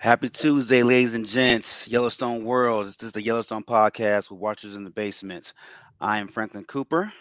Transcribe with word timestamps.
Happy 0.00 0.28
Tuesday, 0.28 0.84
ladies 0.84 1.14
and 1.16 1.26
gents. 1.26 1.88
Yellowstone 1.88 2.44
World. 2.44 2.86
This 2.86 3.02
is 3.02 3.10
the 3.10 3.20
Yellowstone 3.20 3.64
podcast 3.64 4.30
with 4.30 4.38
Watchers 4.38 4.76
in 4.76 4.84
the 4.84 4.90
Basements. 4.90 5.54
I 6.00 6.18
am 6.18 6.28
Franklin 6.28 6.64
Cooper. 6.66 7.12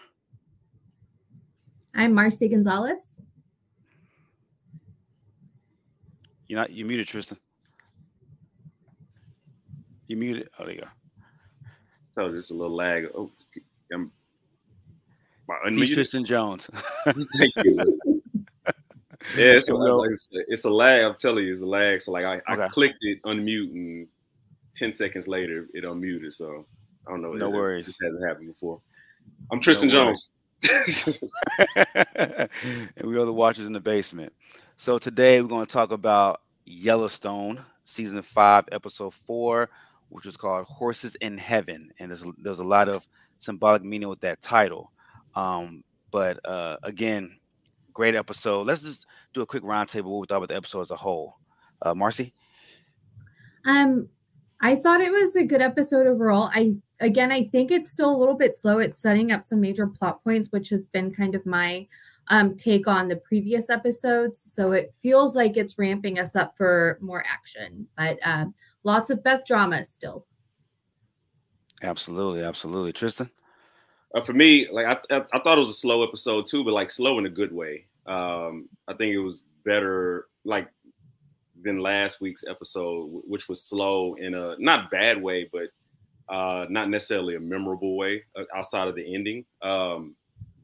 I'm 1.96 2.14
Marcy 2.14 2.48
Gonzalez. 2.48 3.16
You're 6.48 6.60
not 6.60 6.70
you 6.70 6.86
muted, 6.86 7.08
Tristan. 7.08 7.40
You 10.06 10.18
muted. 10.18 10.48
Oh, 10.60 10.66
there 10.66 10.76
you 10.76 10.82
go. 10.82 10.88
So 12.14 12.32
just 12.32 12.52
a 12.52 12.54
little 12.54 12.76
lag. 12.76 13.08
Oh, 13.16 13.32
I'm. 13.92 14.12
He's 15.74 15.96
Tristan 15.96 16.24
Jones. 16.24 16.70
Thank 17.06 17.54
you. 17.64 18.17
Yeah, 19.36 19.52
it's 19.54 19.70
a, 19.70 19.76
like 19.76 20.12
it's, 20.12 20.28
a, 20.34 20.40
it's 20.48 20.66
a 20.66 20.70
lag. 20.70 21.04
I'm 21.04 21.16
telling 21.16 21.46
you, 21.46 21.54
it's 21.54 21.62
a 21.62 21.66
lag. 21.66 22.02
So 22.02 22.12
like 22.12 22.26
I, 22.26 22.36
okay. 22.54 22.64
I 22.64 22.68
clicked 22.68 23.00
it 23.02 23.22
unmute 23.24 23.72
and 23.72 24.08
ten 24.74 24.94
seconds 24.94 25.28
later 25.28 25.68
it 25.74 25.84
unmuted. 25.84 26.34
So 26.34 26.66
I 27.08 27.12
don't 27.12 27.22
know. 27.22 27.34
No 27.34 27.48
it, 27.48 27.54
worries. 27.54 27.86
This 27.88 27.98
hasn't 28.02 28.26
happened 28.26 28.48
before. 28.48 28.82
I'm 29.52 29.60
Tristan 29.60 29.90
no 29.90 29.94
Jones. 29.94 30.30
and 31.76 32.50
we 33.04 33.18
are 33.18 33.26
the 33.26 33.34
watchers 33.34 33.68
in 33.68 33.74
the 33.74 33.80
basement. 33.80 34.34
So 34.78 34.98
today 34.98 35.42
we're 35.42 35.48
going 35.48 35.66
to 35.66 35.72
talk 35.72 35.92
about 35.92 36.42
Yellowstone 36.66 37.64
season 37.84 38.22
five, 38.22 38.66
episode 38.72 39.14
four, 39.14 39.70
which 40.10 40.26
is 40.26 40.38
called 40.38 40.66
Horses 40.66 41.16
in 41.16 41.38
Heaven. 41.38 41.92
And 42.00 42.10
there's 42.12 42.24
there's 42.38 42.60
a 42.60 42.64
lot 42.64 42.90
of 42.90 43.08
symbolic 43.40 43.84
meaning 43.84 44.10
with 44.10 44.22
that 44.22 44.42
title. 44.42 44.92
Um, 45.36 45.84
but 46.12 46.44
uh, 46.46 46.78
again, 46.84 47.38
great 47.98 48.14
episode. 48.14 48.68
Let's 48.68 48.84
just 48.84 49.08
do 49.34 49.42
a 49.42 49.46
quick 49.46 49.64
roundtable 49.64 50.12
what 50.12 50.20
we 50.20 50.28
thought 50.28 50.38
about 50.38 50.50
the 50.50 50.56
episode 50.56 50.82
as 50.82 50.92
a 50.92 50.96
whole. 50.96 51.40
Uh, 51.82 51.96
Marcy. 51.96 52.32
Um, 53.66 54.08
I 54.62 54.76
thought 54.76 55.02
it 55.02 55.12
was 55.12 55.36
a 55.36 55.44
good 55.44 55.64
episode 55.64 56.06
overall. 56.06 56.52
I 56.54 56.76
again, 57.00 57.32
I 57.32 57.44
think 57.44 57.72
it's 57.72 57.92
still 57.92 58.16
a 58.16 58.18
little 58.18 58.36
bit 58.36 58.56
slow 58.56 58.78
It's 58.78 59.02
setting 59.02 59.32
up 59.32 59.48
some 59.48 59.62
major 59.62 59.88
plot 59.88 60.24
points, 60.24 60.50
which 60.52 60.70
has 60.70 60.86
been 60.86 61.12
kind 61.12 61.34
of 61.34 61.44
my 61.48 61.88
um, 62.28 62.56
take 62.56 62.88
on 62.88 63.08
the 63.08 63.16
previous 63.16 63.72
episodes. 63.72 64.44
So 64.46 64.74
it 64.74 64.94
feels 65.02 65.36
like 65.36 65.58
it's 65.58 65.80
ramping 65.80 66.20
us 66.20 66.36
up 66.36 66.56
for 66.56 67.00
more 67.02 67.24
action, 67.28 67.88
but 67.98 68.20
uh, 68.24 68.46
lots 68.84 69.10
of 69.10 69.24
Beth 69.24 69.44
drama 69.44 69.84
still. 69.84 70.28
Absolutely, 71.82 72.44
absolutely, 72.44 72.94
Tristan. 72.94 73.30
Uh, 74.18 74.22
for 74.22 74.34
me, 74.34 74.68
like 74.72 74.88
I, 74.88 75.16
I, 75.16 75.26
I, 75.32 75.40
thought 75.40 75.58
it 75.58 75.60
was 75.60 75.70
a 75.70 75.74
slow 75.74 76.04
episode 76.04 76.48
too, 76.48 76.64
but 76.64 76.74
like 76.74 76.90
slow 76.90 77.20
in 77.20 77.28
a 77.28 77.30
good 77.30 77.54
way. 77.54 77.86
Um, 78.08 78.68
I 78.88 78.94
think 78.94 79.14
it 79.14 79.20
was 79.20 79.44
better, 79.64 80.26
like 80.44 80.70
than 81.64 81.80
last 81.80 82.20
week's 82.20 82.44
episode, 82.50 83.22
which 83.28 83.48
was 83.48 83.62
slow 83.62 84.16
in 84.16 84.34
a 84.34 84.56
not 84.58 84.90
bad 84.90 85.22
way, 85.22 85.48
but 85.54 85.68
uh, 86.34 86.66
not 86.68 86.90
necessarily 86.90 87.36
a 87.36 87.40
memorable 87.40 87.96
way 87.96 88.24
uh, 88.36 88.44
outside 88.56 88.88
of 88.88 88.96
the 88.96 89.14
ending. 89.14 89.46
Um, 89.62 90.16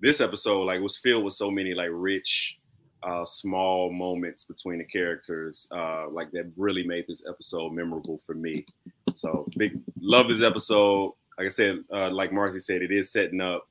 this 0.02 0.20
episode, 0.20 0.64
like, 0.64 0.82
was 0.82 0.98
filled 0.98 1.24
with 1.24 1.36
so 1.36 1.52
many 1.52 1.76
like 1.76 1.90
rich, 1.92 2.58
uh, 3.04 3.24
small 3.24 3.94
moments 3.94 4.46
between 4.46 4.80
the 4.80 4.86
characters, 4.86 5.68
uh, 5.72 6.10
like 6.10 6.32
that 6.32 6.52
really 6.58 6.88
made 6.88 7.06
this 7.08 7.22
episode 7.30 7.72
memorable 7.72 8.20
for 8.26 8.34
me. 8.34 8.66
So, 9.14 9.46
big 9.58 9.80
love 10.02 10.28
this 10.28 10.42
episode 10.42 11.14
like 11.38 11.46
I 11.46 11.50
said, 11.50 11.80
uh, 11.92 12.10
like 12.10 12.32
Marcy 12.32 12.60
said, 12.60 12.82
it 12.82 12.92
is 12.92 13.12
setting 13.12 13.42
up 13.42 13.68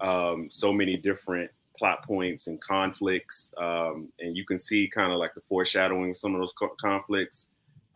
um, 0.00 0.48
so 0.50 0.72
many 0.72 0.96
different 0.96 1.50
plot 1.76 2.04
points 2.04 2.46
and 2.46 2.60
conflicts, 2.60 3.52
um, 3.58 4.08
and 4.20 4.36
you 4.36 4.44
can 4.44 4.58
see 4.58 4.88
kind 4.88 5.12
of 5.12 5.18
like 5.18 5.34
the 5.34 5.40
foreshadowing 5.42 6.10
of 6.10 6.16
some 6.16 6.34
of 6.34 6.40
those 6.40 6.52
co- 6.58 6.74
conflicts 6.80 7.48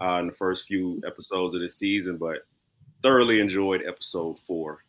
uh, 0.02 0.18
in 0.20 0.26
the 0.26 0.32
first 0.32 0.66
few 0.66 1.00
episodes 1.06 1.54
of 1.54 1.60
the 1.60 1.68
season. 1.68 2.16
But 2.16 2.38
thoroughly 3.02 3.40
enjoyed 3.40 3.82
episode 3.86 4.38
four. 4.46 4.84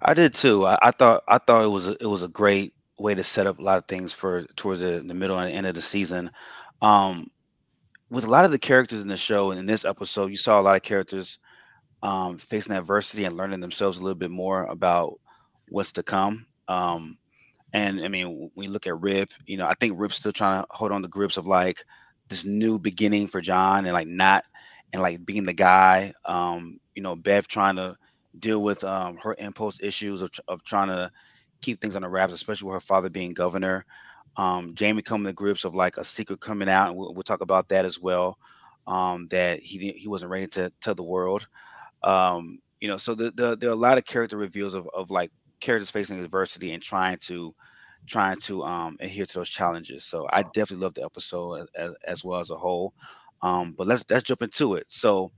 I 0.00 0.14
did 0.14 0.34
too. 0.34 0.66
I, 0.66 0.78
I 0.82 0.90
thought 0.90 1.22
I 1.28 1.38
thought 1.38 1.64
it 1.64 1.68
was 1.68 1.88
a, 1.88 1.92
it 2.00 2.06
was 2.06 2.22
a 2.22 2.28
great 2.28 2.74
way 2.98 3.14
to 3.14 3.22
set 3.22 3.46
up 3.46 3.58
a 3.58 3.62
lot 3.62 3.78
of 3.78 3.86
things 3.86 4.12
for 4.12 4.42
towards 4.56 4.80
the, 4.80 5.02
the 5.04 5.14
middle 5.14 5.38
and 5.38 5.52
end 5.52 5.66
of 5.66 5.74
the 5.74 5.82
season. 5.82 6.30
Um, 6.80 7.30
with 8.10 8.24
a 8.24 8.30
lot 8.30 8.44
of 8.44 8.50
the 8.50 8.58
characters 8.58 9.00
in 9.00 9.08
the 9.08 9.16
show 9.16 9.50
and 9.50 9.60
in 9.60 9.66
this 9.66 9.84
episode, 9.84 10.30
you 10.30 10.36
saw 10.36 10.60
a 10.60 10.62
lot 10.62 10.76
of 10.76 10.82
characters 10.82 11.38
um, 12.02 12.38
facing 12.38 12.74
adversity 12.76 13.24
and 13.24 13.36
learning 13.36 13.60
themselves 13.60 13.98
a 13.98 14.02
little 14.02 14.18
bit 14.18 14.30
more 14.30 14.64
about 14.64 15.18
what's 15.68 15.92
to 15.92 16.02
come. 16.02 16.46
Um, 16.68 17.18
and 17.72 18.02
I 18.04 18.08
mean, 18.08 18.50
you 18.56 18.68
look 18.68 18.86
at 18.86 19.00
Rip, 19.00 19.32
you 19.46 19.56
know, 19.56 19.66
I 19.66 19.74
think 19.74 19.94
Rip's 19.96 20.16
still 20.16 20.32
trying 20.32 20.62
to 20.62 20.66
hold 20.70 20.92
on 20.92 21.02
to 21.02 21.08
grips 21.08 21.36
of 21.36 21.46
like 21.46 21.84
this 22.28 22.44
new 22.44 22.78
beginning 22.78 23.26
for 23.28 23.40
John 23.40 23.84
and 23.84 23.92
like 23.94 24.08
not 24.08 24.44
and 24.92 25.02
like 25.02 25.24
being 25.24 25.44
the 25.44 25.52
guy. 25.52 26.12
Um, 26.24 26.78
you 26.94 27.02
know, 27.02 27.16
Beth 27.16 27.48
trying 27.48 27.76
to 27.76 27.96
deal 28.38 28.62
with 28.62 28.84
um, 28.84 29.16
her 29.18 29.34
impulse 29.38 29.80
issues 29.82 30.22
of, 30.22 30.30
of 30.48 30.62
trying 30.64 30.88
to 30.88 31.10
keep 31.62 31.80
things 31.80 31.96
on 31.96 32.02
the 32.02 32.08
wraps, 32.08 32.32
especially 32.34 32.66
with 32.66 32.74
her 32.74 32.80
father 32.80 33.10
being 33.10 33.34
governor. 33.34 33.84
Um, 34.36 34.74
Jamie 34.74 35.02
coming 35.02 35.26
to 35.26 35.32
grips 35.32 35.64
of 35.64 35.74
like 35.74 35.96
a 35.96 36.04
secret 36.04 36.40
coming 36.40 36.68
out, 36.68 36.88
and 36.88 36.96
we'll, 36.96 37.14
we'll 37.14 37.22
talk 37.22 37.40
about 37.42 37.68
that 37.68 37.84
as 37.84 38.00
well. 38.00 38.38
Um, 38.86 39.28
that 39.28 39.60
he 39.60 39.92
he 39.92 40.08
wasn't 40.08 40.30
ready 40.32 40.46
to 40.48 40.72
tell 40.80 40.94
the 40.94 41.02
world. 41.02 41.46
Um, 42.04 42.58
you 42.80 42.88
know, 42.88 42.96
so 42.96 43.14
the, 43.14 43.30
the, 43.30 43.56
there 43.56 43.70
are 43.70 43.74
a 43.74 43.76
lot 43.76 43.98
of 43.98 44.04
character 44.04 44.36
reveals 44.36 44.74
of, 44.74 44.88
of 44.94 45.10
like 45.10 45.30
characters 45.60 45.90
facing 45.90 46.20
adversity 46.20 46.72
and 46.72 46.82
trying 46.82 47.18
to 47.18 47.54
trying 48.06 48.36
to 48.40 48.64
um, 48.64 48.96
adhere 49.00 49.24
to 49.26 49.34
those 49.34 49.48
challenges. 49.48 50.04
So 50.04 50.26
I 50.32 50.42
definitely 50.42 50.82
love 50.84 50.94
the 50.94 51.04
episode 51.04 51.68
as, 51.76 51.94
as 52.04 52.24
well 52.24 52.40
as 52.40 52.50
a 52.50 52.56
whole. 52.56 52.92
Um, 53.42 53.74
but 53.76 53.86
let's 53.86 54.04
let's 54.10 54.24
jump 54.24 54.42
into 54.42 54.74
it. 54.74 54.86
So 54.88 55.30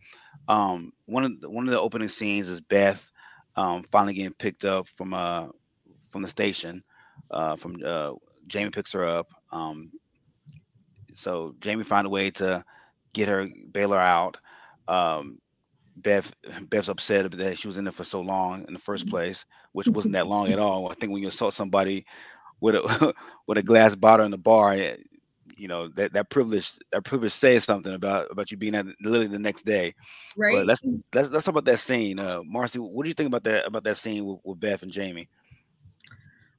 um, 0.48 0.92
one 1.06 1.24
of 1.24 1.40
the, 1.40 1.50
one 1.50 1.66
of 1.66 1.70
the 1.72 1.80
opening 1.80 2.08
scenes 2.08 2.48
is 2.48 2.60
Beth 2.60 3.10
um, 3.56 3.84
finally 3.90 4.14
getting 4.14 4.34
picked 4.34 4.64
up 4.64 4.88
from 4.88 5.14
uh 5.14 5.48
from 6.10 6.22
the 6.22 6.28
station. 6.28 6.82
Uh, 7.30 7.56
from 7.56 7.76
uh, 7.84 8.12
Jamie 8.46 8.70
picks 8.70 8.92
her 8.92 9.04
up. 9.04 9.28
Um, 9.52 9.90
so 11.14 11.54
Jamie 11.60 11.84
found 11.84 12.06
a 12.06 12.10
way 12.10 12.30
to 12.32 12.64
get 13.12 13.28
her 13.28 13.48
bail 13.72 13.92
her 13.92 13.98
out. 13.98 14.38
Um, 14.88 15.38
Beth 15.96 16.32
Beth's 16.70 16.88
upset 16.88 17.30
that 17.30 17.58
she 17.58 17.66
was 17.66 17.76
in 17.76 17.84
there 17.84 17.92
for 17.92 18.04
so 18.04 18.20
long 18.20 18.64
in 18.66 18.74
the 18.74 18.80
first 18.80 19.08
place, 19.08 19.44
which 19.72 19.88
wasn't 19.88 20.14
that 20.14 20.26
long 20.26 20.52
at 20.52 20.58
all. 20.58 20.90
I 20.90 20.94
think 20.94 21.12
when 21.12 21.22
you 21.22 21.28
assault 21.28 21.54
somebody 21.54 22.06
with 22.60 22.76
a 22.76 23.14
with 23.46 23.58
a 23.58 23.62
glass 23.62 23.94
bottle 23.94 24.26
in 24.26 24.30
the 24.30 24.38
bar, 24.38 24.72
eh, 24.72 24.96
you 25.56 25.68
know 25.68 25.88
that 25.88 26.12
that 26.12 26.30
privilege 26.30 26.78
that 26.92 27.04
privilege 27.04 27.32
says 27.32 27.64
something 27.64 27.94
about 27.94 28.26
about 28.30 28.50
you 28.50 28.56
being 28.56 28.74
at 28.74 28.86
literally 29.02 29.26
the 29.26 29.38
next 29.38 29.62
day. 29.62 29.94
Right. 30.36 30.54
But 30.54 30.66
let's 30.66 30.82
let's 31.12 31.30
let's 31.30 31.44
talk 31.44 31.52
about 31.52 31.64
that 31.66 31.78
scene. 31.78 32.18
Uh, 32.18 32.40
Marcy, 32.44 32.78
what 32.78 33.04
do 33.04 33.08
you 33.08 33.14
think 33.14 33.28
about 33.28 33.44
that 33.44 33.66
about 33.66 33.84
that 33.84 33.96
scene 33.96 34.24
with, 34.24 34.40
with 34.44 34.60
Beth 34.60 34.82
and 34.82 34.90
Jamie? 34.90 35.28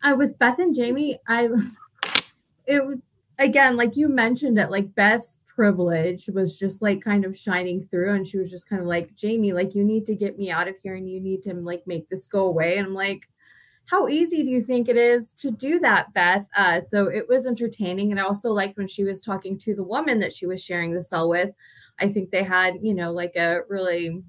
Uh, 0.04 0.16
with 0.16 0.38
Beth 0.38 0.60
and 0.60 0.76
Jamie, 0.76 1.18
I 1.28 1.50
it 2.66 2.86
was 2.86 3.02
again 3.38 3.76
like 3.76 3.96
you 3.96 4.08
mentioned 4.08 4.58
it, 4.60 4.72
like 4.72 4.94
Beth's 4.96 5.40
privilege 5.56 6.28
was 6.34 6.60
just 6.60 6.82
like 6.82 7.02
kind 7.02 7.24
of 7.24 7.38
shining 7.38 7.82
through 7.88 8.14
and 8.14 8.28
she 8.28 8.38
was 8.38 8.52
just 8.52 8.70
kind 8.70 8.82
of 8.82 8.88
like 8.88 9.16
jamie 9.16 9.54
like 9.54 9.74
you 9.74 9.86
need 9.86 10.06
to 10.06 10.14
get 10.14 10.38
me 10.38 10.52
out 10.52 10.68
of 10.68 10.76
here 10.84 10.96
and 10.96 11.10
you 11.10 11.22
need 11.22 11.42
to 11.42 11.54
like 11.54 11.82
make 11.88 12.10
this 12.10 12.28
go 12.28 12.46
away. 12.46 12.78
And 12.78 12.88
i'm 12.88 12.94
like 12.94 13.30
how 13.88 14.08
easy 14.08 14.42
do 14.44 14.50
you 14.50 14.62
think 14.62 14.90
it 14.90 14.98
is 14.98 15.32
to 15.34 15.52
do 15.52 15.80
that 15.80 16.12
beth? 16.14 16.48
Uh, 16.58 16.82
so 16.82 17.06
it 17.06 17.30
was 17.30 17.48
entertaining 17.48 18.12
and 18.12 18.20
i 18.20 18.24
also 18.24 18.52
liked 18.52 18.78
when 18.78 18.88
she 18.88 19.04
was 19.04 19.22
talking 19.22 19.58
to 19.60 19.74
the 19.74 19.84
woman 19.84 20.20
that 20.20 20.34
she 20.34 20.46
was 20.46 20.64
sharing 20.64 20.94
the 20.94 21.04
cell 21.04 21.30
with. 21.30 21.54
I 22.00 22.10
think 22.10 22.30
they 22.30 22.44
had 22.44 22.76
you 22.82 22.94
know 22.94 23.12
like 23.14 23.36
a 23.38 23.62
really 23.70 24.24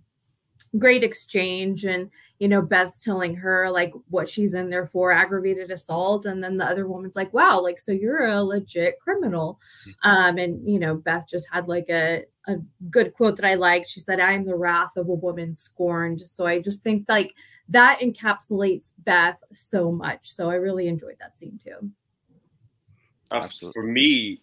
great 0.79 1.05
exchange 1.05 1.85
and 1.85 2.11
you 2.39 2.49
know 2.49 2.61
beth's 2.61 3.03
telling 3.03 3.35
her 3.35 3.71
like 3.71 3.93
what 4.09 4.29
she's 4.29 4.55
in 4.55 4.69
there 4.69 4.87
for 4.87 5.13
aggravated 5.13 5.71
assault. 5.71 6.27
And 6.27 6.43
then 6.43 6.57
the 6.57 6.65
other 6.65 6.87
woman's 6.87 7.17
like 7.17 7.33
wow 7.33 7.61
like 7.61 7.81
so 7.81 7.93
you're 7.93 8.25
a 8.25 8.43
legit 8.43 8.99
criminal. 9.01 9.61
Mm-hmm. 9.87 10.11
um 10.11 10.39
and 10.39 10.69
you 10.69 10.79
know 10.79 10.95
beth 10.95 11.29
just 11.29 11.49
had 11.51 11.69
like 11.69 11.89
a 11.89 12.25
a 12.49 12.57
good 12.91 13.13
quote 13.15 13.37
that 13.37 13.45
i 13.45 13.55
liked. 13.55 13.89
She 13.89 14.01
said 14.01 14.21
i 14.21 14.33
am 14.33 14.45
the 14.45 14.57
wrath 14.57 14.97
of 14.97 15.09
a 15.09 15.15
woman 15.15 15.55
scorned. 15.55 16.21
So 16.21 16.47
i 16.47 16.61
just 16.61 16.83
think 16.83 17.07
like 17.09 17.35
that 17.69 18.01
encapsulates 18.01 18.93
beth 18.99 19.43
so 19.53 19.91
much. 19.91 20.31
So 20.31 20.51
i 20.51 20.55
really 20.55 20.89
enjoyed 20.89 21.17
that 21.21 21.39
scene 21.39 21.59
too. 21.63 21.91
Uh, 23.31 23.49
for 23.73 23.83
me 23.83 24.41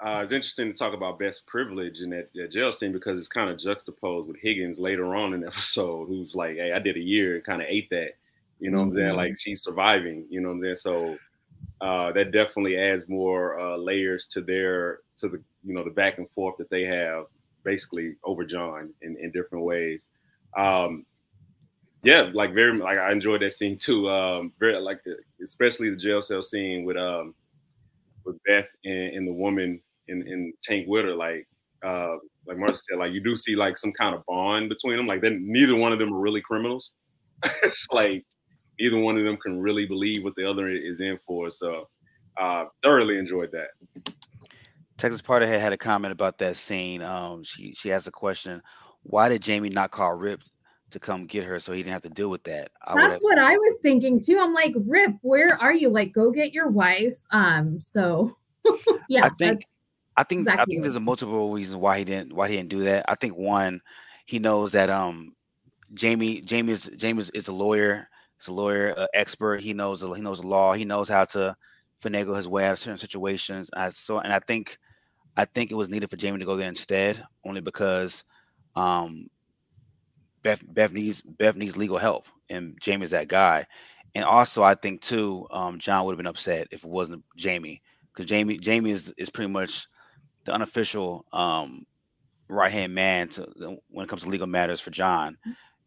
uh, 0.00 0.20
it's 0.22 0.32
interesting 0.32 0.72
to 0.72 0.78
talk 0.78 0.94
about 0.94 1.18
Beth's 1.18 1.40
privilege 1.40 2.00
in 2.00 2.10
that, 2.10 2.30
that, 2.34 2.52
jail 2.52 2.70
scene 2.70 2.92
because 2.92 3.18
it's 3.18 3.28
kind 3.28 3.50
of 3.50 3.58
juxtaposed 3.58 4.28
with 4.28 4.38
Higgins 4.40 4.78
later 4.78 5.16
on 5.16 5.34
in 5.34 5.40
the 5.40 5.46
episode, 5.52 6.06
who's 6.06 6.34
like, 6.34 6.56
"Hey, 6.56 6.72
I 6.72 6.78
did 6.78 6.96
a 6.96 7.00
year 7.00 7.36
and 7.36 7.44
kind 7.44 7.62
of 7.62 7.68
ate 7.68 7.90
that." 7.90 8.12
You 8.60 8.70
know 8.70 8.78
mm-hmm. 8.78 8.78
what 8.78 8.84
I'm 8.84 8.90
saying? 8.90 9.08
Mm-hmm. 9.08 9.16
Like 9.16 9.38
she's 9.38 9.62
surviving. 9.62 10.26
You 10.30 10.40
know 10.40 10.48
what 10.48 10.54
I'm 10.54 10.62
saying? 10.62 10.76
So 10.76 11.18
uh, 11.80 12.12
that 12.12 12.32
definitely 12.32 12.76
adds 12.76 13.08
more 13.08 13.58
uh, 13.58 13.76
layers 13.76 14.26
to 14.26 14.40
their 14.40 15.00
to 15.16 15.28
the 15.28 15.42
you 15.64 15.74
know 15.74 15.82
the 15.82 15.90
back 15.90 16.18
and 16.18 16.30
forth 16.30 16.56
that 16.58 16.70
they 16.70 16.82
have 16.82 17.24
basically 17.64 18.14
over 18.22 18.44
John 18.44 18.94
in, 19.02 19.16
in 19.16 19.32
different 19.32 19.64
ways. 19.64 20.08
Um, 20.56 21.04
yeah, 22.04 22.30
like 22.32 22.54
very 22.54 22.78
like 22.78 22.98
I 22.98 23.10
enjoyed 23.10 23.42
that 23.42 23.52
scene 23.52 23.76
too. 23.76 24.08
Um, 24.08 24.52
very 24.60 24.78
like 24.78 25.02
the, 25.02 25.16
especially 25.42 25.90
the 25.90 25.96
jail 25.96 26.22
cell 26.22 26.42
scene 26.42 26.84
with 26.84 26.96
um 26.96 27.34
with 28.24 28.42
Beth 28.44 28.68
and, 28.84 29.16
and 29.16 29.26
the 29.26 29.32
woman 29.32 29.80
and, 30.08 30.22
and 30.22 30.52
Tank 30.62 30.86
Witter, 30.88 31.14
like 31.14 31.46
uh, 31.84 32.16
like 32.46 32.58
Marcy 32.58 32.80
said, 32.88 32.98
like 32.98 33.12
you 33.12 33.22
do 33.22 33.36
see 33.36 33.54
like 33.54 33.76
some 33.76 33.92
kind 33.92 34.14
of 34.14 34.24
bond 34.26 34.68
between 34.68 34.96
them. 34.96 35.06
Like 35.06 35.20
then 35.20 35.44
neither 35.46 35.76
one 35.76 35.92
of 35.92 35.98
them 35.98 36.12
are 36.12 36.20
really 36.20 36.40
criminals. 36.40 36.92
it's 37.62 37.86
like 37.92 38.24
either 38.80 38.98
one 38.98 39.18
of 39.18 39.24
them 39.24 39.36
can 39.36 39.60
really 39.60 39.86
believe 39.86 40.24
what 40.24 40.34
the 40.36 40.48
other 40.48 40.68
is 40.68 41.00
in 41.00 41.18
for. 41.26 41.50
So 41.50 41.88
uh, 42.40 42.64
thoroughly 42.82 43.18
enjoyed 43.18 43.50
that. 43.52 44.12
Texas 44.96 45.22
Party 45.22 45.46
had, 45.46 45.60
had 45.60 45.72
a 45.72 45.76
comment 45.76 46.12
about 46.12 46.38
that 46.38 46.56
scene. 46.56 47.02
Um, 47.02 47.44
she 47.44 47.72
she 47.74 47.92
asked 47.92 48.08
a 48.08 48.12
question: 48.12 48.62
Why 49.02 49.28
did 49.28 49.42
Jamie 49.42 49.68
not 49.68 49.92
call 49.92 50.14
Rip 50.14 50.40
to 50.90 50.98
come 50.98 51.26
get 51.26 51.44
her 51.44 51.58
so 51.60 51.72
he 51.72 51.82
didn't 51.82 51.92
have 51.92 52.02
to 52.02 52.08
deal 52.08 52.30
with 52.30 52.42
that? 52.44 52.72
I 52.84 53.08
That's 53.08 53.22
what 53.22 53.38
I 53.38 53.56
was 53.56 53.78
thinking 53.82 54.20
too. 54.20 54.40
I'm 54.40 54.54
like, 54.54 54.74
Rip, 54.76 55.12
where 55.22 55.56
are 55.62 55.72
you? 55.72 55.88
Like, 55.90 56.12
go 56.12 56.32
get 56.32 56.52
your 56.52 56.68
wife. 56.68 57.16
Um, 57.30 57.80
so 57.80 58.36
yeah, 59.08 59.26
I 59.26 59.30
think 59.38 59.62
I 60.18 60.24
think 60.24 60.50
exactly 60.50 60.58
I 60.58 60.66
think 60.66 60.82
there's 60.82 60.96
a 60.96 61.00
multiple 61.00 61.52
reasons 61.52 61.76
why 61.76 61.98
he 61.98 62.04
didn't 62.04 62.34
why 62.34 62.48
he 62.48 62.56
didn't 62.56 62.70
do 62.70 62.84
that. 62.84 63.06
I 63.08 63.16
think 63.16 63.36
one, 63.38 63.80
he 64.26 64.40
knows 64.40 64.72
that 64.72 64.90
um 64.90 65.34
Jamie 65.94 66.42
Jamie 66.42 66.72
is 66.72 66.90
Jamie 66.96 67.20
is, 67.20 67.30
is 67.30 67.48
a 67.48 67.52
lawyer. 67.52 68.08
He's 68.38 68.48
a 68.48 68.52
lawyer 68.52 68.94
uh, 68.96 69.06
expert. 69.14 69.62
He 69.62 69.74
knows 69.74 70.02
he 70.02 70.22
knows 70.22 70.40
the 70.42 70.48
law. 70.48 70.74
He 70.74 70.84
knows 70.86 71.08
how 71.08 71.24
to 71.26 71.56
finagle 72.02 72.36
his 72.36 72.48
way 72.48 72.66
out 72.66 72.72
of 72.72 72.78
certain 72.80 72.98
situations. 72.98 73.70
I 73.76 73.90
so 73.90 74.18
and 74.20 74.32
I 74.32 74.40
think 74.40 74.78
I 75.36 75.44
think 75.46 75.70
it 75.72 75.76
was 75.76 75.90
needed 75.90 76.10
for 76.10 76.16
Jamie 76.16 76.38
to 76.40 76.46
go 76.46 76.56
there 76.56 76.68
instead, 76.68 77.24
only 77.44 77.60
because 77.62 78.24
um, 78.76 79.28
Beth 80.42 80.62
Beth 80.72 80.92
needs 80.92 81.22
Beth 81.22 81.56
needs 81.56 81.76
legal 81.76 81.98
help, 81.98 82.26
and 82.50 82.76
Jamie's 82.80 83.10
that 83.10 83.28
guy. 83.28 83.66
And 84.14 84.24
also, 84.24 84.62
I 84.62 84.74
think 84.74 85.02
too, 85.02 85.46
um, 85.50 85.78
John 85.78 86.04
would 86.06 86.12
have 86.12 86.18
been 86.18 86.26
upset 86.26 86.68
if 86.72 86.84
it 86.84 86.90
wasn't 86.90 87.24
Jamie, 87.36 87.82
because 88.12 88.26
Jamie 88.26 88.58
Jamie 88.58 88.90
is 88.92 89.12
is 89.18 89.30
pretty 89.30 89.50
much 89.52 89.86
the 90.48 90.54
unofficial 90.54 91.24
um, 91.32 91.86
right 92.48 92.72
hand 92.72 92.94
man 92.94 93.28
to 93.28 93.46
when 93.90 94.04
it 94.04 94.08
comes 94.08 94.22
to 94.22 94.28
legal 94.28 94.46
matters 94.46 94.80
for 94.80 94.90
John. 94.90 95.36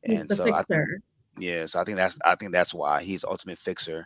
He's 0.04 0.20
and 0.20 0.30
so 0.30 0.46
fixer. 0.46 1.02
I, 1.02 1.42
yeah, 1.42 1.66
so 1.66 1.80
I 1.80 1.84
think 1.84 1.98
that's 1.98 2.18
I 2.24 2.36
think 2.36 2.52
that's 2.52 2.74
why 2.74 3.04
he's 3.04 3.24
ultimate 3.24 3.58
fixer. 3.58 4.06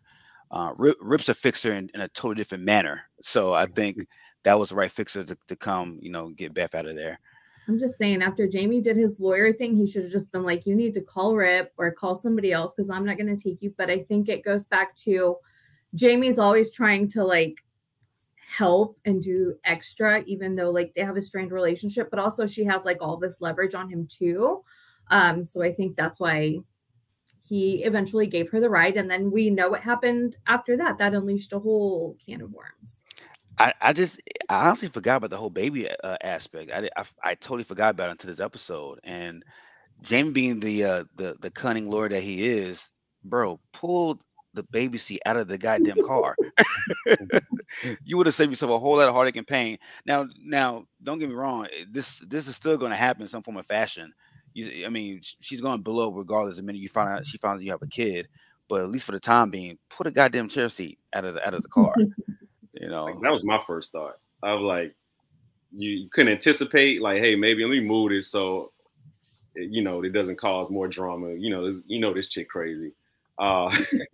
Uh, 0.51 0.73
Rip, 0.77 0.97
Rip's 1.01 1.29
a 1.29 1.33
fixer 1.33 1.73
in, 1.73 1.89
in, 1.93 2.01
a 2.01 2.07
totally 2.09 2.35
different 2.35 2.63
manner. 2.63 3.01
So 3.21 3.53
I 3.53 3.65
think 3.65 4.07
that 4.43 4.59
was 4.59 4.69
the 4.69 4.75
right 4.75 4.91
fixer 4.91 5.23
to, 5.23 5.35
to 5.47 5.55
come, 5.55 5.97
you 6.01 6.11
know, 6.11 6.29
get 6.29 6.53
Beth 6.53 6.75
out 6.75 6.85
of 6.85 6.95
there. 6.95 7.19
I'm 7.67 7.79
just 7.79 7.97
saying, 7.97 8.21
after 8.21 8.47
Jamie 8.47 8.79
did 8.79 8.95
his 8.95 9.19
lawyer 9.19 9.51
thing, 9.51 9.75
he 9.75 9.87
should 9.87 10.03
have 10.03 10.11
just 10.11 10.31
been 10.31 10.43
like, 10.43 10.67
you 10.67 10.75
need 10.75 10.93
to 10.93 11.01
call 11.01 11.35
Rip 11.35 11.73
or 11.77 11.91
call 11.91 12.15
somebody 12.15 12.51
else 12.51 12.73
because 12.75 12.91
I'm 12.91 13.05
not 13.05 13.17
going 13.17 13.35
to 13.35 13.43
take 13.43 13.63
you. 13.63 13.73
But 13.75 13.89
I 13.89 13.97
think 13.97 14.29
it 14.29 14.45
goes 14.45 14.65
back 14.65 14.95
to 14.97 15.37
Jamie's 15.95 16.37
always 16.37 16.71
trying 16.71 17.07
to 17.09 17.23
like 17.23 17.64
help 18.47 18.97
and 19.05 19.21
do 19.21 19.55
extra, 19.63 20.23
even 20.25 20.55
though 20.55 20.71
like 20.71 20.93
they 20.93 21.01
have 21.01 21.17
a 21.17 21.21
strained 21.21 21.51
relationship, 21.51 22.09
but 22.09 22.19
also 22.19 22.45
she 22.45 22.63
has 22.63 22.85
like 22.85 23.01
all 23.01 23.17
this 23.17 23.41
leverage 23.41 23.75
on 23.75 23.89
him 23.89 24.07
too. 24.07 24.63
Um, 25.09 25.43
so 25.43 25.61
I 25.61 25.71
think 25.71 25.95
that's 25.95 26.19
why 26.19 26.59
he 27.47 27.83
eventually 27.83 28.27
gave 28.27 28.49
her 28.49 28.59
the 28.59 28.69
ride. 28.69 28.97
And 28.97 29.09
then 29.09 29.31
we 29.31 29.49
know 29.49 29.69
what 29.69 29.81
happened 29.81 30.37
after 30.47 30.77
that. 30.77 30.97
That 30.97 31.13
unleashed 31.13 31.53
a 31.53 31.59
whole 31.59 32.17
can 32.25 32.41
of 32.41 32.51
worms. 32.51 33.01
I, 33.57 33.73
I 33.81 33.93
just 33.93 34.21
I 34.49 34.67
honestly 34.67 34.89
forgot 34.89 35.17
about 35.17 35.29
the 35.29 35.37
whole 35.37 35.49
baby 35.49 35.89
uh, 35.89 36.17
aspect. 36.21 36.71
I, 36.71 36.89
I 36.97 37.05
I 37.23 37.35
totally 37.35 37.63
forgot 37.63 37.91
about 37.91 38.09
it 38.09 38.11
until 38.11 38.29
this 38.29 38.39
episode. 38.39 38.99
And 39.03 39.43
Jamie 40.01 40.31
being 40.31 40.59
the 40.59 40.83
uh, 40.83 41.03
the 41.15 41.37
the 41.39 41.51
cunning 41.51 41.87
lord 41.87 42.11
that 42.11 42.23
he 42.23 42.47
is, 42.47 42.91
bro, 43.23 43.59
pulled 43.71 44.23
the 44.55 44.63
baby 44.63 44.97
seat 44.97 45.21
out 45.25 45.37
of 45.37 45.47
the 45.47 45.57
goddamn 45.57 46.03
car. 46.05 46.35
you 48.03 48.17
would 48.17 48.25
have 48.25 48.35
saved 48.35 48.51
yourself 48.51 48.71
a 48.71 48.79
whole 48.79 48.97
lot 48.97 49.07
of 49.07 49.13
heartache 49.13 49.35
and 49.35 49.47
pain. 49.47 49.77
Now, 50.05 50.27
now, 50.43 50.85
don't 51.03 51.19
get 51.19 51.29
me 51.29 51.35
wrong. 51.35 51.65
Eh, 51.65 51.85
this 51.91 52.19
this 52.27 52.47
is 52.47 52.55
still 52.55 52.77
going 52.77 52.91
to 52.91 52.97
happen 52.97 53.21
in 53.21 53.27
some 53.27 53.43
form 53.43 53.57
of 53.57 53.65
fashion. 53.65 54.13
You, 54.53 54.85
I 54.85 54.89
mean, 54.89 55.21
she's 55.21 55.61
going 55.61 55.81
below 55.81 56.11
regardless. 56.11 56.57
The 56.57 56.63
minute 56.63 56.81
you 56.81 56.89
find 56.89 57.09
out 57.09 57.27
she 57.27 57.37
finds 57.37 57.59
out 57.59 57.65
you 57.65 57.71
have 57.71 57.81
a 57.81 57.87
kid, 57.87 58.27
but 58.67 58.81
at 58.81 58.89
least 58.89 59.05
for 59.05 59.11
the 59.11 59.19
time 59.19 59.49
being, 59.49 59.77
put 59.89 60.07
a 60.07 60.11
goddamn 60.11 60.47
chair 60.47 60.69
seat 60.69 60.97
out 61.13 61.25
of 61.25 61.35
the 61.35 61.45
out 61.45 61.53
of 61.53 61.61
the 61.61 61.69
car. 61.69 61.93
You 62.81 62.89
know, 62.89 63.05
like, 63.05 63.15
that 63.21 63.31
was 63.31 63.45
my 63.45 63.59
first 63.65 63.93
thought. 63.93 64.17
I 64.43 64.53
was 64.53 64.61
like, 64.61 64.93
you 65.71 66.09
couldn't 66.09 66.33
anticipate, 66.33 67.01
like, 67.01 67.19
hey, 67.19 67.35
maybe 67.35 67.63
let 67.63 67.71
me 67.71 67.79
move 67.79 68.09
this 68.09 68.27
so, 68.27 68.73
you 69.55 69.81
know, 69.81 70.03
it 70.03 70.09
doesn't 70.09 70.37
cause 70.37 70.69
more 70.69 70.87
drama. 70.87 71.33
You 71.33 71.49
know, 71.49 71.73
you 71.87 71.99
know, 71.99 72.13
this 72.13 72.27
chick 72.27 72.49
crazy. 72.49 72.91
Uh, 73.37 73.75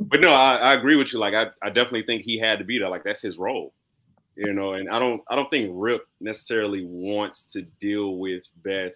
but 0.00 0.20
no, 0.20 0.32
I, 0.32 0.56
I, 0.56 0.74
agree 0.74 0.96
with 0.96 1.12
you. 1.12 1.18
Like, 1.18 1.34
I, 1.34 1.46
I 1.62 1.70
definitely 1.70 2.04
think 2.04 2.22
he 2.22 2.38
had 2.38 2.58
to 2.60 2.64
be 2.64 2.78
there. 2.78 2.88
Like, 2.88 3.02
that's 3.02 3.20
his 3.20 3.38
role. 3.38 3.72
You 4.36 4.52
know, 4.52 4.74
and 4.74 4.88
I 4.88 4.98
don't, 4.98 5.20
I 5.28 5.34
don't 5.34 5.50
think 5.50 5.70
Rip 5.74 6.06
necessarily 6.20 6.84
wants 6.84 7.42
to 7.44 7.62
deal 7.80 8.16
with 8.16 8.44
Beth 8.62 8.92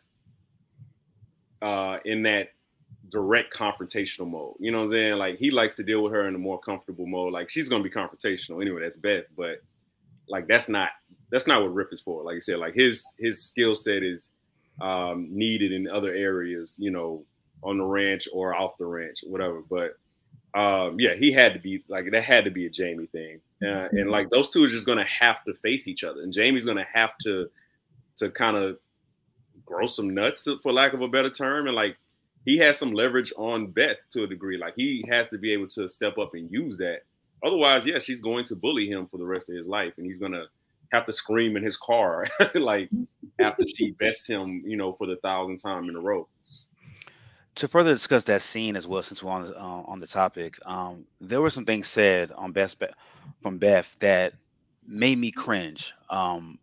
uh, 1.60 1.98
in 2.04 2.22
that 2.22 2.50
direct 3.10 3.54
confrontational 3.54 4.28
mode. 4.28 4.54
You 4.58 4.70
know 4.70 4.78
what 4.78 4.84
I'm 4.84 4.90
saying? 4.90 5.14
Like 5.14 5.38
he 5.38 5.50
likes 5.50 5.76
to 5.76 5.82
deal 5.82 6.02
with 6.02 6.12
her 6.12 6.28
in 6.28 6.34
a 6.34 6.38
more 6.38 6.58
comfortable 6.58 7.06
mode. 7.06 7.32
Like 7.32 7.48
she's 7.48 7.68
gonna 7.68 7.82
be 7.82 7.90
confrontational 7.90 8.60
anyway. 8.60 8.82
That's 8.82 8.96
Beth, 8.96 9.24
but 9.36 9.62
like 10.28 10.46
that's 10.48 10.68
not 10.68 10.90
that's 11.30 11.46
not 11.46 11.62
what 11.62 11.72
Rip 11.72 11.92
is 11.92 12.00
for. 12.00 12.22
Like 12.22 12.36
I 12.36 12.40
said, 12.40 12.58
like 12.58 12.74
his 12.74 13.04
his 13.18 13.42
skill 13.42 13.74
set 13.74 14.02
is 14.02 14.30
um, 14.80 15.28
needed 15.30 15.72
in 15.72 15.88
other 15.88 16.12
areas. 16.12 16.76
You 16.78 16.90
know, 16.90 17.24
on 17.64 17.78
the 17.78 17.84
ranch 17.84 18.28
or 18.32 18.54
off 18.54 18.78
the 18.78 18.86
ranch, 18.86 19.20
whatever. 19.26 19.62
But 19.68 19.96
um, 20.54 21.00
yeah, 21.00 21.14
he 21.14 21.32
had 21.32 21.54
to 21.54 21.58
be 21.58 21.84
like 21.88 22.10
that 22.10 22.22
had 22.22 22.44
to 22.44 22.50
be 22.50 22.66
a 22.66 22.70
Jamie 22.70 23.06
thing, 23.06 23.40
uh, 23.62 23.88
and 23.90 24.10
like 24.10 24.30
those 24.30 24.48
two 24.48 24.62
are 24.64 24.68
just 24.68 24.86
gonna 24.86 25.06
have 25.06 25.42
to 25.44 25.54
face 25.54 25.88
each 25.88 26.04
other, 26.04 26.22
and 26.22 26.32
Jamie's 26.32 26.66
gonna 26.66 26.86
have 26.92 27.16
to 27.24 27.48
to 28.16 28.30
kind 28.30 28.56
of 28.56 28.78
grow 29.64 29.86
some 29.86 30.14
nuts, 30.14 30.44
to, 30.44 30.58
for 30.58 30.72
lack 30.72 30.92
of 30.92 31.00
a 31.00 31.08
better 31.08 31.30
term, 31.30 31.66
and 31.66 31.74
like 31.74 31.96
he 32.44 32.56
has 32.58 32.78
some 32.78 32.92
leverage 32.92 33.32
on 33.36 33.68
Beth 33.68 33.96
to 34.10 34.24
a 34.24 34.26
degree. 34.26 34.58
Like 34.58 34.74
he 34.76 35.04
has 35.08 35.30
to 35.30 35.38
be 35.38 35.52
able 35.52 35.66
to 35.68 35.88
step 35.88 36.18
up 36.18 36.34
and 36.34 36.50
use 36.50 36.76
that. 36.78 37.00
Otherwise, 37.44 37.84
yeah, 37.84 37.98
she's 37.98 38.20
going 38.20 38.44
to 38.44 38.56
bully 38.56 38.88
him 38.88 39.06
for 39.06 39.18
the 39.18 39.26
rest 39.26 39.48
of 39.48 39.56
his 39.56 39.66
life, 39.66 39.94
and 39.96 40.06
he's 40.06 40.18
gonna 40.18 40.44
have 40.92 41.06
to 41.06 41.12
scream 41.12 41.56
in 41.56 41.62
his 41.62 41.76
car 41.76 42.26
like 42.54 42.88
after 43.40 43.64
she 43.66 43.90
bests 43.92 44.26
him, 44.26 44.62
you 44.64 44.76
know, 44.76 44.92
for 44.92 45.06
the 45.06 45.16
thousandth 45.16 45.62
time 45.62 45.88
in 45.88 45.96
a 45.96 46.00
row. 46.00 46.28
To 47.56 47.68
further 47.68 47.92
discuss 47.92 48.24
that 48.24 48.42
scene 48.42 48.74
as 48.76 48.86
well, 48.86 49.02
since 49.02 49.22
we're 49.22 49.30
on 49.30 49.46
uh, 49.54 49.82
on 49.86 49.98
the 50.00 50.08
topic, 50.08 50.58
um, 50.66 51.06
there 51.20 51.40
were 51.40 51.50
some 51.50 51.64
things 51.64 51.86
said 51.86 52.32
on 52.32 52.50
Beth 52.50 52.74
from 53.42 53.58
Beth 53.58 53.96
that 54.00 54.34
made 54.84 55.18
me 55.18 55.30
cringe. 55.30 55.92
Um, 56.10 56.58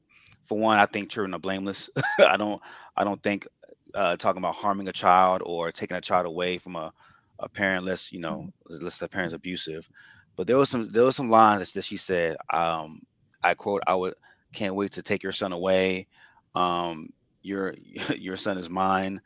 for 0.45 0.59
one, 0.59 0.79
I 0.79 0.85
think 0.85 1.09
children 1.09 1.33
are 1.33 1.39
blameless. 1.39 1.89
I 2.19 2.35
don't 2.35 2.61
I 2.97 3.05
don't 3.05 3.23
think 3.23 3.47
uh, 3.95 4.17
talking 4.17 4.39
about 4.39 4.55
harming 4.55 4.89
a 4.89 4.91
child 4.93 5.41
or 5.45 5.71
taking 5.71 5.95
a 5.95 6.01
child 6.01 6.25
away 6.25 6.57
from 6.57 6.75
a, 6.75 6.91
a 7.39 7.47
parent 7.47 7.83
unless 7.83 8.11
you 8.11 8.19
know 8.19 8.49
unless 8.69 8.97
the 8.97 9.07
parent's 9.07 9.33
abusive. 9.33 9.87
But 10.35 10.47
there 10.47 10.57
was 10.57 10.69
some 10.69 10.89
there 10.89 11.03
was 11.03 11.15
some 11.15 11.29
lines 11.29 11.71
that 11.71 11.85
she 11.85 11.95
said. 11.95 12.35
Um, 12.51 12.99
I 13.41 13.53
quote, 13.53 13.81
"I 13.87 13.95
would 13.95 14.15
can't 14.51 14.75
wait 14.75 14.91
to 14.93 15.01
take 15.01 15.23
your 15.23 15.31
son 15.31 15.53
away. 15.53 16.07
Um, 16.53 17.11
your 17.43 17.75
your 18.17 18.35
son 18.35 18.57
is 18.57 18.69
mine." 18.69 19.21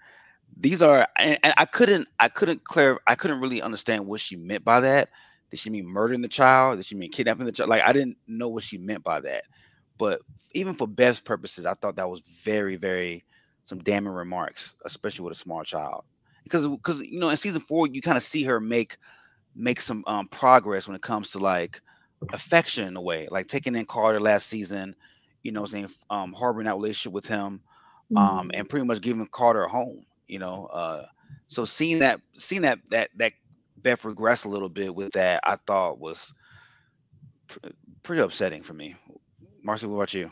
These 0.57 0.81
are 0.81 1.07
and, 1.17 1.37
and 1.43 1.53
I 1.57 1.65
couldn't 1.65 2.07
I 2.19 2.29
couldn't 2.29 2.63
clear 2.63 2.99
I 3.07 3.15
couldn't 3.15 3.41
really 3.41 3.61
understand 3.61 4.05
what 4.05 4.21
she 4.21 4.35
meant 4.35 4.63
by 4.63 4.79
that. 4.81 5.09
Did 5.51 5.59
she 5.59 5.69
mean 5.69 5.85
murdering 5.85 6.21
the 6.21 6.27
child? 6.27 6.77
Did 6.77 6.85
she 6.85 6.95
mean 6.95 7.11
kidnapping 7.11 7.45
the 7.45 7.51
child? 7.51 7.69
Like 7.69 7.83
I 7.85 7.93
didn't 7.93 8.17
know 8.27 8.49
what 8.49 8.63
she 8.63 8.77
meant 8.77 9.03
by 9.03 9.19
that. 9.21 9.43
But 9.97 10.21
even 10.51 10.73
for 10.73 10.87
Beth's 10.87 11.21
purposes, 11.21 11.65
I 11.65 11.73
thought 11.73 11.95
that 11.95 12.09
was 12.09 12.21
very, 12.21 12.75
very 12.75 13.23
some 13.63 13.79
damning 13.79 14.13
remarks, 14.13 14.75
especially 14.85 15.23
with 15.23 15.33
a 15.33 15.39
small 15.39 15.63
child. 15.63 16.03
Because 16.43 16.67
because 16.67 17.01
you 17.01 17.19
know 17.19 17.29
in 17.29 17.37
season 17.37 17.61
four 17.61 17.87
you 17.87 18.01
kind 18.01 18.17
of 18.17 18.23
see 18.23 18.43
her 18.43 18.59
make 18.59 18.97
make 19.55 19.81
some 19.81 20.03
um, 20.07 20.27
progress 20.27 20.87
when 20.87 20.95
it 20.95 21.01
comes 21.01 21.31
to 21.31 21.39
like 21.39 21.81
affection 22.33 22.87
in 22.87 22.95
a 22.95 23.01
way, 23.01 23.27
like 23.31 23.47
taking 23.47 23.75
in 23.75 23.85
Carter 23.85 24.19
last 24.19 24.47
season, 24.47 24.95
you 25.43 25.51
know, 25.51 25.65
saying 25.65 25.89
um, 26.09 26.33
harboring 26.33 26.65
that 26.65 26.75
relationship 26.75 27.13
with 27.13 27.27
him, 27.27 27.61
um, 28.15 28.47
mm-hmm. 28.47 28.49
and 28.53 28.69
pretty 28.69 28.85
much 28.85 29.01
giving 29.01 29.25
Carter 29.27 29.63
a 29.63 29.69
home. 29.69 30.05
You 30.27 30.39
know, 30.39 30.65
uh, 30.67 31.05
so 31.47 31.65
seeing 31.65 31.99
that 31.99 32.21
seeing 32.37 32.61
that 32.63 32.79
that 32.89 33.09
that 33.17 33.33
Beth 33.77 34.05
regress 34.05 34.43
a 34.43 34.49
little 34.49 34.69
bit 34.69 34.93
with 34.93 35.11
that, 35.13 35.41
I 35.43 35.55
thought 35.55 35.99
was 35.99 36.33
pr- 37.47 37.69
pretty 38.03 38.21
upsetting 38.21 38.63
for 38.63 38.73
me. 38.73 38.95
Marcy, 39.63 39.87
what 39.87 39.95
about 39.95 40.13
you? 40.13 40.31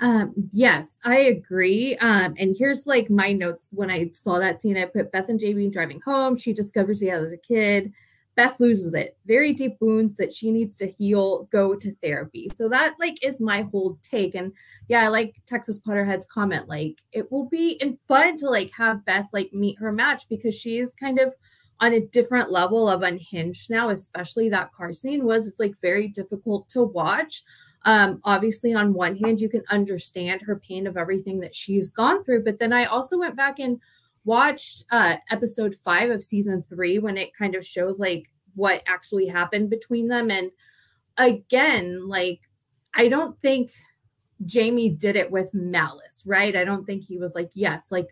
Um, 0.00 0.32
yes, 0.52 0.98
I 1.04 1.16
agree. 1.16 1.96
Um, 1.96 2.34
and 2.36 2.56
here's 2.58 2.86
like 2.86 3.08
my 3.08 3.32
notes 3.32 3.68
when 3.70 3.90
I 3.90 4.10
saw 4.12 4.38
that 4.40 4.60
scene. 4.60 4.76
I 4.76 4.86
put 4.86 5.12
Beth 5.12 5.28
and 5.28 5.38
Jamie 5.38 5.70
driving 5.70 6.00
home. 6.04 6.36
She 6.36 6.52
discovers 6.52 7.00
he 7.00 7.06
has 7.06 7.32
a 7.32 7.36
kid. 7.36 7.92
Beth 8.34 8.58
loses 8.60 8.94
it. 8.94 9.16
Very 9.26 9.52
deep 9.52 9.76
wounds 9.80 10.16
that 10.16 10.32
she 10.32 10.50
needs 10.50 10.76
to 10.78 10.86
heal, 10.86 11.44
go 11.52 11.74
to 11.74 11.94
therapy. 12.02 12.48
So 12.48 12.68
that 12.68 12.94
like 12.98 13.22
is 13.22 13.40
my 13.40 13.62
whole 13.62 13.98
take. 14.02 14.34
And 14.34 14.52
yeah, 14.88 15.00
I 15.02 15.08
like 15.08 15.42
Texas 15.46 15.78
Potterhead's 15.78 16.26
comment. 16.26 16.68
Like 16.68 17.02
it 17.12 17.30
will 17.30 17.48
be 17.48 17.72
in 17.72 17.98
fun 18.08 18.36
to 18.38 18.48
like 18.48 18.70
have 18.76 19.04
Beth 19.04 19.28
like 19.32 19.52
meet 19.52 19.78
her 19.78 19.92
match 19.92 20.28
because 20.28 20.54
she 20.58 20.78
is 20.78 20.94
kind 20.94 21.18
of 21.18 21.34
on 21.80 21.92
a 21.92 22.06
different 22.06 22.50
level 22.50 22.88
of 22.88 23.02
unhinged 23.02 23.68
now, 23.70 23.88
especially 23.90 24.48
that 24.48 24.72
car 24.72 24.92
scene 24.92 25.24
was 25.24 25.54
like 25.58 25.74
very 25.82 26.08
difficult 26.08 26.68
to 26.70 26.82
watch. 26.84 27.42
um, 27.84 28.20
obviously 28.24 28.72
on 28.74 28.94
one 28.94 29.16
hand 29.16 29.40
you 29.40 29.48
can 29.48 29.62
understand 29.70 30.42
her 30.42 30.56
pain 30.56 30.86
of 30.86 30.96
everything 30.96 31.40
that 31.40 31.54
she's 31.54 31.90
gone 31.90 32.22
through 32.22 32.42
but 32.44 32.58
then 32.58 32.72
i 32.72 32.84
also 32.84 33.18
went 33.18 33.36
back 33.36 33.58
and 33.58 33.80
watched 34.24 34.84
uh 34.90 35.16
episode 35.30 35.76
five 35.84 36.10
of 36.10 36.22
season 36.22 36.62
three 36.62 36.98
when 36.98 37.16
it 37.16 37.34
kind 37.34 37.54
of 37.54 37.64
shows 37.64 37.98
like 37.98 38.30
what 38.54 38.82
actually 38.86 39.26
happened 39.26 39.70
between 39.70 40.08
them 40.08 40.30
and 40.30 40.50
again 41.18 42.08
like 42.08 42.40
i 42.94 43.08
don't 43.08 43.38
think 43.40 43.70
jamie 44.44 44.90
did 44.90 45.16
it 45.16 45.30
with 45.30 45.52
malice 45.52 46.22
right 46.26 46.56
i 46.56 46.64
don't 46.64 46.84
think 46.84 47.04
he 47.04 47.18
was 47.18 47.34
like 47.34 47.50
yes 47.54 47.86
like 47.90 48.08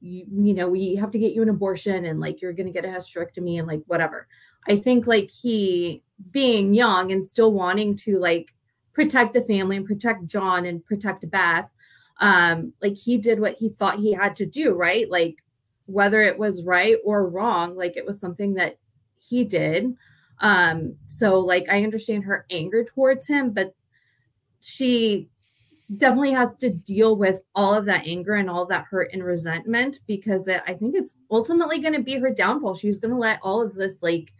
you, 0.00 0.26
you 0.30 0.54
know 0.54 0.68
we 0.68 0.94
have 0.94 1.10
to 1.10 1.18
get 1.18 1.32
you 1.32 1.42
an 1.42 1.48
abortion 1.48 2.04
and 2.04 2.20
like 2.20 2.42
you're 2.42 2.52
gonna 2.52 2.70
get 2.70 2.84
a 2.84 2.88
hysterectomy 2.88 3.58
and 3.58 3.66
like 3.66 3.82
whatever 3.86 4.26
i 4.68 4.76
think 4.76 5.06
like 5.06 5.30
he 5.30 6.02
being 6.30 6.74
young 6.74 7.10
and 7.10 7.24
still 7.24 7.52
wanting 7.52 7.96
to 7.96 8.18
like 8.18 8.54
protect 8.94 9.34
the 9.34 9.42
family 9.42 9.76
and 9.76 9.84
protect 9.84 10.26
John 10.26 10.64
and 10.64 10.82
protect 10.82 11.28
Beth. 11.30 11.70
Um, 12.20 12.72
like 12.80 12.96
he 12.96 13.18
did 13.18 13.40
what 13.40 13.56
he 13.58 13.68
thought 13.68 13.98
he 13.98 14.12
had 14.12 14.36
to 14.36 14.46
do, 14.46 14.72
right? 14.72 15.10
Like 15.10 15.43
whether 15.86 16.22
it 16.22 16.38
was 16.38 16.64
right 16.64 16.96
or 17.04 17.28
wrong, 17.28 17.76
like 17.76 17.96
it 17.96 18.06
was 18.06 18.20
something 18.20 18.54
that 18.54 18.78
he 19.18 19.44
did. 19.44 19.94
Um, 20.40 20.96
so 21.06 21.40
like 21.40 21.68
I 21.68 21.84
understand 21.84 22.24
her 22.24 22.46
anger 22.50 22.84
towards 22.84 23.26
him, 23.26 23.52
but 23.52 23.74
she 24.60 25.28
definitely 25.96 26.32
has 26.32 26.54
to 26.56 26.70
deal 26.70 27.16
with 27.16 27.42
all 27.54 27.74
of 27.74 27.84
that 27.84 28.06
anger 28.06 28.34
and 28.34 28.48
all 28.48 28.62
of 28.62 28.68
that 28.70 28.86
hurt 28.90 29.10
and 29.12 29.22
resentment 29.22 30.00
because 30.06 30.48
it, 30.48 30.62
I 30.66 30.72
think 30.72 30.94
it's 30.96 31.16
ultimately 31.30 31.78
going 31.78 31.94
to 31.94 32.02
be 32.02 32.18
her 32.18 32.30
downfall. 32.30 32.74
She's 32.74 32.98
going 32.98 33.12
to 33.12 33.18
let 33.18 33.40
all 33.42 33.62
of 33.62 33.74
this 33.74 33.98
like 34.02 34.32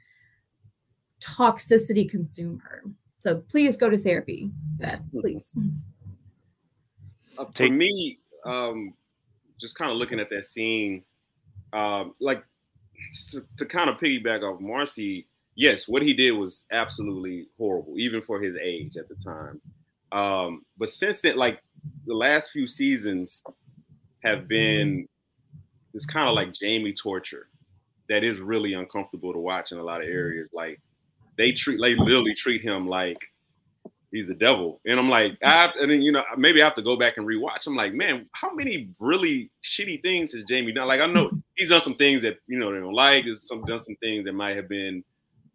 toxicity 1.21 2.09
consume 2.09 2.61
her. 2.61 2.83
So 3.21 3.37
please 3.37 3.77
go 3.77 3.89
to 3.89 3.99
therapy, 3.99 4.51
Beth, 4.79 5.07
please. 5.19 5.57
Uh, 7.39 7.45
for 7.55 7.69
me, 7.69 8.19
um, 8.45 8.95
just 9.61 9.77
kind 9.77 9.91
of 9.91 9.97
looking 9.97 10.21
at 10.21 10.29
that 10.31 10.45
scene, 10.45 11.03
um, 11.75 12.15
like 12.21 12.45
to, 13.31 13.45
to 13.59 13.67
kind 13.67 13.91
of 13.91 13.97
piggyback 13.97 14.43
off 14.43 14.61
Marcy, 14.61 15.27
yes, 15.57 15.89
what 15.89 16.03
he 16.03 16.15
did 16.15 16.33
was 16.33 16.65
absolutely 16.73 17.49
horrible, 17.59 17.99
even 17.99 18.23
for 18.23 18.41
his 18.41 18.57
age 18.63 18.97
at 18.97 19.09
the 19.09 19.17
time. 19.17 19.61
Um, 20.13 20.65
but 20.79 20.89
since 20.89 21.21
then, 21.21 21.37
like 21.37 21.61
the 22.07 22.15
last 22.15 22.53
few 22.53 22.67
seasons 22.67 23.43
have 24.23 24.49
been 24.49 25.09
this 25.93 26.07
kind 26.07 26.29
of 26.29 26.35
like 26.35 26.53
Jamie 26.53 26.93
torture 26.93 27.49
that 28.09 28.25
is 28.25 28.41
really 28.41 28.75
uncomfortable 28.75 29.33
to 29.33 29.39
watch 29.39 29.73
in 29.73 29.79
a 29.79 29.83
lot 29.83 30.03
of 30.03 30.09
areas. 30.09 30.51
Like 30.53 30.81
they 31.37 31.53
treat 31.53 31.81
they 31.81 31.97
literally 31.97 32.35
treat 32.35 32.63
him 32.63 32.87
like 32.87 33.19
he's 34.15 34.29
the 34.29 34.35
devil. 34.35 34.81
And 34.87 34.99
I'm 34.99 35.09
like, 35.09 35.37
I 35.43 35.51
have 35.51 35.73
to, 35.75 35.83
and 35.83 35.91
then 35.91 36.01
you 36.01 36.13
know, 36.13 36.23
maybe 36.39 36.63
I 36.63 36.65
have 36.65 36.77
to 36.77 36.83
go 36.83 36.97
back 36.97 37.17
and 37.17 37.27
rewatch. 37.27 37.67
I'm 37.67 37.75
like, 37.75 37.93
man, 37.93 38.27
how 38.33 38.55
many 38.55 38.89
really 39.01 39.51
shitty 39.63 40.03
things 40.03 40.33
has 40.33 40.45
Jamie 40.45 40.73
done? 40.73 40.87
Like 40.87 41.01
I 41.01 41.07
know 41.07 41.31
he's 41.57 41.69
done 41.69 41.81
some 41.81 41.97
things 41.97 42.23
that 42.23 42.39
you 42.47 42.59
know 42.59 42.73
they 42.73 42.79
don't 42.79 42.95
like, 42.95 43.25
He's 43.25 43.47
some 43.47 43.65
done 43.65 43.81
some 43.81 43.97
things 43.97 44.25
that 44.25 44.33
might 44.33 44.57
have 44.57 44.69
been 44.69 45.03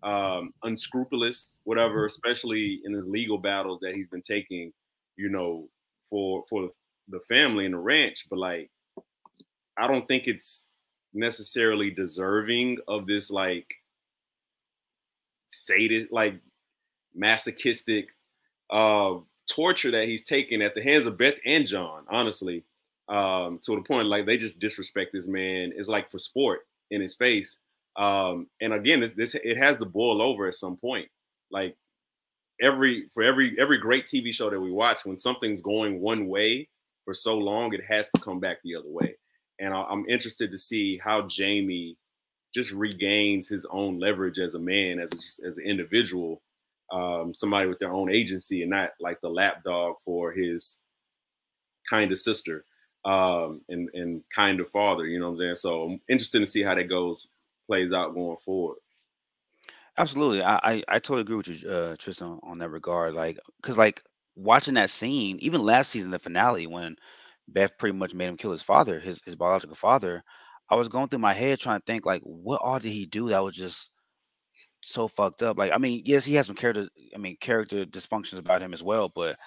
um 0.03 0.53
unscrupulous, 0.63 1.59
whatever, 1.63 2.05
especially 2.05 2.81
in 2.83 2.93
his 2.93 3.07
legal 3.07 3.37
battles 3.37 3.79
that 3.81 3.95
he's 3.95 4.09
been 4.09 4.21
taking, 4.21 4.73
you 5.15 5.29
know, 5.29 5.67
for 6.09 6.43
for 6.49 6.69
the 7.07 7.21
family 7.21 7.65
and 7.65 7.73
the 7.73 7.79
ranch. 7.79 8.27
But 8.29 8.39
like 8.39 8.69
I 9.77 9.87
don't 9.87 10.07
think 10.07 10.27
it's 10.27 10.67
necessarily 11.13 11.91
deserving 11.91 12.79
of 12.89 13.07
this 13.07 13.31
like 13.31 13.73
sadist, 15.47 16.11
like 16.11 16.35
masochistic 17.15 18.09
uh, 18.69 19.15
torture 19.49 19.91
that 19.91 20.05
he's 20.05 20.23
taking 20.23 20.61
at 20.61 20.75
the 20.75 20.83
hands 20.83 21.05
of 21.05 21.17
Beth 21.17 21.35
and 21.45 21.65
John, 21.65 22.03
honestly, 22.09 22.63
um, 23.07 23.59
to 23.63 23.75
the 23.75 23.81
point 23.81 24.07
like 24.07 24.25
they 24.25 24.37
just 24.37 24.59
disrespect 24.59 25.11
this 25.13 25.27
man. 25.27 25.73
It's 25.75 25.89
like 25.89 26.11
for 26.11 26.19
sport 26.19 26.61
in 26.91 27.01
his 27.01 27.15
face. 27.15 27.59
Um, 27.95 28.47
and 28.61 28.73
again, 28.73 29.01
this, 29.01 29.13
this 29.13 29.35
it 29.35 29.57
has 29.57 29.77
to 29.77 29.85
boil 29.85 30.21
over 30.21 30.47
at 30.47 30.55
some 30.55 30.77
point. 30.77 31.07
Like 31.51 31.75
every 32.61 33.07
for 33.13 33.23
every 33.23 33.55
every 33.59 33.77
great 33.77 34.05
TV 34.05 34.33
show 34.33 34.49
that 34.49 34.59
we 34.59 34.71
watch, 34.71 35.05
when 35.05 35.19
something's 35.19 35.61
going 35.61 35.99
one 35.99 36.27
way 36.27 36.69
for 37.05 37.13
so 37.13 37.35
long, 37.35 37.73
it 37.73 37.83
has 37.83 38.09
to 38.15 38.21
come 38.21 38.39
back 38.39 38.57
the 38.63 38.75
other 38.75 38.89
way. 38.89 39.15
And 39.59 39.73
I, 39.73 39.81
I'm 39.81 40.07
interested 40.07 40.51
to 40.51 40.57
see 40.57 40.97
how 40.97 41.23
Jamie 41.23 41.97
just 42.53 42.71
regains 42.71 43.47
his 43.47 43.65
own 43.69 43.99
leverage 43.99 44.39
as 44.39 44.55
a 44.55 44.59
man, 44.59 44.99
as 44.99 45.11
a, 45.11 45.47
as 45.47 45.57
an 45.57 45.65
individual, 45.65 46.41
um, 46.91 47.33
somebody 47.33 47.67
with 47.67 47.79
their 47.79 47.93
own 47.93 48.11
agency, 48.11 48.61
and 48.61 48.71
not 48.71 48.91
like 48.99 49.19
the 49.21 49.29
lapdog 49.29 49.95
for 50.03 50.31
his 50.31 50.81
kind 51.89 52.11
of 52.11 52.19
sister 52.19 52.65
um, 53.05 53.61
and 53.69 53.89
and 53.93 54.23
kind 54.33 54.59
of 54.59 54.69
father. 54.71 55.05
You 55.05 55.19
know 55.19 55.25
what 55.27 55.31
I'm 55.33 55.37
saying? 55.37 55.55
So 55.55 55.83
I'm 55.83 56.01
interested 56.09 56.39
to 56.39 56.45
see 56.45 56.63
how 56.63 56.75
that 56.75 56.89
goes 56.89 57.27
plays 57.67 57.93
out 57.93 58.13
going 58.15 58.37
forward. 58.43 58.77
Absolutely, 59.97 60.41
I 60.43 60.55
I, 60.63 60.83
I 60.87 60.99
totally 60.99 61.21
agree 61.21 61.35
with 61.35 61.47
you, 61.49 61.69
uh, 61.69 61.95
Tristan, 61.97 62.39
on 62.43 62.57
that 62.59 62.69
regard. 62.69 63.13
Like, 63.13 63.37
because 63.61 63.77
like 63.77 64.03
watching 64.35 64.75
that 64.75 64.89
scene, 64.89 65.37
even 65.41 65.61
last 65.61 65.89
season, 65.89 66.11
the 66.11 66.19
finale, 66.19 66.67
when 66.67 66.95
Beth 67.47 67.77
pretty 67.77 67.97
much 67.97 68.13
made 68.13 68.27
him 68.27 68.37
kill 68.37 68.51
his 68.51 68.61
father, 68.63 68.99
his 68.99 69.21
his 69.25 69.35
biological 69.35 69.75
father. 69.75 70.23
I 70.69 70.75
was 70.75 70.87
going 70.89 71.09
through 71.09 71.19
my 71.19 71.33
head 71.33 71.59
trying 71.59 71.79
to 71.79 71.85
think 71.85 72.05
like, 72.05 72.21
what 72.23 72.61
all 72.63 72.79
did 72.79 72.91
he 72.91 73.05
do 73.07 73.29
that 73.29 73.39
was 73.43 73.55
just 73.55 73.91
so 74.81 75.07
fucked 75.07 75.43
up? 75.43 75.57
Like, 75.57 75.71
I 75.73 75.77
mean, 75.77 76.03
yes, 76.05 76.25
he 76.25 76.35
has 76.35 76.47
some 76.47 76.55
character, 76.55 76.89
I 77.15 77.17
mean, 77.17 77.37
character 77.39 77.85
dysfunctions 77.85 78.39
about 78.39 78.61
him 78.61 78.73
as 78.73 78.83
well, 78.83 79.09
but 79.09 79.37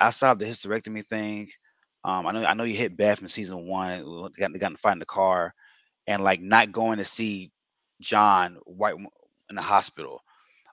outside 0.00 0.38
the 0.38 0.44
hysterectomy 0.46 1.04
thing, 1.04 1.48
um, 2.04 2.26
I 2.26 2.32
know 2.32 2.44
I 2.44 2.54
know 2.54 2.64
you 2.64 2.76
hit 2.76 2.96
Beth 2.96 3.22
in 3.22 3.28
season 3.28 3.66
one, 3.66 4.30
got 4.38 4.58
got 4.58 4.70
to 4.72 4.76
fight 4.78 4.92
in 4.94 4.98
the 4.98 5.06
car, 5.06 5.54
and 6.06 6.22
like 6.22 6.40
not 6.40 6.72
going 6.72 6.98
to 6.98 7.04
see 7.04 7.50
John 8.00 8.58
White 8.66 8.96
in 9.50 9.56
the 9.56 9.62
hospital. 9.62 10.22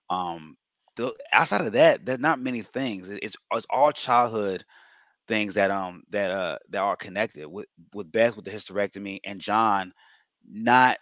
Um, 0.09 0.57
the, 0.95 1.13
outside 1.33 1.61
of 1.61 1.73
that, 1.73 2.05
there's 2.05 2.19
not 2.19 2.39
many 2.39 2.61
things. 2.61 3.09
It's 3.09 3.35
it's 3.53 3.67
all 3.69 3.91
childhood 3.91 4.63
things 5.27 5.55
that 5.55 5.71
um 5.71 6.03
that 6.09 6.31
uh 6.31 6.57
that 6.69 6.79
are 6.79 6.95
connected 6.95 7.47
with 7.47 7.67
with 7.93 8.11
Beth 8.11 8.35
with 8.35 8.45
the 8.45 8.51
hysterectomy 8.51 9.19
and 9.23 9.39
John 9.39 9.93
not 10.49 10.97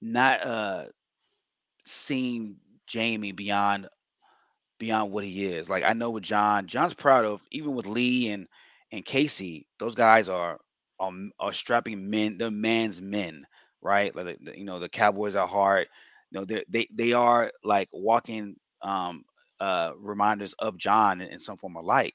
not 0.00 0.42
uh 0.44 0.84
seeing 1.88 2.56
Jamie 2.86 3.32
beyond 3.32 3.88
beyond 4.78 5.12
what 5.12 5.24
he 5.24 5.46
is. 5.46 5.68
Like 5.68 5.84
I 5.84 5.92
know 5.92 6.10
with 6.10 6.24
John, 6.24 6.66
John's 6.66 6.94
proud 6.94 7.24
of 7.24 7.42
even 7.50 7.74
with 7.74 7.86
Lee 7.86 8.30
and 8.30 8.46
and 8.92 9.04
Kayce, 9.04 9.64
those 9.78 9.94
guys 9.94 10.28
are 10.28 10.58
are, 11.00 11.12
are 11.40 11.52
strapping 11.52 12.10
men, 12.10 12.38
they're 12.38 12.50
man's 12.50 13.00
men, 13.00 13.44
right? 13.82 14.14
Like 14.14 14.38
you 14.56 14.64
know, 14.64 14.78
the 14.78 14.88
Cowboys 14.88 15.36
are 15.36 15.46
hard. 15.46 15.86
You 16.30 16.40
know, 16.40 16.44
they 16.44 16.64
they 16.68 16.88
they 16.94 17.12
are 17.12 17.50
like 17.64 17.88
walking 17.92 18.56
um 18.82 19.24
uh 19.60 19.92
reminders 19.98 20.54
of 20.58 20.76
John 20.78 21.20
in, 21.20 21.28
in 21.28 21.38
some 21.40 21.56
form 21.56 21.76
of 21.76 21.84
light 21.84 22.14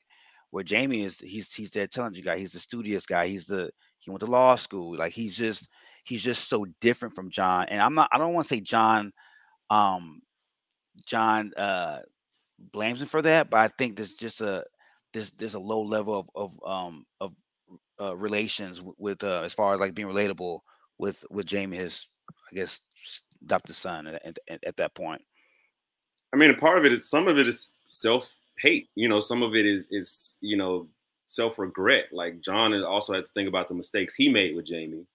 where 0.52 0.64
Jamie 0.64 1.04
is 1.04 1.20
he's 1.20 1.54
he's 1.54 1.72
that 1.72 1.82
intelligent 1.84 2.26
guy. 2.26 2.38
He's 2.38 2.54
the 2.54 2.60
studious 2.60 3.06
guy. 3.06 3.28
He's 3.28 3.46
the 3.48 3.72
he 4.00 4.12
went 4.12 4.20
to 4.22 4.28
law 4.28 4.56
school. 4.56 4.98
Like 4.98 5.14
he's 5.14 5.36
just 5.36 5.70
he's 6.04 6.24
just 6.24 6.48
so 6.50 6.66
different 6.82 7.16
from 7.16 7.30
John. 7.30 7.66
And 7.70 7.82
I'm 7.82 7.96
not 7.96 8.10
I 8.12 8.18
don't 8.18 8.34
want 8.34 8.46
to 8.46 8.56
say 8.56 8.62
John 8.62 9.12
um 9.70 10.22
John 11.06 11.54
uh 11.56 12.00
blames 12.72 13.02
him 13.02 13.08
for 13.08 13.22
that, 13.22 13.50
but 13.50 13.60
I 13.60 13.68
think 13.68 13.96
there's 13.96 14.16
just 14.16 14.42
a 14.42 14.66
there's 15.14 15.32
there's 15.32 15.56
a 15.56 15.60
low 15.60 15.82
level 15.82 16.20
of 16.20 16.30
of 16.36 16.60
um 16.66 17.06
of 17.20 17.34
uh, 18.02 18.16
relations 18.16 18.82
with 18.98 19.24
uh, 19.24 19.42
as 19.42 19.54
far 19.54 19.74
as 19.74 19.80
like 19.80 19.94
being 19.94 20.08
relatable 20.08 20.60
with 20.98 21.24
with 21.30 21.46
Jamie 21.46 21.78
his 21.78 22.08
I 22.52 22.56
guess 22.56 22.82
adopted 23.44 23.76
son 23.76 24.08
at, 24.08 24.38
at, 24.48 24.64
at 24.66 24.78
that 24.78 24.96
point. 24.96 25.22
I 26.34 26.38
mean, 26.38 26.50
a 26.50 26.56
part 26.56 26.78
of 26.78 26.86
it 26.86 26.94
is 26.94 27.10
some 27.10 27.28
of 27.28 27.38
it 27.38 27.48
is 27.48 27.74
self 27.92 28.28
hate. 28.58 28.90
You 28.96 29.10
know, 29.10 29.20
some 29.20 29.44
of 29.44 29.56
it 29.56 29.66
is 29.66 29.88
is 29.92 30.38
you 30.42 30.58
know 30.58 30.88
self 31.28 31.60
regret. 31.60 32.06
Like 32.12 32.42
John 32.42 32.74
also 32.84 33.14
has 33.14 33.28
to 33.28 33.34
think 33.34 33.48
about 33.48 33.70
the 33.70 33.76
mistakes 33.76 34.16
he 34.16 34.30
made 34.30 34.56
with 34.56 34.66
Jamie, 34.66 35.06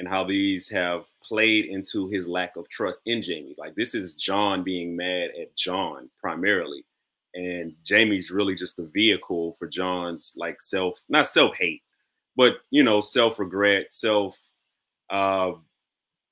and 0.00 0.08
how 0.08 0.24
these 0.24 0.66
have 0.70 1.04
played 1.22 1.66
into 1.66 2.08
his 2.08 2.26
lack 2.26 2.56
of 2.56 2.66
trust 2.70 3.02
in 3.04 3.20
Jamie. 3.20 3.54
Like 3.58 3.74
this 3.74 3.94
is 3.94 4.14
John 4.14 4.64
being 4.64 4.96
mad 4.96 5.28
at 5.38 5.54
John 5.56 6.08
primarily, 6.18 6.86
and 7.34 7.74
Jamie's 7.84 8.30
really 8.30 8.54
just 8.54 8.78
the 8.78 8.86
vehicle 8.86 9.56
for 9.58 9.68
John's 9.68 10.32
like 10.38 10.62
self 10.62 10.98
not 11.10 11.26
self 11.26 11.54
hate, 11.54 11.82
but 12.34 12.54
you 12.70 12.82
know 12.82 13.00
self 13.00 13.38
regret, 13.38 13.92
self 13.92 14.36
uh 15.10 15.52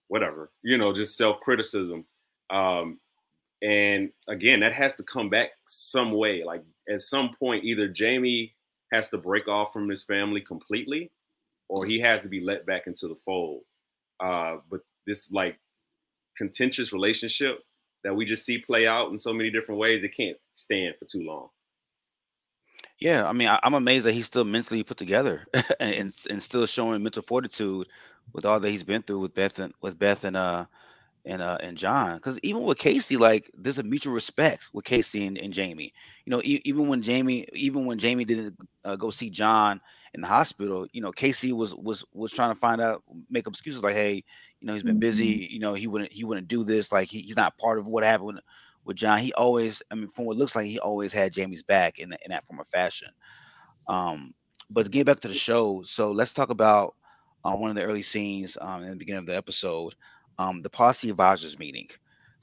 whatever 0.07 0.51
you 0.63 0.79
know 0.79 0.93
just 0.95 1.17
self 1.19 1.39
criticism 1.41 2.07
um 2.49 2.99
and 3.61 4.11
again, 4.29 4.61
that 4.61 4.73
has 4.73 4.95
to 4.97 5.03
come 5.03 5.29
back 5.29 5.51
some 5.67 6.13
way. 6.13 6.43
Like 6.45 6.65
at 6.89 7.03
some 7.03 7.35
point, 7.39 7.65
either 7.65 7.89
Jamie 7.89 8.55
has 8.93 9.09
to 9.11 9.19
break 9.19 9.49
off 9.49 9.73
from 9.73 9.89
his 9.89 10.05
family 10.05 10.41
completely, 10.41 11.11
or 11.69 11.85
he 11.85 12.01
has 12.01 12.23
to 12.23 12.29
be 12.29 12.41
let 12.41 12.67
back 12.67 12.87
into 12.87 13.09
the 13.09 13.17
fold. 13.25 13.63
Uh, 14.21 14.57
but 14.71 14.81
this 15.07 15.31
like 15.31 15.59
contentious 16.37 16.93
relationship 16.93 17.61
that 18.05 18.15
we 18.15 18.25
just 18.25 18.45
see 18.45 18.59
play 18.59 18.87
out 18.87 19.11
in 19.11 19.19
so 19.19 19.33
many 19.33 19.51
different 19.51 19.81
ways, 19.81 20.03
it 20.03 20.17
can't 20.17 20.37
stand 20.55 20.95
for 20.99 21.05
too 21.05 21.23
long. 21.23 21.49
Yeah, 22.99 23.29
I 23.29 23.33
mean, 23.33 23.49
I, 23.49 23.61
I'm 23.63 23.75
amazed 23.75 24.07
that 24.07 24.13
he's 24.13 24.27
still 24.27 24.45
mentally 24.45 24.83
put 24.83 24.97
together 24.97 25.47
and 25.81 26.15
and 26.31 26.43
still 26.43 26.67
showing 26.67 27.03
mental 27.03 27.23
fortitude 27.23 27.87
with 28.33 28.45
all 28.45 28.61
that 28.61 28.71
he's 28.71 28.83
been 28.83 29.03
through 29.03 29.21
with 29.21 29.35
Beth 29.35 29.59
and 29.59 29.73
with 29.81 29.99
Beth 29.99 30.25
and 30.25 30.37
uh 30.37 30.67
and 31.25 31.41
uh 31.43 31.59
and 31.61 31.77
John. 31.77 32.17
Because 32.17 32.39
even 32.43 32.63
with 32.65 32.79
Kayce, 32.79 33.19
like 33.19 33.51
there's 33.57 33.79
a 33.79 33.85
mutual 33.85 34.15
respect 34.15 34.69
with 34.73 34.85
Kayce 34.85 35.27
and, 35.27 35.39
and 35.39 35.53
Jamie. 35.53 35.93
You 36.25 36.31
know, 36.33 36.43
e- 36.43 36.63
even 36.65 36.89
when 36.89 37.03
Jamie, 37.03 37.47
even 37.53 37.87
when 37.87 37.99
Jamie 37.99 38.25
didn't 38.25 38.57
uh, 38.85 38.97
go 38.97 39.11
see 39.11 39.31
John 39.31 39.81
in 40.15 40.21
the 40.21 40.27
hospital, 40.27 40.87
you 40.93 41.01
know, 41.01 41.11
Kayce 41.13 41.53
was 41.53 41.75
was 41.75 42.05
was 42.13 42.33
trying 42.33 42.53
to 42.53 42.59
find 42.59 42.81
out, 42.81 43.03
make 43.31 43.47
up 43.47 43.53
excuses 43.53 43.83
like, 43.83 43.95
hey, 43.95 44.23
you 44.61 44.67
know, 44.67 44.73
he's 44.73 44.83
been 44.83 44.99
busy. 44.99 45.25
Mhm. 45.25 45.49
You 45.51 45.61
know, 45.61 45.75
he 45.75 45.87
wouldn't 45.87 46.13
he 46.13 46.25
wouldn't 46.25 46.49
do 46.49 46.65
this. 46.65 46.93
Like 46.93 47.09
he, 47.09 47.21
he's 47.21 47.37
not 47.37 47.57
part 47.59 47.79
of 47.79 47.87
what 47.87 48.05
happened 48.05 48.41
with, 48.85 48.97
John. 48.97 49.19
He 49.19 49.33
always, 49.35 49.83
I 49.91 49.95
mean, 49.95 50.09
from 50.09 50.25
what 50.27 50.37
looks 50.37 50.55
like, 50.57 50.67
he 50.67 50.79
always 50.79 51.13
had 51.13 51.33
Jamie's 51.33 51.63
back 51.63 51.99
in, 51.99 52.13
in 52.25 52.31
that 52.31 52.45
form 52.47 52.61
of 52.61 52.67
fashion. 52.69 53.09
Um, 53.89 54.35
but 54.71 54.85
to 54.85 54.91
get 54.91 55.07
back 55.07 55.21
to 55.21 55.29
the 55.29 55.35
show, 55.35 55.83
so 55.83 56.11
let's 56.13 56.33
talk 56.33 56.51
about 56.51 56.95
uh, 57.45 57.55
one 57.55 57.71
of 57.71 57.77
the 57.77 57.83
early 57.83 58.03
scenes 58.03 58.57
um, 58.61 58.83
in 58.83 58.91
the 58.91 58.97
beginning 58.97 59.21
of 59.21 59.27
the 59.27 59.37
episode, 59.37 59.95
um, 60.39 60.63
the 60.63 60.71
policy 60.71 61.11
advisors 61.11 61.59
meeting. 61.59 61.89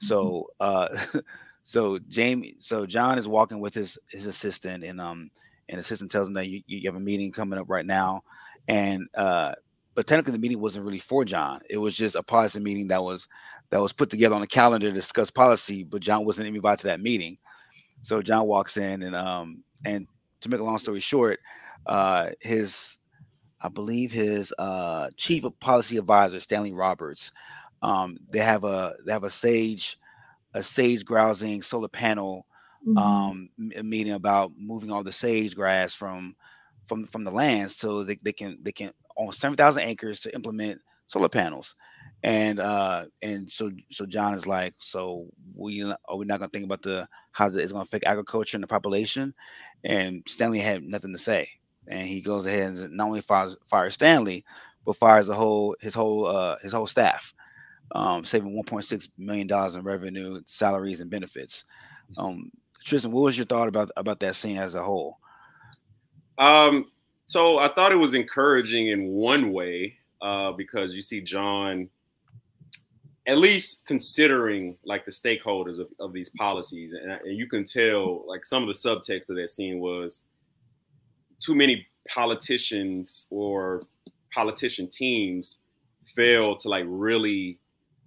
So, 0.00 0.46
uh, 0.60 0.88
so 1.62 1.98
Jamie, 2.08 2.56
so 2.58 2.86
John 2.86 3.18
is 3.18 3.28
walking 3.28 3.60
with 3.60 3.74
his 3.74 3.98
his 4.10 4.26
assistant, 4.26 4.84
and 4.84 5.00
um, 5.00 5.30
and 5.68 5.78
assistant 5.80 6.10
tells 6.10 6.28
him 6.28 6.34
that 6.34 6.48
you, 6.48 6.62
you 6.66 6.88
have 6.88 6.96
a 6.96 7.00
meeting 7.00 7.32
coming 7.32 7.58
up 7.58 7.68
right 7.68 7.86
now, 7.86 8.22
and 8.68 9.06
uh, 9.16 9.52
but 9.94 10.06
technically 10.06 10.32
the 10.32 10.38
meeting 10.38 10.60
wasn't 10.60 10.84
really 10.84 10.98
for 10.98 11.24
John. 11.24 11.60
It 11.68 11.78
was 11.78 11.94
just 11.96 12.16
a 12.16 12.22
policy 12.22 12.60
meeting 12.60 12.88
that 12.88 13.02
was 13.02 13.28
that 13.70 13.80
was 13.80 13.92
put 13.92 14.10
together 14.10 14.34
on 14.34 14.40
the 14.42 14.46
calendar 14.46 14.88
to 14.88 14.94
discuss 14.94 15.30
policy, 15.30 15.82
but 15.84 16.02
John 16.02 16.24
wasn't 16.24 16.48
invited 16.48 16.80
to 16.82 16.86
that 16.88 17.00
meeting. 17.00 17.36
So 18.02 18.22
John 18.22 18.46
walks 18.46 18.76
in, 18.76 19.02
and 19.02 19.16
um, 19.16 19.64
and 19.84 20.06
to 20.42 20.48
make 20.48 20.60
a 20.60 20.64
long 20.64 20.78
story 20.78 21.00
short, 21.00 21.40
uh, 21.86 22.30
his 22.40 22.98
I 23.60 23.68
believe 23.68 24.12
his 24.12 24.52
uh, 24.58 25.08
chief 25.16 25.44
of 25.44 25.58
policy 25.60 25.96
advisor 25.96 26.40
Stanley 26.40 26.72
Roberts. 26.72 27.32
Um, 27.82 28.18
they 28.30 28.38
have 28.40 28.64
a 28.64 28.94
they 29.04 29.12
have 29.12 29.24
a 29.24 29.30
sage 29.30 29.98
a 30.54 30.62
sage 30.62 31.04
grousing 31.04 31.62
solar 31.62 31.88
panel 31.88 32.45
Mhm. 32.86 32.96
um, 32.96 33.48
m- 33.58 33.88
meeting 33.88 34.12
about 34.12 34.52
moving 34.56 34.90
all 34.90 35.02
the 35.02 35.12
sage 35.12 35.54
grass 35.54 35.94
from 35.94 36.34
from 36.86 37.06
from 37.06 37.24
the 37.24 37.30
lands 37.30 37.76
so 37.76 38.02
they, 38.04 38.16
they 38.22 38.32
can 38.32 38.58
they 38.62 38.72
can 38.72 38.92
own 39.16 39.32
seven 39.32 39.56
thousand 39.56 39.84
acres 39.84 40.20
to 40.20 40.34
implement 40.34 40.80
solar 41.06 41.28
panels. 41.28 41.74
And 42.22 42.58
uh 42.60 43.04
and 43.22 43.50
so 43.50 43.70
so 43.90 44.06
John 44.06 44.34
is 44.34 44.46
like, 44.46 44.74
so 44.78 45.26
we 45.54 45.82
are 45.82 46.16
we 46.16 46.24
not 46.26 46.38
gonna 46.40 46.50
think 46.50 46.64
about 46.64 46.82
the 46.82 47.08
how 47.32 47.48
it's 47.48 47.72
gonna 47.72 47.82
affect 47.84 48.04
agriculture 48.06 48.56
and 48.56 48.62
the 48.62 48.68
population? 48.68 49.34
And 49.84 50.22
Stanley 50.26 50.60
had 50.60 50.82
nothing 50.82 51.12
to 51.12 51.18
say 51.18 51.48
and 51.88 52.06
he 52.06 52.20
goes 52.20 52.46
ahead 52.46 52.74
and 52.74 52.96
not 52.96 53.08
only 53.08 53.20
fires, 53.20 53.56
fires 53.66 53.94
Stanley, 53.94 54.44
but 54.84 54.96
fires 54.96 55.26
the 55.26 55.34
whole 55.34 55.76
his 55.80 55.94
whole 55.94 56.26
uh, 56.26 56.56
his 56.62 56.72
whole 56.72 56.86
staff, 56.86 57.34
um, 57.94 58.24
saving 58.24 58.54
1.6 58.54 59.08
million 59.18 59.46
dollars 59.46 59.74
in 59.74 59.82
revenue, 59.82 60.40
salaries, 60.46 61.00
and 61.00 61.10
benefits. 61.10 61.64
Um, 62.16 62.50
Tristan, 62.86 63.10
what 63.10 63.22
was 63.22 63.36
your 63.36 63.46
thought 63.46 63.66
about 63.66 63.90
about 63.96 64.20
that 64.20 64.36
scene 64.36 64.58
as 64.58 64.76
a 64.76 64.82
whole? 64.82 65.18
Um, 66.38 66.92
so 67.26 67.58
I 67.58 67.68
thought 67.68 67.90
it 67.90 67.96
was 67.96 68.14
encouraging 68.14 68.88
in 68.88 69.08
one 69.08 69.52
way 69.52 69.96
uh, 70.22 70.52
because 70.52 70.94
you 70.94 71.02
see 71.02 71.20
John 71.20 71.88
at 73.26 73.38
least 73.38 73.84
considering 73.86 74.76
like 74.84 75.04
the 75.04 75.10
stakeholders 75.10 75.80
of, 75.80 75.88
of 75.98 76.12
these 76.12 76.28
policies, 76.28 76.92
and, 76.92 77.10
and 77.10 77.36
you 77.36 77.48
can 77.48 77.64
tell 77.64 78.24
like 78.28 78.46
some 78.46 78.62
of 78.62 78.68
the 78.68 78.74
subtext 78.74 79.30
of 79.30 79.36
that 79.36 79.50
scene 79.50 79.80
was 79.80 80.22
too 81.40 81.56
many 81.56 81.84
politicians 82.08 83.26
or 83.30 83.82
politician 84.32 84.88
teams 84.88 85.58
fail 86.14 86.56
to 86.56 86.68
like 86.68 86.84
really 86.86 87.58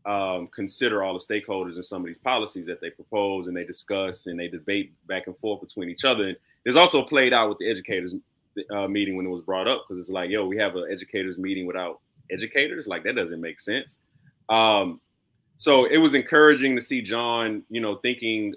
um, 0.05 0.47
consider 0.47 1.03
all 1.03 1.13
the 1.13 1.19
stakeholders 1.19 1.75
in 1.75 1.83
some 1.83 2.01
of 2.01 2.07
these 2.07 2.17
policies 2.17 2.65
that 2.67 2.81
they 2.81 2.89
propose 2.89 3.47
and 3.47 3.55
they 3.55 3.63
discuss 3.63 4.27
and 4.27 4.39
they 4.39 4.47
debate 4.47 4.93
back 5.07 5.27
and 5.27 5.37
forth 5.37 5.61
between 5.61 5.89
each 5.89 6.05
other. 6.05 6.29
And 6.29 6.37
there's 6.63 6.75
also 6.75 7.03
played 7.03 7.33
out 7.33 7.49
with 7.49 7.57
the 7.57 7.69
educators 7.69 8.15
uh, 8.71 8.87
meeting 8.87 9.15
when 9.15 9.25
it 9.25 9.29
was 9.29 9.43
brought 9.43 9.67
up 9.67 9.85
because 9.87 10.01
it's 10.01 10.11
like, 10.11 10.29
yo, 10.29 10.45
we 10.47 10.57
have 10.57 10.75
an 10.75 10.87
educators 10.91 11.37
meeting 11.37 11.65
without 11.65 11.99
educators. 12.31 12.87
Like 12.87 13.03
that 13.03 13.15
doesn't 13.15 13.41
make 13.41 13.59
sense. 13.59 13.97
Um, 14.49 14.99
so 15.57 15.85
it 15.85 15.97
was 15.97 16.13
encouraging 16.13 16.75
to 16.75 16.81
see 16.81 17.01
John, 17.01 17.63
you 17.69 17.81
know, 17.81 17.95
thinking 17.95 18.55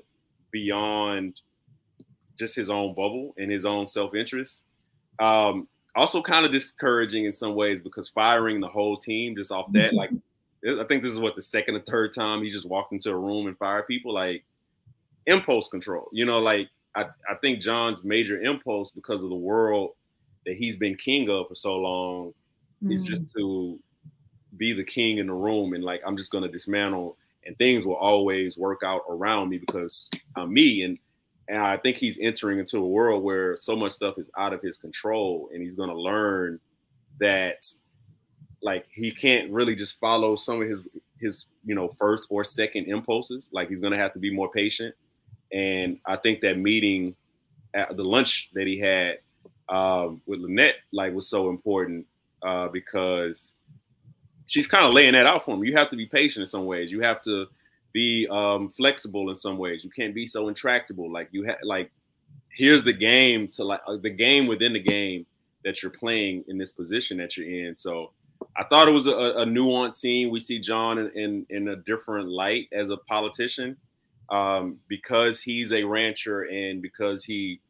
beyond 0.52 1.40
just 2.38 2.54
his 2.54 2.70
own 2.70 2.94
bubble 2.94 3.34
and 3.38 3.50
his 3.50 3.64
own 3.64 3.86
self 3.86 4.14
interest. 4.14 4.62
Um, 5.18 5.68
also, 5.94 6.22
kind 6.22 6.46
of 6.46 6.52
discouraging 6.52 7.26
in 7.26 7.32
some 7.32 7.54
ways 7.54 7.82
because 7.82 8.08
firing 8.08 8.60
the 8.60 8.68
whole 8.68 8.96
team 8.96 9.36
just 9.36 9.52
off 9.52 9.70
that, 9.72 9.92
like, 9.92 10.10
I 10.66 10.84
think 10.84 11.02
this 11.02 11.12
is 11.12 11.18
what 11.18 11.34
the 11.36 11.42
second 11.42 11.74
or 11.76 11.80
third 11.80 12.14
time 12.14 12.42
he 12.42 12.50
just 12.50 12.68
walked 12.68 12.92
into 12.92 13.10
a 13.10 13.16
room 13.16 13.46
and 13.46 13.56
fired 13.58 13.86
people, 13.86 14.14
like 14.14 14.44
impulse 15.26 15.68
control. 15.68 16.08
You 16.12 16.24
know, 16.24 16.38
like 16.38 16.68
I, 16.94 17.02
I 17.28 17.34
think 17.40 17.60
John's 17.60 18.04
major 18.04 18.40
impulse 18.40 18.90
because 18.90 19.22
of 19.22 19.30
the 19.30 19.36
world 19.36 19.90
that 20.46 20.56
he's 20.56 20.76
been 20.76 20.96
king 20.96 21.30
of 21.30 21.48
for 21.48 21.54
so 21.54 21.76
long 21.76 22.34
is 22.90 23.04
Mm. 23.04 23.08
just 23.08 23.32
to 23.36 23.78
be 24.56 24.72
the 24.72 24.82
king 24.84 25.18
in 25.18 25.28
the 25.28 25.32
room 25.32 25.72
and 25.72 25.84
like 25.84 26.02
I'm 26.04 26.16
just 26.16 26.30
gonna 26.32 26.48
dismantle 26.48 27.16
and 27.46 27.56
things 27.58 27.84
will 27.86 27.94
always 27.96 28.58
work 28.58 28.82
out 28.84 29.02
around 29.08 29.48
me 29.48 29.58
because 29.58 30.10
I'm 30.36 30.52
me 30.52 30.82
and 30.82 30.98
and 31.48 31.58
I 31.58 31.76
think 31.76 31.96
he's 31.96 32.18
entering 32.20 32.58
into 32.58 32.78
a 32.78 32.86
world 32.86 33.22
where 33.22 33.56
so 33.56 33.74
much 33.76 33.92
stuff 33.92 34.18
is 34.18 34.30
out 34.36 34.52
of 34.52 34.60
his 34.62 34.76
control 34.76 35.48
and 35.52 35.62
he's 35.62 35.74
gonna 35.74 35.94
learn 35.96 36.58
that 37.20 37.64
like 38.62 38.86
he 38.92 39.10
can't 39.10 39.50
really 39.50 39.74
just 39.74 39.98
follow 39.98 40.36
some 40.36 40.62
of 40.62 40.68
his 40.68 40.80
his 41.20 41.44
you 41.64 41.74
know 41.74 41.88
first 41.98 42.26
or 42.30 42.44
second 42.44 42.86
impulses 42.86 43.50
like 43.52 43.68
he's 43.68 43.80
gonna 43.80 43.96
have 43.96 44.12
to 44.12 44.18
be 44.18 44.34
more 44.34 44.50
patient 44.50 44.94
and 45.52 45.98
I 46.06 46.16
think 46.16 46.40
that 46.40 46.58
meeting 46.58 47.14
at 47.74 47.96
the 47.96 48.04
lunch 48.04 48.50
that 48.54 48.66
he 48.66 48.78
had 48.78 49.18
um, 49.68 50.20
with 50.26 50.40
Lynelle 50.40 50.72
like 50.92 51.14
was 51.14 51.28
so 51.28 51.50
important 51.50 52.06
uh, 52.42 52.68
because 52.68 53.54
she's 54.46 54.66
kind 54.66 54.84
of 54.84 54.92
laying 54.92 55.12
that 55.12 55.26
out 55.26 55.44
for 55.44 55.54
him. 55.54 55.64
You 55.64 55.76
have 55.76 55.90
to 55.90 55.96
be 55.96 56.06
patient 56.06 56.42
in 56.42 56.46
some 56.46 56.66
ways. 56.66 56.90
You 56.90 57.00
have 57.00 57.22
to 57.22 57.46
be 57.92 58.26
um, 58.30 58.70
flexible 58.70 59.30
in 59.30 59.36
some 59.36 59.58
ways. 59.58 59.84
You 59.84 59.90
can't 59.90 60.14
be 60.14 60.26
so 60.26 60.48
intractable. 60.48 61.10
Like 61.10 61.28
you 61.32 61.44
have 61.44 61.58
like 61.62 61.90
here's 62.56 62.84
the 62.84 62.92
game 62.92 63.48
to 63.48 63.64
like 63.64 63.80
uh, 63.86 63.96
the 63.96 64.10
game 64.10 64.46
within 64.46 64.72
the 64.72 64.80
game 64.80 65.26
that 65.64 65.82
you're 65.82 65.92
playing 65.92 66.44
in 66.48 66.58
this 66.58 66.72
position 66.72 67.16
that 67.18 67.36
you're 67.36 67.48
in. 67.48 67.76
So 67.76 68.12
I 68.56 68.64
thought 68.64 68.88
it 68.88 68.92
was 68.92 69.06
a, 69.06 69.12
a 69.12 69.46
nuanced 69.46 69.96
scene. 69.96 70.30
We 70.30 70.40
see 70.40 70.58
John 70.58 70.98
in, 70.98 71.10
in, 71.14 71.46
in 71.48 71.68
a 71.68 71.76
different 71.76 72.28
light 72.28 72.68
as 72.72 72.90
a 72.90 72.96
politician 72.96 73.76
um, 74.28 74.78
because 74.88 75.40
he's 75.40 75.72
a 75.72 75.84
rancher 75.84 76.42
and 76.42 76.82
because 76.82 77.24
he, 77.24 77.60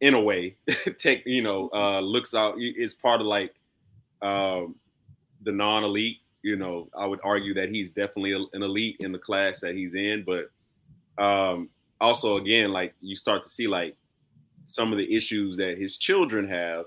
in 0.00 0.14
a 0.14 0.20
way, 0.20 0.56
take 0.98 1.22
you 1.26 1.42
know 1.42 1.70
uh, 1.72 2.00
looks 2.00 2.34
out 2.34 2.56
is 2.58 2.94
part 2.94 3.20
of 3.20 3.26
like 3.26 3.54
um, 4.20 4.74
the 5.42 5.52
non-elite. 5.52 6.18
You 6.42 6.56
know, 6.56 6.88
I 6.98 7.06
would 7.06 7.20
argue 7.22 7.54
that 7.54 7.68
he's 7.68 7.90
definitely 7.90 8.32
an 8.32 8.62
elite 8.62 8.96
in 8.98 9.12
the 9.12 9.18
class 9.18 9.60
that 9.60 9.76
he's 9.76 9.94
in, 9.94 10.24
but 10.26 10.50
um, 11.22 11.68
also 12.00 12.36
again, 12.36 12.72
like 12.72 12.94
you 13.00 13.14
start 13.14 13.44
to 13.44 13.48
see 13.48 13.68
like 13.68 13.96
some 14.66 14.90
of 14.90 14.98
the 14.98 15.14
issues 15.14 15.56
that 15.56 15.78
his 15.78 15.96
children 15.96 16.48
have 16.48 16.86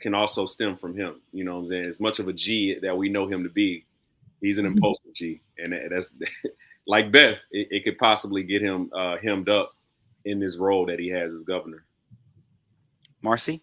can 0.00 0.14
also 0.14 0.46
stem 0.46 0.76
from 0.76 0.96
him. 0.96 1.20
You 1.32 1.44
know 1.44 1.54
what 1.54 1.60
I'm 1.60 1.66
saying? 1.66 1.84
As 1.86 2.00
much 2.00 2.18
of 2.18 2.28
a 2.28 2.32
G 2.32 2.78
that 2.80 2.96
we 2.96 3.08
know 3.08 3.26
him 3.26 3.42
to 3.42 3.50
be, 3.50 3.86
he's 4.40 4.58
an 4.58 4.66
impulsive 4.66 5.14
G, 5.14 5.40
and 5.58 5.74
that's 5.90 6.14
like 6.86 7.12
Beth. 7.12 7.40
It, 7.50 7.68
it 7.70 7.84
could 7.84 7.98
possibly 7.98 8.42
get 8.42 8.62
him 8.62 8.90
uh, 8.94 9.16
hemmed 9.22 9.48
up 9.48 9.70
in 10.24 10.40
this 10.40 10.56
role 10.56 10.86
that 10.86 10.98
he 10.98 11.08
has 11.08 11.32
as 11.32 11.44
governor. 11.44 11.84
Marcy? 13.22 13.62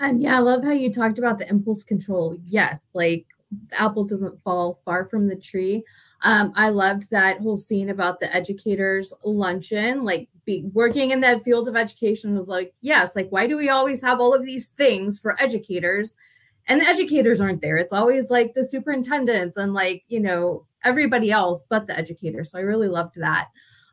Um, 0.00 0.18
yeah, 0.18 0.36
I 0.36 0.40
love 0.40 0.64
how 0.64 0.72
you 0.72 0.90
talked 0.90 1.18
about 1.18 1.38
the 1.38 1.48
impulse 1.48 1.84
control. 1.84 2.36
Yes, 2.46 2.88
like 2.94 3.26
apple 3.72 4.04
doesn't 4.04 4.40
fall 4.40 4.74
far 4.84 5.04
from 5.04 5.28
the 5.28 5.36
tree. 5.36 5.84
Um, 6.22 6.52
I 6.54 6.68
loved 6.68 7.10
that 7.10 7.40
whole 7.40 7.56
scene 7.56 7.90
about 7.90 8.20
the 8.20 8.34
educators 8.34 9.12
luncheon, 9.24 10.04
like 10.04 10.28
be 10.50 10.64
working 10.72 11.10
in 11.10 11.20
that 11.20 11.44
field 11.44 11.68
of 11.68 11.76
education 11.76 12.36
was 12.36 12.48
like, 12.48 12.74
yeah, 12.80 13.04
it's 13.04 13.16
like, 13.16 13.30
why 13.30 13.46
do 13.46 13.56
we 13.56 13.68
always 13.68 14.00
have 14.02 14.20
all 14.20 14.34
of 14.34 14.44
these 14.44 14.68
things 14.68 15.18
for 15.18 15.40
educators? 15.40 16.14
And 16.66 16.80
the 16.80 16.86
educators 16.86 17.40
aren't 17.40 17.62
there. 17.62 17.76
It's 17.76 17.92
always 17.92 18.30
like 18.30 18.54
the 18.54 18.66
superintendents 18.66 19.56
and 19.56 19.74
like, 19.74 20.04
you 20.08 20.20
know, 20.20 20.66
everybody 20.84 21.30
else 21.30 21.64
but 21.68 21.86
the 21.86 21.98
educators. 21.98 22.50
So 22.50 22.58
I 22.58 22.62
really 22.62 22.88
loved 22.88 23.14
that. 23.16 23.48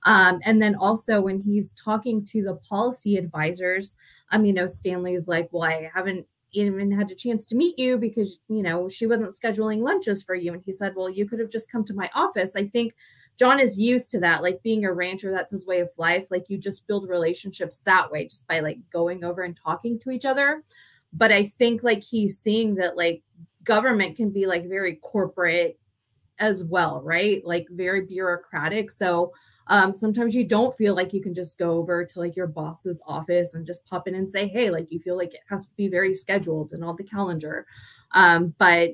Um, 0.06 0.40
and 0.46 0.62
then 0.62 0.76
also 0.76 1.22
when 1.22 1.40
he's 1.40 1.74
talking 1.74 2.26
to 2.26 2.44
the 2.44 2.56
policy 2.56 3.18
advisors, 3.18 3.96
um, 4.32 4.46
you 4.46 4.54
know, 4.54 4.68
Stanley's 4.68 5.28
like, 5.28 5.50
well, 5.52 5.64
I 5.64 5.90
haven't 5.94 6.26
even 6.54 6.92
had 6.92 7.12
a 7.12 7.16
chance 7.16 7.46
to 7.48 7.56
meet 7.56 7.78
you 7.78 7.98
because, 7.98 8.40
you 8.48 8.64
know, 8.64 8.90
she 8.90 9.06
wasn't 9.06 9.36
scheduling 9.36 9.82
lunches 9.82 10.24
for 10.24 10.36
you. 10.36 10.54
And 10.54 10.64
he 10.66 10.72
said, 10.72 10.94
well, 10.96 11.10
you 11.10 11.26
could 11.28 11.40
have 11.40 11.50
just 11.52 11.72
come 11.72 11.84
to 11.86 11.94
my 11.94 12.10
office. 12.16 12.56
I 12.56 12.66
think 12.66 12.94
John 13.38 13.60
is 13.60 13.78
used 13.78 14.12
to 14.12 14.20
that, 14.22 14.42
like 14.42 14.64
being 14.64 14.86
a 14.86 14.92
rancher, 14.92 15.32
that's 15.32 15.52
his 15.52 15.66
way 15.66 15.80
of 15.80 15.92
life. 15.98 16.32
Like 16.32 16.50
you 16.50 16.58
just 16.58 16.88
build 16.88 17.08
relationships 17.08 17.82
that 17.86 18.12
way, 18.12 18.26
just 18.26 18.48
by 18.48 18.60
like 18.60 18.80
going 18.92 19.24
over 19.24 19.44
and 19.44 19.56
talking 19.56 20.00
to 20.00 20.10
each 20.10 20.26
other. 20.26 20.64
But 21.14 21.32
I 21.32 21.46
think 21.46 21.84
like 21.84 22.04
he's 22.04 22.40
seeing 22.40 22.76
that 22.76 22.98
like 22.98 23.24
government 23.64 24.16
can 24.16 24.32
be 24.32 24.48
like 24.48 24.68
very 24.68 24.96
corporate 24.96 25.80
as 26.40 26.64
well, 26.64 27.02
right? 27.04 27.46
Like 27.46 27.68
very 27.70 28.06
bureaucratic. 28.06 28.92
So 28.92 29.34
um, 29.68 29.94
sometimes 29.94 30.34
you 30.36 30.46
don't 30.46 30.74
feel 30.74 30.96
like 30.96 31.14
you 31.14 31.22
can 31.22 31.34
just 31.34 31.58
go 31.58 31.72
over 31.72 32.06
to 32.06 32.20
like 32.20 32.36
your 32.36 32.48
boss's 32.48 33.02
office 33.08 33.54
and 33.54 33.66
just 33.66 33.86
pop 33.86 34.08
in 34.08 34.16
and 34.16 34.30
say, 34.30 34.48
hey, 34.48 34.70
like 34.70 34.88
you 34.92 35.00
feel 35.00 35.18
like 35.18 35.34
it 35.34 35.42
has 35.50 35.68
to 35.68 35.76
be 35.76 35.88
very 35.88 36.14
scheduled 36.14 36.72
and 36.72 36.84
on 36.84 36.96
the 36.96 37.04
calendar. 37.04 37.66
Um, 38.14 38.54
but 38.58 38.92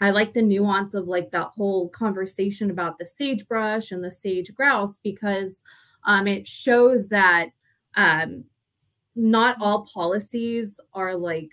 I 0.00 0.10
like 0.10 0.32
the 0.32 0.42
nuance 0.42 0.94
of 0.94 1.08
like 1.08 1.30
that 1.30 1.48
whole 1.56 1.88
conversation 1.88 2.70
about 2.70 2.98
the 2.98 3.06
sagebrush 3.06 3.92
and 3.92 4.04
the 4.04 4.12
sage 4.12 4.54
grouse 4.54 4.98
because 4.98 5.62
um, 6.04 6.26
it 6.26 6.46
shows 6.46 7.08
that 7.08 7.50
um, 7.96 8.44
not 9.14 9.56
all 9.60 9.86
policies 9.92 10.78
are 10.92 11.16
like 11.16 11.52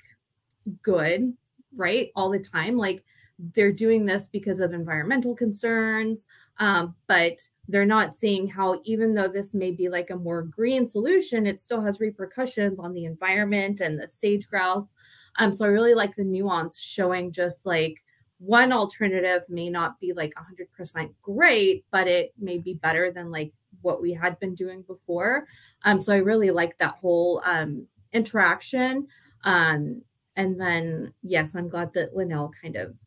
good, 0.81 1.33
right? 1.75 2.09
All 2.15 2.29
the 2.29 2.39
time. 2.39 2.77
Like 2.77 3.03
they're 3.39 3.71
doing 3.71 4.05
this 4.05 4.27
because 4.27 4.61
of 4.61 4.73
environmental 4.73 5.35
concerns, 5.35 6.27
um, 6.59 6.95
but 7.07 7.39
they're 7.67 7.85
not 7.85 8.15
seeing 8.15 8.47
how, 8.47 8.81
even 8.83 9.13
though 9.13 9.27
this 9.27 9.53
may 9.53 9.71
be 9.71 9.89
like 9.89 10.09
a 10.09 10.15
more 10.15 10.43
green 10.43 10.85
solution, 10.85 11.47
it 11.47 11.61
still 11.61 11.81
has 11.81 11.99
repercussions 11.99 12.79
on 12.79 12.93
the 12.93 13.05
environment 13.05 13.79
and 13.79 13.99
the 13.99 14.07
sage 14.07 14.47
grouse. 14.47 14.93
Um, 15.39 15.53
so 15.53 15.65
I 15.65 15.69
really 15.69 15.95
like 15.95 16.15
the 16.15 16.25
nuance 16.25 16.79
showing 16.79 17.31
just 17.31 17.65
like 17.65 18.03
one 18.45 18.73
alternative 18.73 19.43
may 19.47 19.69
not 19.69 19.99
be 20.01 20.11
like 20.11 20.33
100% 20.35 21.09
great, 21.21 21.85
but 21.91 22.07
it 22.07 22.33
may 22.37 22.57
be 22.57 22.73
better 22.73 23.09
than 23.09 23.31
like 23.31 23.53
what 23.81 24.01
we 24.01 24.11
had 24.11 24.37
been 24.39 24.53
doing 24.53 24.81
before. 24.81 25.47
Um, 25.85 26.01
so 26.01 26.13
I 26.13 26.17
really 26.17 26.51
like 26.51 26.77
that 26.77 26.95
whole 26.95 27.41
um, 27.45 27.87
interaction. 28.11 29.07
Um, 29.45 30.01
and 30.35 30.59
then, 30.59 31.13
yes, 31.21 31.55
I'm 31.55 31.69
glad 31.69 31.93
that 31.93 32.13
Lynelle 32.13 32.51
kind 32.61 32.75
of 32.75 32.97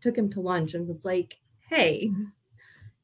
took 0.00 0.16
him 0.16 0.30
to 0.30 0.40
lunch 0.40 0.74
and 0.74 0.86
was 0.86 1.04
like, 1.04 1.40
hey, 1.68 2.10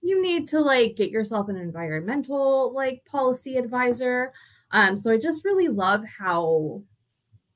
you 0.03 0.23
need 0.23 0.47
to 0.49 0.61
like 0.61 0.95
get 0.95 1.11
yourself 1.11 1.49
an 1.49 1.57
environmental 1.57 2.73
like 2.73 3.05
policy 3.07 3.57
advisor. 3.57 4.33
Um, 4.71 4.97
so 4.97 5.11
I 5.11 5.19
just 5.19 5.45
really 5.45 5.69
love 5.69 6.05
how 6.07 6.83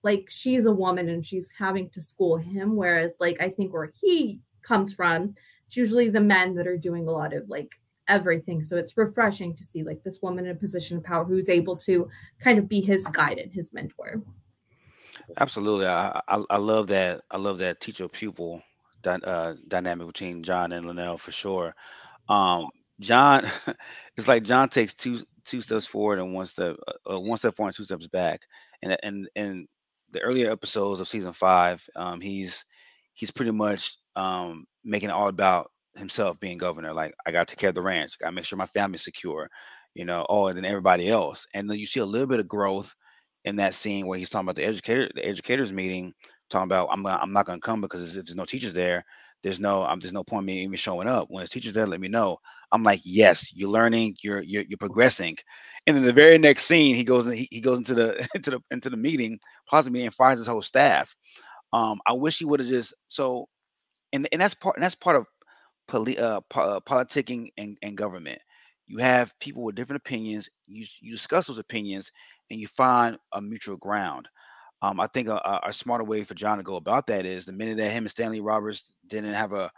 like 0.07 0.27
she's 0.31 0.65
a 0.65 0.73
woman 0.73 1.09
and 1.11 1.27
she's 1.27 1.51
having 1.59 1.91
to 1.91 2.01
school 2.01 2.37
him 2.37 2.77
whereas 2.77 3.15
like 3.21 3.37
i 3.43 3.49
think 3.49 3.73
where 3.73 3.93
he 4.01 4.41
comes 4.63 4.95
from 4.95 5.35
it's 5.67 5.77
usually 5.77 6.09
the 6.09 6.21
men 6.21 6.55
that 6.55 6.67
are 6.67 6.79
doing 6.79 7.07
a 7.09 7.11
lot 7.11 7.35
of 7.35 7.49
like 7.49 7.79
everything. 8.09 8.63
So 8.63 8.77
it's 8.77 8.97
refreshing 8.97 9.55
to 9.55 9.65
see 9.65 9.83
like 9.83 10.03
this 10.03 10.21
woman 10.23 10.47
in 10.47 10.53
a 10.53 10.55
position 10.55 10.97
of 10.97 11.05
power 11.05 11.25
who's 11.25 11.49
able 11.49 11.77
to 11.79 12.09
kind 12.41 12.59
of 12.59 12.69
be 12.69 12.81
his 12.81 13.07
guide 13.09 13.39
and 13.39 13.53
his 13.53 13.73
mentor. 13.73 14.23
Absolutely. 15.39 15.87
I 15.87 16.21
i, 16.29 16.45
I 16.51 16.57
love 16.59 16.87
that 16.89 17.23
i 17.31 17.37
love 17.37 17.59
that 17.59 17.81
teacher 17.81 18.09
pupil 18.09 18.63
uh, 19.05 19.55
dynamic 19.69 20.07
between 20.09 20.43
john 20.43 20.73
and 20.73 20.85
lynelle 20.85 21.19
for 21.19 21.33
sure. 21.33 21.75
Um 22.29 22.69
john 23.01 23.45
it's 24.17 24.29
like 24.29 24.43
john 24.43 24.69
takes 24.69 24.95
two 24.95 25.19
two 25.45 25.61
steps 25.61 25.87
forward 25.87 26.19
and 26.19 26.33
one 26.33 26.47
step 26.47 26.77
uh, 27.11 27.19
one 27.19 27.39
step 27.39 27.55
forward 27.55 27.71
and 27.71 27.77
two 27.77 27.85
steps 27.85 28.07
back. 28.09 28.43
And 28.83 28.97
and 29.03 29.29
and 29.35 29.69
the 30.17 30.23
earlier 30.23 30.51
episodes 30.51 31.01
of 31.01 31.09
season 31.09 31.33
five, 31.33 31.87
um, 31.97 32.21
he's 32.21 32.65
he's 33.15 33.31
pretty 33.31 33.53
much 33.53 33.97
um, 34.17 34.65
making 34.85 35.11
it 35.11 35.13
all 35.13 35.29
about 35.29 35.71
himself 35.97 36.39
being 36.41 36.59
governor. 36.59 36.93
Like 36.93 37.15
I 37.27 37.31
got 37.33 37.49
to 37.49 37.57
care 37.57 37.71
of 37.71 37.75
the 37.75 37.83
ranch, 37.83 38.19
got 38.19 38.29
to 38.29 38.33
make 38.33 38.45
sure 38.45 38.59
my 38.59 38.67
family's 38.67 39.05
secure, 39.05 39.49
you 39.95 40.05
know. 40.05 40.27
Oh, 40.29 40.47
and 40.49 40.57
then 40.57 40.65
everybody 40.65 41.09
else, 41.11 41.47
and 41.55 41.69
then 41.69 41.79
you 41.79 41.87
see 41.87 42.01
a 42.01 42.05
little 42.07 42.27
bit 42.27 42.41
of 42.41 42.49
growth 42.49 42.95
in 43.45 43.57
that 43.57 43.75
scene 43.75 44.07
where 44.07 44.19
he's 44.19 44.31
talking 44.31 44.47
about 44.47 44.57
the 44.57 44.65
educator, 44.65 45.09
the 45.15 45.25
educators 45.25 45.73
meeting, 45.73 46.13
talking 46.51 46.65
about 46.67 46.89
I'm 46.91 47.07
I'm 47.07 47.33
not 47.33 47.47
going 47.47 47.61
to 47.61 47.65
come 47.67 47.81
because 47.81 48.17
if 48.17 48.25
there's 48.27 48.37
no 48.37 48.45
teachers 48.45 48.73
there, 48.73 49.05
there's 49.47 49.61
no 49.61 49.85
um, 49.87 50.01
there's 50.01 50.15
no 50.15 50.25
point 50.25 50.47
me 50.47 50.63
even 50.65 50.77
showing 50.77 51.09
up. 51.09 51.29
When 51.31 51.43
the 51.45 51.49
teachers 51.49 51.75
there, 51.75 51.87
let 51.87 52.01
me 52.01 52.09
know. 52.09 52.39
I'm 52.73 52.85
like, 52.85 53.01
yes, 53.05 53.55
you're 53.55 53.71
learning, 53.71 54.17
you're 54.23 54.43
you're, 54.43 54.65
you're 54.69 54.79
progressing. 54.79 55.39
And 55.87 55.97
then 55.97 56.05
the 56.05 56.13
very 56.13 56.39
next 56.39 56.65
scene, 56.65 56.97
he 56.97 57.05
goes 57.05 57.27
he, 57.27 57.49
he 57.53 57.61
goes 57.63 57.79
into 57.79 57.95
the 57.95 58.29
into 58.37 58.51
the 58.53 58.61
into 58.73 58.91
the 58.91 58.99
meeting, 58.99 59.41
possibly 59.71 60.05
and 60.05 60.15
fires 60.15 60.39
his 60.39 60.49
whole 60.49 60.63
staff. 60.63 61.17
Um, 61.73 62.01
I 62.07 62.15
wish 62.15 62.39
he 62.41 62.47
would 62.47 62.61
have 62.61 62.71
just 62.71 62.95
so, 63.09 63.49
and 64.13 64.29
and 64.33 64.41
that's 64.43 64.55
part 64.55 64.77
and 64.77 64.85
that's 64.85 64.97
part 64.97 65.17
of 65.17 65.27
poli- 65.89 66.19
uh, 66.19 66.41
po- 66.51 66.63
uh, 66.63 66.81
politicking 66.81 67.51
and, 67.59 67.79
and 67.83 67.97
government. 67.97 68.41
You 68.87 68.99
have 68.99 69.39
people 69.41 69.65
with 69.65 69.77
different 69.77 70.03
opinions. 70.03 70.51
You 70.69 70.87
you 71.01 71.13
discuss 71.13 71.49
those 71.49 71.59
opinions, 71.59 72.13
and 72.51 72.61
you 72.61 72.69
find 72.69 73.19
a 73.35 73.43
mutual 73.43 73.79
ground. 73.79 74.29
Um, 74.83 75.01
I 75.01 75.07
think 75.07 75.29
a, 75.29 75.61
a, 75.65 75.73
smarter 75.73 76.05
way 76.05 76.23
for 76.23 76.35
John 76.35 76.59
to 76.59 76.63
go 76.63 76.77
about 76.77 77.07
that 77.07 77.25
is 77.25 77.47
the 77.47 77.53
minute 77.53 77.79
that 77.79 77.91
him 77.91 78.05
and 78.05 78.11
Stanley 78.11 78.41
Roberts 78.41 78.93
didn't 79.07 79.33
have 79.33 79.53
a 79.53 79.71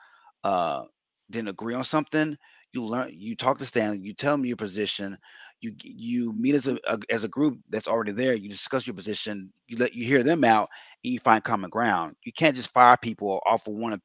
uh, 0.43 0.85
didn't 1.31 1.49
agree 1.49 1.75
on 1.75 1.85
something, 1.85 2.37
you 2.73 2.85
learn 2.85 3.11
you 3.13 3.37
talk 3.37 3.59
to 3.59 3.67
Stanley, 3.67 3.99
you 3.99 4.13
tell 4.13 4.35
him 4.35 4.45
your 4.45 4.57
position, 4.57 5.17
you 5.61 5.75
you 5.83 6.33
meet 6.35 6.55
as 6.55 6.67
a, 6.67 6.79
a, 6.87 6.99
as 7.11 7.25
a 7.25 7.29
group 7.29 7.59
that's 7.69 7.89
already 7.89 8.13
there, 8.13 8.35
you 8.35 8.49
discuss 8.49 8.87
your 8.87 8.95
position, 8.95 9.53
you 9.69 9.77
let 9.77 9.95
you 9.95 10.05
hear 10.05 10.23
them 10.23 10.45
out, 10.45 10.69
and 11.05 11.13
you 11.13 11.21
find 11.21 11.45
common 11.45 11.71
ground. 11.71 12.17
You 12.25 12.33
can't 12.33 12.57
just 12.57 12.73
fire 12.73 12.97
people 13.01 13.41
off 13.47 13.67
of 13.67 13.75
one 13.75 14.01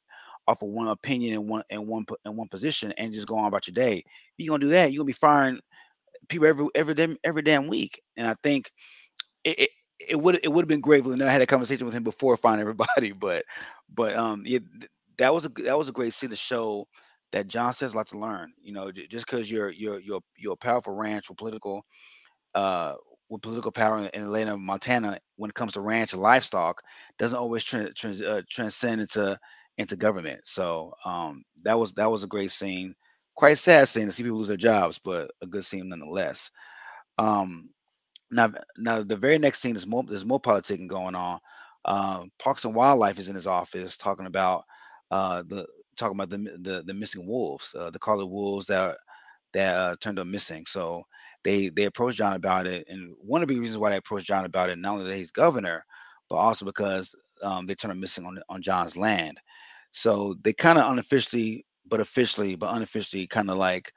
off 0.47 0.62
of 0.62 0.69
one 0.69 0.89
opinion 0.89 1.34
and 1.34 1.49
one 1.49 1.63
and 1.69 1.88
one 1.88 2.06
in 2.25 2.36
one 2.36 2.47
position 2.49 2.93
and 2.97 3.13
just 3.13 3.27
go 3.27 3.38
on 3.38 3.47
about 3.47 3.67
your 3.67 3.73
day. 3.73 3.97
If 3.97 4.06
you're 4.38 4.51
gonna 4.51 4.65
do 4.65 4.71
that, 4.71 4.91
you're 4.91 4.99
gonna 4.99 5.08
be 5.08 5.13
firing 5.13 5.60
people 6.29 6.47
every 6.47 6.67
every 6.75 6.93
damn 6.93 7.17
every 7.23 7.41
damn 7.41 7.67
week. 7.67 8.01
And 8.17 8.27
I 8.27 8.36
think 8.43 8.71
it 9.43 9.69
it 10.09 10.15
would 10.21 10.39
it 10.43 10.49
would 10.51 10.63
have 10.63 10.69
been 10.69 10.81
great 10.81 11.05
if 11.05 11.21
I 11.21 11.25
had 11.31 11.41
a 11.41 11.45
conversation 11.47 11.85
with 11.85 11.95
him 11.95 12.03
before 12.03 12.37
finding 12.37 12.61
everybody. 12.61 13.11
But 13.19 13.45
but 13.93 14.15
um 14.15 14.43
yeah, 14.45 14.59
that 15.17 15.33
was 15.33 15.45
a 15.45 15.49
that 15.63 15.77
was 15.77 15.89
a 15.89 15.93
great 15.93 16.13
scene 16.13 16.29
to 16.31 16.35
show 16.35 16.87
that 17.31 17.47
John 17.47 17.73
says 17.73 17.93
a 17.93 17.97
lot 17.97 18.07
to 18.07 18.19
learn. 18.19 18.53
You 18.61 18.73
know, 18.73 18.91
just 18.91 19.25
because 19.25 19.49
you're 19.51 19.71
you're 19.71 19.99
you're 19.99 20.21
you're 20.37 20.53
a 20.53 20.57
powerful 20.57 20.95
ranch 20.95 21.29
with 21.29 21.37
political 21.37 21.83
uh 22.55 22.93
with 23.29 23.41
political 23.41 23.71
power 23.71 23.99
in, 24.13 24.21
Atlanta, 24.23 24.57
Montana, 24.57 25.17
when 25.37 25.49
it 25.49 25.55
comes 25.55 25.73
to 25.73 25.81
ranch 25.81 26.13
and 26.13 26.21
livestock, 26.21 26.81
doesn't 27.17 27.37
always 27.37 27.63
tra- 27.63 27.93
trans, 27.93 28.21
uh, 28.21 28.41
transcend 28.49 29.01
into 29.01 29.37
into 29.77 29.95
government. 29.95 30.41
So 30.45 30.93
um 31.05 31.43
that 31.63 31.79
was 31.79 31.93
that 31.95 32.11
was 32.11 32.23
a 32.23 32.27
great 32.27 32.51
scene. 32.51 32.95
Quite 33.35 33.57
sad 33.57 33.87
scene 33.87 34.05
to 34.07 34.11
see 34.11 34.23
people 34.23 34.37
lose 34.37 34.49
their 34.49 34.57
jobs, 34.57 34.99
but 35.03 35.31
a 35.41 35.47
good 35.47 35.65
scene 35.65 35.89
nonetheless. 35.89 36.51
Um, 37.17 37.69
now, 38.31 38.51
now 38.77 39.03
the 39.03 39.17
very 39.17 39.38
next 39.38 39.62
scene 39.62 39.75
is 39.75 39.88
more. 39.88 40.03
There's 40.03 40.25
more 40.25 40.41
politicking 40.41 40.88
going 40.88 41.15
on. 41.15 41.39
Uh, 41.86 42.25
Parks 42.39 42.65
and 42.65 42.75
Wildlife 42.75 43.19
is 43.19 43.27
in 43.29 43.36
his 43.36 43.47
office 43.47 43.97
talking 43.97 44.25
about 44.25 44.63
uh, 45.12 45.43
the 45.47 45.67
talking 45.97 46.17
about 46.19 46.29
the 46.29 46.38
the, 46.62 46.83
the 46.86 46.93
missing 46.93 47.27
wolves, 47.27 47.75
uh, 47.77 47.89
the 47.89 47.99
Collie 47.99 48.25
wolves 48.25 48.67
that 48.67 48.97
that 49.53 49.75
uh, 49.75 49.95
turned 50.01 50.19
up 50.19 50.27
missing. 50.27 50.65
So 50.67 51.03
they 51.43 51.69
they 51.69 51.86
approached 51.86 52.17
John 52.17 52.33
about 52.33 52.67
it, 52.67 52.86
and 52.89 53.13
one 53.19 53.41
of 53.41 53.47
the 53.49 53.59
reasons 53.59 53.77
why 53.77 53.91
they 53.91 53.97
approached 53.97 54.27
John 54.27 54.45
about 54.45 54.69
it, 54.69 54.79
not 54.79 54.93
only 54.93 55.09
that 55.09 55.17
he's 55.17 55.31
governor, 55.31 55.83
but 56.29 56.38
also 56.38 56.65
because 56.65 57.13
um, 57.43 57.65
they 57.65 57.75
turned 57.75 57.91
up 57.91 57.97
missing 57.97 58.25
on 58.25 58.39
on 58.49 58.62
John's 58.62 58.97
land. 58.97 59.39
So 59.91 60.36
they 60.43 60.53
kind 60.53 60.79
of 60.79 60.91
unofficially, 60.91 61.65
but 61.88 61.99
officially, 62.01 62.55
but 62.55 62.73
unofficially, 62.75 63.27
kind 63.27 63.49
of 63.49 63.57
like 63.57 63.91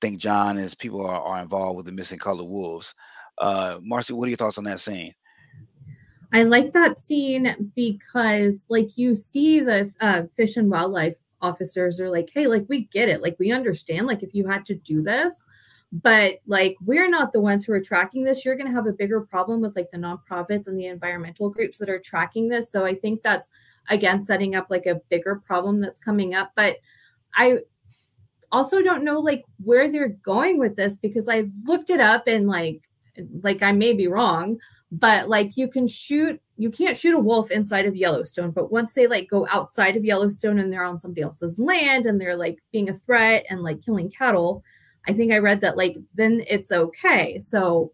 think 0.00 0.18
John 0.20 0.50
and 0.50 0.60
his 0.60 0.74
people 0.74 1.06
are, 1.06 1.20
are 1.20 1.42
involved 1.42 1.76
with 1.76 1.86
the 1.86 1.92
missing 1.92 2.18
Collie 2.18 2.46
wolves. 2.46 2.94
Uh, 3.38 3.78
Marcy, 3.82 4.12
what 4.12 4.26
are 4.26 4.30
your 4.30 4.36
thoughts 4.36 4.58
on 4.58 4.64
that 4.64 4.80
scene? 4.80 5.14
I 6.32 6.42
like 6.42 6.72
that 6.72 6.98
scene 6.98 7.72
because, 7.74 8.66
like, 8.68 8.98
you 8.98 9.14
see 9.14 9.60
the 9.60 9.92
uh, 10.00 10.24
fish 10.34 10.56
and 10.56 10.70
wildlife 10.70 11.16
officers 11.40 12.00
are 12.00 12.10
like, 12.10 12.30
hey, 12.32 12.46
like, 12.46 12.66
we 12.68 12.84
get 12.86 13.08
it. 13.08 13.22
Like, 13.22 13.36
we 13.38 13.52
understand, 13.52 14.06
like, 14.06 14.22
if 14.22 14.34
you 14.34 14.46
had 14.46 14.64
to 14.66 14.74
do 14.74 15.02
this, 15.02 15.32
but 15.92 16.34
like, 16.46 16.76
we're 16.84 17.08
not 17.08 17.32
the 17.32 17.40
ones 17.40 17.64
who 17.64 17.72
are 17.72 17.80
tracking 17.80 18.24
this. 18.24 18.44
You're 18.44 18.56
going 18.56 18.66
to 18.66 18.74
have 18.74 18.88
a 18.88 18.92
bigger 18.92 19.20
problem 19.20 19.60
with 19.60 19.76
like 19.76 19.90
the 19.92 19.98
nonprofits 19.98 20.66
and 20.66 20.78
the 20.78 20.86
environmental 20.86 21.48
groups 21.48 21.78
that 21.78 21.88
are 21.88 22.00
tracking 22.00 22.48
this. 22.48 22.72
So 22.72 22.84
I 22.84 22.96
think 22.96 23.22
that's, 23.22 23.48
again, 23.88 24.20
setting 24.20 24.56
up 24.56 24.66
like 24.68 24.86
a 24.86 25.00
bigger 25.10 25.36
problem 25.36 25.80
that's 25.80 26.00
coming 26.00 26.34
up. 26.34 26.50
But 26.56 26.78
I, 27.34 27.58
also 28.52 28.80
don't 28.82 29.04
know 29.04 29.20
like 29.20 29.44
where 29.62 29.90
they're 29.90 30.08
going 30.08 30.58
with 30.58 30.76
this 30.76 30.96
because 30.96 31.28
I 31.28 31.44
looked 31.66 31.90
it 31.90 32.00
up 32.00 32.26
and 32.26 32.46
like 32.46 32.88
like 33.42 33.62
I 33.62 33.72
may 33.72 33.92
be 33.92 34.06
wrong, 34.08 34.58
but 34.90 35.28
like 35.28 35.56
you 35.56 35.68
can 35.68 35.86
shoot 35.86 36.40
you 36.56 36.70
can't 36.70 36.96
shoot 36.96 37.14
a 37.14 37.18
wolf 37.18 37.50
inside 37.50 37.86
of 37.86 37.96
Yellowstone, 37.96 38.50
but 38.50 38.72
once 38.72 38.94
they 38.94 39.06
like 39.06 39.28
go 39.28 39.46
outside 39.50 39.96
of 39.96 40.04
Yellowstone 40.04 40.58
and 40.58 40.72
they're 40.72 40.84
on 40.84 41.00
somebody 41.00 41.22
else's 41.22 41.58
land 41.58 42.06
and 42.06 42.20
they're 42.20 42.36
like 42.36 42.58
being 42.72 42.88
a 42.88 42.94
threat 42.94 43.44
and 43.50 43.62
like 43.62 43.84
killing 43.84 44.10
cattle, 44.10 44.62
I 45.06 45.12
think 45.12 45.32
I 45.32 45.38
read 45.38 45.60
that 45.60 45.76
like 45.76 45.96
then 46.14 46.42
it's 46.48 46.72
okay. 46.72 47.38
So 47.38 47.92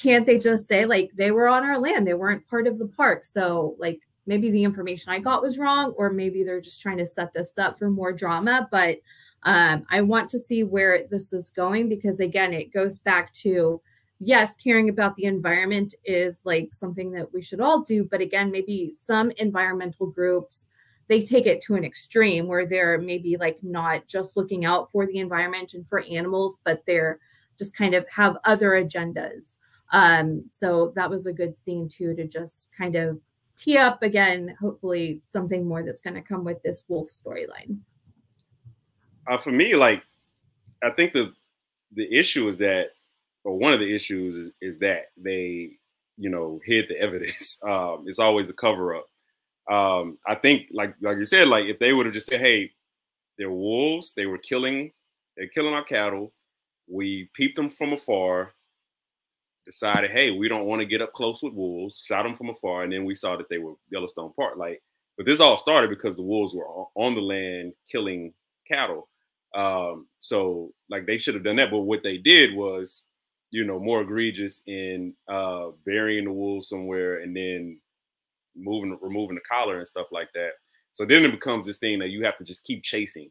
can't 0.00 0.26
they 0.26 0.38
just 0.38 0.68
say 0.68 0.84
like 0.84 1.12
they 1.14 1.30
were 1.30 1.48
on 1.48 1.64
our 1.64 1.78
land, 1.78 2.06
they 2.06 2.14
weren't 2.14 2.46
part 2.46 2.66
of 2.66 2.78
the 2.78 2.88
park. 2.88 3.24
So 3.24 3.76
like 3.78 4.00
maybe 4.26 4.50
the 4.50 4.64
information 4.64 5.12
I 5.12 5.20
got 5.20 5.42
was 5.42 5.58
wrong 5.58 5.92
or 5.96 6.10
maybe 6.10 6.44
they're 6.44 6.60
just 6.60 6.82
trying 6.82 6.98
to 6.98 7.06
set 7.06 7.32
this 7.32 7.56
up 7.56 7.78
for 7.78 7.90
more 7.90 8.12
drama, 8.12 8.68
but 8.70 8.98
Um, 9.42 9.84
I 9.90 10.00
want 10.00 10.28
to 10.30 10.38
see 10.38 10.64
where 10.64 11.04
this 11.08 11.32
is 11.32 11.52
going 11.52 11.88
because 11.88 12.18
again, 12.20 12.52
it 12.52 12.72
goes 12.72 12.98
back 12.98 13.32
to 13.44 13.80
yes, 14.18 14.56
caring 14.56 14.88
about 14.88 15.14
the 15.16 15.24
environment 15.24 15.94
is 16.04 16.42
like 16.44 16.68
something 16.72 17.10
that 17.12 17.32
we 17.32 17.42
should 17.42 17.60
all 17.60 17.82
do, 17.82 18.04
but 18.04 18.20
again, 18.20 18.50
maybe 18.50 18.92
some 18.94 19.30
environmental 19.32 20.06
groups 20.06 20.68
they 21.08 21.22
take 21.22 21.46
it 21.46 21.60
to 21.62 21.74
an 21.74 21.84
extreme 21.84 22.46
where 22.46 22.66
they're 22.66 22.98
maybe 22.98 23.36
like 23.36 23.58
not 23.62 24.06
just 24.06 24.36
looking 24.36 24.64
out 24.64 24.90
for 24.90 25.06
the 25.06 25.18
environment 25.18 25.74
and 25.74 25.86
for 25.86 26.00
animals, 26.00 26.58
but 26.64 26.82
they're 26.86 27.20
just 27.58 27.76
kind 27.76 27.94
of 27.94 28.08
have 28.08 28.36
other 28.44 28.70
agendas. 28.70 29.58
Um, 29.92 30.44
so 30.52 30.92
that 30.96 31.08
was 31.08 31.26
a 31.26 31.32
good 31.32 31.54
scene 31.54 31.88
too 31.88 32.14
to 32.14 32.26
just 32.26 32.70
kind 32.76 32.96
of 32.96 33.20
tee 33.56 33.78
up 33.78 34.02
again, 34.02 34.54
hopefully 34.60 35.22
something 35.26 35.66
more 35.66 35.82
that's 35.84 36.00
going 36.00 36.14
to 36.14 36.22
come 36.22 36.44
with 36.44 36.60
this 36.62 36.82
wolf 36.88 37.08
storyline. 37.08 37.78
Uh, 39.28 39.38
for 39.38 39.52
me, 39.52 39.74
like 39.74 40.02
I 40.82 40.90
think 40.90 41.12
the 41.12 41.32
the 41.92 42.12
issue 42.12 42.48
is 42.48 42.58
that, 42.58 42.88
or 43.46 43.58
one 43.58 43.72
of 43.72 43.80
the 43.80 43.94
issues 43.94 44.36
is, 44.36 44.50
is 44.60 44.78
that 44.80 45.06
they, 45.16 45.70
you 46.18 46.30
know, 46.30 46.60
hid 46.64 46.86
the 46.88 46.98
evidence. 47.00 47.58
Um, 47.62 48.04
it's 48.06 48.18
always 48.18 48.46
the 48.46 48.52
cover 48.52 48.96
up. 48.96 49.06
Um, 49.70 50.18
I 50.26 50.34
think, 50.36 50.68
like 50.72 50.94
like 51.00 51.18
you 51.18 51.24
said, 51.24 51.48
like 51.48 51.66
if 51.66 51.78
they 51.78 51.92
would 51.92 52.06
have 52.06 52.14
just 52.14 52.26
said, 52.26 52.40
"Hey, 52.40 52.72
they're 53.38 53.50
wolves. 53.50 54.12
They 54.14 54.26
were 54.26 54.38
killing. 54.38 54.92
They're 55.36 55.48
killing 55.48 55.74
our 55.74 55.84
cattle. 55.84 56.32
We 56.88 57.30
peeped 57.34 57.56
them 57.56 57.70
from 57.70 57.92
afar 57.92 58.54
decided, 59.66 60.12
hey, 60.12 60.30
we 60.30 60.48
don't 60.48 60.64
want 60.64 60.80
to 60.80 60.86
get 60.86 61.02
up 61.02 61.12
close 61.12 61.42
with 61.42 61.52
wolves, 61.52 62.00
shot 62.06 62.22
them 62.22 62.36
from 62.36 62.48
afar, 62.48 62.84
and 62.84 62.92
then 62.92 63.04
we 63.04 63.14
saw 63.14 63.36
that 63.36 63.48
they 63.50 63.58
were 63.58 63.74
Yellowstone 63.90 64.32
Park. 64.36 64.56
Like, 64.56 64.80
but 65.16 65.26
this 65.26 65.40
all 65.40 65.56
started 65.56 65.90
because 65.90 66.16
the 66.16 66.22
wolves 66.22 66.54
were 66.54 66.66
on 66.94 67.14
the 67.14 67.20
land 67.20 67.72
killing 67.90 68.32
cattle. 68.66 69.08
Um, 69.54 70.06
so 70.20 70.70
like 70.88 71.04
they 71.06 71.18
should 71.18 71.34
have 71.34 71.44
done 71.44 71.56
that, 71.56 71.70
but 71.70 71.80
what 71.80 72.02
they 72.02 72.16
did 72.16 72.54
was, 72.54 73.06
you 73.56 73.64
know, 73.64 73.80
more 73.80 74.02
egregious 74.02 74.62
in 74.66 75.14
uh, 75.28 75.68
burying 75.86 76.26
the 76.26 76.30
wolves 76.30 76.68
somewhere 76.68 77.22
and 77.22 77.34
then 77.34 77.80
moving, 78.54 78.98
removing 79.00 79.34
the 79.34 79.40
collar 79.50 79.78
and 79.78 79.86
stuff 79.86 80.08
like 80.12 80.28
that. 80.34 80.50
So 80.92 81.06
then 81.06 81.24
it 81.24 81.30
becomes 81.30 81.64
this 81.64 81.78
thing 81.78 81.98
that 82.00 82.10
you 82.10 82.22
have 82.22 82.36
to 82.36 82.44
just 82.44 82.64
keep 82.64 82.82
chasing. 82.82 83.30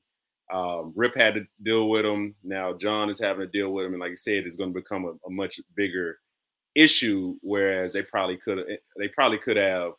Um, 0.51 0.93
Rip 0.95 1.15
had 1.15 1.35
to 1.35 1.45
deal 1.61 1.89
with 1.89 2.05
him. 2.05 2.33
Now 2.43 2.73
John 2.73 3.11
is 3.11 3.19
having 3.19 3.45
to 3.45 3.51
deal 3.51 3.69
with 3.69 3.85
him, 3.85 3.93
and 3.93 3.99
like 3.99 4.09
you 4.09 4.15
said, 4.15 4.47
it's 4.47 4.57
going 4.57 4.73
to 4.73 4.79
become 4.79 5.05
a, 5.05 5.09
a 5.27 5.29
much 5.29 5.59
bigger 5.75 6.17
issue, 6.73 7.35
whereas 7.41 7.93
they 7.93 8.01
probably 8.01 8.37
could 8.37 8.57
have 8.57 8.67
they 8.97 9.09
probably 9.09 9.37
could 9.37 9.57
have 9.57 9.91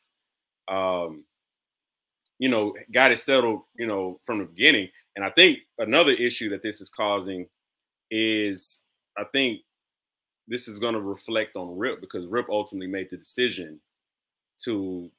um, 0.67 1.23
you 2.41 2.49
know 2.49 2.75
got 2.93 3.13
it 3.13 3.21
settled 3.21 3.61
you 3.79 3.87
know 3.87 4.19
from 4.27 4.41
the 4.41 4.45
beginning. 4.45 4.89
And 5.15 5.25
I 5.25 5.31
think 5.31 5.59
another 5.79 6.13
issue 6.13 6.51
that 6.51 6.65
this 6.65 6.81
is 6.81 6.91
causing 6.91 7.47
is 8.11 8.83
I 9.17 9.23
think 9.33 9.61
this 10.49 10.69
is 10.69 10.79
going 10.79 10.95
to 10.95 11.01
reflect 11.01 11.57
on 11.57 11.77
Rip 11.77 12.01
because 12.01 12.27
Rip 12.27 12.47
ultimately 12.49 12.87
made 12.87 13.11
the 13.11 13.17
decision 13.17 13.81
to 14.65 15.11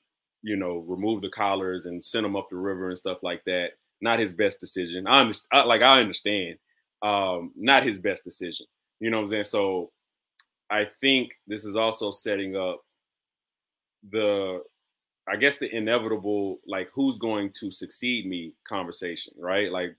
you 0.43 0.55
know 0.55 0.85
remove 0.87 1.21
the 1.21 1.29
collars 1.29 1.85
and 1.85 2.03
send 2.03 2.25
them 2.25 2.35
up 2.35 2.49
the 2.49 2.55
river 2.55 2.89
and 2.89 2.97
stuff 2.97 3.23
like 3.23 3.43
that. 3.45 3.71
Not 4.01 4.19
his 4.19 4.33
best 4.33 4.59
decision. 4.59 5.07
I 5.07 5.21
understand. 5.21 5.67
Like 5.67 5.81
I 5.81 5.99
understand. 5.99 6.57
Um, 7.01 7.51
not 7.55 7.85
his 7.85 7.99
best 7.99 8.23
decision. 8.23 8.65
You 8.99 9.09
know 9.09 9.17
what 9.17 9.23
I'm 9.23 9.29
saying? 9.29 9.43
So 9.45 9.91
I 10.69 10.87
think 11.01 11.31
this 11.47 11.65
is 11.65 11.75
also 11.75 12.11
setting 12.11 12.55
up 12.55 12.81
the, 14.09 14.61
I 15.27 15.35
guess 15.35 15.57
the 15.57 15.73
inevitable, 15.73 16.59
like 16.67 16.89
who's 16.93 17.19
going 17.19 17.51
to 17.59 17.71
succeed 17.71 18.27
me 18.27 18.53
conversation, 18.67 19.33
right? 19.37 19.71
Like 19.71 19.95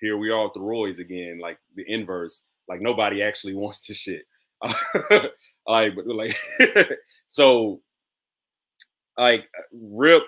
here 0.00 0.16
we 0.16 0.30
are 0.30 0.44
with 0.44 0.54
the 0.54 0.60
Roys 0.60 0.98
again, 0.98 1.38
like 1.40 1.58
the 1.74 1.84
inverse, 1.86 2.42
like 2.68 2.80
nobody 2.80 3.22
actually 3.22 3.54
wants 3.56 3.80
to 3.82 3.94
shit. 3.94 4.26
like, 5.66 5.94
but 5.94 6.06
like, 6.06 6.36
so 7.28 7.80
like 9.18 9.46
Rip 9.72 10.22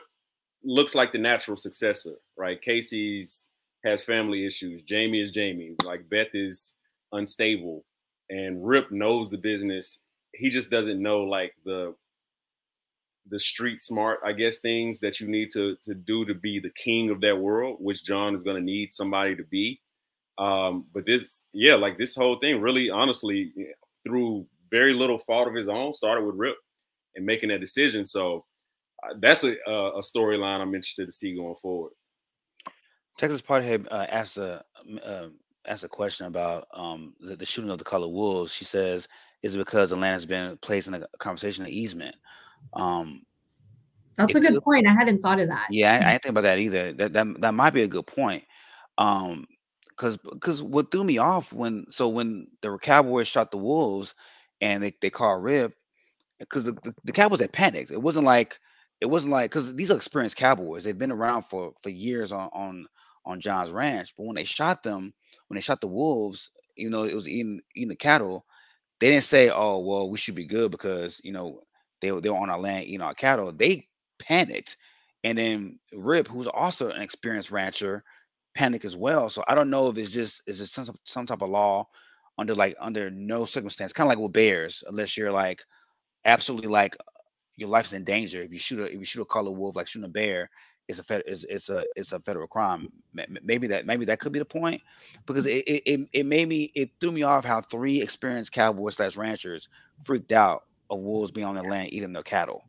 looks 0.64 0.94
like 0.94 1.12
the 1.12 1.18
natural 1.18 1.56
successor, 1.56 2.14
right? 2.36 2.60
Kayce's 2.60 3.48
has 3.84 4.02
family 4.02 4.44
issues. 4.46 4.82
Jamie 4.82 5.20
is 5.20 5.30
Jamie. 5.30 5.76
Like 5.84 6.08
Beth 6.08 6.34
is 6.34 6.74
unstable 7.12 7.84
and 8.30 8.66
Rip 8.66 8.90
knows 8.90 9.30
the 9.30 9.38
business. 9.38 10.00
He 10.34 10.50
just 10.50 10.70
doesn't 10.70 11.02
know 11.02 11.22
like 11.22 11.54
the 11.64 11.94
the 13.30 13.38
street 13.38 13.82
smart, 13.82 14.20
I 14.24 14.32
guess, 14.32 14.58
things 14.58 15.00
that 15.00 15.20
you 15.20 15.28
need 15.28 15.50
to 15.52 15.76
to 15.84 15.94
do 15.94 16.24
to 16.24 16.34
be 16.34 16.60
the 16.60 16.70
king 16.70 17.10
of 17.10 17.20
that 17.20 17.38
world, 17.38 17.76
which 17.80 18.04
John 18.04 18.34
is 18.34 18.44
going 18.44 18.56
to 18.56 18.62
need 18.62 18.92
somebody 18.92 19.36
to 19.36 19.44
be. 19.44 19.80
Um, 20.38 20.86
but 20.94 21.04
this, 21.04 21.44
yeah, 21.52 21.74
like 21.74 21.98
this 21.98 22.14
whole 22.14 22.38
thing, 22.38 22.60
really, 22.60 22.90
honestly, 22.90 23.52
through 24.08 24.46
very 24.70 24.94
little 24.94 25.18
fault 25.18 25.48
of 25.48 25.54
his 25.54 25.68
own, 25.68 25.92
started 25.92 26.24
with 26.24 26.34
Rip 26.34 26.56
and 27.14 27.26
making 27.26 27.50
that 27.50 27.60
decision. 27.60 28.06
So 28.06 28.44
uh, 29.04 29.14
that's 29.20 29.44
a, 29.44 29.52
a 29.66 30.00
storyline 30.00 30.60
I'm 30.60 30.74
interested 30.74 31.06
to 31.06 31.12
see 31.12 31.34
going 31.34 31.54
forward. 31.60 31.92
Texas 33.18 33.42
Pothead 33.42 33.86
uh, 33.90 34.06
asked 34.08 34.38
a, 34.38 34.64
uh, 35.04 35.28
asked 35.66 35.84
a 35.84 35.88
question 35.88 36.26
about 36.26 36.66
um, 36.72 37.14
the, 37.20 37.36
the, 37.36 37.44
shooting 37.44 37.70
of 37.70 37.78
the 37.78 37.84
color 37.84 38.08
wolves. 38.08 38.54
She 38.54 38.64
says, 38.64 39.08
"Is 39.42 39.54
it 39.54 39.58
because 39.58 39.90
the 39.90 39.96
land 39.96 40.14
has 40.14 40.24
been 40.24 40.56
placed 40.58 40.88
in 40.88 40.94
a 40.94 41.06
conservation 41.18 41.64
of 41.64 41.70
easement?" 41.70 42.14
Um, 42.74 43.22
That's 44.16 44.34
a 44.36 44.40
good 44.40 44.54
could, 44.54 44.62
point. 44.62 44.86
I 44.86 44.94
hadn't 44.94 45.20
thought 45.20 45.40
of 45.40 45.48
that. 45.48 45.66
Yeah, 45.70 45.94
I, 45.94 45.96
I, 45.96 46.10
didn't 46.12 46.22
think 46.22 46.30
about 46.30 46.42
that 46.42 46.58
either. 46.58 46.92
That 46.92 47.12
that 47.12 47.40
that 47.40 47.54
might 47.54 47.74
be 47.74 47.82
a 47.82 47.88
good 47.88 48.06
point. 48.06 48.44
Um, 48.98 49.46
because 49.98 50.18
because 50.18 50.62
what 50.62 50.92
threw 50.92 51.04
me 51.04 51.18
off 51.18 51.52
when 51.52 51.86
so 51.90 52.08
when 52.08 52.48
the 52.62 52.78
Cowboys 52.78 53.28
shot 53.28 53.52
the 53.52 53.58
wolves 53.58 54.16
and 54.62 54.82
they 54.84 54.94
they 55.02 55.10
called 55.10 55.44
Rip 55.44 55.74
because 56.40 56.64
the, 56.64 56.72
the, 56.72 56.94
the 57.04 57.12
Cowboys 57.12 57.40
had 57.40 57.52
panicked. 57.52 57.90
It 57.90 58.02
wasn't 58.02 58.26
like 58.26 58.60
it 59.00 59.06
wasn't 59.06 59.32
like 59.32 59.50
because 59.50 59.74
these 59.76 59.90
are 59.90 59.96
experienced 59.96 60.36
Cowboys. 60.36 60.84
They've 60.84 60.98
been 60.98 61.12
around 61.12 61.42
for 61.44 61.72
for 61.82 61.90
years 61.90 62.32
on 62.32 62.50
on 62.52 62.86
on 63.26 63.40
John's 63.40 63.70
ranch. 63.70 64.14
But 64.16 64.26
when 64.26 64.36
they 64.36 64.44
shot 64.44 64.82
them, 64.82 65.12
when 65.48 65.56
they 65.56 65.60
shot 65.62 65.80
the 65.80 65.88
wolves, 65.88 66.50
you 66.76 66.90
know, 66.90 67.04
it 67.04 67.14
was 67.14 67.28
eating 67.28 67.60
eating 67.76 67.88
the 67.90 67.96
cattle. 67.96 68.46
They 69.00 69.10
didn't 69.10 69.24
say, 69.24 69.50
"Oh, 69.50 69.80
well, 69.80 70.10
we 70.10 70.18
should 70.18 70.36
be 70.36 70.46
good 70.46 70.72
because 70.72 71.20
you 71.24 71.32
know 71.32 71.62
they 72.00 72.10
they 72.10 72.30
were 72.30 72.38
on 72.38 72.50
our 72.50 72.60
land 72.60 72.86
eating 72.86 73.02
our 73.02 73.14
cattle." 73.14 73.52
They 73.52 73.88
panicked, 74.20 74.76
and 75.24 75.38
then 75.38 75.80
Rip, 75.92 76.28
who's 76.28 76.48
also 76.48 76.90
an 76.90 77.02
experienced 77.02 77.50
rancher, 77.52 78.04
panicked 78.58 78.84
as 78.84 78.96
well. 78.96 79.30
So 79.30 79.44
I 79.48 79.54
don't 79.54 79.70
know 79.70 79.88
if 79.90 79.98
it's 79.98 80.12
just 80.12 80.42
is 80.46 80.60
it 80.60 80.68
some 80.68 80.96
some 81.04 81.26
type 81.26 81.42
of 81.42 81.50
law 81.50 81.88
under 82.38 82.54
like 82.54 82.76
under 82.80 83.10
no 83.10 83.46
circumstance, 83.46 83.92
kind 83.92 84.06
of 84.06 84.10
like 84.10 84.22
with 84.22 84.32
bears, 84.32 84.84
unless 84.88 85.16
you're 85.16 85.32
like 85.32 85.64
absolutely 86.24 86.68
like 86.68 86.96
your 87.56 87.68
life's 87.68 87.92
in 87.92 88.04
danger. 88.04 88.42
If 88.42 88.52
you 88.52 88.58
shoot 88.58 88.80
a 88.80 88.86
if 88.86 88.94
you 88.98 89.04
shoot 89.04 89.22
a 89.22 89.26
color 89.26 89.52
wolf, 89.52 89.76
like 89.76 89.88
shooting 89.88 90.06
a 90.06 90.10
bear, 90.10 90.50
it's 90.88 91.00
a 91.00 91.04
fed, 91.04 91.22
it's, 91.26 91.44
it's 91.44 91.70
a 91.70 91.84
it's 91.96 92.12
a 92.12 92.20
federal 92.20 92.48
crime. 92.48 92.88
Maybe 93.42 93.68
that 93.68 93.86
maybe 93.86 94.06
that 94.06 94.20
could 94.20 94.32
be 94.32 94.40
the 94.40 94.46
point 94.46 94.82
because 95.26 95.46
it 95.46 95.64
it, 95.66 96.08
it 96.12 96.26
made 96.26 96.48
me 96.48 96.72
it 96.74 96.90
threw 97.00 97.12
me 97.12 97.24
off 97.24 97.44
how 97.44 97.60
three 97.60 98.02
experienced 98.02 98.52
cowboys 98.52 98.96
slash 98.96 99.16
ranchers 99.16 99.68
freaked 100.02 100.32
out 100.32 100.64
of 100.90 101.00
wolves 101.00 101.32
being 101.32 101.46
on 101.46 101.56
the 101.56 101.62
land 101.64 101.92
eating 101.92 102.12
their 102.12 102.22
cattle. 102.22 102.67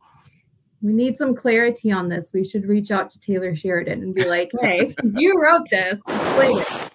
We 0.81 0.93
need 0.93 1.17
some 1.17 1.35
clarity 1.35 1.91
on 1.91 2.09
this. 2.09 2.31
We 2.33 2.43
should 2.43 2.65
reach 2.65 2.91
out 2.91 3.09
to 3.11 3.19
Taylor 3.19 3.55
Sheridan 3.55 4.01
and 4.01 4.15
be 4.15 4.27
like, 4.27 4.51
"Hey, 4.61 4.95
you 5.15 5.33
wrote 5.39 5.69
this. 5.69 6.01
Explain 6.07 6.59
it." 6.59 6.91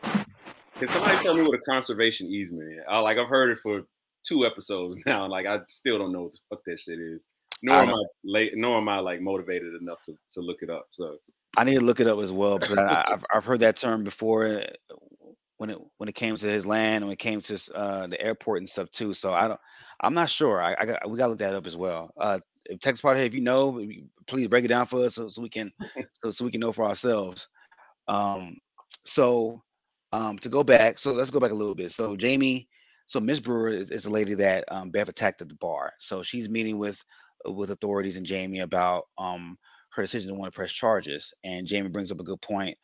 Can 0.76 0.88
somebody 0.88 1.22
tell 1.22 1.34
me 1.34 1.42
what 1.42 1.54
a 1.54 1.62
conservation 1.70 2.26
easement 2.26 2.72
is? 2.72 2.80
I, 2.88 2.98
like 2.98 3.18
I've 3.18 3.28
heard 3.28 3.50
it 3.50 3.58
for 3.62 3.82
two 4.24 4.46
episodes 4.46 5.00
now. 5.06 5.28
Like 5.28 5.46
I 5.46 5.60
still 5.68 5.98
don't 5.98 6.12
know 6.12 6.22
what 6.22 6.32
the 6.32 6.38
fuck 6.50 6.64
that 6.66 6.80
shit 6.80 6.98
is 6.98 7.20
nor 7.64 7.76
am 7.76 7.94
I 7.94 8.02
late, 8.24 8.52
nor 8.54 8.78
am 8.78 8.88
I 8.88 8.98
like 8.98 9.20
motivated 9.20 9.74
enough 9.80 10.04
to, 10.04 10.16
to 10.32 10.40
look 10.40 10.58
it 10.62 10.70
up. 10.70 10.86
So 10.92 11.16
I 11.56 11.64
need 11.64 11.74
to 11.74 11.84
look 11.84 12.00
it 12.00 12.06
up 12.06 12.18
as 12.18 12.30
well 12.30 12.58
because 12.58 12.78
I, 12.78 13.04
have 13.08 13.24
I've 13.32 13.44
heard 13.44 13.60
that 13.60 13.76
term 13.76 14.04
before 14.04 14.46
uh, 14.46 14.94
when 15.56 15.70
it 15.70 15.78
when 15.96 16.08
it 16.08 16.14
came 16.14 16.36
to 16.36 16.46
his 16.46 16.66
land 16.66 16.96
and 16.96 17.06
when 17.06 17.14
it 17.14 17.18
came 17.18 17.40
to 17.40 17.58
uh, 17.74 18.06
the 18.06 18.20
airport 18.20 18.58
and 18.58 18.68
stuff 18.68 18.90
too. 18.90 19.12
So 19.14 19.32
I 19.32 19.48
don't, 19.48 19.60
I'm 20.00 20.14
not 20.14 20.30
sure. 20.30 20.62
I, 20.62 20.74
I 20.78 20.86
got 20.86 21.10
we 21.10 21.18
got 21.18 21.26
to 21.26 21.30
look 21.30 21.38
that 21.38 21.54
up 21.54 21.66
as 21.66 21.76
well. 21.76 22.10
Uh, 22.18 22.38
if 22.66 22.80
Texas 22.80 23.00
Party, 23.00 23.20
if 23.20 23.34
you 23.34 23.40
know, 23.40 23.84
please 24.26 24.48
break 24.48 24.64
it 24.64 24.68
down 24.68 24.86
for 24.86 25.04
us 25.04 25.14
so, 25.14 25.28
so 25.28 25.42
we 25.42 25.48
can 25.48 25.72
so, 26.24 26.30
so 26.30 26.44
we 26.44 26.50
can 26.50 26.60
know 26.60 26.72
for 26.72 26.84
ourselves. 26.84 27.48
Um, 28.08 28.56
so 29.04 29.62
um, 30.12 30.38
to 30.38 30.48
go 30.48 30.62
back, 30.62 30.98
so 30.98 31.12
let's 31.12 31.30
go 31.30 31.40
back 31.40 31.50
a 31.50 31.54
little 31.54 31.74
bit. 31.74 31.92
So 31.92 32.16
Jamie, 32.16 32.68
so 33.06 33.20
Miss 33.20 33.40
Brewer 33.40 33.68
is, 33.68 33.90
is 33.90 34.04
the 34.04 34.10
lady 34.10 34.34
that 34.34 34.64
um, 34.68 34.90
Beth 34.90 35.08
attacked 35.08 35.42
at 35.42 35.48
the 35.48 35.56
bar. 35.56 35.92
So 35.98 36.22
she's 36.22 36.48
meeting 36.48 36.78
with 36.78 37.02
with 37.46 37.70
authorities 37.70 38.16
and 38.16 38.24
Jamie 38.24 38.60
about 38.60 39.04
um, 39.18 39.58
her 39.90 40.02
decision 40.02 40.28
to 40.28 40.34
want 40.34 40.52
to 40.52 40.56
press 40.56 40.72
charges. 40.72 41.32
And 41.44 41.66
Jamie 41.66 41.90
brings 41.90 42.10
up 42.10 42.20
a 42.20 42.24
good 42.24 42.40
point 42.40 42.76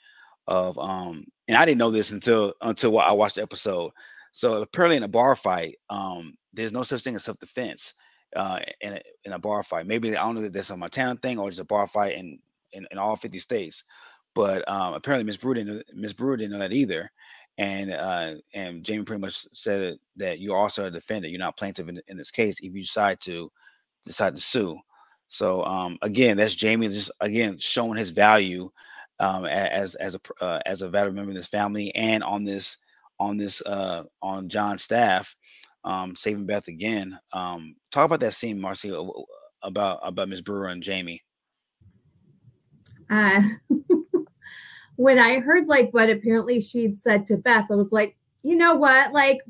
of 0.46 0.78
um, 0.78 1.24
and 1.48 1.56
I 1.56 1.64
didn't 1.64 1.78
know 1.78 1.90
this 1.90 2.10
until 2.10 2.52
until 2.60 2.98
I 2.98 3.12
watched 3.12 3.36
the 3.36 3.42
episode. 3.42 3.90
So 4.32 4.62
apparently 4.62 4.96
in 4.96 5.02
a 5.02 5.08
bar 5.08 5.36
fight, 5.36 5.76
um, 5.90 6.36
there's 6.52 6.72
no 6.72 6.82
such 6.82 7.02
thing 7.02 7.14
as 7.14 7.24
self-defense 7.24 7.94
uh, 8.36 8.60
in, 8.80 8.94
a, 8.94 9.00
in 9.24 9.32
a 9.32 9.38
bar 9.38 9.62
fight. 9.62 9.86
Maybe 9.86 10.16
I 10.16 10.22
don't 10.24 10.36
know 10.36 10.42
that 10.42 10.52
that's 10.52 10.70
a 10.70 10.76
Montana 10.76 11.16
thing 11.16 11.38
or 11.38 11.48
just 11.48 11.60
a 11.60 11.64
bar 11.64 11.86
fight 11.86 12.16
in, 12.16 12.38
in, 12.72 12.86
in 12.90 12.98
all 12.98 13.16
50 13.16 13.38
states. 13.38 13.84
but 14.34 14.68
um, 14.68 14.94
apparently 14.94 15.24
Miss 15.26 15.36
Brewer 15.36 15.54
didn't 15.54 15.84
Miss 15.94 16.12
Brewer 16.12 16.36
didn't 16.36 16.52
know 16.52 16.58
that 16.60 16.72
either. 16.72 17.10
And 17.58 17.92
uh, 17.92 18.34
and 18.54 18.84
Jamie 18.84 19.04
pretty 19.04 19.20
much 19.20 19.46
said 19.52 19.98
that 20.16 20.40
you're 20.40 20.56
also 20.56 20.86
a 20.86 20.90
defendant. 20.90 21.32
You're 21.32 21.40
not 21.40 21.56
plaintiff 21.58 21.88
in, 21.88 22.00
in 22.08 22.16
this 22.16 22.30
case 22.30 22.58
if 22.60 22.74
you 22.74 22.82
decide 22.82 23.20
to 23.22 23.50
decide 24.06 24.36
to 24.36 24.42
sue. 24.42 24.78
So 25.28 25.64
um, 25.64 25.98
again, 26.02 26.36
that's 26.36 26.54
Jamie 26.54 26.88
just 26.88 27.10
again 27.20 27.58
showing 27.58 27.98
his 27.98 28.10
value 28.10 28.70
um, 29.20 29.44
as 29.46 29.94
as 29.96 30.16
a 30.16 30.20
uh, 30.44 30.60
as 30.66 30.82
a 30.82 30.90
veteran 30.90 31.14
member 31.16 31.30
of 31.30 31.36
this 31.36 31.48
family 31.48 31.94
and 31.94 32.22
on 32.24 32.44
this 32.44 32.78
on 33.20 33.36
this 33.36 33.62
uh, 33.66 34.04
on 34.22 34.48
John's 34.48 34.82
staff, 34.82 35.36
um, 35.84 36.16
saving 36.16 36.46
Beth 36.46 36.66
again. 36.66 37.16
Um, 37.32 37.76
talk 37.92 38.06
about 38.06 38.20
that 38.20 38.32
scene, 38.32 38.60
Marcy, 38.60 38.92
about 39.62 40.00
about 40.02 40.28
Miss 40.28 40.40
Brewer 40.40 40.68
and 40.68 40.82
Jamie. 40.82 41.22
Uh, 43.08 43.42
when 44.96 45.18
I 45.18 45.38
heard 45.38 45.68
like 45.68 45.90
what 45.92 46.10
apparently 46.10 46.60
she'd 46.60 46.98
said 46.98 47.26
to 47.26 47.36
Beth, 47.36 47.66
I 47.70 47.74
was 47.74 47.92
like, 47.92 48.16
you 48.42 48.56
know 48.56 48.74
what, 48.74 49.12
like 49.12 49.40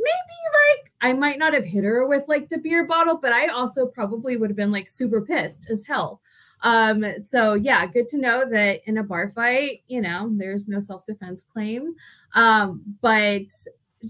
maybe 0.00 0.82
like 0.82 0.92
I 1.00 1.12
might 1.12 1.38
not 1.38 1.54
have 1.54 1.64
hit 1.64 1.84
her 1.84 2.06
with 2.06 2.24
like 2.28 2.48
the 2.48 2.58
beer 2.58 2.86
bottle, 2.86 3.18
but 3.20 3.32
I 3.32 3.48
also 3.48 3.86
probably 3.86 4.36
would 4.36 4.50
have 4.50 4.56
been 4.56 4.72
like 4.72 4.88
super 4.88 5.20
pissed 5.20 5.68
as 5.70 5.86
hell. 5.86 6.20
Um, 6.62 7.04
so 7.22 7.54
yeah, 7.54 7.86
good 7.86 8.08
to 8.08 8.18
know 8.18 8.48
that 8.50 8.80
in 8.86 8.98
a 8.98 9.02
bar 9.02 9.30
fight, 9.34 9.82
you 9.86 10.00
know, 10.00 10.30
there's 10.32 10.68
no 10.68 10.80
self-defense 10.80 11.44
claim. 11.52 11.94
Um, 12.34 12.82
but 13.00 13.44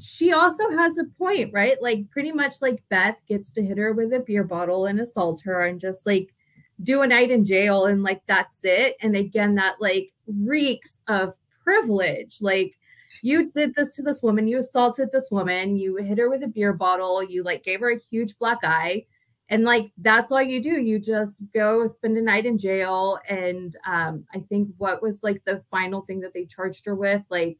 she 0.00 0.32
also 0.32 0.70
has 0.70 0.98
a 0.98 1.04
point, 1.04 1.52
right? 1.52 1.80
Like 1.80 2.10
pretty 2.10 2.32
much 2.32 2.60
like 2.60 2.82
Beth 2.88 3.20
gets 3.26 3.52
to 3.52 3.62
hit 3.62 3.78
her 3.78 3.92
with 3.92 4.12
a 4.12 4.20
beer 4.20 4.44
bottle 4.44 4.86
and 4.86 5.00
assault 5.00 5.42
her 5.42 5.62
and 5.62 5.80
just 5.80 6.04
like 6.06 6.34
do 6.82 7.02
a 7.02 7.06
night 7.06 7.30
in 7.30 7.44
jail 7.44 7.86
and 7.86 8.02
like 8.02 8.22
that's 8.26 8.60
it. 8.64 8.96
And 9.02 9.16
again, 9.16 9.54
that 9.56 9.76
like 9.80 10.12
reeks 10.26 11.00
of 11.08 11.34
privilege. 11.62 12.38
Like 12.40 12.74
you 13.22 13.50
did 13.50 13.74
this 13.74 13.94
to 13.94 14.02
this 14.02 14.22
woman, 14.22 14.46
you 14.46 14.58
assaulted 14.58 15.10
this 15.12 15.30
woman, 15.30 15.76
you 15.76 15.96
hit 15.96 16.18
her 16.18 16.28
with 16.30 16.42
a 16.42 16.48
beer 16.48 16.72
bottle, 16.72 17.22
you 17.22 17.42
like 17.42 17.64
gave 17.64 17.80
her 17.80 17.90
a 17.90 17.98
huge 17.98 18.38
black 18.38 18.58
eye. 18.62 19.06
And 19.50 19.64
like 19.64 19.92
that's 19.98 20.30
all 20.30 20.42
you 20.42 20.62
do. 20.62 20.80
You 20.80 20.98
just 20.98 21.42
go 21.54 21.86
spend 21.86 22.18
a 22.18 22.22
night 22.22 22.46
in 22.46 22.58
jail. 22.58 23.18
And 23.28 23.74
um, 23.86 24.24
I 24.34 24.40
think 24.40 24.68
what 24.76 25.02
was 25.02 25.22
like 25.22 25.42
the 25.44 25.62
final 25.70 26.02
thing 26.02 26.20
that 26.20 26.34
they 26.34 26.44
charged 26.44 26.84
her 26.86 26.94
with, 26.94 27.24
like 27.30 27.58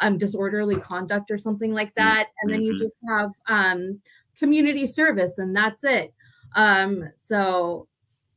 um, 0.00 0.16
disorderly 0.16 0.76
conduct 0.76 1.30
or 1.30 1.38
something 1.38 1.72
like 1.72 1.90
mm, 1.90 1.96
that. 1.96 2.28
And 2.40 2.50
then 2.50 2.62
you 2.62 2.74
mm-hmm. 2.74 2.84
just 2.84 2.96
have 3.08 3.30
um, 3.48 4.00
community 4.38 4.86
service, 4.86 5.38
and 5.38 5.56
that's 5.56 5.84
it. 5.84 6.14
Um, 6.54 7.10
so 7.18 7.88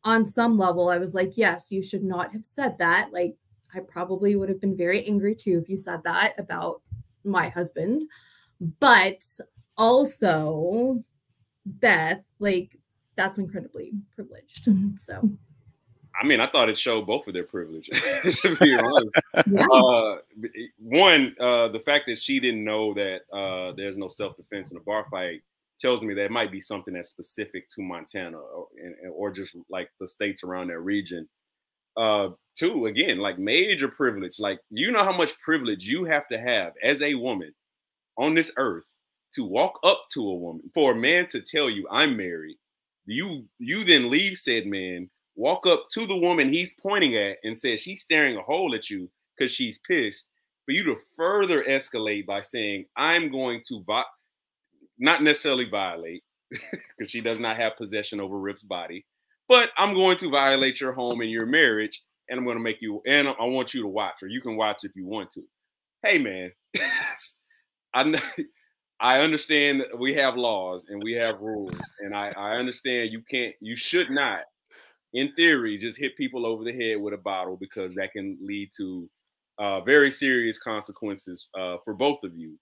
on 0.03 0.27
some 0.27 0.57
level, 0.57 0.89
I 0.89 0.97
was 0.97 1.13
like, 1.13 1.33
yes, 1.35 1.71
you 1.71 1.83
should 1.83 2.03
not 2.03 2.31
have 2.33 2.45
said 2.45 2.77
that. 2.79 3.11
Like 3.11 3.35
I 3.75 3.81
probably 3.81 4.35
would 4.35 4.49
have 4.49 4.61
been 4.61 4.77
very 4.77 5.05
angry 5.05 5.35
too 5.35 5.59
if 5.61 5.69
you 5.69 5.77
said 5.77 6.03
that 6.03 6.33
about 6.39 6.81
my 7.23 7.49
husband. 7.49 8.03
But 8.79 9.21
also, 9.77 11.03
Beth, 11.65 12.23
like, 12.39 12.79
that's 13.17 13.39
incredibly 13.39 13.93
privileged. 14.15 14.69
So, 14.99 15.29
I 16.19 16.25
mean, 16.25 16.39
I 16.39 16.47
thought 16.47 16.69
it 16.69 16.77
showed 16.77 17.05
both 17.05 17.27
of 17.27 17.33
their 17.33 17.43
privilege, 17.43 17.87
to 18.41 18.55
be 18.55 18.75
honest. 18.75 19.21
Yeah. 19.51 19.67
Uh, 19.67 20.17
one, 20.79 21.35
uh, 21.39 21.67
the 21.69 21.81
fact 21.85 22.05
that 22.07 22.17
she 22.17 22.39
didn't 22.39 22.63
know 22.63 22.93
that 22.93 23.21
uh, 23.33 23.73
there's 23.75 23.97
no 23.97 24.07
self 24.07 24.37
defense 24.37 24.71
in 24.71 24.77
a 24.77 24.81
bar 24.81 25.05
fight 25.11 25.41
tells 25.79 26.01
me 26.01 26.13
that 26.13 26.25
it 26.25 26.31
might 26.31 26.51
be 26.51 26.61
something 26.61 26.93
that's 26.93 27.09
specific 27.09 27.69
to 27.69 27.81
Montana 27.81 28.37
or, 28.37 28.67
or 29.11 29.31
just 29.31 29.55
like 29.69 29.89
the 29.99 30.07
states 30.07 30.43
around 30.43 30.67
that 30.67 30.79
region 30.79 31.27
uh 31.97 32.29
two 32.55 32.85
again 32.85 33.17
like 33.17 33.39
major 33.39 33.87
privilege 33.87 34.39
like 34.39 34.59
you 34.69 34.91
know 34.91 35.03
how 35.03 35.15
much 35.15 35.37
privilege 35.39 35.87
you 35.87 36.05
have 36.05 36.27
to 36.27 36.39
have 36.39 36.73
as 36.83 37.01
a 37.01 37.15
woman 37.15 37.51
on 38.17 38.35
this 38.35 38.51
earth 38.57 38.85
to 39.33 39.43
walk 39.43 39.79
up 39.83 40.05
to 40.11 40.21
a 40.21 40.35
woman 40.35 40.61
for 40.73 40.91
a 40.91 40.95
man 40.95 41.27
to 41.27 41.41
tell 41.41 41.69
you 41.69 41.87
i'm 41.91 42.15
married 42.15 42.55
you 43.07 43.45
you 43.59 43.83
then 43.83 44.09
leave 44.09 44.37
said 44.37 44.65
man 44.65 45.09
walk 45.35 45.65
up 45.65 45.85
to 45.91 46.05
the 46.05 46.15
woman 46.15 46.51
he's 46.51 46.73
pointing 46.81 47.15
at 47.15 47.37
and 47.43 47.57
says 47.57 47.79
she's 47.79 48.01
staring 48.01 48.37
a 48.37 48.41
hole 48.41 48.75
at 48.75 48.89
you 48.89 49.09
because 49.37 49.51
she's 49.51 49.79
pissed 49.87 50.29
for 50.65 50.71
you 50.71 50.83
to 50.83 50.95
further 51.15 51.63
escalate 51.63 52.25
by 52.25 52.41
saying 52.41 52.85
i'm 52.95 53.31
going 53.31 53.61
to 53.65 53.83
vi- 53.85 54.03
not 54.99 55.23
necessarily 55.23 55.65
violate 55.65 56.23
because 56.51 57.09
she 57.09 57.21
does 57.21 57.39
not 57.39 57.57
have 57.57 57.77
possession 57.77 58.21
over 58.21 58.39
rip's 58.39 58.63
body 58.63 59.05
but 59.47 59.69
I'm 59.77 59.93
going 59.93 60.17
to 60.17 60.29
violate 60.29 60.79
your 60.79 60.93
home 60.93 61.21
and 61.21 61.31
your 61.31 61.45
marriage, 61.45 62.03
and 62.29 62.37
I'm 62.37 62.45
going 62.45 62.57
to 62.57 62.63
make 62.63 62.81
you, 62.81 63.01
and 63.05 63.27
I 63.27 63.45
want 63.45 63.73
you 63.73 63.81
to 63.81 63.87
watch, 63.87 64.15
or 64.21 64.27
you 64.27 64.41
can 64.41 64.57
watch 64.57 64.83
if 64.83 64.95
you 64.95 65.05
want 65.05 65.31
to. 65.31 65.43
Hey, 66.03 66.17
man, 66.17 66.51
I 67.93 68.21
I 68.99 69.19
understand 69.19 69.81
that 69.81 69.97
we 69.97 70.13
have 70.15 70.35
laws 70.35 70.87
and 70.89 71.01
we 71.03 71.13
have 71.13 71.39
rules, 71.39 71.79
and 71.99 72.15
I, 72.15 72.31
I 72.35 72.55
understand 72.55 73.11
you 73.11 73.21
can't, 73.29 73.53
you 73.61 73.75
should 73.75 74.09
not, 74.09 74.41
in 75.13 75.33
theory, 75.35 75.77
just 75.77 75.99
hit 75.99 76.17
people 76.17 76.45
over 76.45 76.63
the 76.63 76.73
head 76.73 76.99
with 76.99 77.13
a 77.13 77.17
bottle 77.17 77.57
because 77.57 77.93
that 77.95 78.11
can 78.11 78.37
lead 78.41 78.71
to 78.77 79.07
uh, 79.59 79.81
very 79.81 80.09
serious 80.09 80.57
consequences 80.57 81.49
uh, 81.57 81.77
for 81.83 81.93
both 81.93 82.23
of 82.23 82.35
you. 82.35 82.57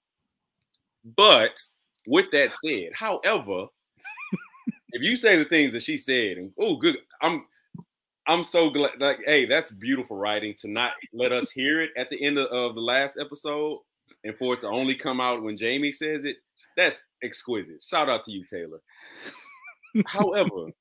But 1.16 1.58
with 2.08 2.26
that 2.32 2.52
said, 2.52 2.92
however, 2.94 3.68
if 4.92 5.02
you 5.02 5.16
say 5.16 5.38
the 5.38 5.46
things 5.46 5.74
that 5.74 5.84
she 5.84 5.98
said, 5.98 6.38
and 6.38 6.52
oh, 6.60 6.76
good, 6.78 6.98
I'm 7.22 7.46
I'm 8.28 8.44
so 8.44 8.70
glad. 8.70 8.94
Like, 9.00 9.20
hey, 9.26 9.46
that's 9.46 9.72
beautiful 9.72 10.18
writing 10.18 10.56
to 10.62 10.68
not 10.68 10.94
let 11.14 11.32
us 11.32 11.52
hear 11.52 11.82
it 11.82 11.92
at 11.96 12.10
the 12.10 12.22
end 12.24 12.40
of, 12.40 12.48
of, 12.48 12.76
the 12.76 12.82
last 12.82 13.18
episode, 13.20 13.80
and 14.24 14.36
for 14.38 14.54
it 14.54 14.62
to 14.62 14.68
only 14.68 14.96
come 14.96 15.22
out 15.22 15.44
when 15.44 15.58
Jamie 15.58 15.92
says 15.92 16.26
it. 16.26 16.38
That's 16.78 17.04
exquisite. 17.24 17.82
Shout 17.82 18.10
out 18.10 18.24
to 18.24 18.32
you, 18.32 18.44
Taylor. 18.44 18.82
However, 20.06 20.72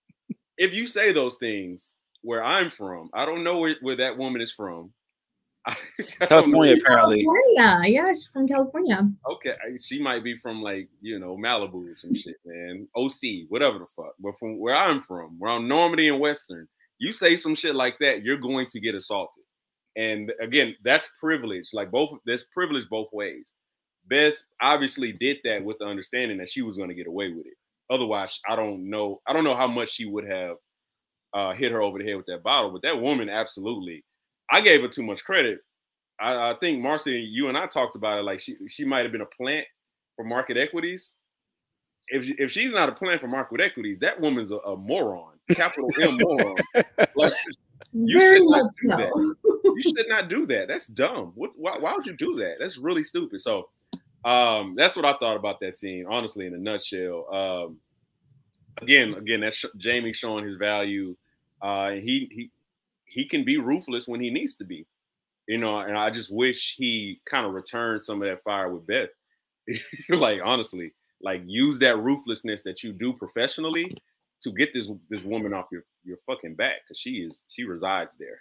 if 0.59 0.73
you 0.73 0.87
say 0.87 1.13
those 1.13 1.37
things 1.37 1.95
where 2.23 2.43
I'm 2.43 2.71
from, 2.71 3.11
I 3.15 3.25
don't 3.25 3.45
know 3.45 3.59
where, 3.59 3.77
where 3.81 3.97
that 3.97 4.17
woman 4.17 4.41
is 4.41 4.53
from. 4.53 4.93
California, 6.21 6.75
apparently. 6.75 7.25
California, 7.25 7.91
yeah, 7.91 8.13
she's 8.13 8.27
from 8.27 8.47
California. 8.47 9.09
Okay, 9.31 9.55
she 9.83 9.99
might 9.99 10.23
be 10.23 10.37
from 10.37 10.61
like 10.61 10.89
you 11.01 11.19
know 11.19 11.39
Malibu 11.39 11.91
or 11.91 11.97
some 11.97 12.15
shit, 12.15 12.37
man. 12.45 12.87
OC, 12.95 13.49
whatever 13.49 13.79
the 13.79 13.87
fuck. 13.97 14.15
But 14.21 14.39
from 14.39 14.59
where 14.59 14.75
I'm 14.75 15.01
from, 15.01 15.39
where 15.39 15.51
I'm 15.51 15.67
Normandy 15.67 16.09
and 16.09 16.21
Western, 16.21 16.69
you 16.99 17.13
say 17.13 17.37
some 17.37 17.55
shit 17.55 17.75
like 17.75 17.99
that, 18.01 18.23
you're 18.23 18.37
going 18.37 18.67
to 18.69 18.81
get 18.81 18.95
assaulted. 18.95 19.43
And 19.97 20.33
again, 20.41 20.75
that's 20.85 21.11
privilege. 21.21 21.71
Like 21.73 21.91
both, 21.91 22.19
that's 22.27 22.45
privilege 22.45 22.89
both 22.89 23.09
ways. 23.13 23.53
Beth 24.07 24.35
obviously 24.61 25.13
did 25.13 25.39
that 25.45 25.65
with 25.65 25.79
the 25.79 25.87
understanding 25.87 26.39
that 26.39 26.51
she 26.51 26.63
was 26.63 26.77
going 26.77 26.89
to 26.89 26.95
get 26.95 27.07
away 27.07 27.29
with 27.29 27.47
it. 27.47 27.55
Otherwise, 27.91 28.41
I 28.49 28.57
don't 28.57 28.91
know. 28.91 29.21
I 29.27 29.33
don't 29.33 29.45
know 29.45 29.57
how 29.57 29.67
much 29.67 29.91
she 29.91 30.05
would 30.05 30.27
have 30.27 30.57
uh, 31.33 31.53
hit 31.53 31.73
her 31.73 31.83
over 31.83 31.99
the 31.99 32.05
head 32.05 32.17
with 32.17 32.27
that 32.27 32.43
bottle. 32.43 32.71
But 32.71 32.83
that 32.83 33.01
woman, 33.01 33.29
absolutely 33.29 34.05
I 34.51 34.61
gave 34.61 34.83
her 34.83 34.89
too 34.89 35.03
much 35.03 35.25
credit. 35.25 35.61
I, 36.21 36.51
I, 36.51 36.55
think 36.61 36.81
Marcy, 36.81 37.21
you 37.21 37.49
and 37.49 37.57
I 37.57 37.67
talked 37.67 37.97
about 37.97 38.19
it. 38.19 38.23
Like 38.23 38.41
she 38.41 38.57
she 38.69 38.85
might 38.85 39.03
have 39.03 39.13
been 39.13 39.21
a 39.21 39.27
plant 39.27 39.67
for 40.17 40.25
market 40.25 40.57
equities. 40.57 41.13
If 42.09 42.27
if 42.39 42.51
she's 42.51 42.73
not 42.73 42.89
a 42.89 42.93
plant 42.93 43.21
for 43.21 43.29
market 43.29 43.61
equities, 43.61 43.99
that 44.01 44.21
woman's 44.21 44.51
a, 44.51 44.57
a 44.59 44.77
moron, 44.77 45.33
capital 45.51 45.91
M 46.01 46.19
moron. 46.21 46.55
Like 47.17 47.33
you 47.93 48.19
Very 48.19 48.39
should 48.39 48.47
not 48.49 48.71
do 48.81 48.89
that. 48.89 49.54
You 49.77 49.83
should 49.83 50.09
not 50.09 50.29
do 50.29 50.47
that. 50.47 50.69
That's 50.69 50.87
dumb. 50.87 51.33
What? 51.35 51.53
Why, 51.57 51.79
why 51.79 51.95
would 51.95 52.07
you 52.07 52.17
do 52.17 52.37
that? 52.37 52.57
That's 52.59 52.79
really 52.79 53.05
stupid. 53.05 53.41
So, 53.41 53.69
um, 54.25 54.75
that's 54.77 54.97
what 54.97 55.05
I 55.05 55.15
thought 55.15 55.37
about 55.37 55.61
that 55.61 55.79
scene. 55.79 56.07
Honestly, 56.09 56.47
in 56.47 56.55
a 56.55 56.59
nutshell. 56.59 57.27
Um, 57.33 57.79
again, 58.83 59.15
again, 59.15 59.41
that's 59.41 59.65
Jamie 59.77 60.13
showing 60.13 60.45
his 60.45 60.57
value. 60.57 61.17
Uh, 61.61 61.93
he 61.93 62.29
he 62.31 62.51
he 63.05 63.25
can 63.27 63.45
be 63.45 63.59
ruthless 63.59 64.09
when 64.09 64.21
he 64.21 64.31
needs 64.31 64.57
to 64.57 64.65
be. 64.65 64.87
You 65.47 65.59
know, 65.59 65.81
and 65.81 65.97
I 65.97 66.11
just 66.11 66.33
wish 66.33 66.75
he 66.77 67.21
kind 67.27 67.47
of 67.47 67.53
returned 67.53 68.03
some 68.03 68.23
of 68.23 68.29
that 68.29 68.43
fire 68.43 68.73
with 68.73 68.87
Beth. 68.87 69.11
like 70.09 70.41
honestly, 70.43 70.93
like 71.23 71.43
use 71.47 71.79
that 71.81 71.99
ruthlessness 71.99 72.63
that 72.63 72.83
you 72.83 72.93
do 72.93 73.13
professionally 73.13 73.91
to 74.43 74.53
get 74.53 74.73
this 74.73 74.91
this 75.11 75.23
woman 75.23 75.53
off 75.53 75.67
your 75.71 75.85
your 76.05 76.19
fucking 76.27 76.55
back 76.55 76.83
because 76.85 76.99
she 76.99 77.17
is 77.17 77.43
she 77.49 77.65
resides 77.65 78.15
there. 78.15 78.39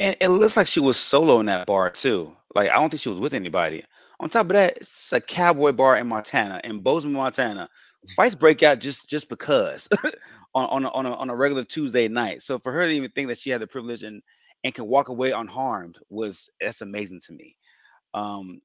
And 0.00 0.16
it 0.20 0.28
looks 0.28 0.56
like 0.56 0.66
she 0.66 0.80
was 0.80 0.96
solo 0.96 1.40
in 1.40 1.46
that 1.46 1.66
bar 1.66 1.90
too. 1.90 2.32
Like 2.54 2.70
I 2.70 2.74
don't 2.74 2.90
think 2.90 3.00
she 3.02 3.08
was 3.08 3.20
with 3.20 3.34
anybody. 3.34 3.84
On 4.20 4.28
top 4.28 4.46
of 4.46 4.52
that, 4.52 4.78
it's 4.78 5.12
a 5.12 5.20
cowboy 5.20 5.72
bar 5.72 5.96
in 5.96 6.08
Montana, 6.08 6.60
in 6.64 6.80
Bozeman, 6.80 7.14
Montana. 7.14 7.68
Fights 8.16 8.34
break 8.34 8.62
out 8.62 8.78
just 8.78 9.08
just 9.08 9.28
because. 9.28 9.88
on 10.54 10.66
on 10.66 10.84
a, 10.84 10.88
on 10.90 11.06
a, 11.06 11.14
on 11.14 11.30
a 11.30 11.36
regular 11.36 11.64
Tuesday 11.64 12.08
night. 12.08 12.42
So 12.42 12.58
for 12.58 12.72
her 12.72 12.84
to 12.84 12.90
even 12.90 13.10
think 13.10 13.28
that 13.28 13.38
she 13.38 13.50
had 13.50 13.60
the 13.60 13.66
privilege 13.66 14.02
and 14.02 14.22
and 14.64 14.74
can 14.74 14.86
walk 14.86 15.08
away 15.08 15.32
unharmed 15.32 15.98
was 16.10 16.50
that's 16.60 16.80
amazing 16.80 17.20
to 17.26 17.32
me. 17.32 17.56
Um, 18.14 18.60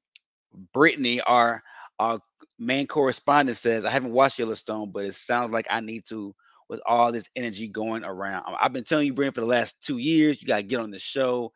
Brittany, 0.72 1.20
our 1.22 1.62
our 1.98 2.20
main 2.58 2.86
correspondent, 2.86 3.56
says 3.56 3.84
I 3.84 3.90
haven't 3.90 4.12
watched 4.12 4.38
Yellowstone, 4.38 4.90
but 4.90 5.04
it 5.04 5.14
sounds 5.14 5.52
like 5.52 5.66
I 5.70 5.80
need 5.80 6.04
to 6.06 6.34
with 6.68 6.80
all 6.86 7.12
this 7.12 7.30
energy 7.36 7.68
going 7.68 8.04
around. 8.04 8.44
I've 8.60 8.72
been 8.72 8.84
telling 8.84 9.06
you, 9.06 9.14
Brittany, 9.14 9.34
for 9.34 9.42
the 9.42 9.46
last 9.48 9.82
two 9.84 9.98
years, 9.98 10.40
you 10.42 10.48
got 10.48 10.58
to 10.58 10.62
get 10.64 10.80
on 10.80 10.90
the 10.90 10.98
show. 11.00 11.52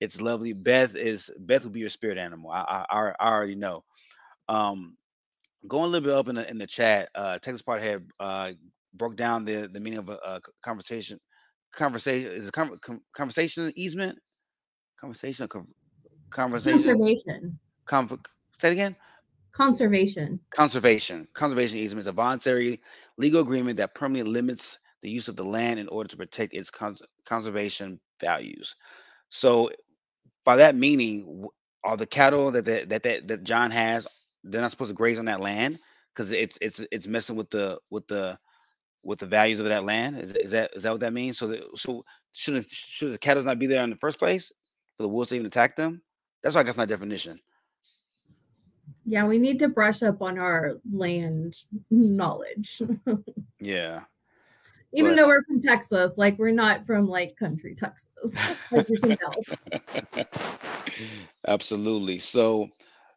it's 0.00 0.20
lovely. 0.20 0.54
Beth 0.54 0.96
is 0.96 1.30
Beth 1.40 1.64
will 1.64 1.72
be 1.72 1.80
your 1.80 1.90
spirit 1.90 2.18
animal. 2.18 2.50
I 2.52 2.86
I, 2.90 3.12
I 3.20 3.28
already 3.28 3.56
know. 3.56 3.84
Um, 4.48 4.96
going 5.68 5.84
a 5.84 5.88
little 5.88 6.06
bit 6.08 6.14
up 6.16 6.28
in 6.28 6.36
the 6.36 6.50
in 6.50 6.58
the 6.58 6.66
chat, 6.68 7.10
uh, 7.14 7.38
Texas 7.40 7.62
Part 7.62 7.82
Head 7.82 8.06
uh, 8.20 8.52
broke 8.94 9.16
down 9.16 9.44
the 9.44 9.68
the 9.72 9.80
meaning 9.80 10.00
of 10.00 10.08
a, 10.10 10.18
a 10.24 10.40
conversation. 10.64 11.18
Conversation 11.74 12.32
is 12.32 12.48
a 12.48 12.52
con- 12.52 12.78
conversation 13.16 13.72
easement. 13.76 14.18
Conversation, 15.00 15.48
conversation. 16.30 17.02
Conservation. 17.02 17.60
Conv- 17.88 18.24
say 18.54 18.70
it 18.70 18.72
again. 18.72 18.96
Conservation. 19.54 20.40
Conservation. 20.54 21.28
Conservation 21.34 21.78
easement 21.78 22.02
is 22.02 22.06
a 22.08 22.12
voluntary 22.12 22.80
legal 23.18 23.42
agreement 23.42 23.78
that 23.78 23.94
permanently 23.94 24.32
limits 24.32 24.78
the 25.02 25.10
use 25.10 25.28
of 25.28 25.36
the 25.36 25.44
land 25.44 25.80
in 25.80 25.88
order 25.88 26.08
to 26.08 26.16
protect 26.16 26.54
its 26.54 26.70
cons- 26.70 27.02
conservation 27.26 28.00
values. 28.20 28.76
So, 29.30 29.70
by 30.44 30.56
that 30.56 30.76
meaning, 30.76 31.46
are 31.84 31.96
the 31.98 32.06
cattle 32.06 32.52
that 32.52 32.66
that 32.66 32.90
that, 32.90 33.04
that, 33.04 33.28
that 33.28 33.44
John 33.44 33.70
has 33.72 34.08
they're 34.44 34.62
not 34.62 34.72
supposed 34.72 34.90
to 34.90 34.96
graze 34.96 35.18
on 35.20 35.26
that 35.26 35.40
land 35.40 35.78
because 36.14 36.32
it's 36.32 36.58
it's 36.62 36.80
it's 36.92 37.06
messing 37.08 37.36
with 37.36 37.50
the 37.50 37.78
with 37.90 38.08
the 38.08 38.38
with 39.04 39.20
the 39.20 39.26
values 39.26 39.60
of 39.60 39.66
that 39.66 39.84
land. 39.84 40.18
Is, 40.18 40.34
is 40.34 40.52
that 40.52 40.72
is 40.76 40.84
that 40.84 40.92
what 40.92 41.00
that 41.00 41.14
means? 41.14 41.38
So 41.38 41.56
so 41.76 42.04
should 42.32 42.64
should 42.66 43.12
the 43.12 43.18
cattle 43.18 43.44
not 43.44 43.60
be 43.60 43.66
there 43.68 43.84
in 43.84 43.90
the 43.90 43.96
first 43.96 44.18
place 44.20 44.52
for 44.96 45.04
the 45.04 45.10
wolves 45.10 45.30
to 45.30 45.36
even 45.36 45.46
attack 45.48 45.76
them? 45.76 46.02
That's 46.42 46.56
why 46.56 46.62
I 46.62 46.64
got 46.64 46.76
that 46.76 46.88
definition. 46.90 47.40
Yeah, 49.04 49.24
we 49.26 49.38
need 49.38 49.58
to 49.60 49.68
brush 49.68 50.02
up 50.02 50.22
on 50.22 50.38
our 50.38 50.78
land 50.90 51.54
knowledge. 51.90 52.82
yeah. 53.60 54.02
Even 54.94 55.12
but, 55.12 55.16
though 55.16 55.26
we're 55.26 55.42
from 55.44 55.60
Texas, 55.60 56.14
like 56.18 56.38
we're 56.38 56.50
not 56.50 56.84
from 56.84 57.08
like 57.08 57.36
country 57.36 57.74
Texas, 57.74 58.36
like 58.70 58.88
you 58.88 58.98
can 59.00 59.16
tell. 59.16 60.24
Absolutely. 61.48 62.18
So 62.18 62.68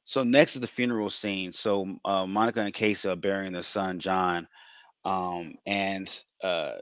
so 0.05 0.23
next 0.23 0.55
is 0.55 0.61
the 0.61 0.67
funeral 0.67 1.09
scene. 1.09 1.51
So 1.51 1.97
uh, 2.05 2.25
Monica 2.25 2.61
and 2.61 2.73
Kayce 2.73 3.09
are 3.11 3.15
burying 3.15 3.51
their 3.51 3.63
son 3.63 3.99
John, 3.99 4.47
um, 5.03 5.55
and 5.65 6.07
uh, 6.43 6.75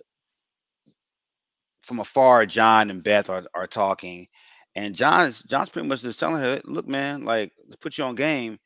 from 1.80 2.00
afar, 2.00 2.46
John 2.46 2.90
and 2.90 3.04
Beth 3.04 3.30
are, 3.30 3.46
are 3.56 3.68
talking, 3.68 4.28
and 4.76 4.94
John's 4.94 5.42
John's 5.44 5.70
pretty 5.70 5.88
much 5.88 6.04
just 6.04 6.20
telling 6.20 6.42
her, 6.42 6.62
"Look, 6.66 6.88
man, 6.88 7.26
like 7.26 7.52
put 7.82 7.98
you 7.98 8.04
on 8.04 8.16
game, 8.16 8.60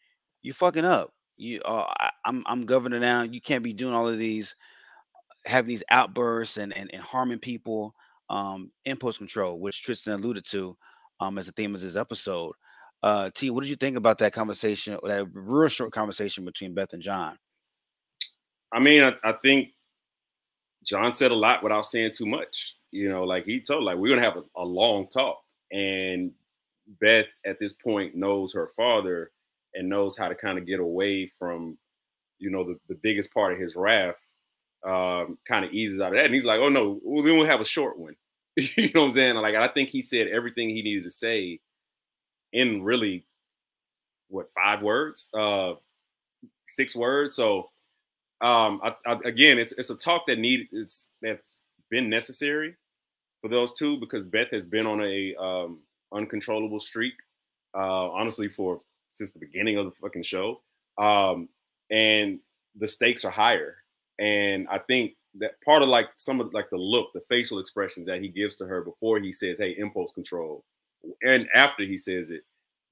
you 0.48 0.54
fucking 0.54 0.86
up. 0.86 1.12
You, 1.36 1.62
uh, 1.66 1.86
I, 2.00 2.10
I'm 2.26 2.42
I'm 2.48 2.66
governor 2.66 3.00
now. 3.00 3.24
You 3.24 3.42
can't 3.42 3.64
be 3.64 3.74
doing 3.74 3.94
all 3.94 4.08
of 4.08 4.18
these, 4.18 4.56
having 5.46 5.68
these 5.68 5.84
outbursts 5.92 6.56
and 6.58 6.76
and, 6.76 6.90
and 6.94 7.02
harming 7.04 7.40
people. 7.40 7.94
Um, 8.30 8.72
impulse 8.84 9.18
control, 9.18 9.60
which 9.60 9.84
Tristan 9.84 10.14
alluded 10.14 10.46
to, 10.48 10.76
um, 11.22 11.38
as 11.38 11.48
a 11.48 11.52
theme 11.52 11.76
of 11.76 11.82
this 11.82 11.96
episode." 11.96 12.54
Uh, 13.04 13.30
T, 13.36 13.50
what 13.52 13.62
did 13.62 13.70
you 13.70 13.76
think 13.76 13.96
about 13.96 14.18
that 14.18 14.34
conversation, 14.34 14.98
that 15.04 15.28
real 15.34 15.70
short 15.70 15.92
conversation 15.92 16.44
between 16.44 16.74
Beth 16.74 16.94
and 16.94 17.02
John. 17.02 17.38
I 18.74 18.80
mean, 18.80 19.04
I, 19.04 19.14
I 19.24 19.34
think 19.34 19.70
John 20.84 21.14
said 21.14 21.32
a 21.32 21.36
lot 21.36 21.62
without 21.62 21.86
saying 21.86 22.12
too 22.16 22.26
much. 22.26 22.76
You 22.92 23.10
know, 23.10 23.24
like 23.24 23.46
he 23.46 23.62
told, 23.62 23.84
like 23.84 23.98
we're 23.98 24.16
gonna 24.16 24.26
have 24.26 24.38
a, 24.38 24.44
a 24.62 24.66
long 24.66 25.08
talk, 25.08 25.38
and 25.72 26.32
Beth 27.02 27.28
at 27.46 27.60
this 27.60 27.74
point 27.74 28.16
knows 28.16 28.54
her 28.54 28.72
father 28.76 29.32
and 29.74 29.90
knows 29.90 30.18
how 30.18 30.28
to 30.28 30.36
kind 30.36 30.58
of 30.58 30.66
get 30.66 30.80
away 30.80 31.32
from, 31.40 31.78
you 32.40 32.50
know, 32.50 32.64
the, 32.64 32.80
the 32.90 33.00
biggest 33.02 33.34
part 33.34 33.54
of 33.54 33.60
his 33.60 33.76
wrath. 33.76 34.16
Um, 34.86 35.40
kind 35.46 35.66
of 35.66 35.74
eases 35.74 36.00
out 36.00 36.10
of 36.10 36.14
that, 36.14 36.26
and 36.26 36.34
he's 36.36 36.46
like, 36.46 36.60
"Oh 36.60 36.70
no, 36.70 37.02
we 37.04 37.32
will 37.32 37.46
have 37.46 37.60
a 37.60 37.66
short 37.66 37.98
one." 37.98 38.16
you 38.56 38.92
know 38.94 39.02
what 39.02 39.08
I'm 39.08 39.12
saying? 39.12 39.36
Like 39.36 39.56
I 39.56 39.68
think 39.68 39.90
he 39.90 40.02
said 40.02 40.28
everything 40.28 40.70
he 40.70 40.84
needed 40.84 41.04
to 41.04 41.12
say 41.12 41.60
in 42.54 42.84
really 42.84 43.26
what 44.30 44.52
five 44.52 44.82
words, 44.82 45.30
uh, 45.34 45.74
six 46.68 46.96
words. 46.96 47.36
So 47.36 47.70
um, 48.42 48.82
I, 48.84 48.96
I, 49.06 49.20
again, 49.26 49.58
it's 49.58 49.74
it's 49.74 49.90
a 49.90 49.96
talk 49.96 50.28
that 50.28 50.40
need 50.40 50.68
it's 50.72 51.12
that's 51.22 51.68
been 51.90 52.10
necessary 52.10 52.76
for 53.42 53.50
those 53.50 53.74
two 53.74 53.98
because 54.00 54.26
Beth 54.26 54.50
has 54.52 54.66
been 54.66 54.86
on 54.86 55.02
a 55.04 55.36
um, 55.36 55.80
uncontrollable 56.14 56.80
streak, 56.80 57.14
uh, 57.76 58.10
honestly, 58.10 58.48
for 58.48 58.82
since 59.18 59.32
the 59.32 59.40
beginning 59.40 59.78
of 59.78 59.86
the 59.86 59.92
fucking 59.92 60.24
show, 60.24 60.62
um, 60.98 61.50
and 61.92 62.40
the 62.78 62.88
stakes 62.88 63.26
are 63.26 63.32
higher. 63.32 63.78
And 64.20 64.68
I 64.70 64.80
think 64.80 65.14
that 65.40 65.62
part 65.64 65.84
of 65.84 65.90
like 65.90 66.08
some 66.16 66.40
of 66.40 66.54
like 66.54 66.70
the 66.70 66.78
look, 66.78 67.10
the 67.14 67.22
facial 67.30 67.60
expressions 67.60 68.08
that 68.08 68.22
he 68.22 68.30
gives 68.30 68.56
to 68.58 68.66
her 68.66 68.82
before 68.82 69.20
he 69.20 69.32
says, 69.32 69.60
"Hey, 69.60 69.76
impulse 69.78 70.12
control," 70.14 70.64
and 71.22 71.48
after 71.54 71.84
he 71.84 71.98
says 71.98 72.32
it, 72.32 72.44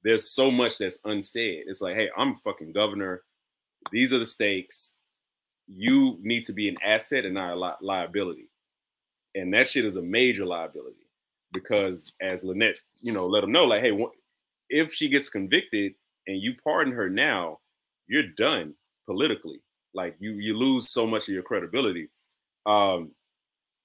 there's 0.05 0.30
so 0.30 0.51
much 0.51 0.78
that's 0.78 0.99
unsaid. 1.05 1.63
It's 1.67 1.82
like, 1.82 1.95
hey, 1.95 2.09
I'm 2.15 2.36
fucking 2.43 2.73
governor. 2.73 3.23
These 3.91 4.13
are 4.13 4.19
the 4.19 4.26
stakes. 4.26 4.93
You 5.67 6.19
need 6.21 6.45
to 6.45 6.53
be 6.53 6.69
an 6.69 6.78
asset 6.86 7.26
and 7.26 7.34
not 7.34 7.53
a 7.53 7.59
li- 7.59 7.71
liability. 7.82 8.49
And 9.34 9.51
that 9.55 9.67
shit 9.67 9.84
is 9.84 9.95
a 9.95 10.01
major 10.03 10.45
liability 10.45 11.07
because, 11.51 12.13
as 12.21 12.43
Lynelle, 12.43 12.78
you 13.01 13.11
know, 13.11 13.26
let 13.26 13.41
them 13.41 13.51
know, 13.51 13.65
like, 13.65 13.82
hey, 13.82 13.97
if 14.69 14.93
she 14.93 15.09
gets 15.09 15.28
convicted 15.28 15.95
and 16.28 16.41
you 16.41 16.53
pardon 16.63 16.93
her 16.93 17.09
now, 17.09 17.59
you're 18.07 18.30
done 18.38 18.73
politically. 19.05 19.61
Like 19.93 20.15
you, 20.19 20.34
you 20.34 20.57
lose 20.57 20.91
so 20.91 21.07
much 21.07 21.28
of 21.28 21.34
your 21.34 21.43
credibility. 21.43 22.09
Um, 22.65 23.11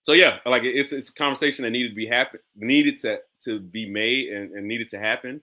so 0.03 0.13
yeah, 0.13 0.39
like 0.47 0.63
it's 0.65 0.93
it's 0.93 1.11
a 1.11 1.15
conversation 1.15 1.63
that 1.65 1.71
needed 1.71 1.91
to 1.91 1.95
be 1.95 2.07
happen, 2.07 2.41
needed 2.57 2.99
to 3.01 3.21
to 3.45 3.61
be 3.61 3.89
made 3.89 4.29
and, 4.29 4.53
and 4.53 4.67
needed 4.67 4.89
to 4.91 4.99
happen. 4.99 5.43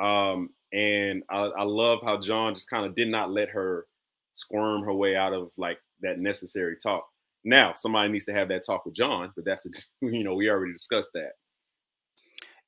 Um, 0.00 0.50
and 0.72 1.24
I, 1.28 1.38
I 1.38 1.62
love 1.64 2.00
how 2.02 2.18
John 2.18 2.54
just 2.54 2.70
kind 2.70 2.86
of 2.86 2.94
did 2.94 3.08
not 3.08 3.30
let 3.30 3.48
her 3.48 3.86
squirm 4.32 4.82
her 4.84 4.94
way 4.94 5.16
out 5.16 5.32
of 5.32 5.50
like 5.56 5.78
that 6.00 6.20
necessary 6.20 6.76
talk. 6.80 7.04
Now 7.44 7.74
somebody 7.74 8.10
needs 8.10 8.24
to 8.26 8.32
have 8.32 8.48
that 8.48 8.64
talk 8.64 8.84
with 8.84 8.94
John, 8.94 9.32
but 9.34 9.44
that's 9.44 9.66
a, 9.66 9.70
you 10.06 10.22
know 10.22 10.34
we 10.34 10.48
already 10.48 10.72
discussed 10.72 11.10
that. 11.14 11.32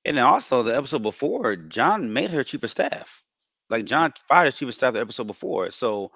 And 0.04 0.18
also 0.18 0.62
the 0.62 0.76
episode 0.76 1.02
before, 1.02 1.54
John 1.56 2.12
made 2.12 2.30
her 2.30 2.42
chief 2.42 2.62
of 2.64 2.70
staff. 2.70 3.22
Like 3.70 3.84
John 3.84 4.12
fired 4.28 4.46
his 4.46 4.56
chief 4.56 4.68
of 4.68 4.74
staff 4.74 4.94
the 4.94 5.00
episode 5.00 5.28
before. 5.28 5.70
So 5.70 6.10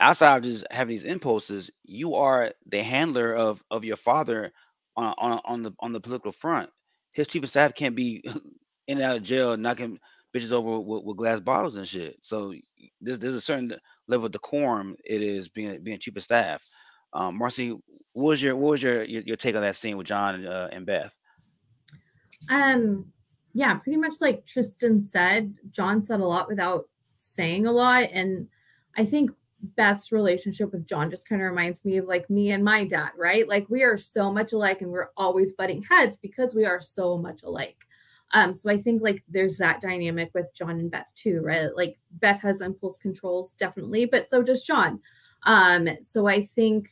outside 0.00 0.38
of 0.38 0.42
just 0.42 0.66
having 0.70 0.90
these 0.90 1.04
impulses, 1.04 1.70
you 1.84 2.14
are 2.14 2.52
the 2.66 2.82
handler 2.82 3.34
of 3.34 3.62
of 3.70 3.84
your 3.84 3.96
father 3.96 4.52
on 4.96 5.14
on 5.18 5.40
on 5.44 5.62
the 5.62 5.72
on 5.80 5.92
the 5.92 6.00
political 6.00 6.32
front. 6.32 6.70
His 7.14 7.28
chief 7.28 7.44
of 7.44 7.50
staff 7.50 7.74
can't 7.74 7.94
be 7.94 8.22
in 8.88 8.98
and 8.98 9.02
out 9.02 9.16
of 9.16 9.22
jail 9.22 9.56
knocking 9.56 9.98
bitches 10.34 10.52
over 10.52 10.78
with, 10.80 11.04
with, 11.04 11.16
glass 11.16 11.40
bottles 11.40 11.76
and 11.76 11.88
shit. 11.88 12.18
So 12.22 12.52
there's 13.00 13.18
there's 13.18 13.34
a 13.34 13.40
certain 13.40 13.74
level 14.08 14.26
of 14.26 14.32
decorum 14.32 14.96
it 15.04 15.22
is 15.22 15.48
being 15.48 15.82
being 15.82 15.98
chief 15.98 16.16
of 16.16 16.22
staff. 16.22 16.66
Um, 17.12 17.38
Marcy, 17.38 17.70
what 18.12 18.24
was 18.24 18.42
your 18.42 18.56
what 18.56 18.70
was 18.70 18.82
your 18.82 19.04
your, 19.04 19.22
your 19.22 19.36
take 19.36 19.54
on 19.54 19.62
that 19.62 19.76
scene 19.76 19.96
with 19.96 20.06
John 20.06 20.34
and, 20.34 20.46
uh, 20.46 20.68
and 20.72 20.84
Beth? 20.84 21.14
Um, 22.50 23.12
yeah, 23.52 23.74
pretty 23.74 23.98
much 23.98 24.14
like 24.20 24.46
Tristan 24.46 25.02
said. 25.04 25.54
John 25.70 26.02
said 26.02 26.20
a 26.20 26.26
lot 26.26 26.48
without 26.48 26.88
saying 27.16 27.66
a 27.66 27.72
lot, 27.72 28.08
and 28.12 28.48
I 28.96 29.04
think 29.04 29.30
Beth's 29.60 30.12
relationship 30.12 30.72
with 30.72 30.86
John 30.86 31.10
just 31.10 31.28
kind 31.28 31.42
of 31.42 31.48
reminds 31.48 31.84
me 31.84 31.96
of 31.96 32.06
like 32.06 32.30
me 32.30 32.50
and 32.52 32.64
my 32.64 32.84
dad, 32.84 33.10
right? 33.16 33.48
Like 33.48 33.68
we 33.68 33.82
are 33.82 33.96
so 33.96 34.32
much 34.32 34.52
alike 34.52 34.80
and 34.82 34.90
we're 34.90 35.10
always 35.16 35.52
butting 35.52 35.82
heads 35.82 36.16
because 36.16 36.54
we 36.54 36.64
are 36.64 36.80
so 36.80 37.18
much 37.18 37.42
alike. 37.42 37.86
Um, 38.34 38.54
so 38.54 38.70
I 38.70 38.78
think 38.78 39.02
like 39.02 39.24
there's 39.28 39.58
that 39.58 39.80
dynamic 39.80 40.30
with 40.34 40.52
John 40.54 40.70
and 40.70 40.90
Beth 40.90 41.12
too, 41.14 41.40
right? 41.42 41.74
Like 41.74 41.98
Beth 42.12 42.42
has 42.42 42.60
impulse 42.60 42.98
controls 42.98 43.52
definitely, 43.52 44.04
but 44.04 44.28
so 44.28 44.42
does 44.42 44.64
John. 44.64 45.00
Um, 45.44 45.88
so 46.02 46.26
I 46.26 46.42
think 46.42 46.88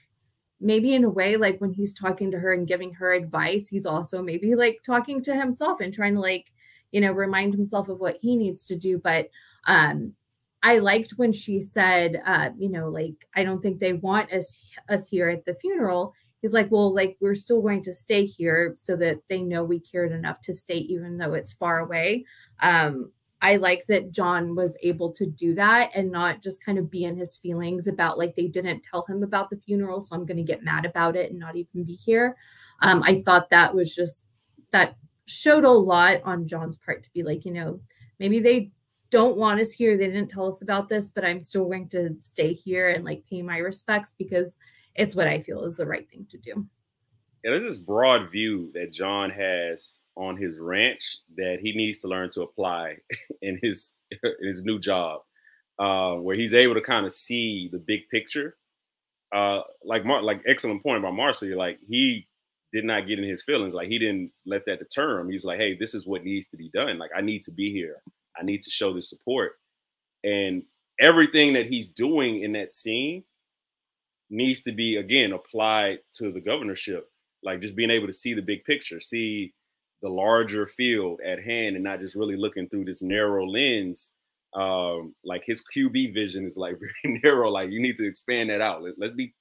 maybe 0.60 0.94
in 0.94 1.04
a 1.04 1.10
way, 1.10 1.36
like 1.36 1.60
when 1.60 1.72
he's 1.72 1.92
talking 1.92 2.30
to 2.30 2.38
her 2.38 2.52
and 2.52 2.66
giving 2.66 2.94
her 2.94 3.12
advice, 3.12 3.68
he's 3.68 3.86
also 3.86 4.22
maybe 4.22 4.54
like 4.54 4.78
talking 4.84 5.22
to 5.22 5.34
himself 5.34 5.80
and 5.80 5.92
trying 5.92 6.14
to 6.14 6.20
like, 6.20 6.46
you 6.92 7.00
know, 7.00 7.12
remind 7.12 7.54
himself 7.54 7.88
of 7.88 7.98
what 7.98 8.18
he 8.20 8.36
needs 8.36 8.66
to 8.66 8.76
do. 8.76 8.98
But 8.98 9.28
um, 9.66 10.14
I 10.62 10.78
liked 10.78 11.12
when 11.16 11.32
she 11.32 11.60
said, 11.60 12.22
uh, 12.24 12.50
you 12.58 12.70
know, 12.70 12.88
like 12.88 13.26
I 13.34 13.44
don't 13.44 13.60
think 13.60 13.80
they 13.80 13.92
want 13.92 14.32
us 14.32 14.66
us 14.88 15.08
here 15.08 15.28
at 15.28 15.44
the 15.44 15.54
funeral 15.54 16.14
he's 16.46 16.54
like, 16.54 16.70
well, 16.70 16.94
like 16.94 17.16
we're 17.20 17.34
still 17.34 17.60
going 17.60 17.82
to 17.82 17.92
stay 17.92 18.24
here 18.24 18.74
so 18.76 18.96
that 18.96 19.18
they 19.28 19.42
know 19.42 19.64
we 19.64 19.80
cared 19.80 20.12
enough 20.12 20.40
to 20.42 20.52
stay, 20.52 20.76
even 20.76 21.18
though 21.18 21.34
it's 21.34 21.52
far 21.52 21.80
away. 21.80 22.24
Um, 22.60 23.10
I 23.42 23.56
like 23.56 23.84
that 23.86 24.12
John 24.12 24.54
was 24.54 24.78
able 24.82 25.12
to 25.12 25.26
do 25.26 25.54
that 25.54 25.90
and 25.94 26.10
not 26.10 26.42
just 26.42 26.64
kind 26.64 26.78
of 26.78 26.90
be 26.90 27.04
in 27.04 27.16
his 27.16 27.36
feelings 27.36 27.86
about 27.86 28.18
like 28.18 28.34
they 28.34 28.48
didn't 28.48 28.82
tell 28.82 29.04
him 29.08 29.22
about 29.22 29.50
the 29.50 29.58
funeral, 29.58 30.02
so 30.02 30.14
I'm 30.14 30.24
going 30.24 30.38
to 30.38 30.42
get 30.42 30.64
mad 30.64 30.86
about 30.86 31.16
it 31.16 31.30
and 31.30 31.38
not 31.38 31.56
even 31.56 31.84
be 31.84 31.92
here. 31.92 32.36
Um, 32.82 33.02
I 33.02 33.20
thought 33.20 33.50
that 33.50 33.74
was 33.74 33.94
just 33.94 34.26
that 34.70 34.96
showed 35.26 35.64
a 35.64 35.70
lot 35.70 36.22
on 36.24 36.46
John's 36.46 36.76
part 36.76 37.02
to 37.02 37.12
be 37.12 37.22
like, 37.22 37.44
you 37.44 37.52
know, 37.52 37.80
maybe 38.18 38.38
they 38.40 38.70
don't 39.10 39.36
want 39.36 39.60
us 39.60 39.72
here. 39.72 39.96
They 39.96 40.06
didn't 40.06 40.30
tell 40.30 40.46
us 40.46 40.62
about 40.62 40.88
this, 40.88 41.10
but 41.10 41.24
I'm 41.24 41.42
still 41.42 41.66
going 41.66 41.88
to 41.90 42.16
stay 42.20 42.54
here 42.54 42.90
and 42.90 43.04
like 43.04 43.24
pay 43.28 43.42
my 43.42 43.58
respects 43.58 44.14
because 44.18 44.58
it's 44.94 45.14
what 45.14 45.28
I 45.28 45.40
feel 45.40 45.64
is 45.64 45.76
the 45.76 45.86
right 45.86 46.08
thing 46.08 46.26
to 46.30 46.38
do. 46.38 46.66
Yeah, 47.44 47.50
there's 47.50 47.62
this 47.62 47.78
broad 47.78 48.30
view 48.30 48.70
that 48.74 48.92
John 48.92 49.30
has 49.30 49.98
on 50.16 50.36
his 50.36 50.58
ranch 50.58 51.18
that 51.36 51.58
he 51.60 51.72
needs 51.72 52.00
to 52.00 52.08
learn 52.08 52.30
to 52.30 52.42
apply 52.42 52.96
in 53.42 53.58
his 53.62 53.96
in 54.22 54.48
his 54.48 54.62
new 54.62 54.78
job, 54.78 55.20
uh, 55.78 56.14
where 56.14 56.36
he's 56.36 56.54
able 56.54 56.74
to 56.74 56.80
kind 56.80 57.06
of 57.06 57.12
see 57.12 57.68
the 57.72 57.78
big 57.78 58.08
picture. 58.10 58.56
Uh, 59.34 59.62
like 59.84 60.04
Mar- 60.04 60.22
like 60.22 60.40
excellent 60.46 60.82
point 60.82 60.98
about 60.98 61.14
Marcy. 61.14 61.54
Like 61.54 61.78
he 61.88 62.28
did 62.72 62.84
not 62.84 63.06
get 63.06 63.18
in 63.18 63.28
his 63.28 63.42
feelings. 63.42 63.74
Like 63.74 63.88
he 63.88 63.98
didn't 63.98 64.30
let 64.44 64.64
that 64.66 64.78
deter 64.78 65.20
him. 65.20 65.30
He's 65.30 65.44
like, 65.44 65.58
hey, 65.58 65.76
this 65.76 65.94
is 65.94 66.06
what 66.06 66.24
needs 66.24 66.48
to 66.48 66.56
be 66.56 66.70
done. 66.70 66.98
Like 66.98 67.10
I 67.16 67.20
need 67.20 67.42
to 67.44 67.50
be 67.50 67.72
here. 67.72 67.96
I 68.38 68.44
need 68.44 68.62
to 68.62 68.70
show 68.70 68.92
the 68.92 69.02
support. 69.02 69.52
And 70.24 70.62
everything 71.00 71.52
that 71.54 71.66
he's 71.66 71.90
doing 71.90 72.42
in 72.42 72.52
that 72.52 72.74
scene 72.74 73.24
needs 74.30 74.62
to 74.62 74.72
be 74.72 74.96
again 74.96 75.32
applied 75.32 75.98
to 76.12 76.32
the 76.32 76.40
governorship 76.40 77.08
like 77.42 77.60
just 77.60 77.76
being 77.76 77.90
able 77.90 78.06
to 78.08 78.12
see 78.12 78.34
the 78.34 78.42
big 78.42 78.64
picture 78.64 79.00
see 79.00 79.52
the 80.02 80.08
larger 80.08 80.66
field 80.66 81.20
at 81.24 81.42
hand 81.42 81.74
and 81.74 81.84
not 81.84 82.00
just 82.00 82.14
really 82.14 82.36
looking 82.36 82.68
through 82.68 82.84
this 82.84 83.02
narrow 83.02 83.46
lens 83.46 84.12
um 84.54 85.14
like 85.24 85.42
his 85.44 85.64
qb 85.74 86.12
vision 86.14 86.46
is 86.46 86.56
like 86.56 86.78
very 87.04 87.20
narrow 87.22 87.50
like 87.50 87.70
you 87.70 87.80
need 87.80 87.96
to 87.96 88.06
expand 88.06 88.50
that 88.50 88.60
out 88.60 88.82
Let, 88.82 88.94
let's 88.98 89.14
be 89.14 89.34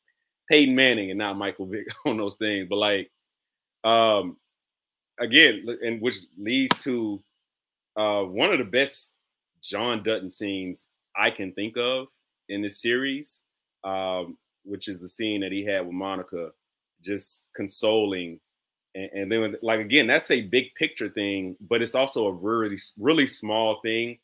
peyton 0.50 0.76
manning 0.76 1.10
and 1.10 1.20
not 1.20 1.38
michael 1.38 1.66
vick 1.66 1.88
on 2.06 2.18
those 2.18 2.36
things 2.36 2.68
but 2.70 2.78
like 2.78 3.12
um 3.84 4.38
again 5.20 5.66
and 5.84 6.02
which 6.02 6.18
leads 6.38 6.78
to 6.80 7.22
uh 7.98 8.22
one 8.22 8.52
of 8.52 8.58
the 8.58 8.66
best 8.66 9.12
john 9.62 10.04
dutton 10.04 10.30
scenes 10.30 10.88
i 11.16 11.30
can 11.30 11.54
think 11.54 11.78
of 11.78 12.08
in 12.50 12.62
this 12.62 12.82
series 12.82 13.42
um 13.84 14.38
which 14.66 14.88
is 14.88 15.00
the 15.00 15.08
scene 15.08 15.42
that 15.42 15.52
he 15.52 15.64
had 15.64 15.86
with 15.86 15.94
Monica, 15.94 16.50
just 17.04 17.46
consoling. 17.56 18.40
And, 18.96 19.10
and 19.14 19.32
then, 19.32 19.56
like 19.62 19.80
again, 19.82 20.08
that's 20.08 20.32
a 20.32 20.42
big 20.42 20.74
picture 20.76 21.10
thing, 21.10 21.56
but 21.62 21.82
it's 21.82 21.96
also 21.96 22.28
a 22.28 22.34
really, 22.34 22.80
really 22.98 23.28
small 23.28 23.82
thing 23.82 24.18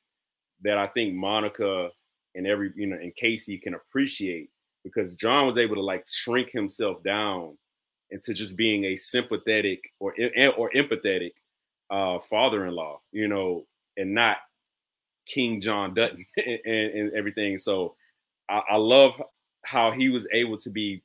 that 0.64 0.78
I 0.78 0.88
think 0.88 1.14
Monica 1.14 1.90
and 2.36 2.48
every, 2.48 2.72
you 2.76 2.88
know, 2.88 2.96
and 2.96 3.14
Kayce 3.16 3.62
can 3.62 3.76
appreciate 3.76 4.50
because 4.84 5.14
John 5.16 5.46
was 5.46 5.58
able 5.58 5.76
to 5.76 5.82
like 5.82 6.06
shrink 6.08 6.50
himself 6.52 7.04
down 7.04 7.58
into 8.10 8.34
just 8.34 8.56
being 8.56 8.86
a 8.86 8.96
sympathetic 8.96 9.80
or 10.00 10.16
or 10.58 10.72
empathetic 10.72 11.32
uh, 11.90 12.20
father-in-law, 12.30 13.00
you 13.12 13.28
know, 13.28 13.66
and 13.98 14.14
not 14.14 14.38
King 15.28 15.62
John 15.62 15.94
Dutton 15.94 16.26
and, 16.38 16.66
and 16.66 17.14
everything. 17.14 17.58
So 17.58 17.96
I, 18.50 18.62
I 18.72 18.76
love 18.78 19.22
how 19.64 19.92
he 19.92 20.10
was 20.10 20.28
able 20.32 20.58
to 20.58 20.70
be 20.70 21.04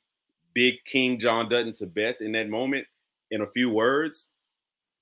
big 0.54 0.76
King 0.84 1.18
John 1.18 1.48
Dutton 1.48 1.72
to 1.74 1.86
Beth 1.86 2.20
in 2.20 2.32
that 2.32 2.48
moment 2.48 2.86
in 3.30 3.42
a 3.42 3.46
few 3.46 3.70
words, 3.70 4.30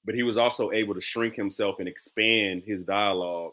but 0.04 0.14
he 0.14 0.22
was 0.22 0.36
also 0.36 0.70
able 0.72 0.94
to 0.94 1.00
shrink 1.00 1.34
himself 1.34 1.76
and 1.78 1.88
expand 1.88 2.62
his 2.64 2.82
dialogue 2.82 3.52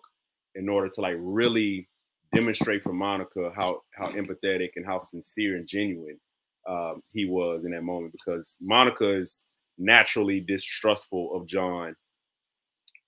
in 0.56 0.68
order 0.70 0.90
to 0.90 1.02
like 1.02 1.16
really 1.20 1.88
demonstrate 2.34 2.84
for 2.84 2.94
Monica 2.94 3.52
how 3.56 3.82
how 3.94 4.08
empathetic 4.10 4.72
and 4.76 4.86
how 4.86 5.00
sincere 5.00 5.58
and 5.58 5.68
genuine 5.68 6.20
um, 6.68 7.02
he 7.12 7.26
was 7.26 7.66
in 7.66 7.72
that 7.72 7.84
moment 7.84 8.14
because 8.14 8.58
Monica 8.62 9.10
is 9.10 9.46
naturally 9.78 10.40
distrustful 10.40 11.36
of 11.36 11.48
John 11.48 11.96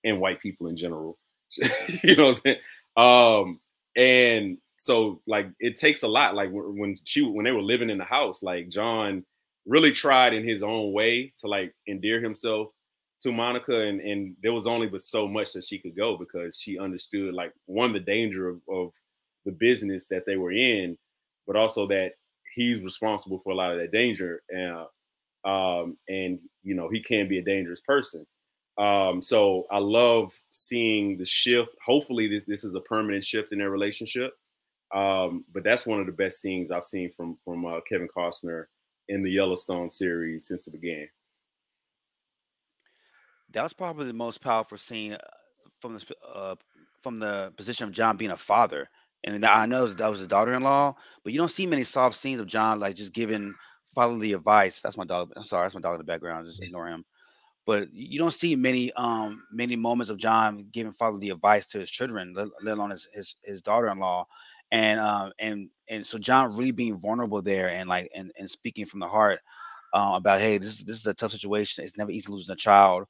and 0.04 0.20
white 0.20 0.40
people 0.40 0.66
in 0.66 0.76
general. 0.76 1.18
you 2.02 2.16
know 2.16 2.26
what 2.26 2.36
I'm 2.36 2.40
saying? 2.40 2.58
Um, 2.96 3.60
and 3.96 4.58
so 4.76 5.20
like 5.26 5.48
it 5.60 5.76
takes 5.76 6.02
a 6.02 6.08
lot 6.08 6.34
like 6.34 6.50
when 6.52 6.96
she 7.04 7.22
when 7.22 7.44
they 7.44 7.52
were 7.52 7.62
living 7.62 7.90
in 7.90 7.98
the 7.98 8.04
house 8.04 8.42
like 8.42 8.68
john 8.68 9.24
really 9.66 9.92
tried 9.92 10.34
in 10.34 10.44
his 10.44 10.62
own 10.62 10.92
way 10.92 11.32
to 11.38 11.48
like 11.48 11.74
endear 11.88 12.20
himself 12.20 12.70
to 13.20 13.32
monica 13.32 13.80
and 13.80 14.00
and 14.00 14.36
there 14.42 14.52
was 14.52 14.66
only 14.66 14.86
but 14.86 15.02
so 15.02 15.26
much 15.26 15.52
that 15.52 15.64
she 15.64 15.78
could 15.78 15.96
go 15.96 16.16
because 16.16 16.58
she 16.60 16.78
understood 16.78 17.34
like 17.34 17.52
one 17.66 17.92
the 17.92 18.00
danger 18.00 18.48
of, 18.48 18.60
of 18.68 18.90
the 19.46 19.52
business 19.52 20.06
that 20.08 20.24
they 20.26 20.36
were 20.36 20.52
in 20.52 20.96
but 21.46 21.56
also 21.56 21.86
that 21.86 22.12
he's 22.54 22.80
responsible 22.82 23.40
for 23.40 23.52
a 23.52 23.56
lot 23.56 23.72
of 23.72 23.78
that 23.78 23.92
danger 23.92 24.42
and 24.50 24.86
um 25.44 25.96
and 26.08 26.38
you 26.62 26.74
know 26.74 26.88
he 26.88 27.02
can 27.02 27.28
be 27.28 27.38
a 27.38 27.44
dangerous 27.44 27.80
person. 27.80 28.26
Um 28.78 29.22
so 29.22 29.66
i 29.70 29.78
love 29.78 30.32
seeing 30.52 31.18
the 31.18 31.26
shift. 31.26 31.70
Hopefully 31.84 32.28
this, 32.28 32.44
this 32.46 32.64
is 32.64 32.74
a 32.74 32.80
permanent 32.80 33.24
shift 33.24 33.52
in 33.52 33.58
their 33.58 33.70
relationship 33.70 34.32
um, 34.94 35.44
but 35.52 35.64
that's 35.64 35.86
one 35.86 36.00
of 36.00 36.06
the 36.06 36.12
best 36.12 36.40
scenes 36.40 36.70
I've 36.70 36.86
seen 36.86 37.10
from 37.16 37.36
from 37.44 37.66
uh, 37.66 37.80
Kevin 37.88 38.08
Costner 38.16 38.66
in 39.08 39.22
the 39.22 39.30
Yellowstone 39.30 39.90
series 39.90 40.46
since 40.46 40.66
it 40.66 40.72
began. 40.72 41.08
That 43.52 43.62
was 43.62 43.72
probably 43.72 44.06
the 44.06 44.12
most 44.12 44.40
powerful 44.40 44.78
scene 44.78 45.14
uh, 45.14 45.18
from 45.80 45.94
the 45.94 46.16
uh, 46.34 46.54
from 47.02 47.16
the 47.16 47.52
position 47.56 47.86
of 47.86 47.92
John 47.92 48.16
being 48.16 48.32
a 48.32 48.36
father. 48.36 48.88
And 49.24 49.44
I 49.44 49.64
know 49.66 49.86
that 49.86 50.10
was 50.10 50.18
his 50.18 50.28
daughter-in-law, 50.28 50.94
but 51.22 51.32
you 51.32 51.38
don't 51.38 51.50
see 51.50 51.66
many 51.66 51.82
soft 51.82 52.16
scenes 52.16 52.40
of 52.40 52.46
John 52.46 52.78
like 52.78 52.94
just 52.94 53.14
giving 53.14 53.54
fatherly 53.94 54.32
advice. 54.32 54.82
That's 54.82 54.98
my 54.98 55.04
dog. 55.04 55.32
I'm 55.36 55.44
sorry, 55.44 55.64
that's 55.64 55.74
my 55.74 55.80
dog 55.80 55.94
in 55.94 55.98
the 55.98 56.04
background. 56.04 56.46
Just 56.46 56.62
ignore 56.62 56.88
him. 56.88 57.04
But 57.64 57.88
you 57.92 58.18
don't 58.18 58.32
see 58.32 58.54
many 58.56 58.92
um 58.92 59.42
many 59.50 59.76
moments 59.76 60.10
of 60.10 60.18
John 60.18 60.66
giving 60.72 60.92
fatherly 60.92 61.30
advice 61.30 61.66
to 61.68 61.78
his 61.78 61.90
children, 61.90 62.34
let, 62.34 62.48
let 62.62 62.76
alone 62.76 62.90
his, 62.90 63.08
his 63.14 63.36
his 63.42 63.62
daughter-in-law 63.62 64.26
and 64.74 65.00
um 65.00 65.32
and 65.40 65.70
and 65.90 66.06
so 66.06 66.18
John 66.18 66.56
really 66.56 66.72
being 66.72 66.98
vulnerable 66.98 67.42
there 67.42 67.70
and 67.70 67.88
like 67.90 68.10
and, 68.16 68.32
and 68.38 68.50
speaking 68.50 68.86
from 68.86 69.00
the 69.00 69.08
heart 69.08 69.40
uh, 69.94 70.14
about 70.16 70.40
hey 70.40 70.58
this 70.58 70.84
this 70.84 70.98
is 70.98 71.06
a 71.06 71.14
tough 71.14 71.32
situation. 71.32 71.84
It's 71.84 71.98
never 71.98 72.12
easy 72.12 72.32
losing 72.32 72.54
a 72.54 72.58
child. 72.58 73.06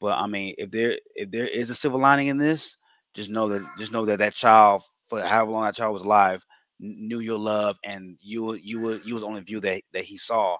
But 0.00 0.18
I 0.18 0.26
mean 0.28 0.54
if 0.58 0.70
there 0.72 0.98
if 1.16 1.30
there 1.32 1.48
is 1.48 1.70
a 1.70 1.76
silver 1.76 1.98
lining 1.98 2.28
in 2.28 2.38
this 2.38 2.78
just 3.14 3.30
know 3.30 3.48
that 3.48 3.66
just 3.78 3.92
know 3.92 4.06
that 4.06 4.20
that 4.20 4.34
child 4.34 4.82
for 5.08 5.22
however 5.22 5.52
long 5.52 5.64
that 5.64 5.76
child 5.76 5.94
was 5.94 6.02
alive 6.02 6.44
knew 6.80 7.20
your 7.20 7.38
love 7.40 7.78
and 7.84 8.18
you 8.22 8.54
you 8.54 8.80
were 8.80 9.00
you 9.04 9.14
was 9.14 9.22
the 9.22 9.28
only 9.28 9.42
view 9.42 9.60
that 9.60 9.82
that 9.94 10.04
he 10.04 10.18
saw. 10.18 10.58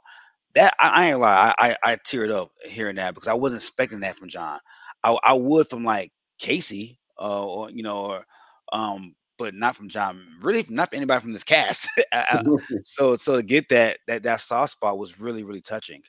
That 0.54 0.74
I, 0.80 0.88
I 0.88 1.10
ain't 1.10 1.20
lie 1.20 1.54
I, 1.58 1.70
I 1.70 1.76
I 1.92 1.96
teared 1.96 2.32
up 2.32 2.50
hearing 2.66 2.96
that 2.96 3.14
because 3.14 3.28
I 3.28 3.34
wasn't 3.34 3.62
expecting 3.62 4.00
that 4.00 4.16
from 4.16 4.28
John. 4.30 4.60
I, 5.04 5.16
I 5.24 5.34
would 5.34 5.68
from 5.68 5.84
like 5.84 6.12
Kayce 6.42 6.98
uh, 7.20 7.46
or 7.46 7.70
you 7.70 7.84
know 7.84 7.98
or 8.06 8.24
um 8.72 9.14
but 9.38 9.54
not 9.54 9.76
from 9.76 9.88
John. 9.88 10.26
Really, 10.40 10.66
not 10.68 10.90
for 10.90 10.96
anybody 10.96 11.20
from 11.20 11.32
this 11.32 11.44
cast. 11.44 11.88
so, 12.84 13.16
so 13.16 13.36
to 13.36 13.42
get 13.42 13.68
that 13.70 13.98
that 14.06 14.22
that 14.24 14.40
soft 14.40 14.72
spot 14.72 14.98
was 14.98 15.20
really 15.20 15.44
really 15.44 15.60
touching. 15.60 16.02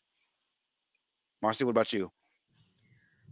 Marcy, 1.41 1.63
what 1.63 1.71
about 1.71 1.93
you? 1.93 2.11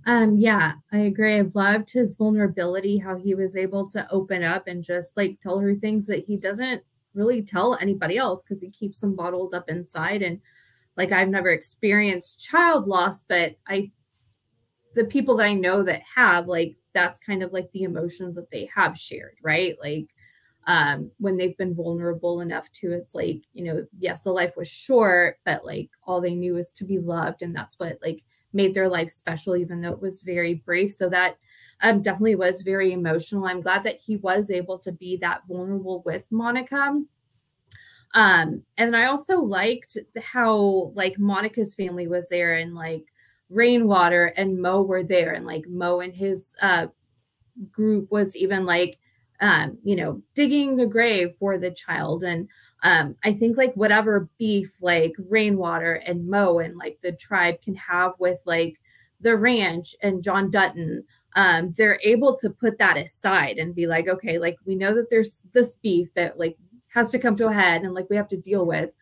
Um, 0.06 0.38
yeah, 0.38 0.76
I 0.94 1.00
agree. 1.00 1.36
I 1.36 1.42
loved 1.54 1.92
his 1.92 2.16
vulnerability, 2.16 2.98
how 2.98 3.18
he 3.18 3.36
was 3.36 3.58
able 3.58 3.90
to 3.90 4.10
open 4.10 4.42
up 4.42 4.68
and 4.68 4.82
just 4.82 5.18
like 5.18 5.42
tell 5.42 5.60
her 5.60 5.76
things 5.76 6.08
that 6.08 6.24
he 6.26 6.38
doesn't 6.38 6.82
really 7.14 7.42
tell 7.42 7.76
anybody 7.82 8.18
else 8.18 8.42
because 8.42 8.62
he 8.62 8.70
keeps 8.70 9.02
them 9.02 9.16
bottled 9.16 9.54
up 9.54 9.70
inside. 9.70 10.22
And 10.22 10.40
like 10.96 11.12
I've 11.12 11.28
never 11.28 11.50
experienced 11.50 12.40
child 12.40 12.88
loss, 12.88 13.22
but 13.22 13.56
I 13.68 13.92
the 14.96 15.04
people 15.04 15.36
that 15.38 15.46
I 15.46 15.54
know 15.54 15.84
that 15.84 16.02
have 16.16 16.48
like 16.48 16.78
that's 16.98 17.20
kind 17.20 17.44
of 17.44 17.54
like 17.54 17.72
the 17.72 17.84
emotions 17.84 18.36
that 18.36 18.50
they 18.50 18.68
have 18.74 18.98
shared, 18.98 19.38
right? 19.44 19.78
Like 19.80 20.08
um, 20.66 21.12
when 21.18 21.38
they've 21.38 21.58
been 21.58 21.76
vulnerable 21.76 22.42
enough 22.42 22.72
to 22.74 22.92
it's 22.92 23.16
like, 23.16 23.44
you 23.54 23.64
know, 23.64 23.86
yes, 24.00 24.24
the 24.24 24.32
life 24.32 24.58
was 24.58 24.68
short, 24.68 25.40
but 25.46 25.66
like 25.66 25.90
all 26.06 26.20
they 26.20 26.34
knew 26.34 26.56
was 26.56 26.72
to 26.74 26.86
be 26.86 27.00
loved. 27.00 27.42
And 27.42 27.56
that's 27.56 27.80
what 27.80 28.00
like 28.02 28.24
made 28.52 28.74
their 28.74 28.90
life 28.90 29.10
special, 29.10 29.56
even 29.56 29.82
though 29.82 29.92
it 29.92 30.02
was 30.02 30.24
very 30.24 30.56
brief. 30.56 30.92
So 30.92 31.08
that 31.10 31.38
um, 31.82 32.02
definitely 32.02 32.36
was 32.36 32.64
very 32.64 32.92
emotional. 32.92 33.46
I'm 33.46 33.62
glad 33.62 33.84
that 33.84 34.00
he 34.00 34.18
was 34.18 34.50
able 34.50 34.80
to 34.80 34.92
be 34.92 35.18
that 35.18 35.42
vulnerable 35.48 36.02
with 36.06 36.26
Monica. 36.32 37.00
Um, 38.14 38.64
and 38.78 38.96
I 38.96 39.06
also 39.06 39.42
liked 39.42 39.98
how 40.22 40.92
like 40.96 41.20
Monica's 41.20 41.76
family 41.76 42.08
was 42.08 42.30
there 42.30 42.56
and 42.56 42.74
like 42.74 43.06
Rainwater 43.50 44.28
and 44.38 44.62
Mo 44.62 44.82
were 44.82 45.04
there, 45.04 45.32
and 45.32 45.46
like 45.46 45.68
Mo 45.68 46.00
and 46.00 46.14
his 46.14 46.56
uh, 46.62 46.88
group 47.72 48.12
was 48.12 48.36
even 48.36 48.66
like, 48.66 49.00
um, 49.42 49.78
you 49.84 49.96
know, 49.96 50.22
digging 50.36 50.76
the 50.76 50.86
grave 50.86 51.36
for 51.38 51.58
the 51.58 51.72
child. 51.72 52.24
And 52.24 52.48
um, 52.84 53.16
I 53.24 53.34
think 53.34 53.58
like 53.58 53.74
whatever 53.74 54.30
beef 54.38 54.78
like 54.82 55.14
Rainwater 55.30 55.94
and 55.94 56.28
Mo 56.28 56.60
and 56.60 56.78
like 56.78 57.00
the 57.02 57.12
tribe 57.12 57.62
can 57.62 57.76
have 57.76 58.14
with 58.20 58.40
like 58.46 58.80
the 59.20 59.36
ranch 59.36 59.96
and 60.04 60.24
John 60.24 60.52
Dutton, 60.52 61.04
um, 61.36 61.72
they're 61.72 62.00
able 62.04 62.36
to 62.38 62.50
put 62.50 62.78
that 62.78 62.98
aside 62.98 63.58
and 63.58 63.76
be 63.76 63.88
like, 63.88 64.08
okay, 64.08 64.40
like 64.40 64.58
we 64.66 64.76
know 64.76 64.94
that 64.94 65.10
there's 65.10 65.42
this 65.54 65.76
beef 65.76 66.14
that 66.14 66.40
like 66.40 66.58
has 66.90 67.10
to 67.12 67.20
come 67.20 67.36
to 67.36 67.48
a 67.48 67.54
head 67.54 67.84
and 67.84 67.94
like 67.94 68.10
we 68.10 68.16
have 68.16 68.28
to 68.30 68.38
deal 68.38 68.66
with 68.66 68.94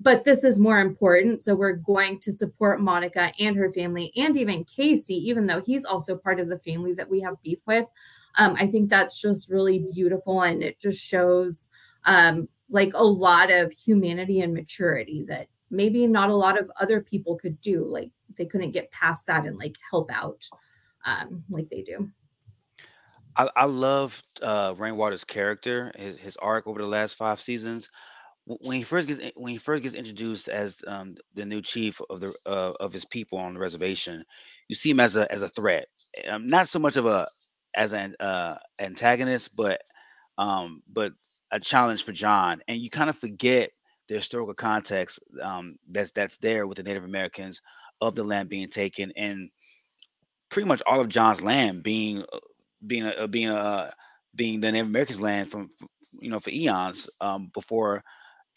but 0.00 0.24
this 0.24 0.44
is 0.44 0.58
more 0.58 0.78
important. 0.80 1.42
So 1.42 1.54
we're 1.54 1.72
going 1.72 2.20
to 2.20 2.32
support 2.32 2.80
Monica 2.80 3.32
and 3.38 3.56
her 3.56 3.72
family, 3.72 4.12
and 4.16 4.36
even 4.36 4.64
Kayce, 4.64 5.10
even 5.10 5.46
though 5.46 5.60
he's 5.60 5.84
also 5.84 6.16
part 6.16 6.40
of 6.40 6.48
the 6.48 6.58
family 6.60 6.94
that 6.94 7.10
we 7.10 7.20
have 7.20 7.42
beef 7.42 7.58
with. 7.66 7.86
Um, 8.36 8.54
I 8.58 8.66
think 8.66 8.88
that's 8.88 9.20
just 9.20 9.50
really 9.50 9.86
beautiful, 9.92 10.42
and 10.42 10.62
it 10.62 10.78
just 10.78 11.04
shows 11.04 11.68
um, 12.04 12.48
like 12.70 12.92
a 12.94 13.02
lot 13.02 13.50
of 13.50 13.72
humanity 13.72 14.40
and 14.40 14.54
maturity 14.54 15.24
that 15.28 15.48
maybe 15.70 16.06
not 16.06 16.30
a 16.30 16.36
lot 16.36 16.58
of 16.58 16.70
other 16.80 17.00
people 17.00 17.36
could 17.36 17.60
do. 17.60 17.84
Like 17.84 18.10
they 18.36 18.46
couldn't 18.46 18.70
get 18.70 18.90
past 18.92 19.26
that 19.26 19.46
and 19.46 19.58
like 19.58 19.76
help 19.90 20.10
out. 20.12 20.44
um, 21.04 21.44
like 21.48 21.68
they 21.68 21.82
do. 21.82 22.08
I, 23.36 23.48
I 23.56 23.64
love 23.66 24.22
uh, 24.42 24.74
Rainwater's 24.76 25.24
character, 25.24 25.92
his, 25.96 26.18
his 26.18 26.36
arc 26.36 26.66
over 26.66 26.80
the 26.80 26.86
last 26.86 27.14
five 27.14 27.40
seasons. 27.40 27.90
When 28.48 28.78
he 28.78 28.82
first 28.84 29.08
gets 29.08 29.20
when 29.36 29.52
he 29.52 29.58
first 29.58 29.82
gets 29.82 29.94
introduced 29.94 30.48
as 30.48 30.78
um, 30.88 31.16
the 31.34 31.44
new 31.44 31.62
chief 31.62 32.00
of 32.10 32.20
the 32.20 32.34
uh, 32.46 32.72
of 32.80 32.92
his 32.94 33.04
people 33.04 33.38
on 33.38 33.54
the 33.54 33.60
reservation, 33.60 34.24
you 34.68 34.74
see 34.76 34.90
him 34.90 35.00
as 35.00 35.16
a 35.16 35.30
as 35.32 35.42
a 35.42 35.48
threat. 35.50 35.86
Um, 36.28 36.48
not 36.48 36.68
so 36.68 36.78
much 36.78 36.96
of 36.96 37.06
a 37.06 37.28
as 37.76 37.92
an 37.92 38.16
uh, 38.20 38.56
antagonist, 38.80 39.54
but 39.56 39.82
um, 40.38 40.82
but 40.92 41.12
a 41.52 41.60
challenge 41.60 42.04
for 42.04 42.12
John, 42.12 42.62
And 42.68 42.80
you 42.80 42.90
kind 42.90 43.10
of 43.10 43.16
forget 43.18 43.70
the 44.08 44.16
historical 44.16 44.54
context 44.54 45.20
um, 45.42 45.76
that's 45.88 46.12
that's 46.12 46.38
there 46.38 46.66
with 46.66 46.78
the 46.78 46.82
Native 46.84 47.04
Americans 47.04 47.62
of 48.00 48.14
the 48.14 48.24
land 48.24 48.48
being 48.48 48.68
taken 48.68 49.12
and 49.16 49.50
pretty 50.50 50.68
much 50.68 50.82
all 50.86 51.00
of 51.00 51.08
John's 51.08 51.42
land 51.42 51.82
being 51.82 52.24
uh, 52.32 52.38
being 52.86 53.06
a, 53.06 53.28
being 53.28 53.48
a 53.50 53.92
being 54.34 54.60
the 54.60 54.72
Native 54.72 54.88
Americans' 54.88 55.20
land 55.20 55.50
from, 55.50 55.70
you 56.20 56.30
know 56.30 56.40
for 56.40 56.50
eons 56.50 57.08
um, 57.20 57.50
before 57.54 58.02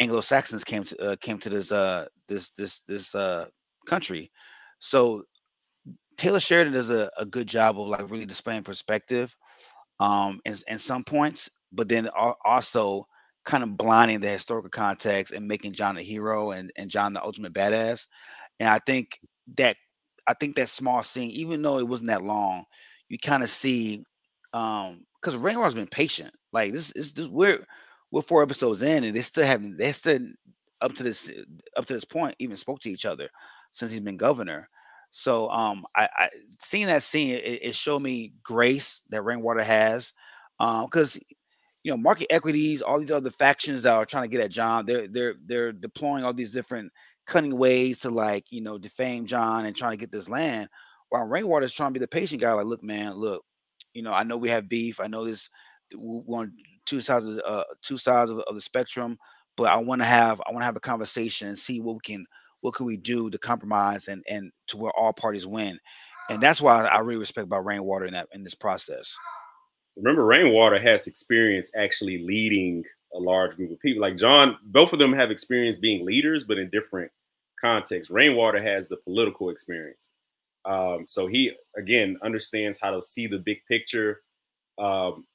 Anglo 0.02 0.20
Saxons 0.20 0.64
came 0.64 0.84
to 0.84 0.97
uh, 0.99 1.16
came 1.22 1.38
to 1.38 1.49
this 1.49 1.72
uh, 1.72 2.08
this 2.28 2.49
this 2.52 2.82
this 2.88 3.14
uh, 3.14 3.45
country. 3.86 4.32
So 4.80 5.24
Taylor 6.18 6.39
Sheridan 6.39 6.74
does 6.74 6.89
a, 6.89 7.10
a 7.18 7.26
good 7.26 7.47
job 7.47 7.80
of 7.80 7.88
like 7.88 8.10
really 8.10 8.26
displaying 8.26 8.64
perspective 8.64 9.38
um 9.99 10.39
in, 10.45 10.56
in 10.68 10.80
some 10.80 11.04
points, 11.04 11.49
but 11.72 11.88
then 11.88 12.10
also 12.43 13.06
kind 13.45 13.64
of 13.64 13.78
blinding 13.78 14.20
the 14.20 14.28
historical 14.28 14.70
context 14.72 15.34
and 15.34 15.47
making 15.47 15.74
John 15.74 15.97
a 15.97 16.02
hero 16.02 16.52
and, 16.52 16.72
and 16.78 16.89
John 16.89 17.14
the 17.14 17.24
ultimate 17.24 17.54
badass. 17.54 18.08
And 18.60 18.70
I 18.70 18.80
think 18.80 19.20
that 19.58 19.76
I 20.28 20.34
think 20.34 20.56
that 20.56 20.70
small 20.70 21.04
scene, 21.04 21.30
even 21.32 21.62
though 21.62 21.78
it 21.78 21.88
wasn't 21.88 22.10
that 22.10 22.24
long, 22.24 22.66
you 23.10 23.20
kind 23.20 23.43
of 23.43 23.49
see 23.49 24.04
um 24.54 25.06
because 25.22 25.38
Rainwater's 25.38 25.76
been 25.76 25.88
patient. 25.88 26.34
Like 26.52 26.74
this 26.74 26.91
is 26.93 27.14
this 27.14 27.28
we're 27.28 27.64
we're 28.12 28.22
four 28.22 28.43
episodes 28.43 28.82
in 28.82 29.03
and 29.03 29.16
they 29.16 29.22
still 29.22 29.45
haven't 29.45 29.78
they 29.78 29.91
still 29.91 30.20
up 30.82 30.93
to 30.93 31.03
this 31.03 31.32
up 31.78 31.86
to 31.86 31.93
this 31.93 32.05
point 32.05 32.36
even 32.39 32.57
spoke 32.57 32.80
to 32.82 32.89
each 32.89 33.05
other 33.05 33.30
since 33.72 33.91
he's 33.91 34.01
been 34.01 34.18
governor. 34.18 34.68
So 35.12 35.49
um 35.49 35.86
I, 35.95 36.03
I 36.18 36.30
seeing 36.59 36.88
that 36.88 37.03
scene 37.03 37.32
it, 37.36 37.59
it 37.64 37.76
showed 37.76 38.01
me 38.01 38.34
grace 38.43 39.01
that 39.09 39.24
Rainwater 39.24 39.64
has. 39.64 40.14
Um 40.59 40.86
because 40.86 41.20
you 41.84 41.91
know 41.91 41.97
market 41.97 42.28
equities, 42.32 42.82
all 42.82 42.99
these 42.99 43.12
other 43.12 43.32
factions 43.32 43.84
that 43.84 43.93
are 43.93 44.05
trying 44.05 44.24
to 44.24 44.30
get 44.30 44.41
at 44.41 44.51
John, 44.51 44.86
they're 44.86 45.07
they're 45.07 45.36
they're 45.45 45.72
deploying 45.72 46.24
all 46.24 46.34
these 46.34 46.53
different 46.53 46.91
cunning 47.28 47.57
ways 47.57 47.99
to 47.99 48.09
like 48.09 48.45
you 48.51 48.62
know 48.62 48.78
defame 48.78 49.26
John 49.26 49.66
and 49.66 49.76
trying 49.76 49.91
to 49.91 49.97
get 49.97 50.12
this 50.12 50.30
land. 50.30 50.70
While 51.09 51.24
Rainwater 51.26 51.66
is 51.66 51.74
trying 51.74 51.89
to 51.93 51.99
be 51.99 52.03
the 52.03 52.07
patient 52.07 52.41
guy, 52.41 52.53
like, 52.53 52.66
look, 52.66 52.84
man, 52.84 53.14
look, 53.16 53.43
you 53.93 54.01
know, 54.01 54.14
I 54.14 54.24
know 54.24 54.38
we 54.38 54.49
have 54.49 54.70
beef. 54.70 54.99
I 55.01 55.07
know 55.07 55.26
this 55.26 55.49
one 55.95 56.53
two 56.86 56.99
sides 56.99 57.25
of 57.25 57.39
uh, 57.45 57.63
two 57.82 57.97
sides 57.97 58.32
of, 58.32 58.39
of 58.39 58.55
the 58.55 58.61
spectrum, 58.61 59.17
but 59.57 59.69
I 59.69 59.77
want 59.77 60.01
to 60.01 60.05
have 60.05 60.41
I 60.47 60.51
want 60.51 60.61
to 60.61 60.65
have 60.65 60.75
a 60.75 60.82
conversation 60.82 61.47
and 61.47 61.57
see 61.57 61.82
what 61.82 61.93
we 61.93 61.99
can 62.03 62.25
what 62.61 62.75
can 62.75 62.86
we 62.86 62.97
do 62.97 63.29
to 63.29 63.38
compromise 63.38 64.07
and 64.07 64.23
and 64.29 64.51
to 64.67 64.77
where 64.77 64.91
all 64.97 65.13
parties 65.13 65.47
win. 65.47 65.79
And 66.29 66.41
that's 66.41 66.61
why 66.61 66.86
I 66.86 66.99
really 66.99 67.19
respect 67.19 67.45
about 67.45 67.65
Rainwater 67.65 68.05
in 68.05 68.13
that 68.13 68.27
in 68.34 68.43
this 68.43 68.55
process. 68.55 69.15
Remember, 69.97 70.25
Rainwater 70.25 70.79
has 70.79 71.07
experience 71.07 71.69
actually 71.75 72.23
leading 72.25 72.84
a 73.13 73.19
large 73.19 73.55
group 73.55 73.71
of 73.71 73.79
people. 73.82 74.01
Like 74.01 74.15
John, 74.15 74.57
both 74.63 74.93
of 74.93 74.99
them 74.99 75.11
have 75.13 75.32
experience 75.32 75.77
being 75.77 76.05
leaders, 76.05 76.45
but 76.45 76.57
in 76.57 76.69
different 76.69 77.11
contexts. 77.59 78.09
Rainwater 78.09 78.61
has 78.61 78.88
the 78.88 78.97
political 78.97 79.49
experience. 79.49 80.11
Um, 80.65 81.05
so 81.07 81.27
he 81.27 81.51
again 81.77 82.17
understands 82.23 82.79
how 82.82 82.91
to 82.91 83.03
see 83.03 83.27
the 83.27 83.39
big 83.39 83.57
picture, 83.67 84.21
um, 84.77 85.25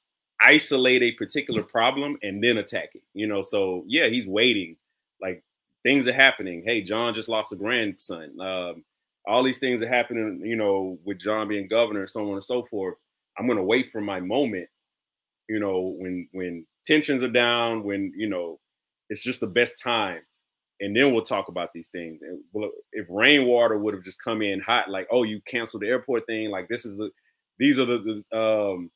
isolate 0.41 1.03
a 1.03 1.11
particular 1.13 1.63
problem, 1.63 2.17
and 2.21 2.43
then 2.43 2.57
attack 2.57 2.89
it. 2.93 3.03
You 3.13 3.27
know, 3.27 3.41
so 3.41 3.83
yeah, 3.87 4.07
he's 4.07 4.27
waiting. 4.27 4.75
Like 5.21 5.43
things 5.83 6.07
are 6.07 6.13
happening. 6.13 6.63
Hey, 6.65 6.81
John 6.81 7.13
just 7.13 7.29
lost 7.29 7.53
a 7.53 7.55
grandson. 7.55 8.39
Um, 8.39 8.83
all 9.27 9.43
these 9.43 9.59
things 9.59 9.81
are 9.81 9.87
happening. 9.87 10.41
You 10.43 10.55
know, 10.55 10.97
with 11.05 11.19
John 11.19 11.47
being 11.47 11.67
governor, 11.67 12.01
and 12.01 12.09
so 12.09 12.27
on 12.27 12.33
and 12.33 12.43
so 12.43 12.63
forth. 12.63 12.95
I'm 13.37 13.47
gonna 13.47 13.63
wait 13.63 13.91
for 13.91 14.01
my 14.01 14.19
moment. 14.19 14.67
You 15.49 15.59
know, 15.59 15.95
when 15.97 16.27
when 16.31 16.65
tensions 16.85 17.23
are 17.23 17.29
down, 17.29 17.83
when 17.83 18.11
you 18.15 18.29
know 18.29 18.59
it's 19.09 19.23
just 19.23 19.39
the 19.39 19.47
best 19.47 19.79
time 19.81 20.19
and 20.79 20.95
then 20.95 21.11
we'll 21.11 21.23
talk 21.23 21.47
about 21.47 21.73
these 21.73 21.89
things. 21.89 22.21
And 22.21 22.41
if 22.91 23.07
Rainwater 23.09 23.77
would 23.77 23.93
have 23.93 24.03
just 24.03 24.21
come 24.23 24.41
in 24.41 24.59
hot, 24.59 24.89
like, 24.89 25.07
oh, 25.11 25.23
you 25.23 25.41
canceled 25.47 25.83
the 25.83 25.87
airport 25.87 26.25
thing, 26.27 26.51
like 26.51 26.67
this 26.67 26.85
is 26.85 26.97
the, 26.97 27.09
these 27.57 27.79
are 27.79 27.85
the, 27.85 28.23
the 28.31 28.37
um 28.37 28.91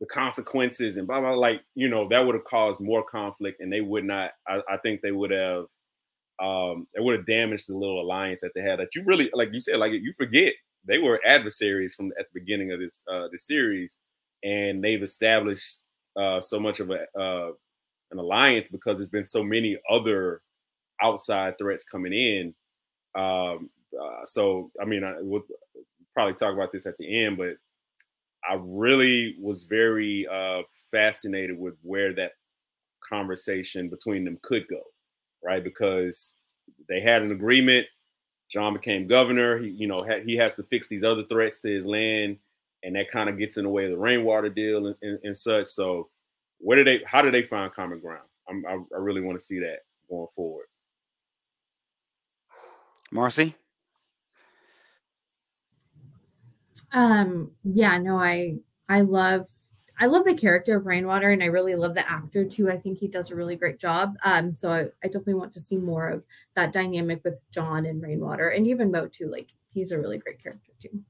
the 0.00 0.06
consequences 0.06 0.96
and 0.96 1.06
blah 1.06 1.20
blah. 1.20 1.34
Like 1.34 1.62
you 1.74 1.88
know 1.88 2.08
that 2.08 2.24
would 2.24 2.34
have 2.34 2.44
caused 2.44 2.80
more 2.80 3.02
conflict, 3.04 3.60
and 3.60 3.72
they 3.72 3.80
would 3.80 4.04
not. 4.04 4.32
I, 4.48 4.60
I 4.68 4.76
think 4.78 5.00
they 5.02 5.12
would 5.12 5.30
have. 5.30 5.66
Um, 6.42 6.88
it 6.94 7.02
would 7.02 7.16
have 7.16 7.26
damaged 7.26 7.68
the 7.68 7.76
little 7.76 8.00
alliance 8.00 8.40
that 8.40 8.52
they 8.54 8.62
had. 8.62 8.80
That 8.80 8.94
you 8.94 9.04
really, 9.04 9.30
like 9.34 9.50
you 9.52 9.60
said, 9.60 9.78
like 9.78 9.92
you 9.92 10.12
forget 10.16 10.52
they 10.86 10.98
were 10.98 11.20
adversaries 11.26 11.94
from 11.94 12.12
at 12.18 12.26
the 12.32 12.40
beginning 12.40 12.72
of 12.72 12.80
this 12.80 13.02
uh 13.12 13.28
the 13.30 13.38
series, 13.38 13.98
and 14.42 14.82
they've 14.82 15.02
established 15.02 15.82
uh 16.20 16.40
so 16.40 16.58
much 16.60 16.80
of 16.80 16.90
a 16.90 17.06
uh 17.18 17.52
an 18.10 18.18
alliance 18.18 18.66
because 18.70 18.98
there's 18.98 19.10
been 19.10 19.24
so 19.24 19.42
many 19.42 19.78
other 19.90 20.40
outside 21.02 21.58
threats 21.58 21.84
coming 21.84 22.12
in. 22.12 22.54
Um, 23.20 23.70
uh, 24.00 24.24
so, 24.24 24.70
I 24.80 24.84
mean, 24.84 25.04
I 25.04 25.14
will 25.20 25.42
probably 26.14 26.34
talk 26.34 26.54
about 26.54 26.72
this 26.72 26.86
at 26.86 26.96
the 26.98 27.24
end, 27.24 27.36
but 27.36 27.56
I 28.48 28.58
really 28.60 29.36
was 29.40 29.62
very 29.64 30.26
uh, 30.26 30.62
fascinated 30.90 31.58
with 31.58 31.74
where 31.82 32.14
that 32.14 32.32
conversation 33.06 33.88
between 33.88 34.24
them 34.24 34.38
could 34.42 34.66
go, 34.68 34.82
right? 35.42 35.62
Because 35.62 36.34
they 36.88 37.00
had 37.00 37.22
an 37.22 37.32
agreement. 37.32 37.86
John 38.50 38.74
became 38.74 39.06
governor. 39.06 39.58
He, 39.58 39.70
you 39.70 39.86
know, 39.86 39.98
ha- 39.98 40.22
he 40.24 40.36
has 40.36 40.54
to 40.56 40.62
fix 40.64 40.88
these 40.88 41.04
other 41.04 41.24
threats 41.24 41.60
to 41.60 41.68
his 41.68 41.86
land, 41.86 42.38
and 42.82 42.94
that 42.96 43.10
kind 43.10 43.28
of 43.28 43.38
gets 43.38 43.56
in 43.56 43.64
the 43.64 43.70
way 43.70 43.84
of 43.84 43.90
the 43.90 43.98
rainwater 43.98 44.50
deal 44.50 44.86
and, 44.86 44.96
and, 45.02 45.18
and 45.24 45.36
such. 45.36 45.66
So, 45.66 46.08
where 46.58 46.76
did 46.82 46.86
they? 46.86 47.04
How 47.06 47.22
did 47.22 47.34
they 47.34 47.42
find 47.42 47.72
common 47.72 48.00
ground? 48.00 48.28
I'm, 48.48 48.64
I, 48.66 48.72
I 48.94 48.98
really 48.98 49.22
want 49.22 49.38
to 49.38 49.44
see 49.44 49.58
that 49.60 49.78
going 50.08 50.28
forward. 50.36 50.66
Marcy? 53.10 53.54
Um, 56.92 57.52
yeah, 57.64 57.98
no, 57.98 58.18
I 58.18 58.58
I 58.88 59.02
love 59.02 59.46
I 59.98 60.06
love 60.06 60.24
the 60.24 60.34
character 60.34 60.76
of 60.76 60.86
Rainwater 60.86 61.30
and 61.30 61.42
I 61.42 61.46
really 61.46 61.76
love 61.76 61.94
the 61.94 62.08
actor 62.10 62.44
too. 62.44 62.70
I 62.70 62.76
think 62.76 62.98
he 62.98 63.08
does 63.08 63.30
a 63.30 63.36
really 63.36 63.56
great 63.56 63.78
job. 63.78 64.16
Um, 64.24 64.52
so 64.54 64.72
I, 64.72 64.82
I 65.02 65.06
definitely 65.06 65.34
want 65.34 65.52
to 65.52 65.60
see 65.60 65.76
more 65.76 66.08
of 66.08 66.24
that 66.56 66.72
dynamic 66.72 67.22
with 67.24 67.44
John 67.52 67.86
and 67.86 68.02
Rainwater 68.02 68.48
and 68.48 68.66
even 68.66 68.90
Mo 68.90 69.06
too. 69.06 69.28
Like 69.30 69.50
he's 69.72 69.92
a 69.92 69.98
really 69.98 70.18
great 70.18 70.42
character 70.42 70.72
too. 70.80 71.00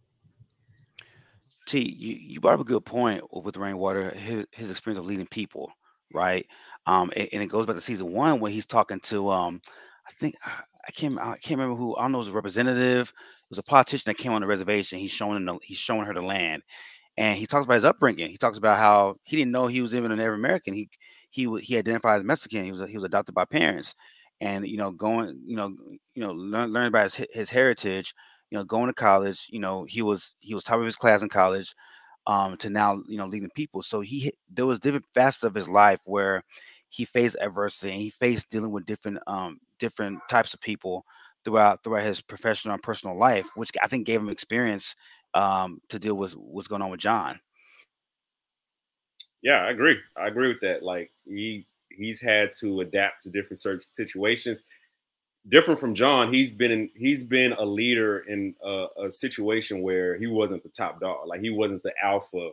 T, 1.67 1.81
you, 1.81 2.17
you 2.17 2.41
brought 2.41 2.55
up 2.55 2.61
a 2.61 2.65
good 2.65 2.85
point 2.85 3.25
with 3.33 3.57
Rainwater, 3.57 4.11
his, 4.11 4.45
his 4.51 4.71
experience 4.71 4.99
of 4.99 5.07
leading 5.07 5.27
people, 5.27 5.73
right? 6.13 6.47
Um, 6.87 7.11
and, 7.17 7.27
and, 7.33 7.43
it 7.43 7.47
goes 7.47 7.65
back 7.65 7.77
to 7.77 7.81
season 7.81 8.13
one 8.13 8.39
when 8.39 8.53
he's 8.53 8.67
talking 8.67 9.01
to 9.01 9.31
um, 9.31 9.63
I 10.07 10.13
think 10.13 10.35
I 10.87 10.91
can't 10.93 11.19
I 11.19 11.37
can't 11.39 11.59
remember 11.61 11.77
who 11.77 11.97
I 11.97 12.03
don't 12.03 12.13
know 12.13 12.19
was 12.19 12.29
a 12.29 12.33
representative. 12.33 13.09
It 13.09 13.51
was 13.51 13.59
a 13.59 13.63
politician 13.63 14.11
that 14.11 14.19
came 14.19 14.33
on 14.33 14.41
the 14.43 14.47
reservation. 14.47 14.99
He's 14.99 15.11
showing 15.11 15.45
the, 15.45 15.59
he's 15.63 15.79
showing 15.79 16.05
her 16.07 16.15
the 16.15 16.23
land, 16.23 16.63
and 17.19 17.39
he 17.39 17.47
talks 17.47 17.65
about 17.67 17.75
his 17.77 17.85
upbringing. 17.85 18.31
He 18.31 18.39
talks 18.39 18.59
about 18.59 18.79
how 18.79 19.17
he 19.25 19.37
didn't 19.37 19.53
know 19.53 19.67
he 19.69 19.83
was 19.83 19.95
even 19.95 20.13
a 20.13 20.17
Native 20.17 20.35
American. 20.35 20.75
He 20.75 20.91
he 21.31 21.49
he 21.61 21.79
identified 21.79 22.21
as 22.21 22.25
Mexican. 22.27 22.65
He 22.65 22.73
was 22.73 22.89
he 22.89 22.97
was 22.97 23.05
adopted 23.05 23.35
by 23.35 23.45
parents, 23.47 23.95
and 24.41 24.67
you 24.67 24.79
know 24.79 24.93
going 24.93 25.43
you 25.47 25.57
know 25.57 25.69
you 26.15 26.23
know 26.23 26.33
learn 26.33 26.73
learn 26.73 26.89
about 26.89 27.13
his 27.15 27.27
his 27.33 27.51
heritage. 27.51 28.15
You 28.51 28.59
know 28.59 28.65
going 28.65 28.89
to 28.89 28.95
college. 28.95 29.47
You 29.51 29.61
know 29.61 29.87
he 29.89 30.03
was 30.03 30.35
he 30.41 30.55
was 30.55 30.65
top 30.65 30.81
of 30.81 30.87
his 30.87 30.97
class 30.97 31.23
in 31.23 31.29
college. 31.31 31.75
Um, 32.27 32.57
to 32.59 32.71
now 32.71 33.03
you 33.09 33.19
know 33.19 33.27
leading 33.27 33.51
people. 33.55 33.83
So 33.83 34.01
he 34.01 34.33
there 34.51 34.67
was 34.67 34.81
different 34.81 35.07
facets 35.15 35.45
of 35.45 35.55
his 35.55 35.69
life 35.69 36.01
where 36.05 36.43
he 36.95 37.05
faced 37.05 37.37
adversity 37.41 37.93
and 37.93 38.01
he 38.01 38.11
faced 38.11 38.51
dealing 38.51 38.73
with 38.73 38.87
different 38.87 39.19
um 39.27 39.59
different 39.79 40.21
types 40.31 40.55
of 40.55 40.61
people 40.61 41.05
throughout 41.45 41.83
throughout 41.83 42.05
his 42.05 42.21
professional 42.21 42.75
and 42.75 42.83
personal 42.83 43.19
life, 43.19 43.49
which 43.57 43.71
I 43.83 43.89
think 43.89 44.07
gave 44.07 44.21
him 44.21 44.29
experience 44.29 44.95
um 45.35 45.81
to 45.89 45.99
deal 45.99 46.17
with 46.17 46.33
what's 46.35 46.69
going 46.69 46.83
on 46.83 46.91
with 46.91 47.01
John. 47.01 47.41
Yeah, 49.43 49.59
I 49.65 49.71
agree. 49.71 49.99
I 50.17 50.29
agree 50.29 50.49
with 50.49 50.61
that. 50.61 50.83
Like 50.83 51.13
he 51.27 51.67
he's 51.91 52.21
had 52.21 52.53
to 52.61 52.81
adapt 52.81 53.23
to 53.25 53.31
different 53.31 53.61
situations. 53.61 54.63
Different 55.49 55.79
from 55.79 55.95
John, 55.95 56.33
he's 56.33 56.55
been 56.55 56.71
in, 56.71 56.91
he's 56.97 57.23
been 57.25 57.53
a 57.53 57.65
leader 57.65 58.21
in 58.21 58.55
a, 58.65 58.87
a 59.07 59.11
situation 59.11 59.83
where 59.83 60.17
he 60.17 60.27
wasn't 60.27 60.63
the 60.63 60.71
top 60.71 61.01
dog, 61.01 61.27
like 61.27 61.41
he 61.43 61.51
wasn't 61.51 61.83
the 61.83 61.93
alpha, 62.03 62.51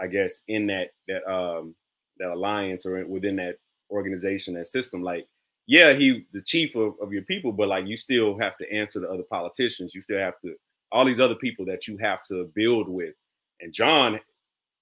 I 0.00 0.06
guess, 0.06 0.40
in 0.48 0.68
that 0.68 0.90
that 1.08 1.28
um 1.30 1.74
that 2.18 2.30
alliance 2.30 2.86
or 2.86 3.04
within 3.06 3.36
that 3.36 3.56
organization, 3.90 4.54
that 4.54 4.68
system. 4.68 5.02
Like, 5.02 5.26
yeah, 5.66 5.92
he 5.92 6.26
the 6.32 6.42
chief 6.42 6.74
of, 6.74 6.94
of 7.00 7.12
your 7.12 7.22
people, 7.22 7.52
but 7.52 7.68
like 7.68 7.86
you 7.86 7.96
still 7.96 8.38
have 8.38 8.56
to 8.58 8.72
answer 8.72 9.00
to 9.00 9.08
other 9.08 9.24
politicians. 9.28 9.94
You 9.94 10.00
still 10.00 10.18
have 10.18 10.40
to 10.44 10.54
all 10.90 11.04
these 11.04 11.20
other 11.20 11.34
people 11.34 11.66
that 11.66 11.86
you 11.86 11.96
have 11.98 12.22
to 12.22 12.50
build 12.54 12.88
with. 12.88 13.14
And 13.60 13.72
John, 13.72 14.20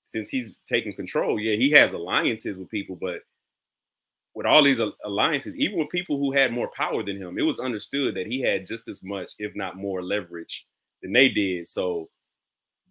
since 0.05 0.31
he's 0.31 0.57
taking 0.69 0.95
control, 0.95 1.41
yeah, 1.41 1.57
he 1.57 1.71
has 1.73 1.93
alliances 1.93 2.57
with 2.57 2.71
people, 2.71 2.97
but 2.97 3.21
with 4.35 4.47
all 4.47 4.63
these 4.63 4.81
alliances, 5.05 5.57
even 5.57 5.79
with 5.79 5.89
people 5.89 6.19
who 6.19 6.31
had 6.31 6.53
more 6.53 6.71
power 6.77 7.03
than 7.03 7.17
him, 7.17 7.39
it 7.39 7.43
was 7.43 7.59
understood 7.59 8.15
that 8.15 8.27
he 8.27 8.41
had 8.41 8.67
just 8.67 8.87
as 8.87 9.03
much, 9.03 9.33
if 9.39 9.57
not 9.57 9.77
more, 9.77 10.03
leverage 10.03 10.67
than 11.03 11.13
they 11.13 11.29
did. 11.29 11.69
So 11.69 12.11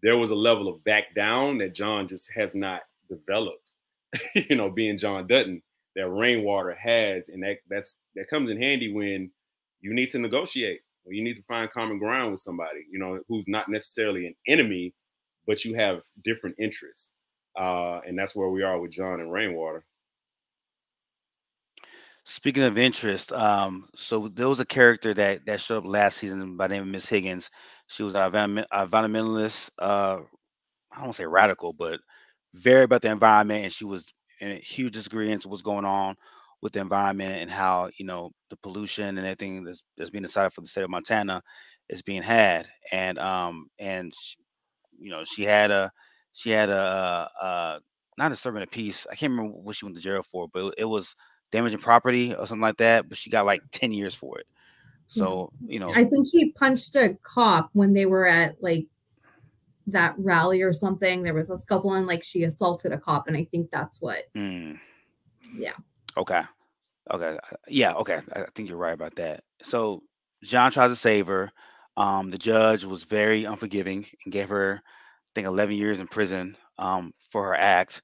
there 0.02 0.18
was 0.18 0.32
a 0.32 0.36
level 0.36 0.68
of 0.68 0.84
back 0.84 1.14
down 1.16 1.60
that 1.60 1.76
John 1.76 2.08
just 2.08 2.32
has 2.32 2.56
not 2.56 2.82
developed. 3.10 3.72
you 4.36 4.56
know, 4.56 4.70
being 4.70 4.98
John 4.98 5.28
Dutton, 5.28 5.62
that 5.96 6.10
Rainwater 6.10 6.76
has, 6.76 7.30
and 7.30 7.44
that 7.44 7.58
that's 7.70 7.98
that 8.16 8.28
comes 8.30 8.50
in 8.50 8.62
handy 8.62 8.92
when 8.92 9.32
you 9.82 9.94
need 9.94 10.10
to 10.12 10.20
negotiate 10.20 10.82
or 11.06 11.14
you 11.14 11.24
need 11.24 11.36
to 11.36 11.44
find 11.44 11.70
common 11.70 12.00
ground 12.00 12.32
with 12.32 12.42
somebody, 12.42 12.86
you 12.92 13.00
know, 13.00 13.20
who's 13.28 13.46
not 13.48 13.70
necessarily 13.70 14.26
an 14.26 14.36
enemy, 14.48 14.94
but 15.46 15.64
you 15.64 15.76
have 15.76 16.02
different 16.24 16.56
interests. 16.60 17.12
Uh, 17.58 18.00
and 18.06 18.18
that's 18.18 18.36
where 18.36 18.50
we 18.50 18.64
are 18.64 18.80
with 18.80 18.92
John 18.92 19.22
and 19.22 19.32
Rainwater. 19.32 19.86
Speaking 22.26 22.64
of 22.64 22.78
interest, 22.78 23.32
um, 23.32 23.88
so 23.96 24.28
there 24.30 24.50
was 24.50 24.60
a 24.60 24.66
character 24.66 25.14
that 25.14 25.46
that 25.46 25.62
showed 25.62 25.78
up 25.78 25.86
last 25.86 26.18
season 26.18 26.58
by 26.58 26.66
name 26.66 26.82
of 26.82 26.88
Miss 26.88 27.08
Higgins. 27.08 27.52
She 27.86 28.02
was 28.02 28.16
a 28.16 28.28
environmentalist. 28.28 29.70
Uh, 29.78 30.22
I 30.92 31.04
don't 31.04 31.14
say 31.14 31.26
radical, 31.26 31.72
but 31.72 32.00
very 32.56 32.86
about 32.86 33.04
the 33.04 33.12
environment, 33.12 33.66
and 33.66 33.72
she 33.72 33.86
was 33.86 34.12
in 34.40 34.58
huge 34.58 34.94
disagreements 34.94 35.46
with 35.46 35.52
what's 35.52 35.62
going 35.62 35.86
on 35.86 36.16
with 36.62 36.74
the 36.74 36.80
environment 36.80 37.34
and 37.42 37.52
how 37.52 37.90
you 37.98 38.06
know 38.06 38.32
the 38.50 38.58
pollution 38.58 39.18
and 39.18 39.20
everything 39.20 39.64
that's, 39.64 39.84
that's 39.98 40.10
being 40.10 40.24
decided 40.24 40.54
for 40.54 40.62
the 40.62 40.68
state 40.68 40.84
of 40.84 40.90
Montana 40.90 41.42
is 41.90 42.02
being 42.02 42.24
had, 42.24 42.66
and 42.92 43.20
um 43.20 43.68
and 43.80 44.14
she, 44.20 44.38
you 44.98 45.12
know 45.12 45.24
she 45.24 45.44
had 45.44 45.72
a 45.72 45.92
she 46.34 46.50
had 46.50 46.70
a, 46.70 47.30
a, 47.42 47.46
a 47.46 47.80
not 48.18 48.32
a 48.32 48.36
servant 48.36 48.64
of 48.64 48.72
peace. 48.72 49.06
I 49.12 49.16
can't 49.16 49.32
remember 49.32 49.54
what 49.58 49.76
she 49.76 49.86
went 49.86 49.96
to 49.96 50.02
jail 50.02 50.24
for, 50.24 50.48
but 50.54 50.74
it 50.78 50.86
was 50.86 51.16
damaging 51.52 51.80
property 51.80 52.34
or 52.34 52.48
something 52.48 52.62
like 52.62 52.78
that. 52.78 53.08
But 53.08 53.18
she 53.18 53.30
got 53.30 53.46
like 53.46 53.62
ten 53.72 53.92
years 53.92 54.16
for 54.16 54.40
it. 54.40 54.48
So 55.08 55.52
you 55.68 55.80
know, 55.80 55.92
I 55.96 56.04
think 56.06 56.26
she 56.30 56.52
punched 56.52 56.96
a 56.96 57.18
cop 57.24 57.70
when 57.74 57.94
they 57.94 58.06
were 58.06 58.26
at 58.26 58.62
like 58.62 58.88
that 59.88 60.16
rally 60.18 60.62
or 60.62 60.74
something. 60.74 61.22
There 61.24 61.34
was 61.34 61.50
a 61.50 61.58
scuffle 61.58 61.94
and 61.94 62.08
like 62.08 62.24
she 62.24 62.44
assaulted 62.44 62.92
a 62.92 62.98
cop, 62.98 63.28
and 63.28 63.38
I 63.38 63.46
think 63.46 63.72
that's 63.72 64.02
what. 64.02 64.24
Mm. 64.36 64.80
Yeah. 65.58 65.74
Okay. 66.18 66.42
Okay. 67.12 67.38
Yeah. 67.68 67.94
Okay. 67.94 68.20
I 68.34 68.46
think 68.56 68.70
you're 68.70 68.78
right 68.78 68.94
about 68.94 69.16
that. 69.16 69.44
So 69.64 70.02
John 70.44 70.72
tries 70.72 70.92
to 70.92 70.96
save 70.96 71.28
her. 71.28 71.52
Um, 71.98 72.30
the 72.30 72.38
judge 72.38 72.84
was 72.84 73.04
very 73.04 73.46
unforgiving 73.46 74.06
and 74.26 74.34
gave 74.34 74.50
her, 74.50 74.82
I 74.84 75.30
think, 75.34 75.48
11 75.48 75.76
years 75.76 76.00
in 76.00 76.08
prison 76.08 76.58
um, 76.78 77.14
for 77.32 77.44
her 77.44 77.56
act. 77.56 78.02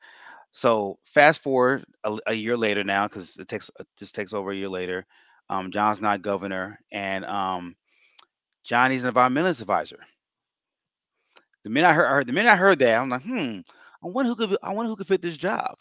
So 0.51 0.99
fast 1.05 1.41
forward 1.41 1.86
a, 2.03 2.17
a 2.27 2.34
year 2.34 2.57
later 2.57 2.84
now, 2.84 3.07
because 3.07 3.38
it 3.38 3.47
takes 3.47 3.69
just 3.97 4.15
takes 4.15 4.34
over 4.34 4.51
a 4.51 4.55
year 4.55 4.69
later. 4.69 5.05
Um, 5.49 5.71
John's 5.71 6.01
not 6.01 6.21
governor, 6.21 6.79
and 6.91 7.25
um, 7.25 7.75
Johnny's 8.63 9.03
an 9.03 9.13
environmentalist 9.13 9.61
advisor. 9.61 9.99
The 11.64 11.70
minute 11.70 11.88
I 11.89 11.93
heard, 11.93 12.05
I 12.07 12.12
heard 12.12 12.28
the 12.28 12.34
minute 12.34 12.51
I 12.51 12.55
heard 12.55 12.80
that, 12.80 12.99
I'm 12.99 13.09
like, 13.09 13.24
hmm, 13.24 13.59
I 14.03 14.07
wonder 14.07 14.30
who 14.30 14.36
could 14.36 14.57
I 14.64 14.74
wonder 14.74 14.89
who 14.89 14.95
could 14.95 15.07
fit 15.07 15.22
this 15.22 15.38
job. 15.38 15.76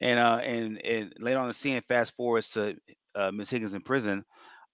And 0.00 0.18
uh, 0.20 0.40
and 0.42 0.84
and 0.84 1.12
later 1.18 1.38
on 1.40 1.48
the 1.48 1.54
scene, 1.54 1.80
fast 1.88 2.14
forwards 2.16 2.50
to 2.50 2.76
uh, 3.14 3.30
Miss 3.32 3.50
Higgins 3.50 3.74
in 3.74 3.80
prison, 3.80 4.24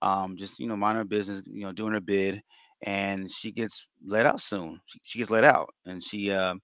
um, 0.03 0.37
just 0.37 0.59
you 0.59 0.67
know, 0.67 0.77
minding 0.77 0.99
her 1.01 1.05
business, 1.05 1.43
you 1.47 1.63
know, 1.65 1.73
doing 1.73 1.93
her 1.93 2.01
bid, 2.01 2.43
and 2.83 3.31
she 3.31 3.53
gets 3.53 3.87
let 4.07 4.27
out 4.27 4.41
soon. 4.41 4.81
She, 4.87 5.01
she 5.05 5.19
gets 5.19 5.31
let 5.31 5.45
out, 5.45 5.71
and 5.87 6.03
she 6.03 6.31
uh, 6.33 6.55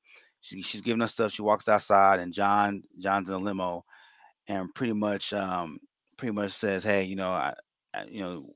she, 0.40 0.62
she's 0.62 0.80
giving 0.82 1.02
us 1.02 1.12
stuff. 1.12 1.32
She 1.32 1.42
walks 1.42 1.68
outside, 1.68 2.20
and 2.20 2.32
John 2.34 2.82
John's 3.00 3.28
in 3.28 3.34
a 3.36 3.38
limo, 3.38 3.84
and 4.48 4.74
pretty 4.74 4.92
much 4.94 5.32
um, 5.32 5.78
pretty 6.16 6.32
much 6.34 6.52
says, 6.52 6.84
"Hey, 6.84 7.04
you 7.04 7.16
know, 7.16 7.30
I, 7.30 7.54
I, 7.94 8.04
you 8.04 8.20
know, 8.20 8.46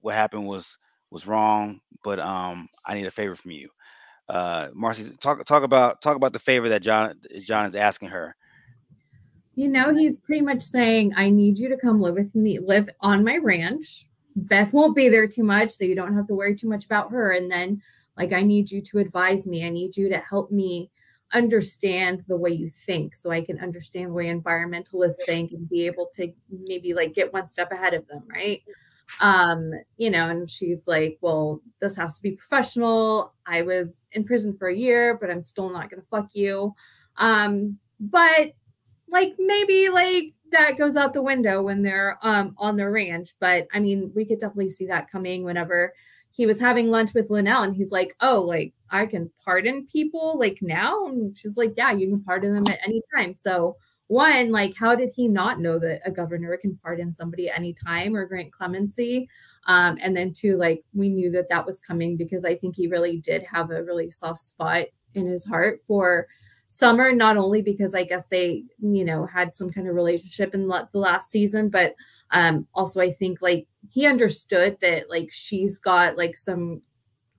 what 0.00 0.14
happened 0.14 0.46
was 0.46 0.76
was 1.10 1.26
wrong, 1.26 1.80
but 2.04 2.18
um, 2.20 2.68
I 2.86 2.94
need 2.94 3.06
a 3.06 3.10
favor 3.10 3.34
from 3.36 3.52
you." 3.52 3.68
Uh, 4.28 4.68
Marcy, 4.74 5.10
talk 5.20 5.44
talk 5.46 5.62
about 5.62 6.02
talk 6.02 6.16
about 6.16 6.32
the 6.32 6.38
favor 6.38 6.68
that 6.68 6.82
Jon 6.82 7.14
John 7.40 7.66
is 7.66 7.74
asking 7.74 8.10
her. 8.10 8.36
You 9.54 9.68
know, 9.68 9.94
he's 9.94 10.18
pretty 10.18 10.42
much 10.42 10.62
saying, 10.62 11.14
"I 11.16 11.30
need 11.30 11.58
you 11.58 11.68
to 11.70 11.76
come 11.76 12.00
live 12.00 12.14
with 12.14 12.34
me, 12.34 12.58
live 12.58 12.88
on 13.00 13.24
my 13.24 13.38
ranch. 13.38 14.06
Beth 14.36 14.72
won't 14.72 14.94
be 14.94 15.08
there 15.08 15.26
too 15.26 15.44
much, 15.44 15.70
so 15.70 15.84
you 15.84 15.94
don't 15.94 16.14
have 16.14 16.26
to 16.26 16.34
worry 16.34 16.54
too 16.54 16.68
much 16.68 16.84
about 16.84 17.10
her. 17.10 17.32
And 17.32 17.50
then, 17.50 17.82
like, 18.16 18.32
I 18.32 18.42
need 18.42 18.70
you 18.70 18.80
to 18.82 18.98
advise 18.98 19.46
me. 19.46 19.64
I 19.64 19.70
need 19.70 19.96
you 19.96 20.08
to 20.10 20.18
help 20.18 20.50
me." 20.50 20.90
understand 21.34 22.20
the 22.20 22.36
way 22.36 22.50
you 22.50 22.70
think 22.70 23.14
so 23.14 23.30
i 23.30 23.40
can 23.40 23.58
understand 23.60 24.08
the 24.08 24.14
way 24.14 24.32
environmentalists 24.32 25.16
think 25.26 25.52
and 25.52 25.68
be 25.68 25.84
able 25.84 26.08
to 26.10 26.32
maybe 26.66 26.94
like 26.94 27.12
get 27.12 27.32
one 27.34 27.46
step 27.46 27.70
ahead 27.70 27.92
of 27.92 28.06
them 28.08 28.22
right 28.32 28.62
um 29.20 29.70
you 29.96 30.10
know 30.10 30.28
and 30.28 30.50
she's 30.50 30.86
like 30.86 31.18
well 31.20 31.60
this 31.80 31.96
has 31.96 32.16
to 32.16 32.22
be 32.22 32.32
professional 32.32 33.34
i 33.46 33.62
was 33.62 34.06
in 34.12 34.24
prison 34.24 34.52
for 34.52 34.68
a 34.68 34.76
year 34.76 35.16
but 35.20 35.30
i'm 35.30 35.42
still 35.42 35.70
not 35.70 35.90
gonna 35.90 36.02
fuck 36.10 36.28
you 36.34 36.74
um 37.16 37.78
but 38.00 38.52
like 39.10 39.34
maybe 39.38 39.88
like 39.88 40.34
that 40.50 40.76
goes 40.76 40.96
out 40.96 41.12
the 41.12 41.22
window 41.22 41.62
when 41.62 41.82
they're 41.82 42.18
um 42.22 42.54
on 42.58 42.76
the 42.76 42.88
ranch 42.88 43.34
but 43.40 43.66
i 43.72 43.80
mean 43.80 44.12
we 44.14 44.24
could 44.24 44.38
definitely 44.38 44.70
see 44.70 44.86
that 44.86 45.10
coming 45.10 45.42
whenever 45.42 45.92
he 46.30 46.46
was 46.46 46.60
having 46.60 46.90
lunch 46.90 47.14
with 47.14 47.30
Lynelle 47.30 47.64
and 47.64 47.74
he's 47.74 47.90
like, 47.90 48.14
Oh, 48.20 48.42
like 48.42 48.72
I 48.90 49.06
can 49.06 49.30
pardon 49.44 49.86
people 49.90 50.38
like 50.38 50.58
now. 50.62 51.06
And 51.06 51.36
she's 51.36 51.56
like, 51.56 51.74
Yeah, 51.76 51.90
you 51.92 52.08
can 52.08 52.22
pardon 52.22 52.54
them 52.54 52.64
at 52.68 52.78
any 52.86 53.02
time. 53.16 53.34
So 53.34 53.76
one, 54.08 54.50
like, 54.50 54.74
how 54.74 54.94
did 54.94 55.10
he 55.14 55.28
not 55.28 55.60
know 55.60 55.78
that 55.78 56.00
a 56.04 56.10
governor 56.10 56.56
can 56.56 56.78
pardon 56.82 57.12
somebody 57.12 57.48
anytime 57.48 58.16
or 58.16 58.26
grant 58.26 58.52
clemency? 58.52 59.28
Um, 59.66 59.96
and 60.02 60.16
then 60.16 60.32
two, 60.32 60.56
like, 60.56 60.82
we 60.92 61.08
knew 61.08 61.30
that 61.32 61.48
that 61.50 61.64
was 61.64 61.80
coming 61.80 62.16
because 62.16 62.44
I 62.44 62.54
think 62.54 62.74
he 62.74 62.88
really 62.88 63.18
did 63.18 63.44
have 63.44 63.70
a 63.70 63.84
really 63.84 64.10
soft 64.10 64.40
spot 64.40 64.86
in 65.14 65.26
his 65.26 65.44
heart 65.44 65.80
for 65.86 66.26
Summer, 66.70 67.12
not 67.12 67.38
only 67.38 67.62
because 67.62 67.94
I 67.94 68.04
guess 68.04 68.28
they, 68.28 68.64
you 68.78 69.02
know, 69.02 69.24
had 69.24 69.56
some 69.56 69.72
kind 69.72 69.88
of 69.88 69.94
relationship 69.94 70.54
in 70.54 70.68
the 70.68 70.86
last 70.92 71.30
season, 71.30 71.70
but 71.70 71.94
um 72.30 72.66
also 72.74 73.00
i 73.00 73.10
think 73.10 73.40
like 73.40 73.66
he 73.90 74.06
understood 74.06 74.76
that 74.80 75.08
like 75.08 75.28
she's 75.30 75.78
got 75.78 76.16
like 76.16 76.36
some 76.36 76.82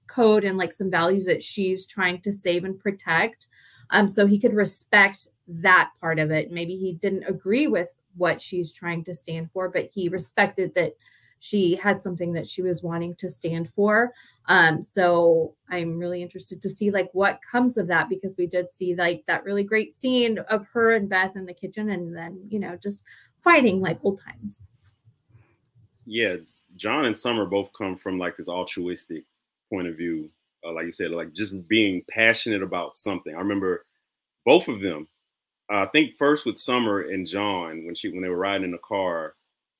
code 0.08 0.44
and 0.44 0.58
like 0.58 0.74
some 0.74 0.90
values 0.90 1.26
that 1.26 1.44
she's 1.44 1.86
trying 1.86 2.20
to 2.22 2.32
save 2.32 2.64
and 2.64 2.80
protect 2.80 3.48
um 3.92 4.10
so 4.10 4.26
he 4.26 4.40
could 4.40 4.54
respect 4.54 5.28
that 5.50 5.92
part 6.00 6.20
of 6.20 6.32
it 6.32 6.52
maybe 6.52 6.76
he 6.76 6.94
didn't 6.94 7.24
agree 7.24 7.68
with 7.68 7.96
what 8.16 8.42
she's 8.42 8.72
trying 8.72 9.04
to 9.04 9.14
stand 9.14 9.50
for 9.52 9.68
but 9.70 9.90
he 9.94 10.08
respected 10.10 10.74
that 10.76 10.94
she 11.42 11.76
had 11.76 12.02
something 12.02 12.34
that 12.34 12.48
she 12.48 12.62
was 12.62 12.84
wanting 12.84 13.16
to 13.16 13.30
stand 13.30 13.70
for 13.70 14.14
um 14.48 14.84
so 14.84 15.54
i'm 15.70 15.98
really 15.98 16.22
interested 16.22 16.62
to 16.62 16.70
see 16.70 16.92
like 16.92 17.10
what 17.14 17.40
comes 17.50 17.78
of 17.78 17.88
that 17.88 18.10
because 18.10 18.36
we 18.38 18.46
did 18.46 18.70
see 18.72 18.94
like 18.96 19.24
that 19.26 19.44
really 19.44 19.64
great 19.64 19.96
scene 19.96 20.38
of 20.50 20.68
her 20.68 20.94
and 20.94 21.10
beth 21.10 21.36
in 21.36 21.46
the 21.46 21.54
kitchen 21.54 21.90
and 21.90 22.16
then 22.16 22.40
you 22.50 22.60
know 22.60 22.76
just 22.76 23.04
fighting 23.44 23.82
like 23.82 24.00
old 24.04 24.22
times 24.22 24.68
yeah, 26.10 26.38
John 26.76 27.06
and 27.06 27.16
Summer 27.16 27.46
both 27.46 27.70
come 27.78 27.96
from 27.96 28.18
like 28.18 28.36
this 28.36 28.50
altruistic 28.50 29.26
point 29.70 29.88
of 29.88 29.96
view. 29.96 30.32
Uh, 30.66 30.74
like 30.74 30.88
you 30.88 30.92
said, 30.92 31.12
like 31.12 31.34
just 31.34 31.68
being 31.68 32.04
passionate 32.10 32.64
about 32.64 32.98
something. 32.98 33.36
I 33.36 33.38
remember 33.38 33.86
both 34.44 34.68
of 34.68 34.82
them. 34.82 35.08
I 35.70 35.86
think 35.88 36.18
first 36.18 36.46
with 36.46 36.58
Summer 36.58 37.02
and 37.02 37.28
John 37.28 37.86
when 37.86 37.96
she 37.96 38.10
when 38.10 38.22
they 38.22 38.30
were 38.30 38.38
riding 38.38 38.66
in 38.66 38.72
the 38.72 38.80
car, 38.80 39.36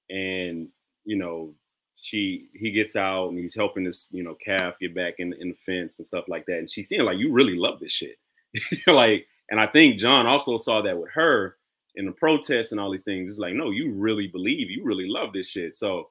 and 0.10 0.68
you 1.06 1.18
know 1.18 1.54
she 2.00 2.50
he 2.54 2.72
gets 2.72 2.96
out 2.96 3.30
and 3.30 3.38
he's 3.38 3.56
helping 3.56 3.84
this 3.84 4.08
you 4.12 4.24
know 4.24 4.36
calf 4.36 4.80
get 4.80 4.96
back 4.96 5.16
in 5.18 5.34
in 5.34 5.50
the 5.50 5.58
fence 5.66 6.00
and 6.00 6.06
stuff 6.06 6.26
like 6.28 6.46
that, 6.46 6.60
and 6.60 6.70
she's 6.72 6.90
saying 6.90 7.04
like 7.04 7.18
you 7.18 7.32
really 7.32 7.56
love 7.56 7.80
this 7.80 7.92
shit, 7.92 8.18
like. 8.88 9.26
And 9.52 9.60
I 9.60 9.66
think 9.66 9.98
John 9.98 10.28
also 10.28 10.58
saw 10.58 10.84
that 10.84 11.00
with 11.00 11.10
her 11.16 11.58
in 11.96 12.06
the 12.06 12.12
protests 12.12 12.72
and 12.72 12.80
all 12.80 12.92
these 12.92 13.04
things. 13.04 13.30
It's 13.30 13.40
like, 13.40 13.54
no, 13.54 13.72
you 13.72 13.92
really 13.92 14.28
believe, 14.28 14.70
you 14.70 14.84
really 14.84 15.08
love 15.08 15.34
this 15.34 15.50
shit. 15.50 15.78
So 15.78 16.10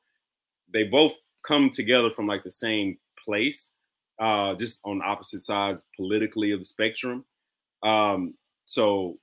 they 0.73 0.85
both 0.85 1.13
come 1.43 1.71
together 1.71 2.11
from 2.11 2.27
like 2.27 2.45
the 2.45 2.51
same 2.51 2.99
place, 3.25 3.71
uh, 4.19 4.55
just 4.55 4.81
on 4.85 5.01
opposite 5.05 5.43
sides 5.43 5.87
politically 5.97 6.53
of 6.53 6.61
the 6.61 6.65
spectrum. 6.65 7.25
Um, 7.83 8.35
so 8.67 9.19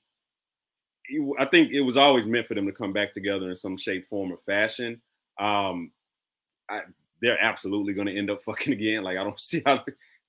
I 1.39 1.45
think 1.45 1.72
it 1.72 1.82
was 1.82 1.97
always 1.97 2.28
meant 2.28 2.47
for 2.47 2.56
them 2.56 2.66
to 2.66 2.72
come 2.72 2.93
back 2.93 3.14
together 3.14 3.49
in 3.49 3.56
some 3.56 3.78
shape, 3.78 4.08
form, 4.08 4.32
or 4.32 4.38
fashion. 4.45 5.01
Um, 5.39 5.91
I, 6.70 6.82
they're 7.22 7.41
absolutely 7.41 7.93
going 7.93 8.08
to 8.08 8.18
end 8.18 8.30
up 8.30 8.43
fucking 8.45 8.74
again. 8.74 9.03
Like 9.03 9.18
I 9.18 9.24
don't 9.24 9.39
see 9.39 9.62
how. 9.66 9.84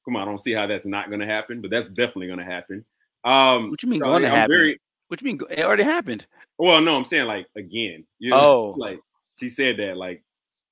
Come 0.04 0.14
on, 0.14 0.22
I 0.22 0.24
don't 0.26 0.42
see 0.42 0.52
how 0.52 0.68
that's 0.68 0.86
not 0.86 1.08
going 1.08 1.18
to 1.18 1.26
happen, 1.26 1.60
but 1.60 1.68
that's 1.68 1.88
definitely 1.88 2.28
going 2.28 2.38
to 2.38 2.44
happen. 2.44 2.84
Um, 3.24 3.70
what 3.70 3.82
you 3.82 3.88
mean 3.88 3.98
so, 3.98 4.06
going 4.06 4.22
to 4.22 4.28
happen? 4.28 4.56
Very, 4.56 4.80
what 5.08 5.20
you 5.20 5.24
mean? 5.24 5.40
It 5.50 5.64
already 5.64 5.82
happened. 5.82 6.26
Well, 6.58 6.80
no, 6.80 6.96
I'm 6.96 7.04
saying 7.04 7.26
like 7.26 7.46
again. 7.56 8.04
You 8.20 8.30
know, 8.30 8.40
oh, 8.40 8.74
like 8.76 9.00
she 9.36 9.48
said 9.48 9.78
that 9.78 9.96
like 9.96 10.22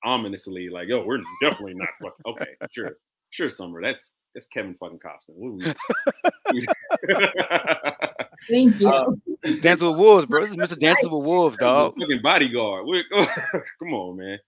ominously, 0.03 0.69
like, 0.69 0.87
"Yo, 0.87 1.03
we're 1.03 1.21
definitely 1.41 1.73
not 1.73 1.89
fucking." 2.01 2.25
Okay, 2.25 2.55
sure, 2.71 2.97
sure, 3.31 3.49
Summer. 3.49 3.81
That's 3.81 4.13
That's 4.33 4.47
Kevin 4.47 4.75
fucking 4.75 4.99
Costner. 4.99 5.75
Thank 8.49 8.79
you. 8.79 8.89
Uh, 8.89 9.11
Dancing 9.61 9.87
with 9.87 9.97
Wolves, 9.97 10.25
bro. 10.25 10.41
This 10.41 10.51
is 10.51 10.57
Mr. 10.57 10.79
Dancing 10.79 11.11
with 11.11 11.25
Wolves, 11.25 11.57
dog. 11.57 11.95
Fucking 11.99 12.21
bodyguard. 12.21 12.85
Come 13.79 13.93
on, 13.93 14.17
man. 14.17 14.39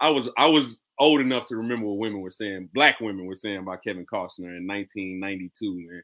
I 0.00 0.10
was 0.10 0.28
I 0.36 0.46
was 0.46 0.78
old 1.00 1.20
enough 1.20 1.46
to 1.46 1.56
remember 1.56 1.86
what 1.86 1.98
women 1.98 2.20
were 2.20 2.30
saying, 2.30 2.68
black 2.74 3.00
women 3.00 3.24
were 3.24 3.34
saying 3.34 3.58
about 3.58 3.82
Kevin 3.82 4.04
Costner 4.04 4.56
in 4.56 4.66
1992, 4.66 5.88
man. 5.88 6.02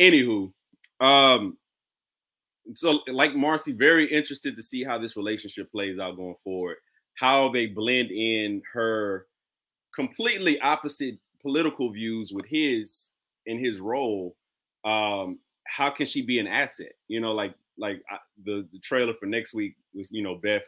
Anywho, 0.00 0.52
um, 1.00 1.58
so 2.72 3.00
like 3.08 3.34
Marcy, 3.34 3.72
very 3.72 4.10
interested 4.10 4.56
to 4.56 4.62
see 4.62 4.84
how 4.84 4.96
this 4.96 5.16
relationship 5.16 5.70
plays 5.72 5.98
out 5.98 6.16
going 6.16 6.36
forward, 6.44 6.76
how 7.14 7.48
they 7.48 7.66
blend 7.66 8.10
in 8.10 8.62
her 8.72 9.26
completely 9.94 10.60
opposite 10.60 11.18
political 11.42 11.90
views 11.90 12.32
with 12.32 12.46
his 12.46 13.10
in 13.46 13.58
his 13.58 13.80
role. 13.80 14.36
Um, 14.84 15.40
how 15.68 15.90
can 15.90 16.06
she 16.06 16.22
be 16.22 16.38
an 16.38 16.46
asset? 16.46 16.92
You 17.08 17.20
know, 17.20 17.32
like 17.32 17.54
like 17.76 18.02
I, 18.10 18.16
the 18.44 18.66
the 18.72 18.78
trailer 18.80 19.14
for 19.14 19.26
next 19.26 19.54
week 19.54 19.76
was 19.94 20.10
you 20.10 20.22
know 20.22 20.34
Beth 20.34 20.64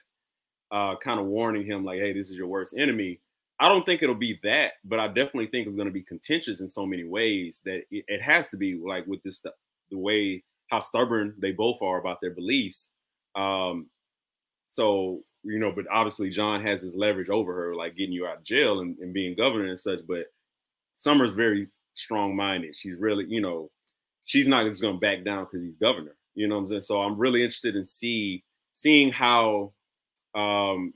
uh, 0.70 0.96
kind 0.96 1.18
of 1.18 1.26
warning 1.26 1.66
him 1.66 1.84
like, 1.84 1.98
hey, 1.98 2.12
this 2.12 2.30
is 2.30 2.36
your 2.36 2.46
worst 2.46 2.74
enemy. 2.76 3.20
I 3.58 3.68
don't 3.68 3.84
think 3.84 4.02
it'll 4.02 4.14
be 4.14 4.38
that, 4.42 4.74
but 4.84 5.00
I 5.00 5.08
definitely 5.08 5.48
think 5.48 5.66
it's 5.66 5.76
going 5.76 5.88
to 5.88 5.92
be 5.92 6.02
contentious 6.02 6.60
in 6.60 6.68
so 6.68 6.86
many 6.86 7.04
ways 7.04 7.60
that 7.64 7.82
it, 7.90 8.04
it 8.08 8.22
has 8.22 8.48
to 8.50 8.56
be 8.56 8.80
like 8.82 9.06
with 9.06 9.22
this 9.22 9.38
stuff, 9.38 9.54
the 9.90 9.98
way 9.98 10.42
how 10.68 10.80
stubborn 10.80 11.34
they 11.38 11.52
both 11.52 11.82
are 11.82 11.98
about 11.98 12.20
their 12.20 12.30
beliefs. 12.30 12.90
Um, 13.34 13.88
so 14.68 15.22
you 15.42 15.58
know, 15.58 15.72
but 15.72 15.86
obviously 15.90 16.30
John 16.30 16.62
has 16.62 16.82
his 16.82 16.94
leverage 16.94 17.30
over 17.30 17.54
her, 17.54 17.74
like 17.74 17.96
getting 17.96 18.12
you 18.12 18.26
out 18.26 18.38
of 18.38 18.44
jail 18.44 18.80
and, 18.80 18.96
and 18.98 19.12
being 19.12 19.36
governor 19.36 19.66
and 19.66 19.78
such. 19.78 20.00
But 20.06 20.26
Summer's 20.96 21.32
very 21.32 21.68
strong-minded. 21.94 22.76
She's 22.76 22.96
really, 22.98 23.24
you 23.26 23.40
know, 23.40 23.70
she's 24.24 24.48
not 24.48 24.66
just 24.66 24.82
going 24.82 24.94
to 24.94 25.00
back 25.00 25.24
down 25.24 25.44
because 25.44 25.62
he's 25.62 25.76
governor. 25.76 26.16
You 26.34 26.48
know 26.48 26.56
what 26.56 26.62
I'm 26.62 26.66
saying? 26.68 26.82
So 26.82 27.00
I'm 27.00 27.18
really 27.18 27.42
interested 27.42 27.76
in 27.76 27.84
see 27.84 28.44
seeing 28.72 29.10
how 29.12 29.72
um, 30.34 30.94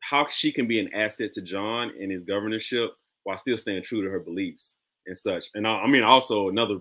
how 0.00 0.26
she 0.28 0.52
can 0.52 0.66
be 0.66 0.78
an 0.78 0.92
asset 0.94 1.32
to 1.32 1.42
John 1.42 1.92
in 1.98 2.10
his 2.10 2.24
governorship 2.24 2.92
while 3.24 3.38
still 3.38 3.56
staying 3.56 3.82
true 3.82 4.02
to 4.02 4.10
her 4.10 4.20
beliefs 4.20 4.76
and 5.06 5.16
such. 5.16 5.46
And 5.54 5.66
I, 5.66 5.80
I 5.80 5.86
mean, 5.86 6.02
also 6.02 6.48
another, 6.48 6.78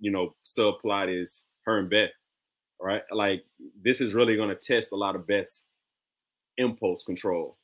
you 0.00 0.10
know, 0.10 0.34
subplot 0.46 1.14
is 1.22 1.44
her 1.64 1.78
and 1.78 1.90
Beth, 1.90 2.10
right? 2.80 3.02
Like 3.12 3.44
this 3.82 4.00
is 4.00 4.14
really 4.14 4.36
going 4.36 4.48
to 4.48 4.54
test 4.54 4.92
a 4.92 4.96
lot 4.96 5.14
of 5.14 5.26
Beth's 5.26 5.64
impulse 6.56 7.02
control, 7.04 7.58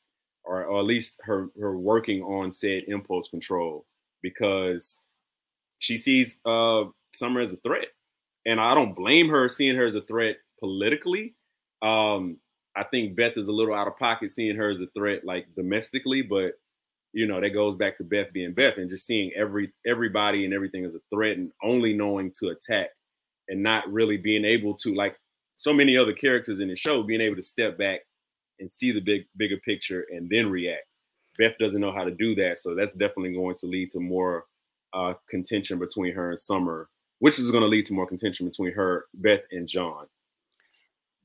or, 0.45 0.65
or 0.65 0.79
at 0.79 0.87
least 0.87 1.21
her 1.25 1.49
her 1.59 1.77
working 1.79 2.23
on 2.23 2.53
said 2.53 2.85
impulse 2.89 3.29
control 3.29 3.87
because 4.23 5.01
she 5.79 5.97
sees 5.97 6.39
uh, 6.45 6.85
Summer 7.15 7.41
as 7.41 7.53
a 7.53 7.57
threat, 7.57 7.89
and 8.47 8.61
I 8.61 8.75
don't 8.75 8.95
blame 8.95 9.29
her 9.29 9.49
seeing 9.49 9.77
her 9.77 9.87
as 9.87 9.95
a 9.95 10.03
threat 10.03 10.37
politically. 10.61 11.35
Um, 11.83 12.39
I 12.77 12.85
think 12.85 13.17
Beth 13.17 13.37
is 13.37 13.49
a 13.49 13.53
little 13.53 13.75
out 13.75 13.87
of 13.87 13.99
pocket 13.99 14.31
seeing 14.31 14.57
her 14.57 14.71
as 14.71 14.81
a 14.81 14.87
threat, 14.97 15.25
like 15.25 15.47
domestically, 15.57 16.23
but 16.23 16.53
you 17.13 17.27
know 17.27 17.41
that 17.41 17.51
goes 17.51 17.77
back 17.77 17.97
to 17.99 18.05
Beth 18.05 18.33
being 18.33 18.55
Beth 18.55 18.77
and 18.77 18.91
just 18.91 19.07
seeing 19.07 19.31
every 19.37 19.73
everybody 19.87 20.45
and 20.45 20.53
everything 20.53 20.85
as 20.85 20.95
a 20.95 21.01
threat 21.15 21.37
and 21.37 21.53
only 21.63 21.95
knowing 21.95 22.33
to 22.41 22.49
attack 22.49 22.89
and 23.49 23.63
not 23.63 23.91
really 23.91 24.17
being 24.17 24.45
able 24.45 24.77
to 24.79 24.95
like 24.95 25.17
so 25.55 25.73
many 25.73 25.97
other 25.97 26.13
characters 26.13 26.59
in 26.59 26.69
the 26.69 26.77
show 26.77 27.03
being 27.03 27.21
able 27.21 27.37
to 27.37 27.43
step 27.43 27.79
back 27.79 28.01
and 28.59 28.71
see 28.71 28.93
the 28.93 29.01
big 29.01 29.23
bigger 29.37 29.59
picture 29.65 30.05
and 30.11 30.29
then 30.29 30.51
react. 30.51 30.87
Beth 31.39 31.57
doesn't 31.59 31.81
know 31.81 31.93
how 31.93 32.05
to 32.05 32.11
do 32.11 32.35
that, 32.37 32.61
so 32.61 32.75
that's 32.75 32.93
definitely 32.93 33.35
going 33.35 33.57
to 33.57 33.67
lead 33.67 33.91
to 33.91 34.01
more 34.01 34.45
uh, 34.93 35.15
contention 35.29 35.79
between 35.79 36.15
her 36.15 36.31
and 36.31 36.41
Summer, 36.41 36.89
which 37.25 37.39
is 37.39 37.51
going 37.51 37.63
to 37.63 37.69
lead 37.69 37.87
to 37.87 37.95
more 37.95 38.07
contention 38.07 38.47
between 38.47 38.73
her, 38.73 39.07
Beth, 39.15 39.41
and 39.51 39.67
John 39.67 40.07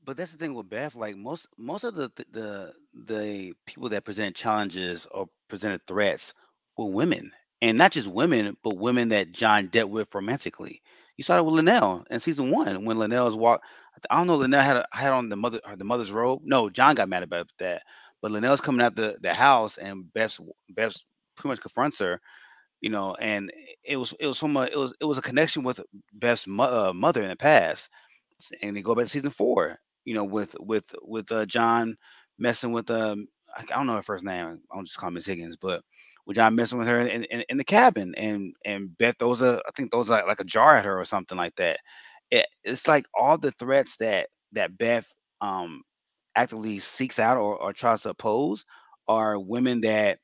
but 0.04 0.16
that's 0.16 0.32
the 0.32 0.38
thing 0.38 0.54
with 0.54 0.68
Beth. 0.68 0.94
Like 0.96 1.16
most 1.16 1.46
most 1.56 1.84
of 1.84 1.94
the 1.94 2.10
the 2.32 2.72
the 3.06 3.52
people 3.66 3.88
that 3.90 4.04
present 4.04 4.34
challenges 4.34 5.06
or 5.12 5.28
presented 5.48 5.86
threats 5.86 6.34
were 6.76 6.86
women, 6.86 7.30
and 7.62 7.78
not 7.78 7.92
just 7.92 8.08
women, 8.08 8.56
but 8.62 8.78
women 8.78 9.10
that 9.10 9.32
John 9.32 9.68
dealt 9.68 9.90
with 9.90 10.14
romantically. 10.14 10.82
You 11.16 11.24
saw 11.24 11.36
it 11.36 11.44
with 11.44 11.54
Lynelle 11.54 12.04
in 12.10 12.18
season 12.20 12.50
one 12.50 12.84
when 12.84 12.96
Lynelle's 12.96 13.36
walk. 13.36 13.62
I 14.10 14.16
don't 14.16 14.26
know. 14.26 14.38
Lynelle 14.38 14.64
had 14.64 14.76
a, 14.78 14.86
had 14.92 15.12
on 15.12 15.28
the 15.28 15.36
mother 15.36 15.60
the 15.76 15.84
mother's 15.84 16.12
robe. 16.12 16.40
No, 16.44 16.70
John 16.70 16.94
got 16.94 17.08
mad 17.08 17.22
about 17.22 17.50
that. 17.58 17.82
But 18.22 18.32
Lynelle's 18.32 18.60
coming 18.60 18.80
out 18.80 18.96
the, 18.96 19.16
the 19.20 19.34
house 19.34 19.78
and 19.78 20.12
Beth's 20.12 20.40
Beth's 20.70 21.04
pretty 21.36 21.50
much 21.50 21.60
confronts 21.60 21.98
her, 22.00 22.20
you 22.80 22.90
know, 22.90 23.14
and 23.16 23.52
it 23.84 23.96
was 23.96 24.14
it 24.20 24.26
was 24.26 24.38
from 24.38 24.56
a 24.56 24.62
it 24.64 24.76
was 24.76 24.94
it 25.00 25.04
was 25.04 25.18
a 25.18 25.22
connection 25.22 25.62
with 25.62 25.80
Beth's 26.14 26.46
mo- 26.46 26.88
uh, 26.90 26.92
mother 26.92 27.22
in 27.22 27.28
the 27.28 27.36
past. 27.36 27.90
And 28.62 28.76
they 28.76 28.82
go 28.82 28.94
back 28.94 29.04
to 29.04 29.10
season 29.10 29.30
four, 29.30 29.78
you 30.04 30.14
know, 30.14 30.24
with 30.24 30.54
with 30.60 30.84
with 31.02 31.30
uh, 31.32 31.46
John 31.46 31.96
messing 32.38 32.72
with 32.72 32.90
um 32.90 33.26
I 33.56 33.62
don't 33.64 33.86
know 33.86 33.96
her 33.96 34.02
first 34.02 34.24
name. 34.24 34.60
I'll 34.72 34.82
just 34.82 34.96
call 34.98 35.10
Miss 35.10 35.26
Higgins, 35.26 35.56
but 35.56 35.82
with 36.26 36.36
John 36.36 36.54
messing 36.54 36.78
with 36.78 36.88
her 36.88 37.00
in, 37.00 37.24
in, 37.24 37.44
in, 37.48 37.56
the 37.58 37.64
cabin 37.64 38.14
and 38.16 38.54
and 38.64 38.96
Beth 38.98 39.16
throws 39.18 39.42
a 39.42 39.60
I 39.68 39.70
think 39.76 39.90
those 39.90 40.08
like, 40.08 40.26
like 40.26 40.40
a 40.40 40.44
jar 40.44 40.76
at 40.76 40.84
her 40.84 40.98
or 40.98 41.04
something 41.04 41.36
like 41.38 41.54
that. 41.56 41.80
It, 42.30 42.46
it's 42.64 42.88
like 42.88 43.06
all 43.18 43.36
the 43.38 43.52
threats 43.52 43.96
that 43.98 44.28
that 44.52 44.78
Beth 44.78 45.08
um 45.40 45.82
actively 46.36 46.78
seeks 46.78 47.18
out 47.18 47.36
or, 47.36 47.56
or 47.60 47.72
tries 47.72 48.02
to 48.02 48.10
oppose 48.10 48.64
are 49.08 49.38
women 49.38 49.80
that 49.82 50.18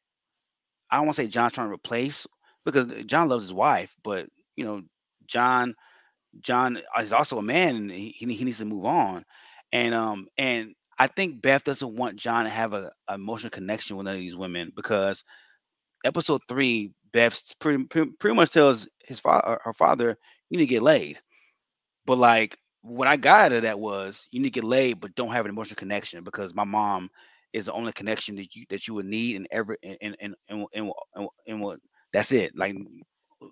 I 0.91 0.97
don't 0.97 1.07
want 1.07 1.17
to 1.17 1.23
say 1.23 1.29
John's 1.29 1.53
trying 1.55 1.69
to 1.69 1.75
replace 1.75 2.27
because 2.67 2.89
John 3.07 3.31
loves 3.31 3.47
his 3.47 3.55
wife, 3.55 3.97
but 4.05 4.29
you 4.57 4.67
know, 4.67 4.83
John 5.27 5.75
John 6.41 6.81
is 7.01 7.15
also 7.15 7.39
a 7.39 7.43
man 7.43 7.77
and 7.77 7.91
he, 7.93 8.11
he 8.19 8.45
needs 8.45 8.59
to 8.59 8.67
move 8.67 8.87
on. 8.87 9.25
And 9.73 9.95
um 9.95 10.29
and 10.39 10.75
I 10.99 11.09
think 11.09 11.43
Beth 11.43 11.65
doesn't 11.65 11.97
want 11.97 12.17
John 12.19 12.45
to 12.45 12.51
have 12.51 12.75
a, 12.75 12.93
a 13.09 13.15
emotional 13.15 13.51
connection 13.51 13.97
with 13.97 14.09
any 14.09 14.19
of 14.19 14.23
these 14.23 14.37
women 14.37 14.73
because 14.77 15.25
episode 16.05 16.43
three, 16.49 16.93
Beth 17.13 17.43
pretty, 17.61 17.85
pretty, 17.85 18.13
pretty 18.21 18.37
much 18.37 18.53
tells 18.53 18.89
his 19.05 19.21
father 19.21 19.59
her 19.65 19.75
father, 19.75 20.17
you 20.51 20.59
need 20.59 20.67
to 20.67 20.71
get 20.71 20.83
laid. 20.83 21.19
But 22.07 22.19
like 22.19 22.59
what 22.83 23.09
I 23.09 23.17
got 23.17 23.47
out 23.47 23.53
of 23.53 23.63
that 23.63 23.81
was 23.81 24.29
you 24.33 24.41
need 24.41 24.49
to 24.49 24.61
get 24.61 24.65
laid, 24.65 25.01
but 25.01 25.15
don't 25.17 25.33
have 25.33 25.47
an 25.47 25.51
emotional 25.53 25.77
connection 25.77 26.25
because 26.25 26.55
my 26.55 26.65
mom 26.65 27.11
is 27.53 27.67
the 27.67 27.73
only 27.73 27.93
connection 27.93 28.37
that 28.37 28.55
you 28.55 28.65
that 28.71 28.87
you 28.89 28.95
would 28.95 29.07
need 29.07 29.37
and 29.37 29.49
ever 29.51 29.77
and 29.83 29.99
and 30.03 30.17
and, 30.21 30.67
and, 30.75 30.93
and, 31.15 31.29
and 31.47 31.61
what 31.61 31.81
that's 32.17 32.33
it. 32.33 32.57
Like 32.57 32.77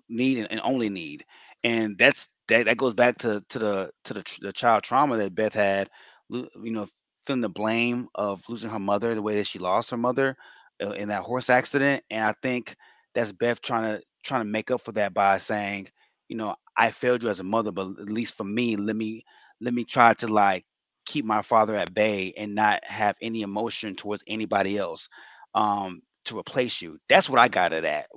need 0.09 0.47
and 0.49 0.61
only 0.63 0.89
need. 0.89 1.25
And 1.63 1.97
that's 1.97 2.27
that 2.47 2.65
that 2.65 2.77
goes 2.77 2.93
back 2.93 3.17
to 3.19 3.43
to 3.49 3.59
the 3.59 3.91
to 4.05 4.13
the, 4.15 4.23
the 4.41 4.53
child 4.53 4.83
trauma 4.83 5.17
that 5.17 5.35
Beth 5.35 5.53
had, 5.53 5.89
you 6.29 6.49
know, 6.71 6.87
feeling 7.25 7.41
the 7.41 7.49
blame 7.49 8.07
of 8.15 8.43
losing 8.49 8.69
her 8.69 8.79
mother 8.79 9.15
the 9.15 9.21
way 9.21 9.37
that 9.37 9.47
she 9.47 9.59
lost 9.59 9.91
her 9.91 9.97
mother 9.97 10.35
uh, 10.83 10.91
in 10.91 11.09
that 11.09 11.23
horse 11.23 11.49
accident, 11.49 12.03
and 12.09 12.25
I 12.25 12.33
think 12.43 12.75
that's 13.15 13.31
Beth 13.31 13.61
trying 13.61 13.97
to 13.97 14.03
trying 14.23 14.41
to 14.41 14.49
make 14.49 14.71
up 14.71 14.81
for 14.81 14.91
that 14.93 15.13
by 15.13 15.37
saying, 15.37 15.87
you 16.27 16.37
know, 16.37 16.55
I 16.77 16.91
failed 16.91 17.23
you 17.23 17.29
as 17.29 17.39
a 17.39 17.43
mother, 17.43 17.71
but 17.71 17.87
at 17.99 18.09
least 18.09 18.35
for 18.35 18.43
me, 18.43 18.75
let 18.75 18.95
me 18.95 19.23
let 19.61 19.73
me 19.73 19.83
try 19.85 20.13
to 20.15 20.27
like 20.27 20.65
keep 21.05 21.25
my 21.25 21.41
father 21.41 21.75
at 21.75 21.93
bay 21.93 22.33
and 22.37 22.55
not 22.55 22.81
have 22.85 23.15
any 23.21 23.41
emotion 23.43 23.95
towards 23.95 24.23
anybody 24.27 24.77
else 24.77 25.09
um 25.55 26.01
to 26.25 26.37
replace 26.39 26.81
you. 26.81 26.97
That's 27.09 27.29
what 27.29 27.39
I 27.39 27.47
got 27.47 27.73
of 27.73 27.83
that. 27.83 28.07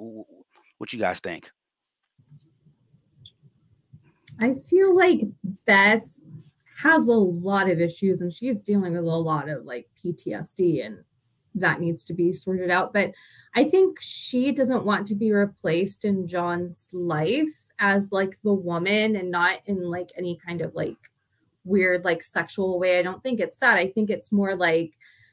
What 0.79 0.93
you 0.93 0.99
guys 0.99 1.21
think? 1.21 1.51
I 4.41 4.55
feel 4.55 4.97
like 4.97 5.21
Beth 5.67 6.15
has 6.83 7.09
a 7.09 7.13
lot 7.13 7.69
of 7.69 7.81
issues 7.81 8.21
and 8.21 8.33
she's 8.33 8.63
dealing 8.63 8.93
with 8.93 9.05
a 9.05 9.17
lot 9.17 9.49
of 9.49 9.65
like 9.65 9.89
PTSD 10.03 10.87
and 10.87 11.03
that 11.57 11.81
needs 11.81 12.05
to 12.05 12.15
be 12.15 12.33
sorted 12.33 12.71
out. 12.71 12.93
But 12.93 13.13
I 13.57 13.65
think 13.65 13.99
she 14.01 14.53
doesn't 14.53 14.85
want 14.85 15.07
to 15.09 15.17
be 15.17 15.33
replaced 15.33 16.05
in 16.05 16.29
John's 16.29 16.89
life 16.93 17.49
as 17.81 18.13
like 18.13 18.39
the 18.43 18.53
woman 18.53 19.17
and 19.17 19.31
not 19.31 19.61
in 19.67 19.83
like 19.83 20.11
any 20.17 20.37
kind 20.37 20.61
of 20.61 20.75
like 20.75 20.97
weird 21.65 22.05
like 22.05 22.23
sexual 22.23 22.79
way. 22.79 22.99
I 22.99 23.03
don't 23.03 23.23
think 23.23 23.41
it's 23.41 23.59
that. 23.59 23.77
I 23.77 23.89
think 23.89 24.09
it's 24.11 24.31
more 24.31 24.55
like 24.55 24.93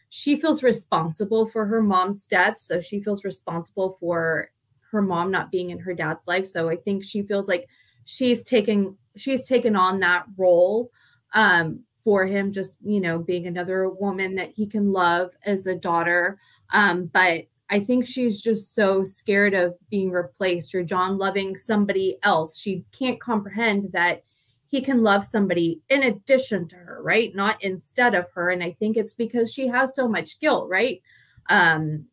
she 0.10 0.36
feels 0.36 0.64
responsible 0.64 1.46
for 1.46 1.66
her 1.66 1.82
mom's 1.82 2.26
death. 2.26 2.58
So 2.58 2.80
she 2.82 3.02
feels 3.02 3.24
responsible 3.24 3.92
for 4.00 4.50
her 4.96 5.02
mom 5.02 5.30
not 5.30 5.52
being 5.52 5.70
in 5.72 5.80
her 5.80 5.94
dad's 5.94 6.28
life. 6.28 6.48
So 6.48 6.70
I 6.70 6.78
think 6.78 7.04
she 7.04 7.22
feels 7.22 7.50
like 7.50 7.68
she's 8.06 8.44
taken 8.44 8.98
she's 9.18 9.46
taken 9.46 9.76
on 9.76 10.00
that 10.00 10.26
role 10.38 10.90
um, 11.34 11.82
for 12.04 12.26
him, 12.26 12.52
just 12.52 12.78
you 12.84 13.02
know, 13.02 13.20
being 13.20 13.46
another 13.46 13.90
woman 13.90 14.36
that 14.36 14.52
he 14.56 14.66
can 14.66 14.94
love 14.94 15.32
as 15.46 15.68
a 15.68 15.76
daughter. 15.76 16.40
Um, 16.74 17.08
but 17.08 17.46
I 17.70 17.80
think 17.80 18.06
she's 18.06 18.42
just 18.42 18.74
so 18.74 19.04
scared 19.04 19.54
of 19.54 19.76
being 19.90 20.12
replaced 20.12 20.74
or 20.74 20.84
John 20.84 21.18
loving 21.18 21.58
somebody 21.58 22.18
else. 22.24 22.58
She 22.58 22.86
can't 22.98 23.20
comprehend 23.20 23.90
that 23.92 24.24
he 24.68 24.82
can 24.82 25.04
love 25.04 25.26
somebody 25.26 25.82
in 25.90 26.04
addition 26.04 26.68
to 26.70 26.76
her, 26.76 27.02
right? 27.04 27.36
Not 27.36 27.62
instead 27.64 28.16
of 28.16 28.28
her. 28.34 28.50
And 28.50 28.64
I 28.64 28.72
think 28.80 28.98
it's 28.98 29.14
because 29.14 29.52
she 29.52 29.68
has 29.68 29.96
so 29.96 30.08
much 30.08 30.40
guilt, 30.40 30.70
right? 30.70 31.02
Um, 31.50 32.06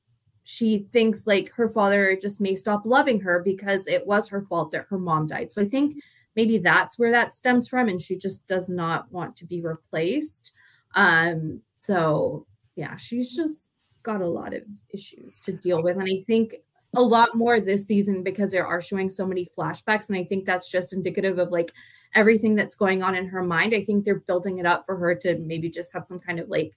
she 0.44 0.86
thinks 0.92 1.26
like 1.26 1.52
her 1.52 1.68
father 1.68 2.18
just 2.20 2.40
may 2.40 2.54
stop 2.54 2.84
loving 2.84 3.20
her 3.20 3.40
because 3.44 3.86
it 3.86 4.06
was 4.06 4.28
her 4.28 4.42
fault 4.42 4.72
that 4.72 4.86
her 4.88 4.98
mom 4.98 5.26
died. 5.26 5.52
So 5.52 5.62
I 5.62 5.66
think 5.66 6.02
maybe 6.34 6.58
that's 6.58 6.98
where 6.98 7.12
that 7.12 7.32
stems 7.32 7.68
from 7.68 7.88
and 7.88 8.00
she 8.00 8.16
just 8.16 8.46
does 8.46 8.68
not 8.68 9.10
want 9.12 9.36
to 9.36 9.46
be 9.46 9.60
replaced. 9.60 10.52
Um 10.94 11.60
so 11.76 12.46
yeah, 12.74 12.96
she's 12.96 13.36
just 13.36 13.70
got 14.02 14.20
a 14.20 14.28
lot 14.28 14.52
of 14.52 14.62
issues 14.92 15.38
to 15.40 15.52
deal 15.52 15.82
with 15.82 15.96
and 15.96 16.08
I 16.10 16.22
think 16.26 16.56
a 16.94 17.00
lot 17.00 17.34
more 17.34 17.60
this 17.60 17.86
season 17.86 18.22
because 18.22 18.50
they 18.50 18.58
are 18.58 18.82
showing 18.82 19.08
so 19.08 19.26
many 19.26 19.48
flashbacks 19.56 20.08
and 20.08 20.18
I 20.18 20.24
think 20.24 20.44
that's 20.44 20.70
just 20.70 20.92
indicative 20.92 21.38
of 21.38 21.50
like 21.50 21.72
everything 22.14 22.54
that's 22.54 22.74
going 22.74 23.02
on 23.02 23.14
in 23.14 23.28
her 23.28 23.42
mind. 23.42 23.74
I 23.74 23.80
think 23.82 24.04
they're 24.04 24.16
building 24.16 24.58
it 24.58 24.66
up 24.66 24.84
for 24.84 24.96
her 24.96 25.14
to 25.14 25.38
maybe 25.38 25.70
just 25.70 25.92
have 25.94 26.04
some 26.04 26.18
kind 26.18 26.38
of 26.38 26.50
like 26.50 26.74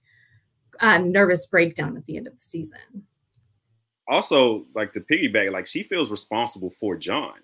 um, 0.80 1.12
nervous 1.12 1.46
breakdown 1.46 1.96
at 1.96 2.06
the 2.06 2.16
end 2.16 2.26
of 2.26 2.34
the 2.34 2.42
season 2.42 2.78
also 4.08 4.66
like 4.74 4.92
to 4.92 5.00
piggyback, 5.00 5.52
like 5.52 5.66
she 5.66 5.82
feels 5.82 6.10
responsible 6.10 6.72
for 6.78 6.96
John. 6.96 7.34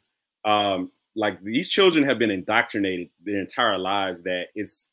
Um, 0.45 0.91
like 1.15 1.43
these 1.43 1.69
children 1.69 2.05
have 2.05 2.19
been 2.19 2.31
indoctrinated 2.31 3.11
their 3.25 3.41
entire 3.41 3.79
lives 3.79 4.23
that 4.23 4.47
it's 4.55 4.89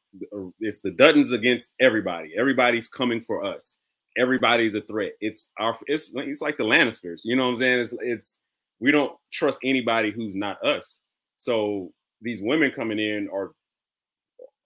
it's 0.59 0.81
the 0.81 0.91
Duttons 0.91 1.31
against 1.33 1.73
everybody. 1.79 2.33
Everybody's 2.37 2.87
coming 2.87 3.21
for 3.21 3.43
us. 3.43 3.77
Everybody's 4.17 4.75
a 4.75 4.81
threat. 4.81 5.13
It's 5.21 5.49
our 5.59 5.77
it's 5.85 6.11
it's 6.15 6.41
like 6.41 6.57
the 6.57 6.63
Lannisters. 6.63 7.21
You 7.23 7.35
know 7.35 7.43
what 7.43 7.51
I'm 7.51 7.55
saying? 7.57 7.79
It's 7.79 7.93
it's 8.01 8.39
we 8.79 8.91
don't 8.91 9.13
trust 9.31 9.59
anybody 9.63 10.11
who's 10.11 10.35
not 10.35 10.63
us. 10.63 10.99
So 11.37 11.91
these 12.21 12.41
women 12.41 12.71
coming 12.71 12.99
in 12.99 13.29
are 13.33 13.51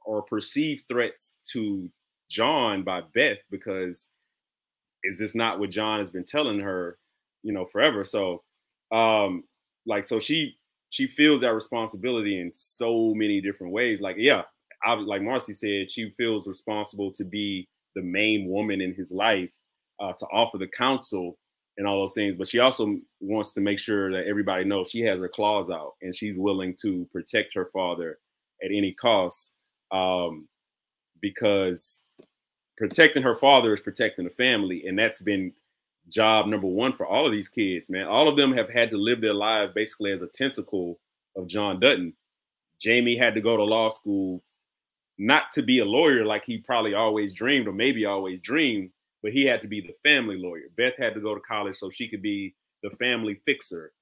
are 0.07 0.21
perceived 0.23 0.85
threats 0.87 1.33
to 1.51 1.89
John 2.29 2.83
by 2.83 3.01
Beth 3.13 3.37
because 3.51 4.09
is 5.03 5.17
this 5.17 5.35
not 5.35 5.59
what 5.59 5.69
John 5.69 5.99
has 5.99 6.09
been 6.09 6.23
telling 6.23 6.59
her, 6.59 6.97
you 7.43 7.53
know, 7.53 7.65
forever? 7.65 8.03
So, 8.03 8.43
um, 8.91 9.43
like, 9.85 10.05
so 10.05 10.19
she 10.19 10.57
she 10.89 11.07
feels 11.07 11.41
that 11.41 11.53
responsibility 11.53 12.39
in 12.39 12.51
so 12.53 13.13
many 13.15 13.41
different 13.41 13.73
ways. 13.73 13.99
Like, 13.99 14.15
yeah, 14.19 14.43
I, 14.85 14.93
like 14.93 15.21
Marcy 15.23 15.53
said, 15.53 15.91
she 15.91 16.11
feels 16.11 16.47
responsible 16.47 17.11
to 17.13 17.23
be 17.23 17.67
the 17.95 18.03
main 18.03 18.47
woman 18.47 18.79
in 18.81 18.93
his 18.93 19.11
life, 19.11 19.51
uh, 19.99 20.13
to 20.13 20.25
offer 20.27 20.57
the 20.57 20.67
counsel 20.67 21.37
and 21.77 21.87
all 21.87 22.01
those 22.01 22.13
things. 22.13 22.35
But 22.35 22.47
she 22.47 22.59
also 22.59 22.97
wants 23.19 23.53
to 23.53 23.61
make 23.61 23.79
sure 23.79 24.11
that 24.11 24.27
everybody 24.27 24.65
knows 24.65 24.91
she 24.91 25.01
has 25.01 25.19
her 25.19 25.29
claws 25.29 25.69
out 25.71 25.93
and 26.03 26.15
she's 26.15 26.37
willing 26.37 26.75
to 26.81 27.07
protect 27.11 27.55
her 27.55 27.65
father 27.73 28.19
at 28.63 28.69
any 28.71 28.93
cost. 28.93 29.53
Um, 29.91 30.47
because 31.21 32.01
protecting 32.83 33.23
her 33.23 33.35
father 33.35 33.73
is 33.73 33.79
protecting 33.79 34.25
the 34.25 34.31
family, 34.31 34.85
and 34.85 34.99
that's 34.99 35.21
been 35.21 35.53
job 36.09 36.47
number 36.47 36.67
one 36.67 36.91
for 36.91 37.07
all 37.07 37.25
of 37.25 37.31
these 37.31 37.47
kids, 37.47 37.89
man. 37.89 38.07
All 38.07 38.27
of 38.27 38.35
them 38.35 38.51
have 38.51 38.69
had 38.69 38.89
to 38.89 38.97
live 38.97 39.21
their 39.21 39.33
lives 39.33 39.71
basically 39.73 40.11
as 40.11 40.21
a 40.21 40.27
tentacle 40.27 40.99
of 41.37 41.47
John 41.47 41.79
Dutton. 41.79 42.11
Jamie 42.81 43.15
had 43.15 43.35
to 43.35 43.41
go 43.41 43.55
to 43.55 43.63
law 43.63 43.89
school, 43.89 44.43
not 45.17 45.43
to 45.53 45.61
be 45.61 45.79
a 45.79 45.85
lawyer 45.85 46.25
like 46.25 46.43
he 46.43 46.57
probably 46.57 46.93
always 46.93 47.33
dreamed, 47.33 47.69
or 47.69 47.71
maybe 47.71 48.05
always 48.05 48.41
dreamed, 48.41 48.89
but 49.21 49.31
he 49.31 49.45
had 49.45 49.61
to 49.61 49.69
be 49.69 49.79
the 49.79 49.95
family 50.03 50.37
lawyer. 50.37 50.63
Beth 50.75 50.97
had 50.97 51.13
to 51.13 51.21
go 51.21 51.33
to 51.33 51.39
college 51.39 51.77
so 51.77 51.89
she 51.89 52.09
could 52.09 52.21
be 52.21 52.53
the 52.83 52.89
family 52.97 53.35
fixer, 53.45 53.93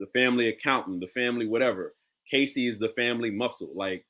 the 0.00 0.06
family 0.06 0.48
accountant, 0.48 0.98
the 0.98 1.06
family 1.06 1.46
whatever. 1.46 1.94
Kayce 2.32 2.68
is 2.68 2.80
the 2.80 2.88
family 2.96 3.30
muscle. 3.30 3.70
Like 3.76 4.04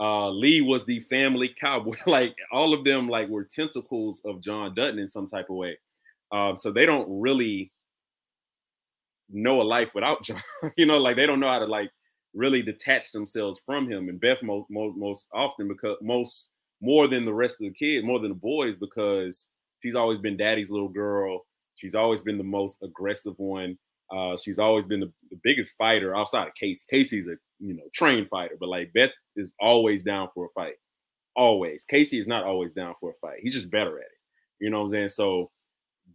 uh, 0.00 0.28
Lee 0.30 0.60
was 0.60 0.84
the 0.84 1.00
family 1.00 1.54
cowboy. 1.60 1.96
like 2.06 2.34
all 2.52 2.74
of 2.74 2.84
them, 2.84 3.08
like 3.08 3.28
were 3.28 3.44
tentacles 3.44 4.20
of 4.24 4.40
John 4.40 4.74
Dutton 4.74 4.98
in 4.98 5.08
some 5.08 5.26
type 5.26 5.46
of 5.50 5.56
way. 5.56 5.78
Um, 6.32 6.56
so 6.56 6.72
they 6.72 6.86
don't 6.86 7.08
really 7.08 7.70
know 9.30 9.62
a 9.62 9.64
life 9.64 9.90
without 9.94 10.22
John. 10.24 10.42
you 10.76 10.86
know, 10.86 10.98
like 10.98 11.16
they 11.16 11.26
don't 11.26 11.40
know 11.40 11.50
how 11.50 11.60
to 11.60 11.66
like 11.66 11.90
really 12.34 12.62
detach 12.62 13.12
themselves 13.12 13.60
from 13.64 13.90
him. 13.90 14.08
And 14.08 14.20
Beth 14.20 14.42
most 14.42 14.66
most, 14.70 14.96
most 14.96 15.28
often 15.32 15.68
because 15.68 15.96
most 16.02 16.50
more 16.80 17.08
than 17.08 17.24
the 17.24 17.32
rest 17.32 17.54
of 17.54 17.66
the 17.66 17.72
kids, 17.72 18.04
more 18.04 18.18
than 18.18 18.30
the 18.30 18.34
boys, 18.34 18.76
because 18.76 19.46
she's 19.80 19.94
always 19.94 20.18
been 20.18 20.36
daddy's 20.36 20.70
little 20.70 20.88
girl. 20.88 21.46
She's 21.76 21.94
always 21.94 22.22
been 22.22 22.38
the 22.38 22.44
most 22.44 22.78
aggressive 22.82 23.34
one. 23.38 23.78
Uh, 24.14 24.36
she's 24.36 24.58
always 24.58 24.84
been 24.86 25.00
the, 25.00 25.10
the, 25.30 25.40
biggest 25.42 25.72
fighter 25.78 26.14
outside 26.14 26.46
of 26.46 26.52
Kayce. 26.62 26.80
Kayce's 26.92 27.26
a 27.26 27.36
you 27.58 27.74
know 27.74 27.82
trained 27.94 28.28
fighter, 28.28 28.56
but 28.60 28.68
like 28.68 28.92
Beth 28.92 29.10
is 29.36 29.54
always 29.60 30.02
down 30.02 30.28
for 30.34 30.46
a 30.46 30.48
fight. 30.50 30.74
Always. 31.36 31.84
Kayce 31.90 32.18
is 32.18 32.26
not 32.26 32.44
always 32.44 32.72
down 32.72 32.94
for 33.00 33.10
a 33.10 33.14
fight. 33.14 33.40
He's 33.42 33.54
just 33.54 33.70
better 33.70 33.98
at 33.98 34.04
it. 34.04 34.18
You 34.60 34.70
know 34.70 34.78
what 34.78 34.84
I'm 34.84 34.90
saying? 34.90 35.08
So 35.08 35.50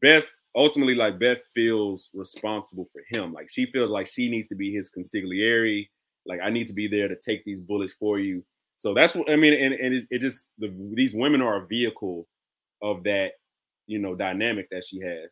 Beth 0.01 0.25
ultimately 0.55 0.95
like 0.95 1.19
Beth 1.19 1.39
feels 1.53 2.09
responsible 2.13 2.87
for 2.91 3.01
him. 3.11 3.33
Like 3.33 3.49
she 3.49 3.65
feels 3.65 3.89
like 3.89 4.07
she 4.07 4.29
needs 4.29 4.47
to 4.47 4.55
be 4.55 4.73
his 4.73 4.89
consigliere. 4.89 5.87
Like 6.25 6.39
I 6.43 6.49
need 6.49 6.67
to 6.67 6.73
be 6.73 6.87
there 6.87 7.07
to 7.07 7.15
take 7.15 7.43
these 7.45 7.61
bullets 7.61 7.93
for 7.99 8.19
you. 8.19 8.43
So 8.77 8.93
that's 8.93 9.13
what 9.13 9.29
I 9.29 9.35
mean, 9.35 9.53
and, 9.53 9.73
and 9.73 9.93
it, 9.93 10.07
it 10.09 10.19
just 10.19 10.45
the, 10.57 10.73
these 10.93 11.13
women 11.13 11.41
are 11.41 11.63
a 11.63 11.67
vehicle 11.67 12.27
of 12.81 13.03
that, 13.03 13.31
you 13.87 13.99
know, 13.99 14.15
dynamic 14.15 14.69
that 14.71 14.85
she 14.85 15.01
has. 15.01 15.29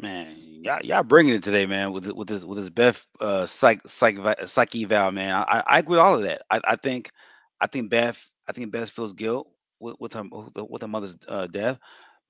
Man, 0.00 0.36
y'all, 0.62 0.80
y'all 0.82 1.02
bringing 1.02 1.34
it 1.34 1.42
today, 1.42 1.66
man. 1.66 1.92
With 1.92 2.06
with 2.12 2.28
this 2.28 2.44
with 2.44 2.58
this 2.58 2.70
Beth 2.70 3.04
uh 3.20 3.46
psych 3.46 3.80
psych 3.86 4.18
psyche 4.46 4.84
val, 4.84 5.10
man. 5.10 5.34
I, 5.34 5.62
I 5.66 5.78
agree 5.80 5.92
with 5.92 6.00
all 6.00 6.14
of 6.14 6.22
that. 6.22 6.42
I, 6.50 6.60
I 6.64 6.76
think 6.76 7.10
I 7.60 7.66
think 7.66 7.90
Beth 7.90 8.30
I 8.48 8.52
think 8.52 8.70
Beth 8.70 8.90
feels 8.90 9.12
guilt 9.12 9.48
with, 9.80 9.96
with 9.98 10.12
her 10.14 10.22
with 10.68 10.82
her 10.82 10.88
mother's 10.88 11.16
uh, 11.28 11.46
death. 11.48 11.78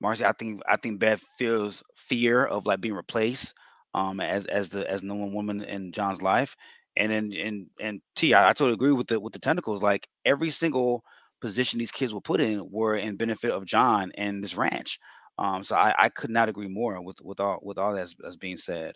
Marcy, 0.01 0.25
I 0.25 0.31
think 0.31 0.61
I 0.67 0.77
think 0.77 0.99
Beth 0.99 1.23
feels 1.37 1.83
fear 1.95 2.45
of 2.45 2.65
like 2.65 2.81
being 2.81 2.95
replaced 2.95 3.53
um 3.93 4.19
as 4.19 4.45
as 4.45 4.69
the 4.69 4.89
as 4.89 5.03
number 5.03 5.25
one 5.25 5.33
woman 5.33 5.63
in 5.63 5.91
John's 5.91 6.21
life. 6.21 6.55
And 6.97 7.11
then 7.11 7.33
and 7.33 7.67
and 7.79 8.01
T, 8.15 8.33
I, 8.33 8.49
I 8.49 8.53
totally 8.53 8.73
agree 8.73 8.93
with 8.93 9.07
the 9.07 9.19
with 9.19 9.33
the 9.33 9.39
tentacles. 9.39 9.83
Like 9.83 10.07
every 10.25 10.49
single 10.49 11.03
position 11.39 11.77
these 11.79 11.91
kids 11.91 12.13
were 12.13 12.21
put 12.21 12.41
in 12.41 12.67
were 12.71 12.95
in 12.95 13.15
benefit 13.17 13.51
of 13.51 13.65
John 13.65 14.11
and 14.15 14.43
this 14.43 14.57
ranch. 14.57 14.99
Um, 15.39 15.63
so 15.63 15.75
I, 15.75 15.95
I 15.97 16.09
could 16.09 16.29
not 16.29 16.49
agree 16.49 16.67
more 16.67 17.01
with 17.01 17.21
with 17.21 17.39
all 17.39 17.59
with 17.63 17.77
all 17.77 17.95
that's, 17.95 18.13
that's 18.19 18.35
being 18.35 18.57
said. 18.57 18.95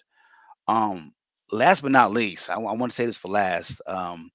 Um, 0.67 1.13
last 1.51 1.81
but 1.81 1.91
not 1.91 2.11
least, 2.11 2.49
I, 2.49 2.55
I 2.55 2.73
want 2.73 2.91
to 2.91 2.95
say 2.95 3.05
this 3.05 3.17
for 3.17 3.29
last. 3.29 3.81
Um, 3.87 4.29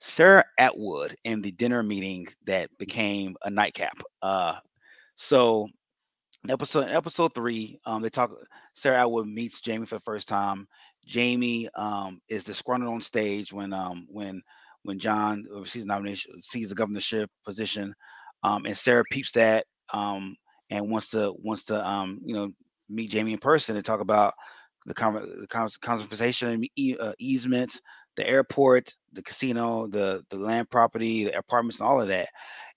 Sarah 0.00 0.44
Atwood 0.58 1.16
in 1.24 1.40
the 1.42 1.50
dinner 1.50 1.82
meeting 1.82 2.26
that 2.46 2.70
became 2.78 3.36
a 3.42 3.50
nightcap. 3.50 3.98
Uh, 4.22 4.56
so 5.16 5.66
episode 6.48 6.88
episode 6.90 7.34
three, 7.34 7.78
um, 7.86 8.02
they 8.02 8.10
talk. 8.10 8.30
Sarah 8.74 9.00
Atwood 9.00 9.26
meets 9.26 9.62
Jamie 9.62 9.86
for 9.86 9.96
the 9.96 10.00
first 10.00 10.28
time. 10.28 10.66
Jamie 11.06 11.70
um, 11.74 12.20
is 12.28 12.44
disgruntled 12.44 12.92
on 12.92 13.00
stage 13.00 13.50
when 13.52 13.72
um, 13.72 14.06
when 14.10 14.42
when 14.82 14.98
John 14.98 15.46
receives 15.50 15.86
nomination, 15.86 16.42
sees 16.42 16.68
the 16.68 16.74
governorship 16.74 17.30
position, 17.46 17.94
um, 18.42 18.66
and 18.66 18.76
Sarah 18.76 19.04
peeps 19.10 19.32
that 19.32 19.64
um, 19.92 20.36
and 20.70 20.90
wants 20.90 21.10
to 21.10 21.34
wants 21.42 21.64
to 21.64 21.86
um 21.86 22.18
you 22.24 22.34
know 22.34 22.50
meet 22.88 23.10
Jamie 23.10 23.32
in 23.32 23.38
person 23.38 23.76
and 23.76 23.84
talk 23.84 24.00
about 24.00 24.34
the, 24.86 24.94
con- 24.94 25.40
the 25.40 25.46
con- 25.46 25.68
conservation 25.80 26.64
uh, 27.00 27.12
easements, 27.18 27.80
the 28.16 28.26
airport, 28.26 28.94
the 29.12 29.22
casino, 29.22 29.86
the 29.86 30.24
the 30.30 30.36
land 30.36 30.70
property, 30.70 31.24
the 31.24 31.36
apartments, 31.36 31.80
and 31.80 31.88
all 31.88 32.00
of 32.00 32.08
that. 32.08 32.28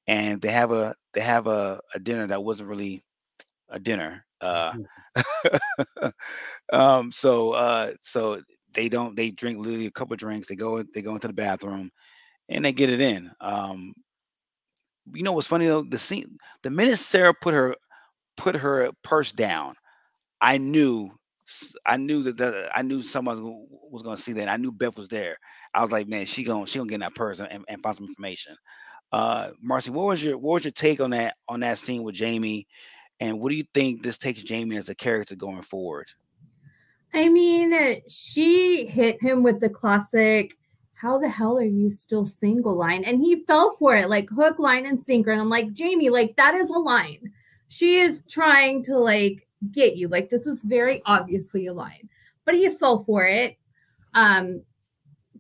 And 0.07 0.41
they 0.41 0.51
have 0.51 0.71
a 0.71 0.95
they 1.13 1.21
have 1.21 1.47
a, 1.47 1.79
a 1.95 1.99
dinner 1.99 2.27
that 2.27 2.43
wasn't 2.43 2.69
really 2.69 3.03
a 3.69 3.79
dinner. 3.79 4.25
Uh, 4.41 4.73
mm-hmm. 5.15 6.07
um, 6.73 7.11
so 7.11 7.53
uh, 7.53 7.93
so 8.01 8.41
they 8.73 8.89
don't 8.89 9.15
they 9.15 9.31
drink 9.31 9.59
literally 9.59 9.87
a 9.87 9.91
couple 9.91 10.15
drinks. 10.15 10.47
They 10.47 10.55
go 10.55 10.83
they 10.93 11.01
go 11.01 11.13
into 11.13 11.27
the 11.27 11.33
bathroom, 11.33 11.89
and 12.49 12.65
they 12.65 12.73
get 12.73 12.89
it 12.89 13.01
in. 13.01 13.31
Um, 13.39 13.93
you 15.13 15.23
know 15.23 15.31
what's 15.33 15.47
funny 15.47 15.67
though? 15.67 15.83
The 15.83 15.99
scene, 15.99 16.37
the 16.63 16.69
minute 16.69 16.97
Sarah 16.97 17.33
put 17.33 17.53
her 17.53 17.75
put 18.37 18.55
her 18.55 18.91
purse 19.03 19.31
down, 19.31 19.75
I 20.41 20.57
knew, 20.57 21.11
I 21.85 21.97
knew 21.97 22.23
that, 22.23 22.37
that 22.37 22.69
I 22.75 22.81
knew 22.81 23.01
someone 23.01 23.67
was 23.89 24.01
going 24.01 24.15
to 24.15 24.21
see 24.21 24.33
that. 24.33 24.49
I 24.49 24.57
knew 24.57 24.71
Beth 24.71 24.95
was 24.95 25.07
there. 25.07 25.37
I 25.73 25.81
was 25.81 25.91
like, 25.91 26.07
man, 26.07 26.25
she 26.25 26.43
gonna 26.43 26.67
she 26.67 26.79
gonna 26.79 26.89
get 26.89 26.95
in 26.95 27.01
that 27.01 27.15
purse 27.15 27.39
and, 27.39 27.65
and 27.67 27.81
find 27.81 27.95
some 27.95 28.05
information. 28.05 28.55
Uh, 29.11 29.49
Marcy, 29.61 29.91
what 29.91 30.05
was 30.05 30.23
your 30.23 30.37
what 30.37 30.53
was 30.53 30.65
your 30.65 30.71
take 30.71 31.01
on 31.01 31.11
that 31.11 31.35
on 31.47 31.61
that 31.61 31.77
scene 31.77 32.03
with 32.03 32.15
Jamie, 32.15 32.67
and 33.19 33.39
what 33.39 33.49
do 33.49 33.55
you 33.55 33.65
think 33.73 34.03
this 34.03 34.17
takes 34.17 34.43
Jamie 34.43 34.77
as 34.77 34.89
a 34.89 34.95
character 34.95 35.35
going 35.35 35.61
forward? 35.61 36.07
I 37.13 37.29
mean, 37.29 38.01
she 38.09 38.85
hit 38.85 39.21
him 39.21 39.43
with 39.43 39.59
the 39.59 39.69
classic 39.69 40.55
how 41.03 41.17
the 41.17 41.27
hell 41.27 41.57
are 41.57 41.63
you 41.63 41.89
still 41.89 42.25
single 42.25 42.75
line? 42.75 43.03
And 43.03 43.17
he 43.19 43.43
fell 43.43 43.75
for 43.77 43.93
it 43.93 44.07
like 44.07 44.29
hook, 44.29 44.57
line, 44.57 44.85
and 44.85 45.01
sinker. 45.01 45.31
And 45.31 45.41
I'm 45.41 45.49
like, 45.49 45.73
Jamie, 45.73 46.09
like 46.09 46.37
that 46.37 46.55
is 46.55 46.69
a 46.69 46.79
line. 46.79 47.33
She 47.73 47.97
is 47.97 48.23
trying 48.29 48.83
to 48.83 48.97
like 48.97 49.47
get 49.71 49.95
you. 49.95 50.07
Like 50.07 50.29
this 50.29 50.47
is 50.47 50.63
very 50.63 51.01
obviously 51.05 51.67
a 51.67 51.73
line. 51.73 52.09
But 52.45 52.55
he 52.55 52.69
fell 52.69 53.03
for 53.03 53.25
it. 53.25 53.57
Um, 54.13 54.63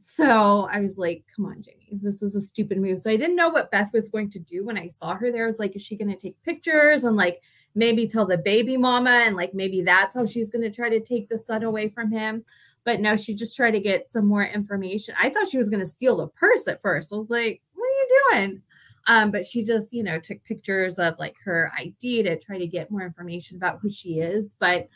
so 0.01 0.67
I 0.71 0.79
was 0.79 0.97
like, 0.97 1.23
come 1.35 1.45
on, 1.45 1.61
Jamie, 1.61 1.99
this 2.01 2.21
is 2.21 2.35
a 2.35 2.41
stupid 2.41 2.77
move. 2.77 3.01
So 3.01 3.09
I 3.09 3.15
didn't 3.15 3.35
know 3.35 3.49
what 3.49 3.71
Beth 3.71 3.91
was 3.93 4.09
going 4.09 4.29
to 4.31 4.39
do 4.39 4.65
when 4.65 4.77
I 4.77 4.87
saw 4.87 5.15
her 5.15 5.31
there. 5.31 5.43
I 5.43 5.47
was 5.47 5.59
like, 5.59 5.75
is 5.75 5.81
she 5.81 5.95
gonna 5.95 6.15
take 6.15 6.41
pictures 6.43 7.03
and 7.03 7.15
like 7.15 7.41
maybe 7.75 8.07
tell 8.07 8.25
the 8.25 8.37
baby 8.37 8.77
mama 8.77 9.23
and 9.25 9.35
like 9.35 9.53
maybe 9.53 9.81
that's 9.81 10.15
how 10.15 10.25
she's 10.25 10.49
going 10.49 10.61
to 10.61 10.69
try 10.69 10.89
to 10.89 10.99
take 10.99 11.27
the 11.27 11.37
son 11.37 11.63
away 11.63 11.89
from 11.89 12.11
him 12.11 12.43
but 12.83 12.99
no 12.99 13.15
she 13.15 13.33
just 13.33 13.55
tried 13.55 13.71
to 13.71 13.79
get 13.79 14.11
some 14.11 14.25
more 14.25 14.45
information 14.45 15.15
i 15.19 15.29
thought 15.29 15.47
she 15.47 15.57
was 15.57 15.69
going 15.69 15.79
to 15.79 15.89
steal 15.89 16.17
the 16.17 16.27
purse 16.27 16.67
at 16.67 16.81
first 16.81 17.11
i 17.13 17.15
was 17.15 17.29
like 17.29 17.61
what 17.73 17.85
are 17.85 17.87
you 17.87 18.07
doing 18.31 18.61
um, 19.07 19.31
but 19.31 19.45
she 19.45 19.63
just 19.63 19.93
you 19.93 20.03
know 20.03 20.19
took 20.19 20.43
pictures 20.43 20.99
of 20.99 21.17
like 21.19 21.35
her 21.43 21.71
id 21.79 22.23
to 22.23 22.39
try 22.39 22.57
to 22.57 22.67
get 22.67 22.91
more 22.91 23.01
information 23.01 23.57
about 23.57 23.79
who 23.79 23.89
she 23.89 24.19
is 24.19 24.55
but 24.59 24.87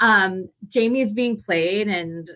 um 0.00 0.48
jamie's 0.68 1.12
being 1.12 1.36
played 1.36 1.88
and 1.88 2.30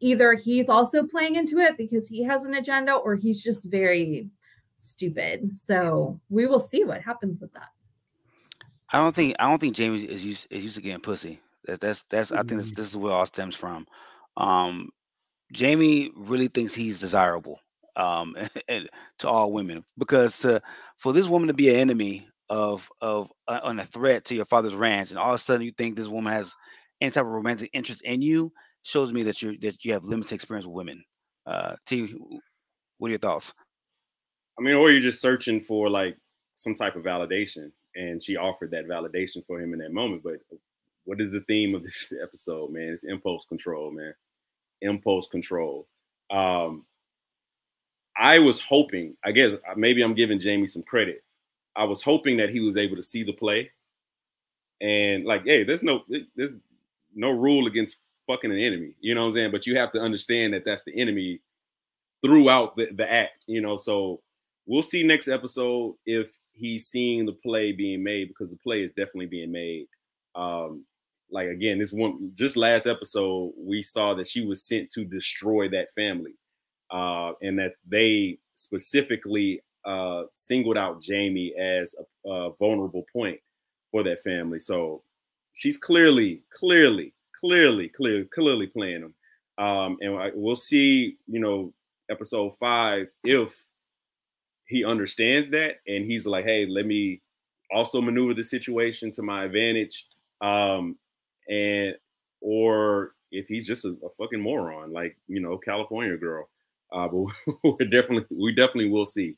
either 0.00 0.34
he's 0.34 0.68
also 0.68 1.02
playing 1.04 1.36
into 1.36 1.58
it 1.58 1.76
because 1.76 2.08
he 2.08 2.22
has 2.22 2.44
an 2.44 2.54
agenda 2.54 2.92
or 2.92 3.14
he's 3.14 3.42
just 3.42 3.64
very 3.64 4.28
stupid 4.76 5.50
so 5.58 6.20
we 6.30 6.46
will 6.46 6.60
see 6.60 6.84
what 6.84 7.02
happens 7.02 7.38
with 7.40 7.52
that 7.52 7.70
I 8.90 8.98
don't 8.98 9.14
think 9.14 9.36
I 9.38 9.48
don't 9.48 9.58
think 9.58 9.76
Jamie 9.76 10.04
is 10.04 10.24
used 10.24 10.46
is 10.50 10.64
used 10.64 10.76
to 10.76 10.80
getting 10.80 11.00
pussy. 11.02 11.40
That, 11.66 11.80
that's 11.80 12.04
that's 12.08 12.32
I 12.32 12.38
think 12.38 12.60
this 12.60 12.72
Mhm. 12.72 12.76
this 12.76 12.86
is 12.86 12.96
where 12.96 13.12
it 13.12 13.14
all 13.14 13.26
stems 13.26 13.54
from. 13.54 13.86
Um, 14.36 14.88
Jamie 15.52 16.10
really 16.16 16.48
thinks 16.48 16.74
he's 16.74 16.98
desirable 17.00 17.60
um, 17.98 18.34
and 18.68 18.88
to 19.18 19.28
all 19.28 19.52
women 19.52 19.84
because 19.98 20.38
to, 20.38 20.62
for 20.96 21.12
this 21.12 21.28
woman 21.28 21.48
to 21.48 21.54
be 21.54 21.68
an 21.68 21.76
enemy 21.76 22.26
of 22.48 22.88
of 23.02 23.30
uh, 23.46 23.60
on 23.62 23.78
a 23.78 23.84
threat 23.84 24.24
to 24.24 24.34
your 24.34 24.46
father's 24.46 24.74
ranch, 24.74 25.10
and 25.10 25.18
all 25.18 25.34
of 25.34 25.40
a 25.40 25.42
sudden 25.42 25.66
you 25.66 25.72
think 25.72 25.96
this 25.96 26.08
woman 26.08 26.32
has 26.32 26.54
any 27.00 27.10
type 27.10 27.26
of 27.26 27.32
romantic 27.32 27.70
interest 27.74 28.02
in 28.02 28.22
you, 28.22 28.50
shows 28.82 29.12
me 29.12 29.22
that 29.24 29.42
you 29.42 29.58
that 29.58 29.84
you 29.84 29.92
have 29.92 30.04
limited 30.04 30.34
experience 30.34 30.66
with 30.66 30.74
women. 30.74 31.04
Uh, 31.46 31.76
T, 31.86 32.14
what 32.98 33.08
are 33.08 33.10
your 33.10 33.18
thoughts? 33.18 33.52
I 34.58 34.62
mean, 34.62 34.74
or 34.74 34.90
you're 34.90 35.00
just 35.00 35.20
searching 35.20 35.60
for 35.60 35.90
like 35.90 36.16
some 36.54 36.74
type 36.74 36.96
of 36.96 37.04
validation, 37.04 37.70
and 37.94 38.22
she 38.22 38.36
offered 38.36 38.70
that 38.70 38.88
validation 38.88 39.44
for 39.46 39.60
him 39.60 39.72
in 39.72 39.78
that 39.80 39.92
moment. 39.92 40.22
But 40.22 40.40
what 41.04 41.20
is 41.20 41.30
the 41.30 41.42
theme 41.42 41.74
of 41.74 41.82
this 41.82 42.12
episode, 42.22 42.70
man? 42.70 42.92
It's 42.92 43.04
impulse 43.04 43.44
control, 43.44 43.90
man. 43.90 44.14
Impulse 44.80 45.26
control. 45.28 45.86
Um, 46.30 46.84
I 48.18 48.38
was 48.38 48.60
hoping, 48.60 49.16
I 49.24 49.32
guess 49.32 49.52
uh, 49.52 49.74
maybe 49.76 50.02
I'm 50.02 50.14
giving 50.14 50.38
Jamie 50.38 50.66
some 50.66 50.82
credit. 50.82 51.22
I 51.76 51.84
was 51.84 52.02
hoping 52.02 52.36
that 52.38 52.50
he 52.50 52.60
was 52.60 52.76
able 52.76 52.96
to 52.96 53.02
see 53.02 53.22
the 53.22 53.32
play 53.32 53.70
and 54.80 55.24
like, 55.24 55.44
hey, 55.44 55.64
there's 55.64 55.82
no 55.82 56.04
there's 56.34 56.52
no 57.14 57.30
rule 57.30 57.66
against 57.66 57.96
fucking 58.26 58.50
an 58.50 58.58
enemy. 58.58 58.94
You 59.00 59.14
know 59.14 59.22
what 59.22 59.28
I'm 59.28 59.32
saying? 59.34 59.50
But 59.52 59.66
you 59.66 59.76
have 59.76 59.92
to 59.92 60.00
understand 60.00 60.54
that 60.54 60.64
that's 60.64 60.84
the 60.84 61.00
enemy 61.00 61.40
throughout 62.24 62.76
the, 62.76 62.88
the 62.92 63.10
act, 63.10 63.44
you 63.46 63.60
know. 63.60 63.76
So 63.76 64.20
we'll 64.66 64.82
see 64.82 65.02
next 65.02 65.28
episode 65.28 65.94
if 66.06 66.28
he's 66.52 66.88
seeing 66.88 67.26
the 67.26 67.32
play 67.32 67.72
being 67.72 68.02
made 68.02 68.28
because 68.28 68.50
the 68.50 68.56
play 68.56 68.82
is 68.82 68.92
definitely 68.92 69.26
being 69.26 69.52
made. 69.52 69.86
Um, 70.34 70.84
like 71.30 71.48
again, 71.48 71.78
this 71.78 71.92
one 71.92 72.32
just 72.34 72.56
last 72.56 72.86
episode, 72.86 73.52
we 73.56 73.82
saw 73.82 74.14
that 74.14 74.26
she 74.26 74.44
was 74.44 74.62
sent 74.62 74.90
to 74.90 75.04
destroy 75.04 75.68
that 75.70 75.92
family, 75.94 76.34
uh, 76.90 77.32
and 77.42 77.58
that 77.58 77.74
they 77.86 78.38
specifically 78.56 79.62
uh, 79.84 80.24
singled 80.34 80.76
out 80.76 81.00
Jamie 81.00 81.54
as 81.58 81.94
a, 82.26 82.30
a 82.30 82.52
vulnerable 82.54 83.04
point 83.12 83.40
for 83.90 84.02
that 84.02 84.22
family. 84.22 84.60
So 84.60 85.02
she's 85.52 85.76
clearly, 85.76 86.42
clearly, 86.50 87.14
clearly, 87.38 87.88
clearly, 87.88 88.24
clearly 88.26 88.66
playing 88.66 89.00
them. 89.00 89.14
Um, 89.64 89.96
and 90.00 90.32
we'll 90.34 90.56
see, 90.56 91.16
you 91.26 91.40
know, 91.40 91.72
episode 92.10 92.56
five 92.58 93.08
if 93.24 93.54
he 94.66 94.84
understands 94.84 95.50
that 95.50 95.76
and 95.86 96.04
he's 96.04 96.26
like, 96.26 96.44
hey, 96.44 96.66
let 96.66 96.86
me 96.86 97.20
also 97.72 98.00
maneuver 98.00 98.34
the 98.34 98.44
situation 98.44 99.10
to 99.12 99.22
my 99.22 99.44
advantage. 99.44 100.06
Um, 100.40 100.96
and 101.48 101.94
or 102.40 103.12
if 103.32 103.46
he's 103.48 103.66
just 103.66 103.84
a, 103.84 103.96
a 104.04 104.10
fucking 104.18 104.40
moron, 104.40 104.92
like 104.92 105.16
you 105.26 105.40
know, 105.40 105.58
California 105.58 106.16
girl. 106.16 106.48
Uh, 106.92 107.08
but 107.08 107.54
we 107.80 107.86
definitely, 107.90 108.26
we 108.36 108.54
definitely 108.54 108.90
will 108.90 109.06
see. 109.06 109.36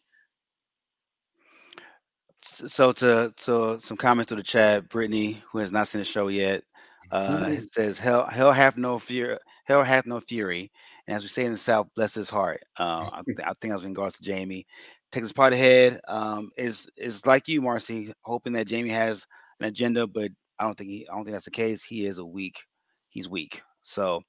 So 2.42 2.92
to 2.92 3.32
to 3.38 3.80
some 3.80 3.96
comments 3.96 4.28
to 4.30 4.36
the 4.36 4.42
chat, 4.42 4.88
Brittany, 4.88 5.42
who 5.50 5.58
has 5.58 5.72
not 5.72 5.88
seen 5.88 6.00
the 6.00 6.04
show 6.04 6.28
yet, 6.28 6.64
uh, 7.10 7.50
Mhm. 7.50 7.66
says 7.72 7.98
hell 7.98 8.26
hell 8.26 8.52
hath 8.52 8.76
no 8.76 8.98
fear, 8.98 9.38
hell 9.64 9.82
hath 9.82 10.06
no 10.06 10.20
fury, 10.20 10.70
and 11.06 11.16
as 11.16 11.22
we 11.22 11.28
say 11.28 11.44
in 11.44 11.52
the 11.52 11.58
South, 11.58 11.88
bless 11.96 12.14
his 12.14 12.30
heart. 12.30 12.60
Uh, 12.78 13.08
I, 13.12 13.22
th- 13.36 13.46
I 13.48 13.52
think 13.60 13.72
I 13.72 13.76
was 13.76 13.84
in 13.84 13.90
regards 13.90 14.16
to 14.18 14.22
Jamie. 14.22 14.66
Takes 15.12 15.26
his 15.26 15.32
part 15.32 15.52
ahead. 15.52 16.00
Um, 16.08 16.50
is 16.56 16.88
is 16.96 17.26
like 17.26 17.48
you, 17.48 17.60
Marcy, 17.62 18.12
hoping 18.22 18.52
that 18.54 18.66
Jamie 18.68 18.90
has 18.90 19.26
an 19.60 19.66
agenda, 19.66 20.06
but 20.06 20.30
I 20.58 20.64
don't 20.64 20.76
think 20.78 20.90
he, 20.90 21.08
I 21.10 21.14
don't 21.14 21.24
think 21.24 21.34
that's 21.34 21.44
the 21.46 21.50
case. 21.50 21.84
He 21.84 22.06
is 22.06 22.18
a 22.18 22.24
weak, 22.24 22.64
he's 23.10 23.28
weak. 23.28 23.62
So 23.82 24.22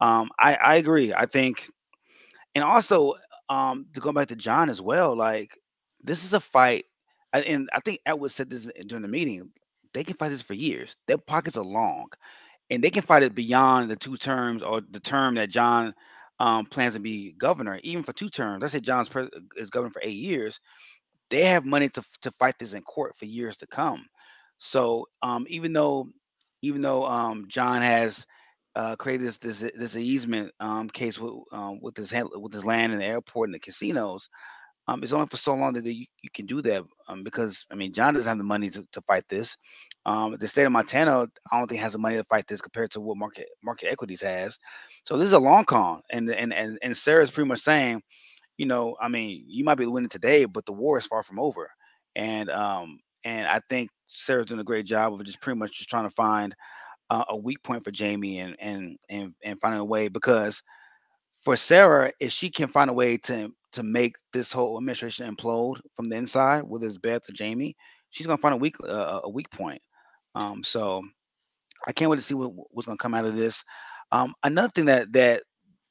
um, 0.00 0.30
I 0.38 0.54
I 0.54 0.74
agree. 0.76 1.12
I 1.14 1.26
think, 1.26 1.68
and 2.54 2.64
also 2.64 3.14
um, 3.48 3.86
to 3.94 4.00
go 4.00 4.12
back 4.12 4.28
to 4.28 4.36
John 4.36 4.70
as 4.70 4.80
well, 4.80 5.14
like 5.16 5.58
this 6.02 6.24
is 6.24 6.32
a 6.32 6.40
fight, 6.40 6.84
and 7.32 7.68
I 7.72 7.80
think 7.80 8.00
Edward 8.06 8.30
said 8.30 8.50
this 8.50 8.68
during 8.86 9.02
the 9.02 9.08
meeting. 9.08 9.50
They 9.92 10.04
can 10.04 10.14
fight 10.14 10.28
this 10.28 10.42
for 10.42 10.54
years. 10.54 10.96
Their 11.08 11.18
pockets 11.18 11.56
are 11.56 11.64
long, 11.64 12.06
and 12.70 12.82
they 12.82 12.90
can 12.90 13.02
fight 13.02 13.22
it 13.24 13.34
beyond 13.34 13.90
the 13.90 13.96
two 13.96 14.16
terms 14.16 14.62
or 14.62 14.82
the 14.90 15.00
term 15.00 15.34
that 15.34 15.50
John 15.50 15.94
um, 16.38 16.66
plans 16.66 16.94
to 16.94 17.00
be 17.00 17.32
governor, 17.32 17.80
even 17.82 18.02
for 18.02 18.12
two 18.12 18.28
terms. 18.30 18.62
Let's 18.62 18.72
say 18.72 18.80
John's 18.80 19.10
is 19.56 19.70
governor 19.70 19.92
for 19.92 20.02
eight 20.04 20.16
years. 20.16 20.60
They 21.28 21.44
have 21.44 21.64
money 21.66 21.88
to 21.90 22.02
to 22.22 22.30
fight 22.32 22.58
this 22.58 22.74
in 22.74 22.82
court 22.82 23.16
for 23.16 23.26
years 23.26 23.56
to 23.58 23.66
come. 23.66 24.04
So 24.58 25.06
um, 25.22 25.46
even 25.48 25.72
though 25.72 26.08
even 26.62 26.82
though 26.82 27.06
um, 27.06 27.46
John 27.48 27.82
has 27.82 28.26
uh, 28.76 28.96
created 28.96 29.26
this 29.26 29.38
this 29.38 29.70
this 29.76 29.96
easement 29.96 30.52
um, 30.60 30.88
case 30.88 31.18
with 31.18 31.32
um, 31.52 31.80
with 31.80 31.96
his 31.96 32.12
with 32.34 32.52
his 32.52 32.64
land 32.64 32.92
and 32.92 33.00
the 33.00 33.06
airport 33.06 33.48
and 33.48 33.54
the 33.54 33.58
casinos, 33.58 34.28
um, 34.88 35.02
it's 35.02 35.12
only 35.12 35.26
for 35.26 35.36
so 35.36 35.54
long 35.54 35.72
that 35.74 35.84
you, 35.84 36.04
you 36.22 36.30
can 36.34 36.46
do 36.46 36.60
that 36.62 36.82
um, 37.08 37.22
because 37.22 37.64
I 37.70 37.74
mean 37.74 37.92
John 37.92 38.14
doesn't 38.14 38.28
have 38.28 38.38
the 38.38 38.44
money 38.44 38.70
to, 38.70 38.86
to 38.92 39.00
fight 39.02 39.24
this. 39.28 39.56
Um, 40.06 40.36
the 40.40 40.48
state 40.48 40.64
of 40.64 40.72
Montana, 40.72 41.26
I 41.52 41.58
don't 41.58 41.68
think 41.68 41.80
has 41.80 41.92
the 41.92 41.98
money 41.98 42.16
to 42.16 42.24
fight 42.24 42.46
this 42.48 42.60
compared 42.60 42.90
to 42.92 43.00
what 43.00 43.16
market 43.16 43.48
Market 43.62 43.90
Equities 43.90 44.22
has. 44.22 44.58
So 45.04 45.16
this 45.16 45.26
is 45.26 45.32
a 45.32 45.38
long 45.38 45.64
con, 45.64 46.00
and 46.10 46.28
and 46.30 46.52
and 46.52 46.78
and 46.82 46.96
Sarah's 46.96 47.30
pretty 47.30 47.48
much 47.48 47.60
saying, 47.60 48.02
you 48.56 48.66
know, 48.66 48.96
I 49.00 49.08
mean, 49.08 49.44
you 49.46 49.64
might 49.64 49.76
be 49.76 49.86
winning 49.86 50.08
today, 50.08 50.44
but 50.44 50.66
the 50.66 50.72
war 50.72 50.98
is 50.98 51.06
far 51.06 51.22
from 51.22 51.38
over. 51.38 51.70
And 52.16 52.50
um 52.50 52.98
and 53.24 53.46
I 53.46 53.60
think 53.68 53.90
Sarah's 54.08 54.46
doing 54.46 54.60
a 54.60 54.64
great 54.64 54.86
job 54.86 55.12
of 55.12 55.24
just 55.24 55.40
pretty 55.40 55.58
much 55.58 55.78
just 55.78 55.90
trying 55.90 56.08
to 56.08 56.14
find 56.14 56.54
uh, 57.10 57.24
a 57.28 57.36
weak 57.36 57.62
point 57.62 57.84
for 57.84 57.90
Jamie 57.90 58.38
and 58.40 58.56
and 58.60 58.98
and 59.08 59.34
and 59.44 59.60
finding 59.60 59.80
a 59.80 59.84
way 59.84 60.08
because 60.08 60.62
for 61.40 61.56
Sarah, 61.56 62.12
if 62.20 62.32
she 62.32 62.50
can 62.50 62.68
find 62.68 62.90
a 62.90 62.94
way 62.94 63.16
to 63.18 63.50
to 63.72 63.82
make 63.82 64.16
this 64.32 64.52
whole 64.52 64.76
administration 64.78 65.32
implode 65.34 65.80
from 65.94 66.08
the 66.08 66.16
inside, 66.16 66.62
whether 66.64 66.86
it's 66.86 66.98
Beth 66.98 67.28
or 67.28 67.32
Jamie, 67.32 67.76
she's 68.10 68.26
gonna 68.26 68.38
find 68.38 68.54
a 68.54 68.58
weak 68.58 68.76
uh, 68.84 69.20
a 69.24 69.30
weak 69.30 69.50
point. 69.50 69.82
Um, 70.34 70.62
so 70.62 71.02
I 71.86 71.92
can't 71.92 72.10
wait 72.10 72.18
to 72.18 72.22
see 72.22 72.34
what, 72.34 72.52
what's 72.70 72.86
gonna 72.86 72.98
come 72.98 73.14
out 73.14 73.24
of 73.24 73.36
this. 73.36 73.64
Um, 74.12 74.34
another 74.44 74.70
thing 74.70 74.86
that 74.86 75.12
that 75.12 75.42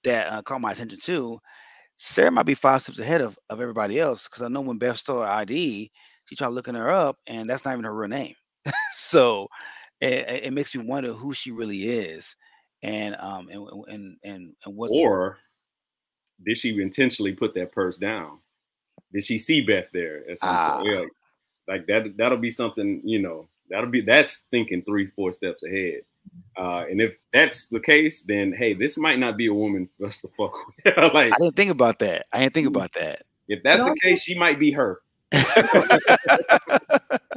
that 0.03 0.27
uh, 0.31 0.41
caught 0.43 0.61
my 0.61 0.71
attention 0.71 0.99
too, 1.01 1.39
Sarah 1.97 2.31
might 2.31 2.45
be 2.45 2.55
five 2.55 2.81
steps 2.81 2.99
ahead 2.99 3.21
of, 3.21 3.37
of 3.49 3.61
everybody 3.61 3.99
else 3.99 4.25
because 4.25 4.43
I 4.43 4.47
know 4.49 4.61
when 4.61 4.77
Beth 4.77 4.97
stole 4.97 5.19
her 5.21 5.27
ID, 5.27 5.91
she 6.25 6.35
tried 6.35 6.49
looking 6.49 6.75
her 6.75 6.89
up, 6.89 7.17
and 7.27 7.49
that's 7.49 7.65
not 7.65 7.73
even 7.73 7.85
her 7.85 7.95
real 7.95 8.09
name. 8.09 8.35
so 8.93 9.47
it, 10.01 10.13
it 10.29 10.43
it 10.45 10.53
makes 10.53 10.75
me 10.75 10.85
wonder 10.85 11.11
who 11.13 11.33
she 11.33 11.51
really 11.51 11.83
is, 11.89 12.35
and 12.83 13.15
um 13.19 13.49
and 13.49 13.67
and 13.87 14.17
and, 14.23 14.55
and 14.65 14.75
what 14.75 14.89
Or 14.91 15.37
did 16.45 16.57
she 16.57 16.81
intentionally 16.81 17.33
put 17.33 17.53
that 17.55 17.71
purse 17.71 17.97
down? 17.97 18.39
Did 19.11 19.23
she 19.23 19.37
see 19.37 19.61
Beth 19.61 19.89
there 19.91 20.29
at 20.29 20.39
some 20.39 20.49
Ah. 20.49 20.77
point? 20.77 20.93
Yeah, 20.93 21.05
like 21.67 21.87
that. 21.87 22.15
That'll 22.17 22.37
be 22.37 22.51
something. 22.51 23.01
You 23.03 23.19
know, 23.19 23.47
that'll 23.69 23.89
be 23.89 24.01
that's 24.01 24.45
thinking 24.51 24.81
three, 24.83 25.07
four 25.07 25.31
steps 25.31 25.63
ahead. 25.63 26.01
Uh, 26.57 26.85
and 26.89 27.01
if 27.01 27.17
that's 27.33 27.67
the 27.67 27.79
case, 27.79 28.21
then 28.21 28.53
hey, 28.53 28.73
this 28.73 28.97
might 28.97 29.17
not 29.19 29.35
be 29.37 29.47
a 29.47 29.53
woman 29.53 29.89
for 29.97 30.05
us 30.07 30.19
to 30.19 30.27
fuck 30.37 30.53
with. 30.85 30.97
like 31.13 31.33
I 31.33 31.37
didn't 31.39 31.55
think 31.55 31.71
about 31.71 31.99
that. 31.99 32.25
I 32.31 32.39
didn't 32.39 32.53
think 32.53 32.67
about 32.67 32.93
that. 32.93 33.23
if 33.47 33.61
that's 33.63 33.81
No. 33.81 33.89
the 33.89 33.99
case, 34.01 34.21
she 34.21 34.35
might 34.37 34.59
be 34.59 34.71
her. 34.71 35.01
that 35.31 36.89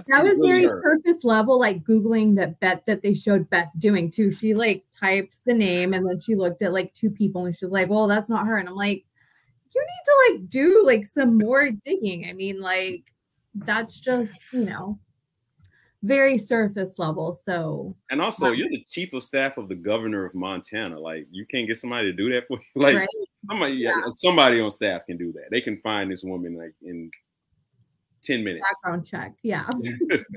was 0.09 0.41
very 0.41 0.67
surface 0.67 1.25
level, 1.25 1.59
like 1.59 1.85
Googling 1.85 2.37
that 2.37 2.59
bet 2.61 2.87
that 2.87 3.03
they 3.03 3.15
showed 3.15 3.51
Beth 3.51 3.73
doing 3.79 4.11
too. 4.11 4.31
She 4.31 4.55
like 4.55 4.85
typed 4.99 5.45
the 5.45 5.55
name 5.55 5.95
and 5.95 6.09
then 6.09 6.19
she 6.21 6.35
looked 6.35 6.63
at 6.63 6.73
like 6.73 6.95
two 6.95 7.11
people 7.11 7.45
and 7.45 7.55
she's 7.55 7.71
like, 7.71 7.89
well, 7.91 8.07
that's 8.07 8.31
not 8.31 8.47
her. 8.47 8.57
And 8.57 8.69
I'm 8.69 8.75
like, 8.75 9.05
you 9.75 9.81
need 9.81 10.03
to 10.05 10.35
like 10.35 10.51
do 10.51 10.83
like 10.87 11.07
some 11.07 11.39
more 11.39 11.71
digging. 11.71 12.29
I 12.29 12.33
mean, 12.33 12.61
like, 12.61 13.13
that's 13.55 14.01
just, 14.01 14.45
you 14.53 14.65
know, 14.65 14.99
very 16.03 16.37
surface 16.37 16.99
level. 16.99 17.35
So, 17.35 17.97
and 18.11 18.21
also, 18.21 18.51
you're 18.51 18.69
the 18.69 18.85
chief 18.91 19.13
of 19.13 19.23
staff 19.23 19.57
of 19.57 19.69
the 19.69 19.75
governor 19.75 20.25
of 20.25 20.35
Montana. 20.35 20.99
Like, 20.99 21.27
you 21.31 21.47
can't 21.47 21.67
get 21.67 21.79
somebody 21.79 22.11
to 22.11 22.13
do 22.13 22.33
that 22.33 22.47
for 22.49 22.59
you. 22.59 22.65
Like, 22.83 22.97
right? 22.97 23.09
somebody, 23.49 23.75
yeah. 23.75 23.95
somebody 24.11 24.61
on 24.61 24.71
staff 24.71 25.07
can 25.07 25.17
do 25.17 25.33
that. 25.33 25.49
They 25.51 25.61
can 25.61 25.77
find 25.79 26.11
this 26.11 26.25
woman 26.25 26.57
like 26.57 26.75
in. 26.83 27.11
10 28.23 28.45
minutes. 28.45 28.65
Background 28.71 29.07
check. 29.07 29.35
Yeah. 29.43 29.69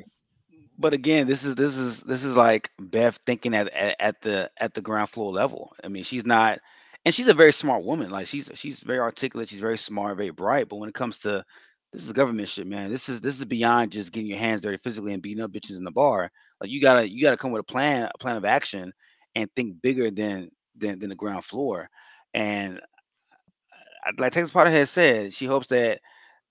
but 0.78 0.94
again, 0.94 1.28
this 1.28 1.44
is 1.44 1.56
this 1.56 1.78
is 1.78 2.02
this 2.02 2.24
is 2.24 2.36
like 2.36 2.70
Beth 2.80 3.20
thinking 3.26 3.56
at, 3.56 3.72
at, 3.74 3.96
at 4.00 4.22
the 4.22 4.50
at 4.60 4.74
the 4.74 4.82
ground 4.82 5.10
floor 5.10 5.32
level. 5.32 5.74
I 5.84 5.88
mean, 5.88 6.04
she's 6.04 6.26
not 6.26 6.60
and 7.06 7.14
she's 7.14 7.28
a 7.28 7.34
very 7.34 7.54
smart 7.54 7.84
woman. 7.84 8.10
Like 8.10 8.28
she's 8.28 8.50
she's 8.56 8.80
very 8.80 9.00
articulate, 9.00 9.50
she's 9.50 9.60
very 9.60 9.78
smart, 9.78 10.18
very 10.18 10.32
bright, 10.32 10.70
but 10.70 10.78
when 10.78 10.90
it 10.90 10.96
comes 10.96 11.20
to 11.20 11.46
this 11.94 12.06
is 12.06 12.12
government 12.12 12.50
shit, 12.50 12.68
man. 12.68 12.90
This 12.92 13.08
is 13.08 13.22
this 13.22 13.38
is 13.38 13.46
beyond 13.46 13.92
just 13.92 14.12
getting 14.12 14.30
your 14.30 14.38
hands 14.38 14.62
dirty 14.62 14.78
physically 14.78 15.14
and 15.14 15.22
beating 15.22 15.44
up 15.44 15.52
bitches 15.52 15.78
in 15.78 15.86
the 15.86 15.92
bar. 15.92 16.30
Like 16.60 16.70
you 16.70 16.82
gotta 16.82 17.10
you 17.10 17.22
gotta 17.22 17.38
come 17.38 17.52
with 17.52 17.62
a 17.62 17.64
plan, 17.64 18.10
a 18.14 18.18
plan 18.18 18.36
of 18.36 18.44
action, 18.44 18.92
and 19.36 19.50
think 19.56 19.82
bigger 19.82 20.12
than 20.12 20.50
than 20.76 21.00
than 21.00 21.10
the 21.10 21.16
ground 21.16 21.46
floor. 21.46 21.90
And 22.34 22.80
uh, 22.80 24.12
like 24.18 24.34
Texas 24.34 24.52
Potter 24.52 24.72
has 24.72 24.90
said, 24.90 25.34
she 25.34 25.46
hopes 25.46 25.68
that 25.68 26.02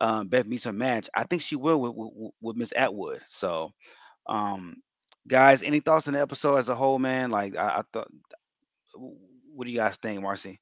um, 0.04 0.28
Beth 0.28 0.46
meets 0.46 0.64
her 0.64 0.72
match. 0.72 1.08
I 1.14 1.24
think 1.24 1.42
she 1.42 1.56
will 1.56 1.80
with 1.80 1.94
with, 1.94 2.32
with 2.40 2.56
Miss 2.56 2.72
Atwood. 2.76 3.20
So, 3.28 3.72
um, 4.26 4.76
guys, 5.26 5.62
any 5.62 5.80
thoughts 5.80 6.06
on 6.06 6.14
the 6.14 6.20
episode 6.20 6.56
as 6.56 6.68
a 6.68 6.74
whole, 6.74 6.98
man? 6.98 7.30
Like 7.30 7.56
I, 7.56 7.78
I 7.78 7.82
thought, 7.92 8.08
what 8.94 9.64
do 9.64 9.70
you 9.70 9.78
guys 9.78 9.96
think, 9.96 10.20
Marcy? 10.20 10.60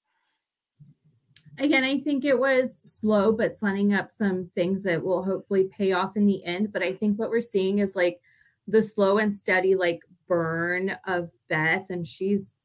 again, 1.59 1.85
I 1.85 1.99
think 1.99 2.25
it 2.25 2.39
was 2.39 2.97
slow, 3.01 3.33
but 3.33 3.59
setting 3.59 3.93
up 3.93 4.11
some 4.11 4.51
things 4.55 4.85
that 4.85 5.03
will 5.03 5.23
hopefully 5.23 5.65
pay 5.65 5.93
off 5.93 6.17
in 6.17 6.25
the 6.25 6.45
end. 6.45 6.73
But 6.73 6.83
I 6.83 6.93
think 6.93 7.19
what 7.19 7.31
we're 7.31 7.41
seeing 7.41 7.79
is 7.79 7.95
like 7.95 8.21
the 8.67 8.83
slow 8.83 9.19
and 9.19 9.35
steady, 9.35 9.75
like 9.75 10.01
burn 10.29 10.97
of 11.07 11.31
Beth, 11.49 11.91
and 11.91 12.07
she's 12.07 12.57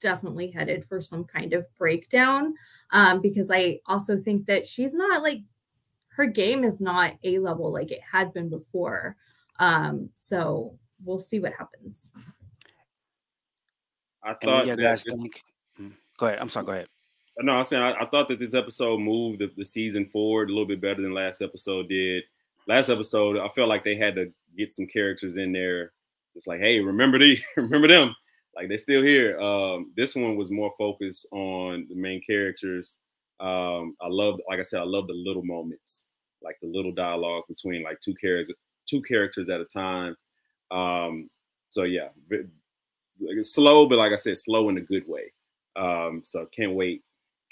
definitely 0.00 0.50
headed 0.50 0.84
for 0.84 1.00
some 1.00 1.24
kind 1.24 1.52
of 1.52 1.64
breakdown. 1.76 2.54
Um, 2.90 3.20
because 3.20 3.50
I 3.50 3.80
also 3.86 4.18
think 4.18 4.46
that 4.46 4.66
she's 4.66 4.94
not 4.94 5.22
like 5.22 5.40
her 6.16 6.26
game 6.26 6.64
is 6.64 6.80
not 6.80 7.12
a 7.24 7.38
level 7.38 7.70
like 7.70 7.90
it 7.90 8.00
had 8.00 8.32
been 8.32 8.48
before. 8.48 9.16
Um, 9.58 10.08
so 10.18 10.78
we'll 11.04 11.18
see 11.18 11.40
what 11.40 11.52
happens. 11.52 12.08
I 14.22 14.34
thought 14.42 14.66
you 14.66 14.76
guys 14.76 15.04
think. 15.04 15.42
Hmm, 15.76 15.88
go 16.18 16.26
ahead. 16.26 16.38
I'm 16.40 16.48
sorry. 16.48 16.66
Go 16.66 16.72
ahead. 16.72 16.88
No, 17.38 17.52
I'm 17.52 17.66
saying 17.66 17.82
I, 17.82 17.92
I, 17.92 18.06
thought 18.06 18.28
that 18.28 18.38
this 18.38 18.54
episode 18.54 18.98
moved 18.98 19.40
the, 19.40 19.52
the, 19.58 19.64
season 19.64 20.06
forward 20.06 20.48
a 20.48 20.52
little 20.52 20.66
bit 20.66 20.80
better 20.80 21.02
than 21.02 21.12
last 21.12 21.42
episode 21.42 21.86
did. 21.90 22.24
Last 22.66 22.88
episode, 22.88 23.36
I 23.36 23.48
felt 23.48 23.68
like 23.68 23.84
they 23.84 23.94
had 23.94 24.14
to 24.14 24.32
get 24.56 24.72
some 24.72 24.86
characters 24.86 25.36
in 25.36 25.52
there. 25.52 25.92
It's 26.34 26.46
like, 26.46 26.60
hey, 26.60 26.80
remember 26.80 27.18
the 27.18 27.38
remember 27.56 27.88
them? 27.88 28.16
Like 28.54 28.68
they're 28.68 28.78
still 28.78 29.02
here. 29.02 29.38
Um, 29.38 29.92
this 29.96 30.14
one 30.14 30.36
was 30.36 30.50
more 30.50 30.72
focused 30.78 31.26
on 31.30 31.86
the 31.90 31.94
main 31.94 32.22
characters. 32.22 32.96
Um, 33.40 33.96
I 34.00 34.08
love, 34.08 34.40
like 34.48 34.58
I 34.58 34.62
said, 34.62 34.80
I 34.80 34.84
love 34.84 35.06
the 35.06 35.14
little 35.14 35.44
moments, 35.44 36.06
like 36.42 36.56
the 36.62 36.68
little 36.68 36.92
dialogues 36.92 37.46
between 37.46 37.82
like 37.82 37.98
two 38.00 38.14
characters, 38.14 38.54
two 38.88 39.02
characters 39.02 39.48
at 39.48 39.60
a 39.60 39.64
time. 39.64 40.16
Um, 40.70 41.28
so 41.70 41.84
yeah, 41.84 42.08
slow, 43.42 43.88
but 43.88 43.98
like 43.98 44.12
I 44.12 44.16
said, 44.16 44.38
slow 44.38 44.68
in 44.68 44.78
a 44.78 44.82
good 44.82 45.04
way. 45.06 45.32
Um, 45.76 46.22
so 46.24 46.46
can't 46.54 46.74
wait 46.74 47.02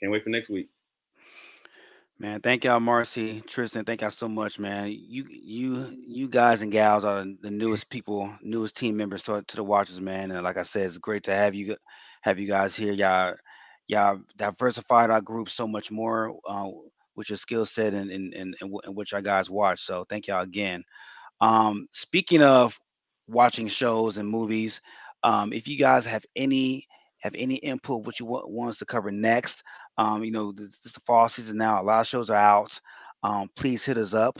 can't 0.01 0.13
wait 0.13 0.23
for 0.23 0.31
next 0.31 0.51
week. 0.51 0.69
Man, 2.19 2.41
thank 2.41 2.63
y'all, 2.63 2.79
Marcy, 2.79 3.41
Tristan. 3.41 3.85
Thank 3.85 4.03
y'all 4.03 4.11
so 4.11 4.29
much, 4.29 4.59
man. 4.59 4.89
You, 4.89 5.25
you, 5.29 5.97
you 6.07 6.29
guys 6.29 6.63
and 6.63 6.71
gals 6.71 7.05
are 7.05 7.25
the 7.41 7.51
newest 7.51 7.91
people, 7.91 8.33
newest 8.41 8.77
team 8.77 8.97
members 8.97 9.25
to, 9.25 9.43
to 9.43 9.57
the 9.57 9.65
Watchers, 9.65 10.01
man. 10.01 10.31
And 10.31 10.43
like 10.45 10.57
I 10.57 10.63
said, 10.63 10.87
it's 10.87 10.99
great 10.99 11.25
to 11.25 11.35
have 11.35 11.55
you, 11.55 11.75
have 12.23 12.39
you 12.39 12.47
guys 12.47 12.77
here. 12.77 12.93
Y'all, 12.93 13.35
y'all 13.87 14.21
diversified 14.37 15.11
our 15.11 15.21
group 15.21 15.49
so 15.49 15.67
much 15.67 15.91
more 15.91 16.37
uh, 16.49 16.69
with 17.17 17.29
your 17.31 17.37
skill 17.37 17.67
set 17.67 17.95
and 17.95 18.11
and, 18.11 18.35
and 18.35 18.57
and 18.61 18.97
which 18.97 19.13
our 19.13 19.23
guys 19.23 19.51
watch. 19.51 19.81
So 19.83 20.05
thank 20.09 20.27
y'all 20.27 20.43
again. 20.43 20.85
Um, 21.41 21.87
speaking 21.93 22.43
of 22.43 22.79
watching 23.27 23.69
shows 23.69 24.17
and 24.17 24.29
movies, 24.29 24.81
um, 25.23 25.53
if 25.53 25.67
you 25.69 25.79
guys 25.79 26.07
have 26.07 26.25
any 26.37 26.87
have 27.23 27.35
any 27.37 27.57
input 27.57 28.05
what 28.05 28.21
you 28.21 28.27
want, 28.27 28.51
want 28.51 28.71
us 28.71 28.79
to 28.79 28.85
cover 28.85 29.11
next, 29.11 29.63
um, 29.97 30.23
you 30.23 30.31
know, 30.31 30.53
this, 30.53 30.79
this 30.81 30.87
is 30.87 30.93
the 30.93 31.01
fall 31.01 31.29
season 31.29 31.57
now. 31.57 31.81
A 31.81 31.83
lot 31.83 32.01
of 32.01 32.07
shows 32.07 32.29
are 32.29 32.37
out. 32.37 32.79
Um, 33.23 33.49
please 33.57 33.83
hit 33.85 33.97
us 33.97 34.13
up 34.13 34.39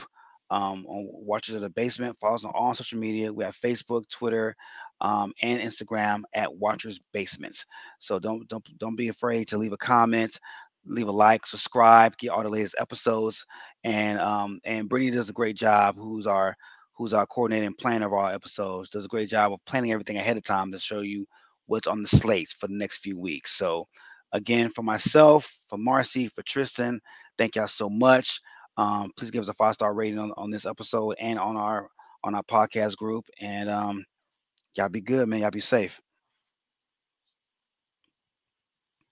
um, 0.51 0.85
on 0.87 1.07
Watchers 1.11 1.55
of 1.55 1.61
the 1.61 1.69
Basement. 1.69 2.17
Follow 2.19 2.35
us 2.35 2.45
on 2.45 2.51
all 2.53 2.73
social 2.75 2.99
media. 2.99 3.33
We 3.33 3.43
have 3.43 3.57
Facebook, 3.57 4.07
Twitter, 4.09 4.55
um, 5.01 5.33
and 5.41 5.61
Instagram 5.61 6.23
at 6.33 6.53
Watchers 6.55 6.99
Basements. 7.13 7.65
So 7.99 8.19
don't 8.19 8.47
don't 8.47 8.67
don't 8.77 8.95
be 8.95 9.09
afraid 9.09 9.47
to 9.49 9.57
leave 9.57 9.73
a 9.73 9.77
comment, 9.77 10.39
leave 10.85 11.07
a 11.07 11.11
like, 11.11 11.45
subscribe, 11.45 12.17
get 12.17 12.29
all 12.29 12.43
the 12.43 12.49
latest 12.49 12.75
episodes. 12.79 13.45
And 13.83 14.19
um, 14.19 14.59
and 14.63 14.89
Brittany 14.89 15.11
does 15.11 15.29
a 15.29 15.33
great 15.33 15.57
job. 15.57 15.95
Who's 15.97 16.27
our 16.27 16.55
who's 16.93 17.13
our 17.13 17.25
coordinating 17.25 17.73
planner 17.73 18.07
of 18.07 18.13
our 18.13 18.33
episodes? 18.33 18.89
Does 18.89 19.05
a 19.05 19.09
great 19.09 19.29
job 19.29 19.53
of 19.53 19.59
planning 19.65 19.91
everything 19.91 20.17
ahead 20.17 20.37
of 20.37 20.43
time 20.43 20.71
to 20.71 20.79
show 20.79 21.01
you 21.01 21.27
what's 21.67 21.87
on 21.87 22.01
the 22.01 22.07
slate 22.07 22.53
for 22.59 22.67
the 22.67 22.77
next 22.77 22.99
few 22.99 23.19
weeks. 23.19 23.51
So 23.57 23.87
Again, 24.35 24.69
for 24.69 24.83
myself, 24.83 25.49
for 25.69 25.77
Marcy, 25.77 26.27
for 26.27 26.43
Tristan, 26.43 26.99
thank 27.37 27.55
y'all 27.55 27.69
so 27.69 27.89
much. 27.89 28.41
Um, 28.75 29.11
please 29.15 29.31
give 29.31 29.41
us 29.41 29.47
a 29.47 29.53
five 29.53 29.75
star 29.75 29.93
rating 29.93 30.19
on, 30.19 30.33
on 30.35 30.51
this 30.51 30.65
episode 30.65 31.15
and 31.21 31.39
on 31.39 31.55
our 31.55 31.87
on 32.21 32.35
our 32.35 32.43
podcast 32.43 32.97
group. 32.97 33.23
And 33.39 33.69
um, 33.69 34.03
y'all 34.77 34.89
be 34.89 35.01
good, 35.01 35.27
man. 35.29 35.41
Y'all 35.41 35.51
be 35.51 35.59
safe. 35.61 36.01